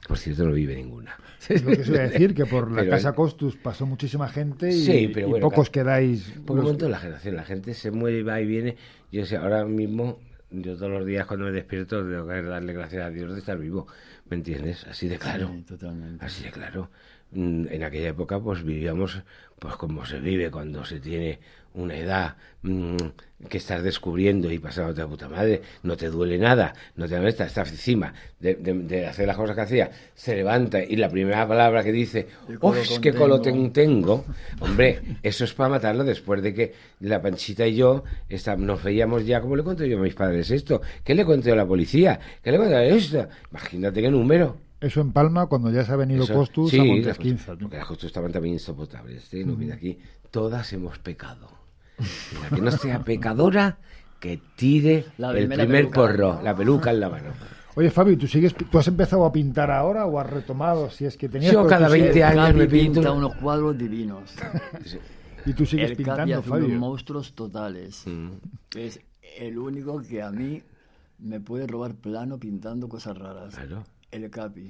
Por 0.07 0.17
cierto, 0.17 0.43
no 0.45 0.51
vive 0.51 0.75
ninguna. 0.75 1.15
Es 1.47 1.63
lo 1.63 1.71
que 1.71 1.77
decir, 1.77 2.35
que 2.35 2.45
por 2.45 2.69
la 2.69 2.79
Pero 2.81 2.91
Casa 2.91 3.13
Costus 3.13 3.55
pasó 3.55 3.85
muchísima 3.85 4.27
gente 4.27 4.69
y, 4.69 4.83
Sí, 4.83 5.09
pero 5.13 5.27
y 5.27 5.29
bueno, 5.31 5.49
pocos 5.49 5.69
quedáis. 5.69 6.33
Por 6.45 6.57
un 6.57 6.63
momento 6.65 6.89
la 6.89 6.99
generación, 6.99 7.37
la 7.37 7.43
gente 7.45 7.73
se 7.73 7.91
mueve 7.91 8.23
va 8.23 8.41
y 8.41 8.45
viene. 8.45 8.75
Yo 9.11 9.25
sé, 9.25 9.37
ahora 9.37 9.63
mismo, 9.63 10.19
yo 10.51 10.75
todos 10.75 10.91
los 10.91 11.05
días 11.05 11.25
cuando 11.25 11.45
me 11.45 11.53
despierto 11.53 12.05
tengo 12.05 12.27
que 12.27 12.41
darle 12.41 12.73
gracias 12.73 13.05
a 13.05 13.09
Dios 13.09 13.31
de 13.31 13.39
estar 13.39 13.57
vivo. 13.57 13.87
¿Me 14.33 14.37
entiendes? 14.37 14.83
Así 14.89 15.07
de 15.07 15.19
claro. 15.19 15.47
Sí, 15.53 15.61
totalmente. 15.61 16.25
Así 16.25 16.43
de 16.43 16.49
claro. 16.51 16.89
Mm, 17.33 17.67
en 17.69 17.83
aquella 17.83 18.09
época 18.09 18.39
pues 18.39 18.63
vivíamos 18.63 19.21
pues 19.59 19.75
como 19.75 20.05
se 20.05 20.19
vive 20.19 20.51
cuando 20.51 20.83
se 20.85 20.99
tiene 20.99 21.39
una 21.75 21.97
edad 21.97 22.35
mm, 22.63 22.97
que 23.49 23.57
estás 23.57 23.81
descubriendo 23.81 24.51
y 24.51 24.59
pasando 24.59 24.93
de 24.93 25.07
puta 25.07 25.27
madre, 25.27 25.61
no 25.83 25.97
te 25.97 26.09
duele 26.09 26.37
nada, 26.37 26.73
no 26.95 27.07
te 27.07 27.17
molesta, 27.17 27.45
estás 27.45 27.71
encima 27.71 28.13
de, 28.39 28.55
de- 28.55 28.73
de 28.73 29.07
hacer 29.07 29.25
las 29.25 29.35
cosas 29.37 29.55
que 29.55 29.61
hacía, 29.63 29.91
se 30.13 30.35
levanta 30.35 30.83
y 30.83 30.95
la 30.97 31.09
primera 31.09 31.47
palabra 31.47 31.83
que 31.83 31.91
dice, 31.91 32.27
¿Qué 32.47 32.55
¡oh, 32.57 32.59
colotón 32.59 33.01
qué 33.01 33.11
tengo". 33.11 33.23
colotón 33.25 33.73
tengo! 33.73 34.25
Hombre, 34.59 35.01
eso 35.23 35.43
es 35.45 35.53
para 35.53 35.69
matarlo 35.69 36.03
después 36.03 36.41
de 36.43 36.53
que 36.53 36.73
la 36.99 37.21
Panchita 37.21 37.65
y 37.65 37.75
yo 37.75 38.03
está- 38.29 38.55
nos 38.55 38.83
veíamos 38.83 39.25
ya, 39.25 39.41
como 39.41 39.55
le 39.55 39.63
cuento 39.63 39.83
yo 39.85 39.97
a 39.97 40.01
mis 40.01 40.13
padres 40.13 40.51
esto? 40.51 40.81
¿Qué 41.03 41.15
le 41.15 41.25
cuento 41.25 41.47
yo 41.47 41.53
a 41.53 41.57
la 41.57 41.65
policía? 41.65 42.19
¿Qué 42.43 42.51
le 42.51 42.57
cuento 42.57 42.75
a 42.77 42.83
esto? 42.85 43.27
Imagínate 43.51 44.01
qué 44.01 44.11
número. 44.11 44.57
Eso 44.83 45.01
en 45.01 45.11
Palma, 45.13 45.45
cuando 45.47 45.71
ya 45.71 45.83
se 45.85 45.91
ha 45.91 45.95
venido 45.95 46.23
Eso- 46.25 46.33
Costus 46.33 46.71
sí, 46.71 46.77
a 46.77 46.83
las 46.83 46.87
Montesquinza. 46.87 47.45
cosas- 47.45 47.57
porque 47.61 47.77
las 47.77 47.85
costas 47.87 48.05
estaban 48.07 48.31
también 48.31 48.53
insoportables. 48.55 49.33
¿eh? 49.33 49.43
No, 49.45 49.55
mira 49.55 49.75
aquí, 49.75 49.97
todas 50.31 50.71
hemos 50.73 50.99
pecado. 50.99 51.47
La 52.41 52.55
que 52.55 52.61
no 52.61 52.71
sea 52.71 52.99
pecadora, 53.03 53.77
que 54.19 54.39
tire 54.55 55.05
La 55.17 55.31
el 55.31 55.47
primer 55.47 55.67
peluca. 55.67 55.95
porro, 55.95 56.41
la 56.43 56.55
peluca 56.55 56.91
en 56.91 56.99
la 56.99 57.09
mano. 57.09 57.29
Oye, 57.75 57.89
Fabi, 57.89 58.17
¿tú, 58.17 58.27
sigues, 58.27 58.53
¿tú 58.53 58.77
has 58.77 58.87
empezado 58.87 59.25
a 59.25 59.31
pintar 59.31 59.71
ahora 59.71 60.05
o 60.05 60.19
has 60.19 60.29
retomado? 60.29 60.89
Si 60.91 61.05
es 61.05 61.17
que 61.17 61.27
tenías... 61.29 61.51
Yo 61.53 61.65
cada 61.65 61.87
tú 61.87 61.93
sigues- 61.93 62.13
20 62.13 62.23
años 62.23 62.53
me 62.55 62.67
pinto- 62.67 62.93
pinta 63.01 63.11
unos 63.11 63.35
cuadros 63.35 63.77
divinos. 63.77 64.31
Y 65.45 65.53
tú 65.53 65.65
sigues 65.65 65.91
el 65.91 65.97
pintando, 65.97 66.23
hace 66.23 66.33
unos 66.33 66.45
Fabio. 66.45 66.79
monstruos 66.79 67.33
totales. 67.33 68.03
Mm. 68.05 68.29
Es 68.77 68.99
el 69.39 69.57
único 69.57 70.01
que 70.01 70.21
a 70.21 70.31
mí 70.31 70.61
me 71.19 71.39
puede 71.39 71.67
robar 71.67 71.95
plano 71.95 72.37
pintando 72.37 72.87
cosas 72.87 73.17
raras. 73.17 73.55
Claro. 73.55 73.83
El 74.13 74.29
Capi. 74.29 74.69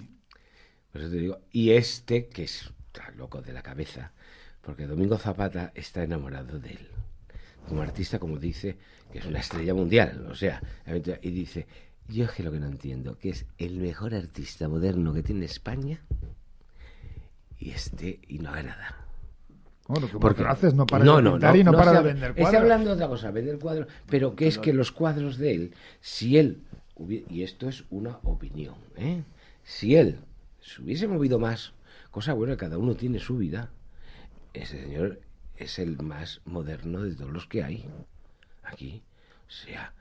Por 0.91 1.01
eso 1.01 1.09
te 1.11 1.17
digo, 1.17 1.39
y 1.51 1.71
este, 1.71 2.27
que 2.27 2.43
es 2.43 2.71
está 2.87 3.09
loco 3.11 3.41
de 3.41 3.51
la 3.53 3.63
cabeza, 3.63 4.11
porque 4.61 4.85
Domingo 4.85 5.17
Zapata 5.17 5.71
está 5.75 6.03
enamorado 6.03 6.59
de 6.59 6.71
él. 6.71 6.87
Como 7.67 7.81
artista, 7.81 8.19
como 8.19 8.37
dice, 8.37 8.77
que 9.11 9.19
es 9.19 9.25
una 9.25 9.39
estrella 9.39 9.73
mundial, 9.73 10.27
o 10.29 10.35
sea, 10.35 10.61
y 11.21 11.31
dice, 11.31 11.65
yo 12.07 12.25
es 12.25 12.31
que 12.31 12.43
lo 12.43 12.51
que 12.51 12.59
no 12.59 12.67
entiendo, 12.67 13.17
que 13.17 13.29
es 13.29 13.45
el 13.57 13.77
mejor 13.79 14.13
artista 14.13 14.67
moderno 14.67 15.13
que 15.13 15.23
tiene 15.23 15.45
España, 15.45 15.99
y 17.59 17.71
este, 17.71 18.19
y 18.27 18.39
no 18.39 18.49
haga 18.49 18.63
nada. 18.63 18.97
Bueno, 19.87 20.07
que 20.09 20.17
Porque 20.19 20.43
lo 20.43 20.49
haces, 20.49 20.73
no 20.73 20.85
para 20.85 21.03
de 21.03 21.29
pintar 21.31 21.55
y 21.57 21.63
no, 21.63 21.71
para 21.71 21.85
se 21.85 21.91
de 21.91 21.97
habla- 21.97 22.01
vender 22.13 22.29
Está 22.31 22.41
cuadros. 22.41 22.61
hablando 22.61 22.89
de 22.89 22.95
otra 22.95 23.07
cosa, 23.07 23.31
vender 23.31 23.59
cuadros, 23.59 23.87
pero 24.07 24.35
que 24.35 24.47
es 24.47 24.57
que 24.59 24.71
los 24.73 24.91
cuadros 24.91 25.37
de 25.37 25.55
él, 25.55 25.73
si 25.99 26.37
él, 26.37 26.63
y 27.29 27.41
esto 27.43 27.67
es 27.67 27.83
una 27.89 28.19
opinión, 28.23 28.75
¿eh? 28.97 29.23
Si 29.63 29.95
él 29.95 30.19
se 30.61 30.81
hubiese 30.81 31.07
movido 31.07 31.39
más, 31.39 31.73
cosa 32.11 32.33
buena, 32.33 32.57
cada 32.57 32.77
uno 32.77 32.95
tiene 32.95 33.19
su 33.19 33.37
vida, 33.37 33.71
ese 34.53 34.81
señor 34.81 35.19
es 35.57 35.79
el 35.79 35.97
más 36.01 36.41
moderno 36.45 37.01
de 37.03 37.15
todos 37.15 37.31
los 37.31 37.47
que 37.47 37.63
hay 37.63 37.85
aquí. 38.63 39.03
O 39.47 39.51
sea, 39.51 39.93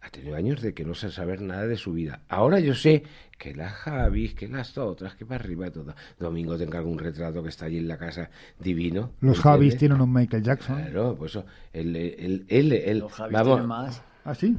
ha 0.00 0.10
tenido 0.10 0.36
años 0.36 0.60
de 0.60 0.74
que 0.74 0.84
no 0.84 0.94
sé 0.94 1.10
saber 1.10 1.40
nada 1.40 1.66
de 1.66 1.76
su 1.76 1.92
vida. 1.92 2.22
Ahora 2.28 2.60
yo 2.60 2.74
sé 2.74 3.04
que 3.38 3.54
las 3.54 3.72
Javis, 3.72 4.34
que 4.34 4.48
las 4.48 4.76
otras, 4.76 5.14
que 5.14 5.24
para 5.24 5.42
arriba 5.42 5.70
todo. 5.70 5.94
Domingo 6.18 6.56
te 6.58 6.64
encargo 6.64 6.90
un 6.90 6.98
retrato 6.98 7.42
que 7.42 7.48
está 7.48 7.66
allí 7.66 7.78
en 7.78 7.88
la 7.88 7.96
casa 7.98 8.30
divino. 8.58 9.12
Los 9.20 9.38
¿me 9.38 9.42
Javis 9.42 9.76
tienen 9.76 10.00
un 10.00 10.12
Michael 10.12 10.42
Jackson. 10.42 10.76
Claro, 10.76 11.16
pues 11.16 11.32
eso, 11.32 11.46
él, 11.72 11.96
él, 11.96 12.44
él, 12.48 12.72
él- 12.72 12.98
Los 12.98 13.12
Javis 13.12 13.32
vamos, 13.32 13.54
tienen 13.54 13.68
más. 13.68 14.02
¿Ah, 14.24 14.34
sí? 14.34 14.56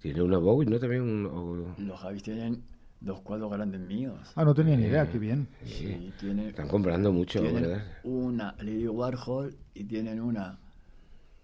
Tiene 0.00 0.22
una 0.22 0.38
Bowie, 0.38 0.68
¿no? 0.68 0.78
También 0.78 1.02
un... 1.02 1.26
o- 1.26 1.74
los 1.80 2.00
Javis 2.00 2.22
tienen 2.22 2.62
dos 3.04 3.20
cuadros 3.20 3.50
grandes 3.50 3.80
míos. 3.80 4.18
Ah, 4.36 4.44
no 4.44 4.54
tenía 4.54 4.76
ni 4.76 4.84
idea, 4.84 5.08
qué 5.10 5.18
bien. 5.18 5.48
Sí, 5.64 6.12
tienen, 6.18 6.48
Están 6.48 6.68
comprando 6.68 7.12
mucho, 7.12 7.40
tienen 7.40 7.62
¿verdad? 7.64 7.82
una 8.04 8.54
Lady 8.58 8.86
Warhol 8.88 9.56
y 9.74 9.84
tienen 9.84 10.20
una 10.20 10.58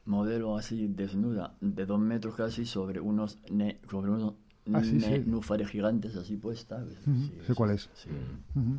modelo 0.04 0.56
así 0.56 0.86
desnuda 0.88 1.54
de 1.60 1.84
dos 1.86 2.00
metros 2.00 2.34
casi 2.34 2.64
sobre 2.64 3.00
unos 3.00 3.38
ne- 3.50 3.78
sobre 3.90 4.10
unos 4.10 4.34
Ah, 4.70 4.82
sí, 4.82 5.00
sí. 5.00 5.10
nénufares 5.10 5.68
gigantes 5.68 6.14
así 6.16 6.36
puestas. 6.36 6.84
Ujú, 7.06 7.16
Sí, 7.16 7.38
sé 7.46 7.54
cuál 7.54 7.70
es. 7.70 7.88
sí. 7.94 8.10
Ujú. 8.54 8.76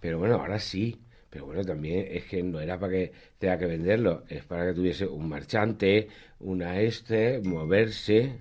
Pero 0.00 0.18
bueno, 0.18 0.36
ahora 0.36 0.58
sí. 0.58 1.00
Pero 1.30 1.44
bueno, 1.44 1.62
también 1.62 2.06
es 2.10 2.24
que 2.24 2.42
no 2.42 2.58
era 2.58 2.78
para 2.80 2.92
que 2.92 3.12
tenga 3.38 3.58
que 3.58 3.66
venderlo, 3.66 4.24
es 4.30 4.42
para 4.44 4.66
que 4.66 4.72
tuviese 4.72 5.06
un 5.06 5.28
marchante, 5.28 6.08
una 6.40 6.80
este, 6.80 7.42
moverse. 7.44 8.32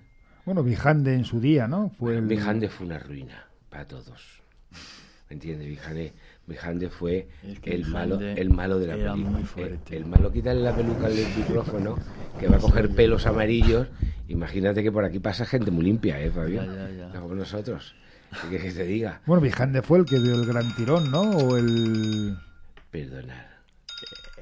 Bueno, 0.45 0.63
Vijande 0.63 1.13
en 1.13 1.25
su 1.25 1.41
día, 1.41 1.67
¿no? 1.67 1.89
Fue 1.89 2.15
el... 2.15 2.21
Vijande 2.21 2.69
fue 2.69 2.85
una 2.85 2.99
ruina 2.99 3.46
para 3.77 3.87
todos. 3.87 4.41
¿Me 5.29 5.35
entiendes? 5.35 5.67
Vijande, 5.67 6.13
Vijande 6.47 6.89
fue 6.89 7.27
Es 7.43 7.59
que 7.59 7.75
el 7.75 7.85
malo, 7.85 8.19
el 8.19 8.49
malo 8.49 8.79
de 8.79 8.87
la 8.87 8.95
era 8.95 9.11
película. 9.11 9.31
muy 9.33 9.41
El, 9.41 9.47
fuerte. 9.47 9.97
el 9.97 10.05
malo 10.05 10.31
quítale 10.31 10.61
la 10.61 10.75
peluca 10.75 11.05
al 11.05 11.13
micrófono, 11.37 11.95
que 12.39 12.47
va 12.47 12.57
a 12.57 12.59
coger 12.59 12.89
pelos 12.95 13.27
amarillos. 13.27 13.87
Imagínate 14.29 14.81
que 14.81 14.91
por 14.91 15.05
aquí 15.05 15.19
pasa 15.19 15.45
gente 15.45 15.69
muy 15.69 15.83
limpia, 15.85 16.19
¿eh, 16.19 16.31
Fabio? 16.31 16.63
Ya, 16.65 16.73
ya, 16.73 16.89
ya. 16.89 17.07
No 17.09 17.21
como 17.21 17.35
nosotros. 17.35 17.93
¿Qué 18.49 18.57
que 18.57 18.71
te 18.71 18.83
diga? 18.83 19.21
Bueno, 19.27 19.41
Vijande 19.41 19.83
fue 19.83 19.99
el 19.99 20.05
que 20.05 20.19
dio 20.19 20.33
el 20.33 20.45
gran 20.47 20.75
tirón, 20.75 21.11
¿no? 21.11 21.21
O 21.21 21.55
el... 21.55 22.35
Perdonar. 22.89 23.57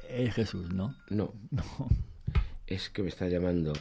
Es 0.08 0.32
Jesús, 0.34 0.72
¿no? 0.72 0.94
No. 1.10 1.34
Es 2.66 2.88
que 2.88 3.02
me 3.02 3.08
está 3.10 3.28
llamando 3.28 3.74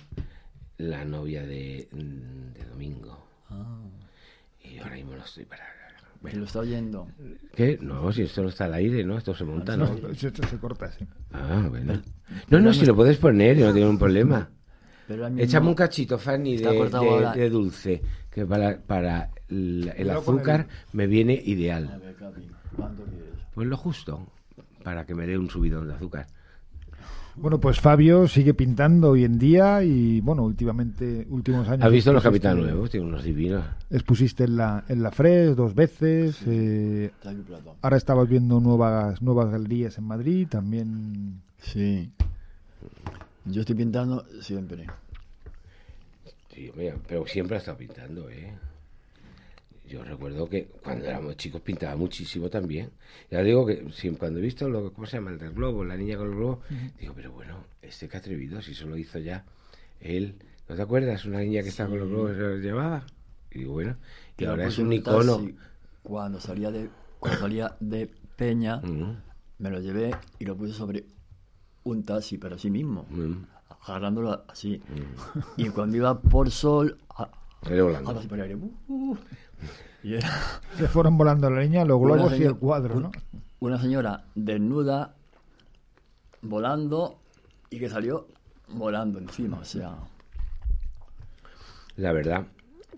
la 0.77 1.05
novia 1.05 1.43
de, 1.43 1.87
de 1.91 2.65
Domingo. 2.65 3.25
Ah, 3.49 3.79
Y 4.71 4.79
ahora 4.79 4.95
mismo 4.95 5.15
no 5.15 5.23
estoy 5.23 5.45
para... 5.45 5.63
que 5.63 6.19
Bueno, 6.21 6.39
lo 6.39 6.45
está 6.45 6.59
oyendo. 6.59 7.07
¿Qué? 7.55 7.77
No, 7.81 8.11
si 8.11 8.23
esto 8.23 8.41
no 8.43 8.49
está 8.49 8.65
al 8.65 8.73
aire, 8.73 9.03
¿no? 9.03 9.17
Esto 9.17 9.35
se 9.35 9.43
monta, 9.43 9.77
¿no? 9.77 9.97
Se, 10.15 10.31
se 10.31 10.57
corta, 10.59 10.91
sí. 10.91 11.05
Ah, 11.31 11.67
bueno. 11.69 12.01
No, 12.49 12.59
no, 12.59 12.73
si 12.73 12.85
lo 12.85 12.95
puedes 12.95 13.17
poner, 13.17 13.57
no 13.57 13.73
tengo 13.73 13.89
un 13.89 13.99
problema. 13.99 14.49
Pero 15.07 15.27
Échame 15.27 15.67
un 15.67 15.75
cachito, 15.75 16.17
Fanny, 16.17 16.57
de, 16.57 16.89
de- 17.35 17.49
dulce, 17.49 18.01
que 18.31 18.45
para, 18.45 18.79
para 18.79 19.29
el, 19.49 20.09
azúcar 20.09 20.67
me 20.93 21.05
viene 21.05 21.33
A 21.33 21.41
ideal. 21.49 22.01
ver, 22.03 22.15
Capi, 22.15 22.47
¿cuánto 22.75 23.03
quieres? 23.03 23.29
Pues 23.53 23.67
lo 23.67 23.77
justo, 23.77 24.27
para 24.83 25.05
que 25.05 25.13
me 25.13 25.27
dé 25.27 25.37
un 25.37 25.49
subidón 25.49 25.87
de 25.87 25.93
azúcar. 25.93 26.25
Bueno, 27.37 27.59
pues 27.59 27.81
Fabio 27.81 28.27
sigue 28.29 28.53
pintando 28.53 29.11
hoy 29.11 29.25
en 29.25 29.37
día 29.37 29.83
y, 29.83 30.21
bueno, 30.21 30.43
últimamente, 30.43 31.27
últimos 31.29 31.67
años... 31.67 31.85
¿Has 31.85 31.91
visto 31.91 32.13
los 32.13 32.23
Capitán 32.23 32.59
Nuevos? 32.61 32.89
Tiene 32.89 33.05
unos 33.05 33.23
divinos. 33.23 33.65
Expusiste 33.89 34.45
en 34.45 34.55
la, 34.55 34.85
en 34.87 35.03
la 35.03 35.11
Fres 35.11 35.55
dos 35.55 35.75
veces. 35.75 36.41
eh, 36.47 37.11
aquí 37.25 37.41
plato. 37.41 37.75
ahora 37.81 37.97
estabas 37.97 38.29
viendo 38.29 38.61
nuevas, 38.61 39.21
nuevas 39.21 39.51
galerías 39.51 39.97
en 39.97 40.05
Madrid, 40.05 40.47
también... 40.49 41.41
Sí. 41.57 42.09
Yo 43.45 43.61
estoy 43.61 43.75
pintando 43.75 44.25
siempre. 44.41 44.87
Sí, 46.53 46.71
mira, 46.75 46.95
pero 47.07 47.27
siempre 47.27 47.57
ha 47.57 47.59
estado 47.59 47.77
pintando, 47.77 48.29
¿eh? 48.29 48.53
Yo 49.87 50.03
recuerdo 50.03 50.49
que 50.49 50.65
cuando 50.83 51.05
éramos 51.05 51.37
chicos 51.37 51.61
pintaba 51.61 51.95
muchísimo 51.95 52.49
también. 52.49 52.89
Ya 53.29 53.41
digo 53.43 53.65
que 53.65 53.87
siempre, 53.91 54.19
cuando 54.19 54.39
he 54.39 54.41
visto 54.41 54.67
lo 54.67 54.91
¿cómo 54.91 55.05
se 55.05 55.17
llama? 55.17 55.31
El 55.31 55.37
del 55.37 55.51
globo, 55.53 55.85
la 55.85 55.95
niña 55.95 56.17
con 56.17 56.27
el 56.29 56.35
globo, 56.35 56.61
digo, 56.99 57.13
pero 57.15 57.31
bueno, 57.31 57.63
este 57.81 58.07
que 58.09 58.17
atrevido, 58.17 58.61
si 58.61 58.71
eso 58.71 58.87
lo 58.87 58.97
hizo 58.97 59.19
ya 59.19 59.45
él. 59.99 60.35
¿No 60.67 60.75
te 60.75 60.81
acuerdas? 60.81 61.25
Una 61.25 61.39
niña 61.39 61.61
que 61.61 61.69
estaba 61.69 61.89
con 61.89 61.99
los 61.99 62.09
globos 62.09 62.31
se 62.31 62.37
los 62.39 62.59
llevaba. 62.59 63.05
Y 63.51 63.59
digo, 63.59 63.73
bueno, 63.73 63.95
y 64.37 64.45
ahora 64.45 64.65
es 64.67 64.77
un 64.79 64.91
icono. 64.91 65.37
taxi 65.37 65.55
Cuando 66.01 66.39
salía 66.39 66.71
de, 66.71 66.89
cuando 67.19 67.39
salía 67.39 67.75
de 67.79 68.09
Peña, 68.35 68.77
Mm, 68.77 69.17
me 69.59 69.69
lo 69.69 69.79
llevé 69.79 70.11
y 70.39 70.45
lo 70.45 70.57
puse 70.57 70.73
sobre 70.73 71.05
un 71.83 72.03
taxi, 72.03 72.37
pero 72.39 72.55
así 72.55 72.69
mismo, 72.71 73.05
mm. 73.09 73.45
agarrándolo 73.87 74.43
así. 74.47 74.81
Y 75.57 75.69
cuando 75.69 75.95
iba 75.97 76.19
por 76.19 76.49
sol, 76.49 76.97
a- 77.09 77.29
Aire 77.63 77.81
volando. 77.81 78.09
ahora 78.09 78.21
sí 78.21 78.27
por 78.27 78.37
el 78.39 78.43
aire. 78.43 78.55
uh, 78.87 79.17
y 80.03 80.13
era 80.15 80.29
Se 80.77 80.87
fueron 80.87 81.17
volando 81.17 81.49
la 81.49 81.61
niña, 81.61 81.83
los 81.85 81.99
globos 81.99 82.27
Una 82.27 82.31
y 82.31 82.33
el 82.33 82.37
señora- 82.43 82.59
cuadro, 82.59 82.99
¿no? 82.99 83.11
una 83.59 83.81
señora 83.81 84.25
desnuda, 84.35 85.15
volando, 86.41 87.19
y 87.69 87.79
que 87.79 87.89
salió 87.89 88.27
volando 88.67 89.17
encima, 89.19 89.57
o 89.59 89.65
sea... 89.65 89.95
La 91.97 92.11
verdad 92.11 92.45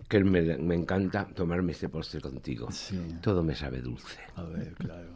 que 0.10 0.24
me, 0.24 0.42
me 0.58 0.76
encanta 0.76 1.28
tomarme 1.36 1.72
este 1.74 1.88
postre 1.88 2.20
contigo. 2.20 2.70
Sí. 2.72 3.00
Todo 3.22 3.44
me 3.44 3.54
sabe 3.56 3.82
dulce. 3.82 4.20
A 4.36 4.42
ver, 4.44 4.74
claro. 4.74 5.10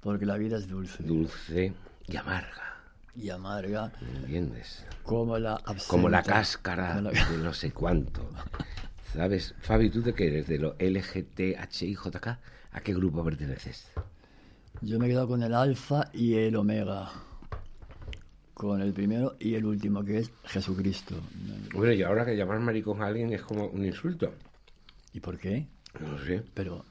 Porque 0.00 0.24
la 0.24 0.36
vida 0.36 0.56
es 0.56 0.68
dulce 0.68 1.02
Dulce 1.02 1.72
y 2.06 2.16
amarga. 2.16 2.75
Y 3.16 3.30
amarga, 3.30 3.92
¿Entiendes? 4.20 4.84
como 5.02 5.38
la 5.38 5.54
absenta. 5.54 5.84
como 5.88 6.08
la 6.08 6.22
cáscara 6.22 6.94
Como 6.96 7.10
la- 7.10 7.24
de 7.30 7.38
no 7.38 7.52
sé 7.54 7.70
cuánto. 7.72 8.28
¿Sabes? 9.14 9.54
Fabi, 9.60 9.88
¿tú 9.90 10.02
de 10.02 10.12
qué 10.14 10.26
eres? 10.28 10.46
¿De 10.48 10.58
lo 10.58 10.76
LGTHIJK? 10.78 12.26
¿A 12.72 12.80
qué 12.82 12.92
grupo 12.94 13.24
perteneces? 13.24 13.88
Yo 14.82 14.98
me 14.98 15.06
he 15.06 15.08
quedado 15.10 15.28
con 15.28 15.42
el 15.42 15.54
alfa 15.54 16.10
y 16.12 16.34
el 16.34 16.56
omega. 16.56 17.10
Con 18.52 18.80
el 18.80 18.92
primero 18.92 19.36
y 19.38 19.54
el 19.54 19.64
último, 19.66 20.02
que 20.04 20.18
es 20.18 20.30
Jesucristo. 20.44 21.14
Bueno, 21.74 21.92
y 21.92 22.02
ahora 22.02 22.24
que 22.24 22.36
llamar 22.36 22.58
maricón 22.60 23.02
a 23.02 23.06
alguien 23.06 23.32
es 23.32 23.42
como 23.42 23.66
un 23.66 23.84
insulto. 23.84 24.32
¿Y 25.12 25.20
por 25.20 25.38
qué? 25.38 25.66
No 26.00 26.12
lo 26.12 26.24
sé. 26.24 26.42
Pero, 26.54 26.84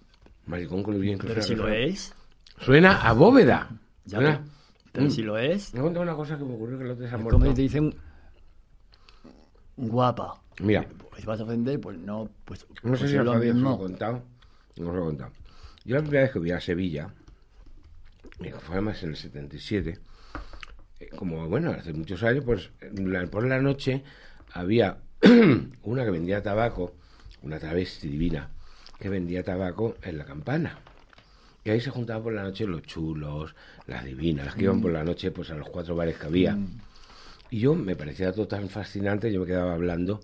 Maricón 0.48 0.84
con 0.84 0.94
lo 0.96 1.00
bien 1.00 1.18
que 1.20 1.28
pero 1.28 1.42
si 1.42 1.56
lo 1.56 1.68
es, 1.68 2.14
Suena 2.60 3.02
a 3.08 3.14
bóveda. 3.14 3.70
Ya 4.06 4.18
Suena-. 4.20 4.42
Pero 4.96 5.08
Mm. 5.08 5.12
si 5.12 5.22
lo 5.24 5.38
es, 5.38 5.74
Me 5.74 5.82
cuenta 5.82 6.00
una 6.00 6.16
cosa 6.16 6.38
que 6.38 6.46
me 6.46 6.56
ocurrió 6.56 6.78
que 6.78 6.86
el 6.86 6.92
otro 6.92 7.02
día 7.02 7.10
se 7.10 7.16
ha 7.16 7.18
es 7.18 7.24
muerto. 7.24 7.40
como 7.40 7.54
te 7.54 7.62
dicen 7.62 7.94
guapa. 9.78 10.42
Mira. 10.62 10.88
Pues 11.12 11.26
vas 11.26 11.40
a 11.40 11.44
ofender, 11.44 11.80
pues 11.82 11.98
no, 11.98 12.30
pues, 12.46 12.66
No 12.84 12.94
sé 12.96 13.00
pues 13.02 13.12
si 13.12 13.18
os 13.18 13.26
lo 13.26 13.36
mismo. 13.36 13.78
contado. 13.78 14.24
No 14.78 14.90
os 14.90 14.96
lo 14.96 15.02
he 15.02 15.06
contado. 15.06 15.32
Yo 15.84 15.96
la 15.96 16.02
primera 16.02 16.24
vez 16.24 16.32
que 16.32 16.40
fui 16.40 16.52
a 16.52 16.60
Sevilla, 16.62 17.10
eh, 18.42 18.54
fue 18.62 18.76
además 18.76 19.02
en 19.04 19.10
el 19.10 19.16
77, 19.18 20.00
eh, 21.00 21.10
como 21.16 21.48
bueno, 21.48 21.72
hace 21.72 21.94
muchos 21.94 22.24
años, 22.24 22.44
pues 22.46 22.72
la- 22.94 23.28
por 23.28 23.46
la 23.46 23.62
noche 23.62 24.04
había 24.54 24.98
una 25.84 26.04
que 26.06 26.12
vendía 26.12 26.42
tabaco, 26.42 26.96
una 27.44 27.60
travesti 27.60 28.08
divina, 28.08 28.50
que 29.00 29.10
vendía 29.10 29.44
tabaco 29.44 29.96
en 30.02 30.18
la 30.18 30.26
campana. 30.26 30.80
Y 31.66 31.72
ahí 31.72 31.82
se 31.82 31.90
juntaban 31.90 32.22
por 32.24 32.32
la 32.34 32.44
noche 32.44 32.66
los 32.68 32.84
chulos, 32.84 33.56
las 33.88 34.06
divinas, 34.06 34.46
las 34.46 34.56
que 34.56 34.64
iban 34.66 34.82
por 34.82 34.92
la 34.92 35.04
noche 35.04 35.32
pues 35.32 35.50
a 35.50 35.56
los 35.56 35.68
cuatro 35.68 35.96
bares 35.96 36.16
que 36.18 36.28
había. 36.28 36.58
Y 37.50 37.60
yo 37.60 37.74
me 37.76 37.96
parecía 37.96 38.32
todo 38.32 38.48
tan 38.48 38.70
fascinante, 38.70 39.34
yo 39.34 39.42
me 39.42 39.48
quedaba 39.48 39.74
hablando 39.74 40.22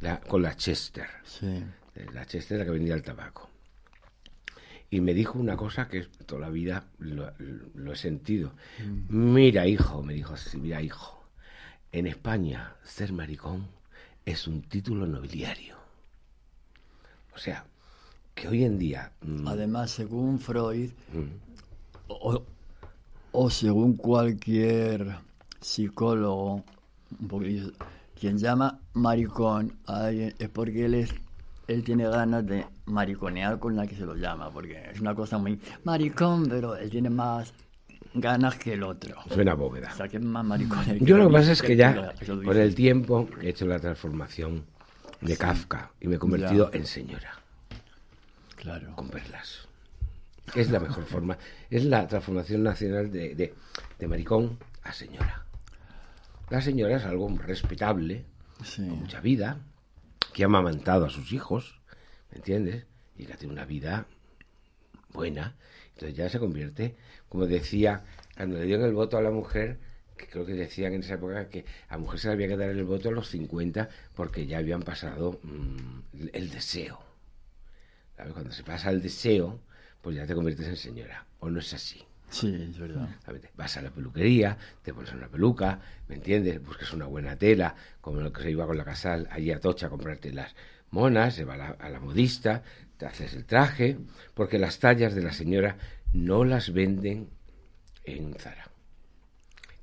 la- 0.00 0.20
con 0.20 0.40
la 0.42 0.56
Chester 0.56 1.06
Sí. 1.24 1.62
eh, 1.96 2.06
la 2.12 2.24
Chester 2.26 2.58
la 2.60 2.64
que 2.64 2.70
vendía 2.70 2.94
el 2.94 3.02
tabaco. 3.02 3.50
Y 4.90 5.00
me 5.00 5.14
dijo 5.14 5.36
una 5.38 5.56
cosa 5.56 5.88
que 5.88 6.02
toda 6.26 6.42
la 6.42 6.48
vida 6.50 6.84
lo, 7.00 7.32
lo 7.74 7.92
he 7.92 7.96
sentido. 7.96 8.52
Mira, 9.08 9.66
hijo, 9.66 10.00
me 10.04 10.14
dijo 10.14 10.34
así, 10.34 10.58
mira, 10.58 10.80
hijo, 10.80 11.24
en 11.90 12.06
España 12.06 12.76
ser 12.84 13.12
maricón 13.12 13.66
es 14.24 14.46
un 14.46 14.62
título 14.62 15.06
nobiliario. 15.06 15.76
O 17.34 17.38
sea, 17.38 17.64
que 18.34 18.48
hoy 18.48 18.64
en 18.64 18.78
día... 18.78 19.12
mm, 19.22 19.46
Además, 19.48 19.90
según 19.90 20.38
Freud, 20.38 20.90
mm, 21.12 22.08
o, 22.08 22.42
o 23.32 23.50
según 23.50 23.96
cualquier 23.96 25.16
psicólogo, 25.60 26.62
un 27.20 27.28
poquillo, 27.28 27.70
quien 28.18 28.38
llama 28.38 28.78
maricón 28.94 29.72
a 29.86 30.06
alguien 30.06 30.34
es 30.38 30.48
porque 30.48 30.84
él 30.86 30.94
es 30.94 31.14
él 31.66 31.82
tiene 31.82 32.06
ganas 32.06 32.44
de 32.46 32.66
mariconear 32.84 33.58
con 33.58 33.74
la 33.74 33.86
que 33.86 33.96
se 33.96 34.04
lo 34.04 34.14
llama, 34.14 34.50
porque 34.50 34.90
es 34.92 35.00
una 35.00 35.14
cosa 35.14 35.38
muy 35.38 35.58
maricón, 35.84 36.46
pero 36.46 36.76
él 36.76 36.90
tiene 36.90 37.08
más 37.08 37.54
ganas 38.12 38.56
que 38.56 38.74
el 38.74 38.82
otro. 38.82 39.14
suena 39.32 39.54
bóveda. 39.54 39.88
O 39.92 39.96
sea, 39.96 40.06
que 40.06 40.18
es 40.18 40.22
más 40.22 40.44
maricón. 40.44 40.80
el 40.90 40.98
Yo 41.00 41.16
lo 41.16 41.28
que 41.28 41.32
pasa 41.32 41.52
es 41.52 41.62
que 41.62 41.74
ya 41.74 42.12
que 42.14 42.26
con 42.26 42.56
el 42.56 42.74
tiempo 42.74 43.28
he 43.40 43.48
hecho 43.48 43.64
la 43.64 43.78
transformación 43.78 44.62
de 45.22 45.36
Kafka 45.38 45.90
y 46.00 46.08
me 46.08 46.16
he 46.16 46.18
convertido 46.18 46.70
Ya. 46.70 46.76
en 46.78 46.84
señora. 46.86 47.32
Claro. 48.64 48.96
con 48.96 49.08
perlas. 49.10 49.68
Es 50.56 50.70
la 50.70 50.80
mejor 50.80 51.04
forma. 51.04 51.38
Es 51.70 51.84
la 51.84 52.08
transformación 52.08 52.62
nacional 52.64 53.12
de, 53.12 53.34
de, 53.36 53.54
de 53.98 54.08
maricón 54.08 54.58
a 54.82 54.92
señora. 54.92 55.44
La 56.50 56.60
señora 56.60 56.96
es 56.96 57.04
algo 57.04 57.28
respetable, 57.38 58.24
Sí. 58.62 58.86
con 58.88 58.98
mucha 59.00 59.20
vida, 59.20 59.58
que 60.32 60.42
ha 60.42 60.46
amamantado 60.46 61.06
a 61.06 61.10
sus 61.10 61.32
hijos, 61.32 61.80
¿me 62.30 62.38
entiendes? 62.38 62.84
Y 63.16 63.26
que 63.26 63.34
tiene 63.34 63.52
una 63.54 63.64
vida 63.64 64.06
buena. 65.12 65.54
Entonces 65.94 66.16
ya 66.16 66.28
se 66.28 66.38
convierte, 66.40 66.96
como 67.28 67.46
decía, 67.46 68.04
cuando 68.36 68.56
le 68.58 68.64
dieron 68.64 68.84
el 68.84 68.92
voto 68.94 69.16
a 69.16 69.22
la 69.22 69.30
mujer, 69.30 69.78
que 70.16 70.26
creo 70.28 70.44
que 70.46 70.54
decían 70.54 70.92
en 70.92 71.00
esa 71.02 71.14
época 71.14 71.48
que 71.48 71.64
a 71.88 71.94
la 71.94 71.98
mujer 71.98 72.20
se 72.20 72.28
le 72.28 72.34
había 72.34 72.48
que 72.48 72.56
dar 72.56 72.70
el 72.70 72.84
voto 72.84 73.08
a 73.08 73.12
los 73.12 73.28
50 73.28 73.88
porque 74.14 74.46
ya 74.46 74.58
habían 74.58 74.82
pasado 74.82 75.40
mm, 75.42 76.28
el 76.32 76.50
deseo. 76.50 77.00
¿Sabes? 78.16 78.32
Cuando 78.32 78.52
se 78.52 78.62
pasa 78.62 78.90
el 78.90 79.02
deseo, 79.02 79.60
pues 80.00 80.16
ya 80.16 80.26
te 80.26 80.34
conviertes 80.34 80.68
en 80.68 80.76
señora. 80.76 81.26
¿O 81.40 81.50
no 81.50 81.60
es 81.60 81.72
así? 81.74 82.04
Sí, 82.30 82.68
es 82.70 82.78
verdad. 82.78 83.08
Vas 83.56 83.76
a 83.76 83.82
la 83.82 83.90
peluquería, 83.90 84.58
te 84.82 84.92
pones 84.92 85.12
una 85.12 85.28
peluca, 85.28 85.80
¿me 86.08 86.16
entiendes? 86.16 86.60
Buscas 86.62 86.92
una 86.92 87.06
buena 87.06 87.36
tela, 87.36 87.76
como 88.00 88.20
lo 88.20 88.32
que 88.32 88.42
se 88.42 88.50
iba 88.50 88.66
con 88.66 88.76
la 88.76 88.84
casal 88.84 89.28
allí 89.30 89.52
a 89.52 89.60
Tocha 89.60 89.86
a 89.86 89.90
comprarte 89.90 90.32
las 90.32 90.54
monas, 90.90 91.34
se 91.34 91.44
va 91.44 91.54
a 91.54 91.56
la, 91.56 91.68
a 91.68 91.88
la 91.90 92.00
modista, 92.00 92.62
te 92.96 93.06
haces 93.06 93.34
el 93.34 93.44
traje, 93.44 93.98
porque 94.34 94.58
las 94.58 94.78
tallas 94.78 95.14
de 95.14 95.22
la 95.22 95.32
señora 95.32 95.76
no 96.12 96.44
las 96.44 96.72
venden 96.72 97.30
en 98.04 98.34
Zara. 98.34 98.70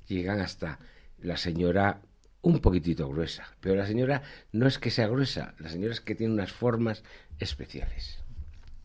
Llegan 0.06 0.40
hasta 0.40 0.78
la 1.20 1.36
señora 1.36 2.02
un 2.42 2.60
poquitito 2.60 3.08
gruesa, 3.08 3.56
pero 3.60 3.76
la 3.76 3.86
señora 3.86 4.22
no 4.52 4.66
es 4.66 4.78
que 4.78 4.90
sea 4.90 5.08
gruesa, 5.08 5.54
la 5.58 5.68
señora 5.68 5.94
es 5.94 6.00
que 6.00 6.14
tiene 6.14 6.34
unas 6.34 6.52
formas 6.52 7.02
especiales 7.38 8.21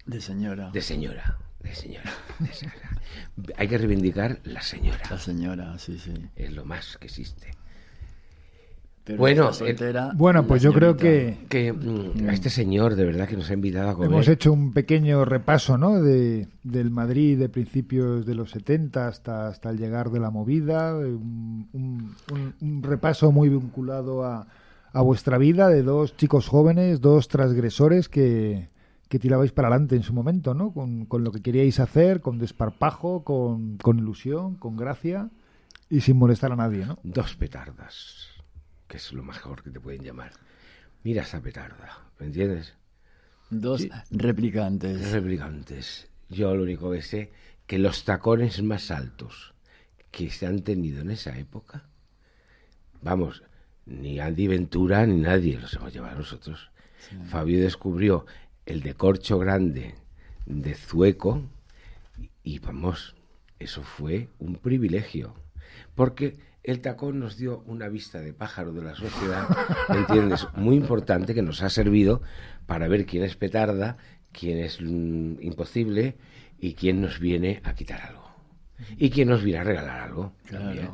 De 0.08 0.22
señora. 0.22 0.72
de 0.72 0.82
señora, 0.82 1.38
de 1.62 1.76
señora, 1.76 2.12
de 2.40 2.54
señora. 2.54 2.90
Hay 3.58 3.68
que 3.68 3.78
reivindicar 3.78 4.40
la 4.46 4.62
señora. 4.62 5.02
La 5.12 5.20
señora, 5.20 5.78
sí, 5.78 6.00
sí. 6.00 6.14
Es 6.36 6.52
lo 6.54 6.66
más 6.66 6.98
que 6.98 7.06
existe. 7.08 7.52
Pero 9.04 9.20
Bueno, 9.20 9.54
soltera, 9.54 10.12
Bueno, 10.16 10.42
la 10.42 10.48
pues 10.48 10.62
yo 10.62 10.74
creo 10.74 10.98
que 10.98 11.38
Que 11.48 11.72
mm, 11.72 12.28
a 12.30 12.34
este 12.34 12.50
señor 12.50 12.96
de 12.96 13.06
verdad 13.06 13.26
que 13.28 13.38
nos 13.38 13.50
ha 13.50 13.54
invitado 13.54 13.90
a 13.90 13.94
comer. 13.94 14.10
hemos 14.12 14.28
hecho 14.28 14.52
un 14.52 14.74
pequeño 14.74 15.24
repaso 15.24 15.78
¿no? 15.78 16.02
de, 16.02 16.48
del 16.64 16.90
Madrid 16.92 17.38
de 17.40 17.48
principios 17.48 18.26
de 18.26 18.36
los 18.36 18.52
70 18.52 19.08
hasta, 19.08 19.48
hasta 19.48 19.70
el 19.70 19.78
llegar 19.78 20.10
de 20.10 20.20
la 20.20 20.30
movida, 20.30 20.94
un, 20.96 21.70
un- 21.72 22.16
un- 22.34 22.56
un 22.60 22.84
repaso 22.84 23.32
muy 23.32 23.48
vinculado 23.48 24.26
a, 24.26 24.48
a 24.92 25.02
vuestra 25.02 25.38
vida 25.38 25.70
de 25.70 25.84
dos 25.84 26.18
chicos 26.18 26.48
jóvenes, 26.50 27.00
dos 27.00 27.30
transgresores 27.30 28.10
que, 28.10 28.68
que 29.10 29.20
tirabais 29.20 29.52
para 29.52 29.68
adelante 29.70 29.96
en 29.96 30.04
su 30.04 30.14
momento, 30.14 30.54
¿no? 30.54 30.72
Con, 30.74 31.06
con 31.06 31.24
lo 31.24 31.32
que 31.32 31.42
queríais 31.42 31.80
hacer, 31.80 32.22
con 32.22 32.38
desparpajo, 32.40 33.24
con, 33.24 33.78
con 33.78 34.00
ilusión, 34.00 34.56
con 34.56 34.76
gracia 34.76 35.30
y 35.90 36.02
sin 36.02 36.18
molestar 36.18 36.52
a 36.52 36.56
nadie, 36.56 36.86
¿no? 36.86 37.00
Dos 37.04 37.36
petardas, 37.36 38.28
que 38.88 38.98
es 38.98 39.14
lo 39.14 39.24
mejor 39.24 39.64
que 39.64 39.70
te 39.72 39.80
pueden 39.80 40.04
llamar. 40.04 40.32
Mira 41.04 41.22
esa 41.24 41.40
petarda, 41.42 42.10
¿me 42.20 42.26
entiendes? 42.28 42.74
Dos 43.50 43.82
Sí. 43.82 43.90
replicantes. 44.12 45.12
Replicantes. 45.12 46.10
Yo 46.30 46.54
lo 46.56 46.64
único 46.64 46.92
que 46.92 47.02
sé 47.02 47.32
que 47.66 47.80
los 47.80 48.04
tacones 48.04 48.62
más 48.62 48.92
altos 48.92 49.54
que 50.12 50.30
se 50.30 50.46
han 50.48 50.62
tenido 50.64 51.02
en 51.02 51.12
esa 51.12 51.38
época, 51.38 51.86
vamos, 53.02 53.44
ni 53.86 54.20
Andy 54.20 54.48
Ventura 54.48 55.06
ni 55.06 55.16
nadie 55.22 55.60
los 55.60 55.74
hemos 55.76 55.94
llevado 55.94 56.18
nosotros. 56.20 56.72
Fabio 57.30 57.62
descubrió 57.62 58.26
el 58.68 58.82
de 58.82 58.94
corcho 58.94 59.40
grande 59.40 59.96
de 60.46 60.76
Zueco 60.76 61.42
y 62.44 62.60
vamos, 62.60 63.16
eso 63.60 63.82
fue 63.82 64.30
un 64.40 64.56
privilegio. 64.56 65.34
Porque 65.96 66.38
el 66.64 66.82
tacón 66.82 67.20
nos 67.20 67.38
dio 67.38 67.64
una 67.66 67.88
vista 67.88 68.20
de 68.20 68.34
pájaro 68.34 68.74
de 68.74 68.84
la 68.84 68.94
sociedad, 68.94 69.48
¿me 69.90 69.98
entiendes? 70.00 70.48
Muy 70.56 70.76
importante 70.76 71.34
que 71.34 71.42
nos 71.42 71.64
ha 71.64 71.70
servido 71.70 72.22
para 72.66 72.88
ver 72.88 73.06
quién 73.06 73.24
es 73.24 73.36
petarda, 73.36 73.98
quién 74.32 74.60
es 74.60 74.80
mm, 74.82 75.42
imposible 75.42 76.18
y 76.60 76.74
quién 76.74 77.02
nos 77.02 77.20
viene 77.20 77.62
a 77.64 77.74
quitar 77.74 78.02
algo. 78.02 78.28
Y 78.98 79.10
quién 79.10 79.30
nos 79.30 79.44
viene 79.44 79.60
a 79.60 79.64
regalar 79.64 80.02
algo. 80.02 80.34
también. 80.52 80.90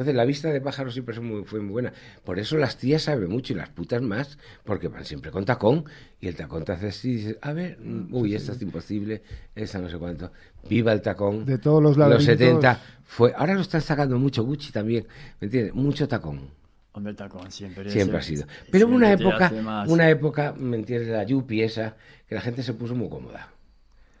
Entonces 0.00 0.16
la 0.16 0.24
vista 0.24 0.48
de 0.48 0.62
pájaro 0.62 0.90
siempre 0.90 1.14
fue 1.14 1.22
muy, 1.22 1.44
fue 1.44 1.60
muy 1.60 1.72
buena. 1.72 1.92
Por 2.24 2.38
eso 2.38 2.56
las 2.56 2.78
tías 2.78 3.02
saben 3.02 3.28
mucho 3.28 3.52
y 3.52 3.56
las 3.56 3.68
putas 3.68 4.00
más, 4.00 4.38
porque 4.64 4.88
van 4.88 5.04
siempre 5.04 5.30
con 5.30 5.44
tacón 5.44 5.84
y 6.22 6.28
el 6.28 6.36
tacón 6.36 6.64
te 6.64 6.72
hace 6.72 6.88
así 6.88 7.10
y 7.10 7.14
dices, 7.16 7.36
a 7.42 7.52
ver, 7.52 7.78
mm, 7.78 8.08
uy, 8.10 8.34
esta 8.34 8.52
es 8.52 8.62
imposible, 8.62 9.20
esta 9.54 9.78
no 9.78 9.90
sé 9.90 9.98
cuánto. 9.98 10.32
Viva 10.66 10.94
el 10.94 11.02
tacón. 11.02 11.44
De 11.44 11.58
todos 11.58 11.82
los 11.82 11.98
Los 11.98 12.08
laberintos. 12.08 12.38
70 12.38 12.80
fue, 13.04 13.34
ahora 13.36 13.52
lo 13.52 13.60
están 13.60 13.82
sacando 13.82 14.18
mucho 14.18 14.42
Gucci 14.42 14.72
también, 14.72 15.06
¿me 15.38 15.48
entiendes? 15.48 15.74
Mucho 15.74 16.08
tacón. 16.08 16.48
Hombre, 16.92 17.12
tacón 17.12 17.52
siempre. 17.52 17.90
Siempre 17.90 18.16
ha 18.16 18.22
sido. 18.22 18.46
Pero 18.70 18.86
hubo 18.86 18.94
una 18.94 19.12
época, 19.12 19.52
una 19.86 20.08
época, 20.08 20.54
¿me 20.56 20.78
entiendes? 20.78 21.10
La 21.10 21.24
yupi 21.24 21.60
esa, 21.60 21.94
que 22.26 22.34
la 22.34 22.40
gente 22.40 22.62
se 22.62 22.72
puso 22.72 22.94
muy 22.94 23.10
cómoda. 23.10 23.50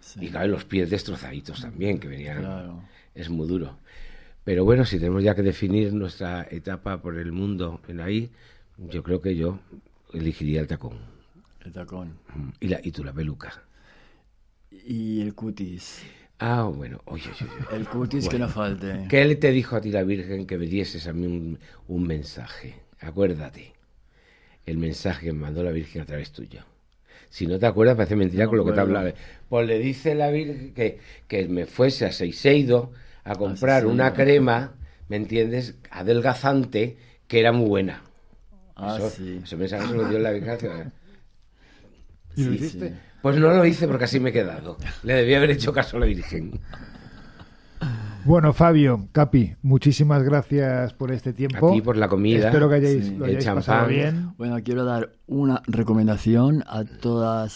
Sí, 0.00 0.26
Y 0.26 0.28
claro, 0.28 0.48
los 0.48 0.66
pies 0.66 0.90
destrozaditos 0.90 1.62
también, 1.62 1.98
que 1.98 2.08
venían. 2.08 2.40
Claro. 2.40 2.82
Es 3.14 3.30
muy 3.30 3.48
duro. 3.48 3.78
Pero 4.50 4.64
bueno, 4.64 4.84
si 4.84 4.98
tenemos 4.98 5.22
ya 5.22 5.36
que 5.36 5.42
definir 5.42 5.94
nuestra 5.94 6.44
etapa 6.50 7.00
por 7.00 7.16
el 7.16 7.30
mundo 7.30 7.80
en 7.86 8.00
ahí, 8.00 8.30
yo 8.78 9.04
creo 9.04 9.20
que 9.20 9.36
yo 9.36 9.60
elegiría 10.12 10.60
el 10.60 10.66
tacón. 10.66 10.98
El 11.64 11.70
tacón. 11.70 12.18
Y, 12.58 12.66
la, 12.66 12.80
y 12.82 12.90
tú 12.90 13.04
la 13.04 13.12
peluca. 13.12 13.62
Y 14.72 15.20
el 15.20 15.36
cutis. 15.36 16.02
Ah, 16.40 16.64
bueno, 16.64 17.00
oye, 17.04 17.30
oye, 17.30 17.46
oye. 17.48 17.76
El 17.76 17.86
cutis 17.86 18.28
que 18.28 18.40
no 18.40 18.48
falte. 18.48 19.06
¿Qué 19.08 19.24
le 19.24 19.36
te 19.36 19.52
dijo 19.52 19.76
a 19.76 19.80
ti 19.80 19.92
la 19.92 20.02
Virgen 20.02 20.48
que 20.48 20.58
me 20.58 20.66
dieses 20.66 21.06
a 21.06 21.12
mí 21.12 21.28
un, 21.28 21.60
un 21.86 22.02
mensaje? 22.02 22.74
Acuérdate. 22.98 23.74
El 24.66 24.78
mensaje 24.78 25.26
que 25.26 25.32
me 25.32 25.42
mandó 25.42 25.62
la 25.62 25.70
Virgen 25.70 26.02
a 26.02 26.06
través 26.06 26.32
tuyo. 26.32 26.64
Si 27.28 27.46
no 27.46 27.56
te 27.60 27.66
acuerdas, 27.66 27.94
parece 27.94 28.16
mentira 28.16 28.46
No 28.46 28.50
con 28.50 28.58
lo 28.58 28.64
que 28.64 28.72
te 28.72 28.80
hablaba. 28.80 29.12
Pues 29.48 29.68
le 29.68 29.78
dice 29.78 30.16
la 30.16 30.32
Virgen 30.32 30.74
que, 30.74 30.98
que 31.28 31.46
me 31.46 31.66
fuese 31.66 32.04
a 32.04 32.10
Seiseido 32.10 32.90
a 33.32 33.34
comprar 33.36 33.82
Seisedo. 33.82 33.90
una 33.92 34.12
crema, 34.12 34.72
¿me 35.08 35.16
entiendes? 35.16 35.76
Adelgazante, 35.90 36.96
que 37.26 37.40
era 37.40 37.52
muy 37.52 37.68
buena. 37.68 38.02
Ah, 38.76 38.96
Eso- 38.98 39.10
sí. 39.10 39.40
Ese 39.44 39.56
mensaje 39.56 39.86
se 39.88 39.94
lo 39.94 40.08
dio 40.08 40.18
la 40.18 40.30
Virgen. 40.30 40.92
¿Y 42.36 42.44
lo 42.44 42.52
hiciste? 42.54 42.88
sí. 42.88 42.94
Pues 43.22 43.36
no 43.36 43.50
lo 43.50 43.64
hice 43.66 43.86
porque 43.86 44.04
así 44.04 44.18
me 44.18 44.30
he 44.30 44.32
quedado. 44.32 44.78
Le 45.02 45.12
debía 45.14 45.36
haber 45.36 45.50
hecho 45.50 45.72
caso 45.72 45.98
a 45.98 46.00
la 46.00 46.06
Virgen. 46.06 46.58
Bueno, 48.24 48.52
Fabio, 48.52 49.08
Capi, 49.12 49.56
muchísimas 49.62 50.22
gracias 50.22 50.92
por 50.92 51.10
este 51.10 51.32
tiempo. 51.32 51.70
A 51.70 51.72
ti 51.72 51.80
por 51.80 51.96
la 51.96 52.08
comida, 52.08 52.46
Espero 52.48 52.68
que 52.68 52.74
hayáis, 52.76 53.06
Sí. 53.06 53.16
lo 53.16 53.24
el 53.24 53.36
hayáis 53.36 53.46
pasado 53.54 53.86
bien. 53.88 54.34
Bueno, 54.36 54.56
quiero 54.62 54.84
dar 54.84 55.12
una 55.26 55.62
recomendación 55.66 56.62
a 56.66 56.84
toda 56.84 57.48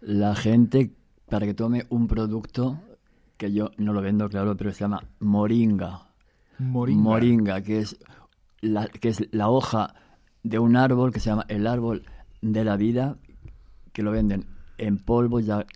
la 0.00 0.34
gente 0.36 0.92
para 1.28 1.44
que 1.46 1.54
tome 1.54 1.86
un 1.88 2.06
producto 2.06 2.80
que 3.36 3.52
yo 3.52 3.70
no 3.76 3.92
lo 3.92 4.00
vendo, 4.00 4.28
claro, 4.28 4.56
pero 4.56 4.72
se 4.72 4.80
llama 4.80 5.02
moringa. 5.20 6.08
Moringa. 6.58 7.02
Moringa, 7.02 7.60
que 7.62 7.80
es 7.80 7.98
la, 8.60 8.88
que 8.88 9.08
es 9.08 9.28
la 9.32 9.48
hoja 9.48 9.94
de 10.42 10.58
un 10.58 10.76
árbol 10.76 11.12
que 11.12 11.20
se 11.20 11.30
llama 11.30 11.44
el 11.48 11.66
árbol 11.66 12.04
de 12.40 12.64
la 12.64 12.76
vida, 12.76 13.18
que 13.92 14.02
lo 14.02 14.10
venden 14.10 14.46
en 14.78 14.98
polvo, 14.98 15.40
ya 15.40 15.66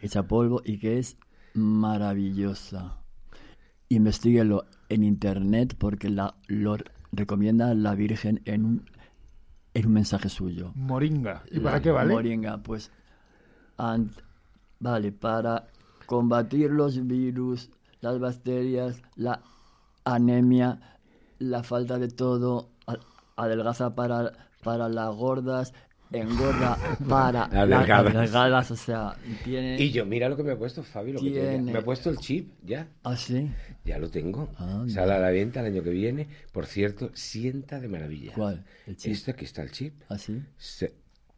hecha 0.00 0.22
polvo, 0.24 0.62
y 0.64 0.78
que 0.78 0.98
es 0.98 1.16
maravillosa. 1.54 2.98
Investíguelo 3.88 4.64
en 4.88 5.02
internet 5.04 5.74
porque 5.78 6.08
la, 6.08 6.34
lo 6.46 6.76
recomienda 7.12 7.74
la 7.74 7.94
Virgen 7.94 8.40
en 8.44 8.64
un, 8.64 8.90
en 9.74 9.86
un 9.86 9.92
mensaje 9.92 10.28
suyo. 10.28 10.72
Moringa. 10.74 11.42
¿Y 11.50 11.56
La 11.56 11.62
para 11.62 11.82
qué 11.82 11.90
vale? 11.90 12.14
Moringa, 12.14 12.58
pues 12.58 12.90
vale 14.80 15.12
para 15.12 15.68
combatir 16.08 16.70
los 16.70 17.06
virus, 17.06 17.68
las 18.00 18.18
bacterias, 18.18 19.02
la 19.14 19.42
anemia, 20.04 20.80
la 21.38 21.62
falta 21.62 21.98
de 21.98 22.08
todo, 22.08 22.70
adelgaza 23.36 23.94
para, 23.94 24.32
para 24.64 24.88
las 24.88 25.14
gordas, 25.14 25.74
engorda 26.10 26.78
para 27.06 27.46
Las 27.52 27.68
delgadas. 27.68 28.14
delgadas, 28.14 28.70
o 28.70 28.76
sea, 28.76 29.16
tiene... 29.44 29.76
Y 29.78 29.90
yo, 29.90 30.06
mira 30.06 30.30
lo 30.30 30.36
que 30.38 30.42
me 30.44 30.52
he 30.52 30.56
puesto, 30.56 30.82
Fabi, 30.82 31.12
lo 31.12 31.20
que 31.20 31.26
tenía. 31.30 31.50
Tiene- 31.50 31.72
Me 31.74 31.78
he 31.80 31.82
puesto 31.82 32.08
el 32.08 32.16
chip, 32.16 32.52
ya. 32.64 32.88
¿Ah, 33.04 33.14
sí? 33.14 33.50
Ya 33.84 33.98
lo 33.98 34.08
tengo. 34.08 34.48
Ah, 34.58 34.84
Sale 34.88 35.12
a 35.12 35.18
la 35.18 35.28
venta 35.30 35.60
el 35.60 35.66
año 35.66 35.82
que 35.82 35.90
viene. 35.90 36.26
Por 36.52 36.64
cierto, 36.64 37.10
sienta 37.12 37.80
de 37.80 37.88
maravilla. 37.88 38.32
¿Cuál? 38.32 38.64
¿El 38.86 38.96
chip? 38.96 39.12
Este 39.12 39.30
aquí 39.32 39.44
está 39.44 39.62
el 39.62 39.72
chip. 39.72 39.92
¿Ah, 40.08 40.16
sí? 40.16 40.42
Se- 40.56 40.94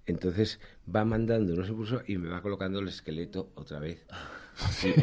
Entonces 0.07 0.61
va 0.95 1.05
mandando 1.05 1.55
unos 1.55 1.69
impulsos 1.69 2.03
y 2.09 2.19
me 2.19 2.29
va 2.29 2.41
colocando 2.41 2.79
el 2.79 2.87
esqueleto 2.89 3.51
otra 3.57 3.81
vez. 3.81 4.07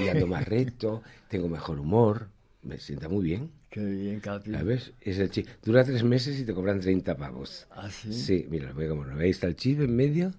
Y 0.03 0.07
ando 0.09 0.27
más 0.27 0.47
recto, 0.47 1.03
tengo 1.29 1.47
mejor 1.49 1.79
humor, 1.79 2.27
me 2.63 2.77
sienta 2.77 3.09
muy 3.09 3.23
bien. 3.25 3.49
Qué 3.69 3.83
bien, 3.83 4.19
Capi. 4.19 4.51
¿Sabes? 4.51 4.93
Es 5.01 5.19
el 5.19 5.29
chip. 5.29 5.47
Dura 5.63 5.83
tres 5.83 6.03
meses 6.03 6.39
y 6.39 6.45
te 6.45 6.53
cobran 6.53 6.79
30 6.79 7.15
pavos. 7.17 7.67
¿Ah, 7.71 7.89
sí? 7.89 8.13
Sí, 8.13 8.47
mira, 8.49 8.71
voy 8.73 8.87
como 8.87 9.05
no 9.05 9.15
veis, 9.15 9.35
está 9.37 9.47
el 9.47 9.55
chip 9.55 9.81
en 9.81 9.95
medio. 9.95 10.33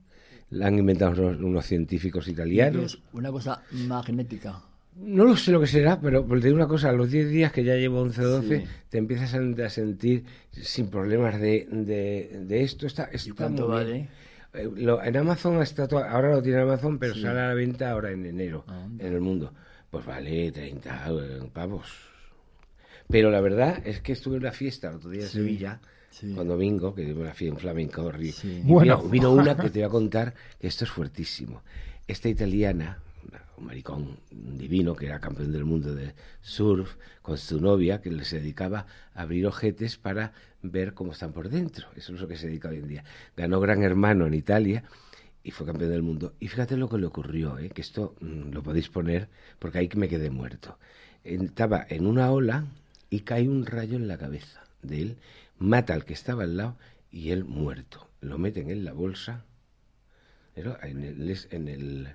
La 0.50 0.68
han 0.68 0.78
inventado 0.78 1.12
unos, 1.12 1.40
unos 1.42 1.66
científicos 1.66 2.26
italianos. 2.26 2.94
Es 2.94 2.98
una 3.12 3.30
cosa 3.30 3.62
magnética. 3.70 4.62
No 4.96 5.24
lo 5.24 5.36
sé 5.36 5.52
lo 5.52 5.60
que 5.60 5.66
será, 5.68 6.00
pero 6.00 6.24
te 6.24 6.36
digo 6.40 6.56
una 6.56 6.66
cosa, 6.66 6.88
a 6.88 6.92
los 6.92 7.10
10 7.10 7.28
días 7.28 7.52
que 7.52 7.62
ya 7.62 7.76
llevo 7.76 8.00
11 8.00 8.20
o 8.22 8.28
12, 8.28 8.58
Sí. 8.60 8.64
te 8.88 8.98
empiezas 8.98 9.32
a, 9.34 9.38
a 9.64 9.70
sentir 9.70 10.24
sin 10.50 10.88
problemas 10.88 11.38
de, 11.40 11.68
de, 11.70 12.40
de 12.46 12.62
esto. 12.62 12.86
Está, 12.86 13.04
está 13.04 13.32
cuánto 13.36 13.68
muy 13.68 13.84
bien. 13.84 14.08
Eh, 14.54 14.68
lo- 14.76 15.02
en 15.02 15.16
Amazon 15.16 15.60
está 15.62 15.86
to- 15.86 15.98
ahora 15.98 16.30
lo 16.30 16.42
tiene 16.42 16.60
Amazon, 16.60 16.98
pero 16.98 17.14
sale 17.14 17.40
a 17.40 17.48
la 17.48 17.54
venta 17.54 17.90
ahora 17.90 18.10
en 18.10 18.24
enero 18.26 18.64
Anda. 18.66 19.04
en 19.06 19.12
el 19.12 19.20
mundo. 19.20 19.52
Pues 19.90 20.04
vale 20.06 20.50
30 20.52 21.06
eh, 21.10 21.40
pavos. 21.52 21.86
Pero 23.08 23.30
la 23.30 23.40
verdad 23.40 23.80
es 23.86 24.00
que 24.00 24.12
estuve 24.12 24.36
en 24.36 24.42
una 24.42 24.52
fiesta 24.52 24.88
el 24.88 24.96
otro 24.96 25.10
día 25.10 25.22
en 25.22 25.28
Sí, 25.28 25.38
Sevilla, 25.38 25.80
sí. 26.10 26.34
con 26.34 26.46
Domingo, 26.48 26.94
que 26.94 27.04
tuve 27.06 27.22
una 27.22 27.32
fiesta 27.34 27.54
en 27.56 27.60
flamenco. 27.60 28.12
Sí. 28.32 28.60
y 28.64 28.66
Bueno. 28.66 28.98
vino, 28.98 29.10
vino 29.10 29.32
una 29.32 29.56
que 29.56 29.70
te 29.70 29.78
voy 29.80 29.86
a 29.86 29.90
contar, 29.90 30.34
que 30.60 30.66
esto 30.66 30.84
es 30.84 30.90
fuertísimo. 30.90 31.62
Esta 32.06 32.28
italiana, 32.28 32.98
un 33.56 33.66
maricón 33.66 34.18
divino, 34.30 34.94
que 34.94 35.06
era 35.06 35.20
campeón 35.20 35.52
del 35.52 35.64
mundo 35.64 35.94
de 35.94 36.14
surf, 36.40 36.96
con 37.22 37.38
su 37.38 37.60
novia, 37.60 38.00
que 38.00 38.24
se 38.24 38.40
dedicaba 38.40 38.86
a 39.14 39.22
abrir 39.22 39.46
ojetes 39.46 39.96
para 39.96 40.32
ver 40.62 40.94
cómo 40.94 41.12
están 41.12 41.32
por 41.32 41.48
dentro. 41.48 41.88
Eso 41.96 42.14
es 42.14 42.20
lo 42.20 42.28
que 42.28 42.36
se 42.36 42.46
dedica 42.46 42.68
hoy 42.68 42.78
en 42.78 42.88
día. 42.88 43.04
Ganó 43.36 43.60
Gran 43.60 43.82
Hermano 43.82 44.26
en 44.26 44.34
Italia 44.34 44.84
y 45.42 45.50
fue 45.50 45.66
campeón 45.66 45.90
del 45.90 46.02
mundo. 46.02 46.34
Y 46.40 46.48
fíjate 46.48 46.76
lo 46.76 46.88
que 46.88 46.98
le 46.98 47.06
ocurrió, 47.06 47.58
¿eh? 47.58 47.70
que 47.70 47.80
esto 47.80 48.14
mm, 48.20 48.50
lo 48.52 48.62
podéis 48.62 48.88
poner 48.88 49.28
porque 49.58 49.78
ahí 49.78 49.88
me 49.94 50.08
quedé 50.08 50.30
muerto. 50.30 50.78
Estaba 51.24 51.86
en 51.88 52.06
una 52.06 52.30
ola 52.30 52.66
y 53.10 53.20
cae 53.20 53.48
un 53.48 53.66
rayo 53.66 53.96
en 53.96 54.08
la 54.08 54.18
cabeza 54.18 54.62
de 54.82 55.02
él, 55.02 55.16
mata 55.58 55.94
al 55.94 56.04
que 56.04 56.14
estaba 56.14 56.44
al 56.44 56.56
lado 56.56 56.76
y 57.10 57.30
él 57.30 57.44
muerto. 57.44 58.08
Lo 58.20 58.38
meten 58.38 58.70
en 58.70 58.84
la 58.84 58.92
bolsa, 58.92 59.44
pero 60.54 60.76
en 60.82 61.02
el, 61.04 61.38
en 61.50 61.68
el 61.68 62.08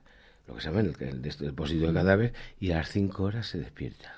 lo 0.48 0.56
que 0.56 0.62
se 0.62 0.68
llama 0.68 0.82
el, 0.82 0.96
el 1.00 1.08
el 1.10 1.22
depósito 1.22 1.88
de 1.88 1.94
cadáver 1.94 2.34
y 2.60 2.72
a 2.72 2.78
las 2.78 2.90
cinco 2.90 3.24
horas 3.24 3.48
se 3.48 3.60
despierta. 3.60 4.14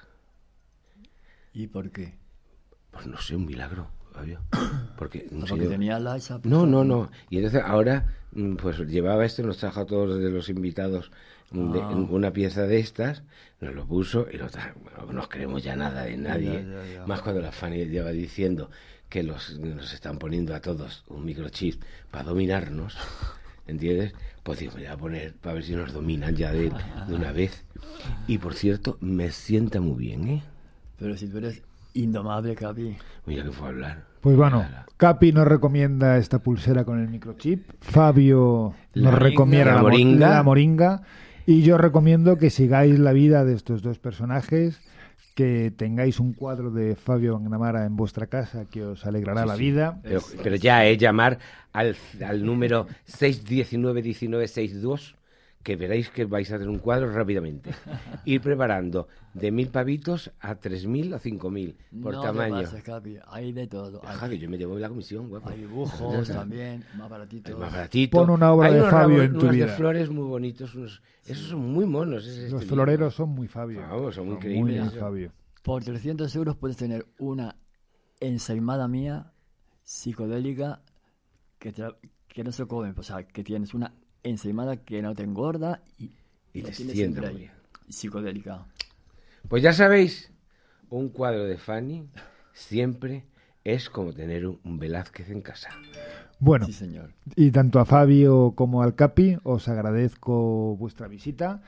¿Y 1.53 1.67
por 1.67 1.91
qué? 1.91 2.13
Pues 2.91 3.07
no 3.07 3.19
sé, 3.19 3.35
un 3.35 3.45
milagro, 3.45 3.89
Fabio. 4.11 4.41
Porque, 4.97 5.27
un 5.31 5.45
Porque 5.45 5.67
tenía 5.67 5.99
la 5.99 6.15
esa 6.17 6.39
No, 6.43 6.65
no, 6.65 6.83
no. 6.83 7.09
Y 7.29 7.37
entonces 7.37 7.61
ahora, 7.65 8.13
mm, 8.31 8.55
pues 8.55 8.79
llevaba 8.79 9.25
esto, 9.25 9.43
nos 9.43 9.57
trajo 9.57 9.81
a 9.81 9.85
todos 9.85 10.19
de 10.19 10.29
los 10.29 10.49
invitados 10.49 11.11
de- 11.51 11.79
Ah. 11.81 11.89
una 11.89 12.31
pieza 12.31 12.63
de 12.63 12.79
estas, 12.79 13.23
nos 13.61 13.73
lo 13.75 13.85
puso 13.85 14.27
y 14.31 14.37
lo 14.37 14.47
tra- 14.49 14.73
bueno, 14.81 15.05
no 15.07 15.13
nos 15.13 15.27
creemos 15.29 15.63
ya 15.63 15.75
nada 15.75 16.03
de 16.03 16.17
nadie. 16.17 16.65
ya, 16.67 16.93
ya. 16.93 17.05
Más 17.05 17.21
cuando 17.21 17.41
la 17.41 17.51
Fanny 17.51 17.85
lleva 17.85 18.11
diciendo 18.11 18.69
que 19.09 19.21
los, 19.23 19.57
nos 19.59 19.93
están 19.93 20.17
poniendo 20.17 20.55
a 20.55 20.59
todos 20.61 21.03
un 21.07 21.23
microchip 21.23 21.81
para 22.11 22.23
dominarnos, 22.23 22.97
¿entiendes? 23.67 24.13
Pues 24.43 24.59
digo, 24.59 24.73
me 24.75 24.81
voy 24.81 24.87
a 24.91 24.97
poner 24.97 25.33
para 25.35 25.55
ver 25.55 25.63
si 25.63 25.73
nos 25.75 25.91
dominan 25.93 26.35
ya 26.35 26.51
de, 26.51 26.71
de 27.07 27.13
una 27.15 27.31
vez. 27.31 27.65
Y 28.27 28.37
por 28.37 28.53
cierto, 28.53 28.97
me 29.01 29.31
sienta 29.31 29.81
muy 29.81 29.97
bien, 29.97 30.27
¿eh? 30.27 30.43
Pero 30.99 31.17
si 31.17 31.27
tú 31.27 31.37
eres 31.39 31.61
indomable, 31.93 32.55
Capi. 32.55 32.95
Mira 33.25 33.43
que 33.43 33.51
fue 33.51 33.67
a 33.67 33.69
hablar. 33.71 34.03
Pues 34.21 34.35
bueno. 34.37 34.65
Capi 34.97 35.31
nos 35.33 35.47
recomienda 35.47 36.17
esta 36.17 36.39
pulsera 36.39 36.83
con 36.85 36.99
el 37.01 37.09
microchip. 37.09 37.63
Fabio 37.81 38.73
La 38.93 39.11
nos 39.11 39.19
recomienda 39.19 39.65
la 39.65 39.71
la, 39.75 39.81
mo- 39.81 39.89
moringa. 39.89 40.29
la 40.29 40.43
moringa. 40.43 41.01
Y 41.47 41.61
yo 41.63 41.77
recomiendo 41.77 42.37
que 42.37 42.49
sigáis 42.49 42.97
la 42.99 43.11
vida 43.13 43.45
de 43.45 43.53
estos 43.53 43.81
dos 43.81 43.99
personajes, 43.99 44.79
que 45.35 45.69
tengáis 45.69 46.19
un 46.21 46.33
cuadro 46.33 46.71
de 46.71 46.95
Fabio 46.95 47.37
Magnamara 47.37 47.85
en 47.85 47.97
vuestra 47.97 48.27
casa 48.27 48.63
que 48.65 48.83
os 48.83 49.05
alegrará 49.05 49.45
la 49.45 49.57
vida. 49.57 49.99
Pero, 50.01 50.21
pero 50.41 50.55
ya 50.55 50.85
es 50.85 50.97
llamar 50.97 51.39
al, 51.73 51.97
al 52.25 52.45
número 52.45 52.87
619-1962, 53.07 55.15
que 55.65 55.75
veréis 55.75 56.11
que 56.11 56.25
vais 56.25 56.45
a 56.51 56.57
tener 56.59 56.69
un 56.69 56.77
cuadro 56.77 57.11
rápidamente. 57.11 57.71
Ir 58.25 58.39
preparando 58.39 59.07
de 59.33 59.49
mil 59.51 59.69
pavitos 59.69 60.31
a 60.39 60.53
tres 60.55 60.85
mil 60.85 61.11
o 61.11 61.17
cinco 61.17 61.49
mil 61.49 61.75
por 62.03 62.13
no 62.13 62.21
tamaño. 62.21 62.57
Te 62.59 62.63
pases, 62.65 62.83
Capi. 62.83 63.17
Hay 63.27 63.51
de 63.51 63.65
todo. 63.65 63.99
Hay, 64.05 64.29
que 64.29 64.37
yo 64.37 64.47
me 64.47 64.59
llevo 64.59 64.77
la 64.77 64.89
comisión, 64.89 65.27
guapo. 65.27 65.49
hay 65.49 65.61
dibujos 65.61 66.27
también, 66.29 66.85
más 66.95 67.09
baratitos. 67.09 67.57
más 67.59 67.71
baratito. 67.71 68.15
Pon 68.19 68.29
una 68.29 68.53
obra 68.53 68.67
Hay 68.67 68.73
de 68.75 68.79
unos 68.81 68.91
Fabio 68.91 69.17
ramos- 69.17 69.25
en 69.25 69.33
tu 69.33 69.39
unos 69.39 69.55
vida. 69.55 69.65
de 69.65 69.71
flores 69.73 70.09
muy 70.11 70.23
bonitos. 70.27 70.75
Unos, 70.75 71.01
esos 71.25 71.47
son 71.47 71.59
muy 71.73 71.85
monos. 71.87 72.27
ese 72.27 72.43
Los 72.51 72.61
estilo. 72.61 72.75
floreros 72.75 73.15
son 73.15 73.29
muy 73.29 73.47
Fabio. 73.47 73.81
Vamos, 73.81 74.13
son 74.13 74.27
muy. 74.29 74.79
Fabio. 74.99 75.31
Por 75.63 75.83
300 75.83 76.35
euros 76.35 76.55
puedes 76.57 76.77
tener 76.77 77.07
una 77.17 77.55
ensaimada 78.19 78.87
mía 78.87 79.31
psicodélica 79.83 80.81
que, 81.57 81.73
que 82.27 82.43
no 82.43 82.51
se 82.51 82.67
come. 82.67 82.93
O 82.95 83.01
sea, 83.01 83.23
que 83.27 83.43
tienes 83.43 83.73
una 83.73 83.91
ensaimada 84.25 84.77
que 84.77 85.01
no 85.01 85.15
te 85.15 85.23
engorda 85.23 85.81
y, 85.97 86.11
te 86.61 86.71
ahí. 86.71 86.93
bien. 86.93 87.51
Psicodélica. 87.87 88.65
Pues 89.47 89.61
ya 89.63 89.71
sabéis, 89.73 90.31
un 90.89 91.09
cuadro 91.09 91.45
de 91.45 91.57
Fanny 91.57 92.07
siempre 92.53 93.23
es 93.63 93.89
como 93.89 94.11
tener 94.13 94.45
un, 94.47 94.59
un 94.63 94.79
Velázquez 94.79 95.29
en 95.29 95.41
casa. 95.41 95.69
Bueno, 96.39 96.65
Sí, 96.65 96.73
señor. 96.73 97.11
y 97.35 97.51
tanto 97.51 97.79
a 97.79 97.85
Fabio 97.85 98.53
como 98.55 98.81
al 98.83 98.95
Capi 98.95 99.37
os 99.43 99.67
agradezco 99.67 100.75
vuestra 100.77 101.07
visita. 101.07 101.61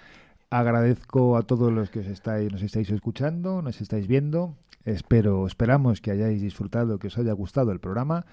Agradezco 0.49 1.37
a 1.37 1.43
todos 1.43 1.71
los 1.71 1.89
que 1.89 1.99
os 1.99 2.07
estáis, 2.07 2.51
nos 2.51 2.61
estáis 2.61 2.89
escuchando, 2.89 3.61
nos 3.61 3.81
estáis 3.81 4.07
viendo. 4.07 4.55
Espero, 4.85 5.45
esperamos 5.45 5.99
que 6.01 6.11
hayáis 6.11 6.41
disfrutado, 6.41 6.97
que 6.99 7.07
os 7.07 7.17
haya 7.17 7.33
gustado 7.33 7.71
el 7.71 7.79
programa 7.79 8.25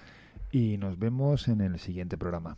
y 0.51 0.77
nos 0.77 0.97
vemos 0.97 1.47
en 1.49 1.59
el 1.61 1.77
siguiente 1.79 2.17
programa. 2.17 2.57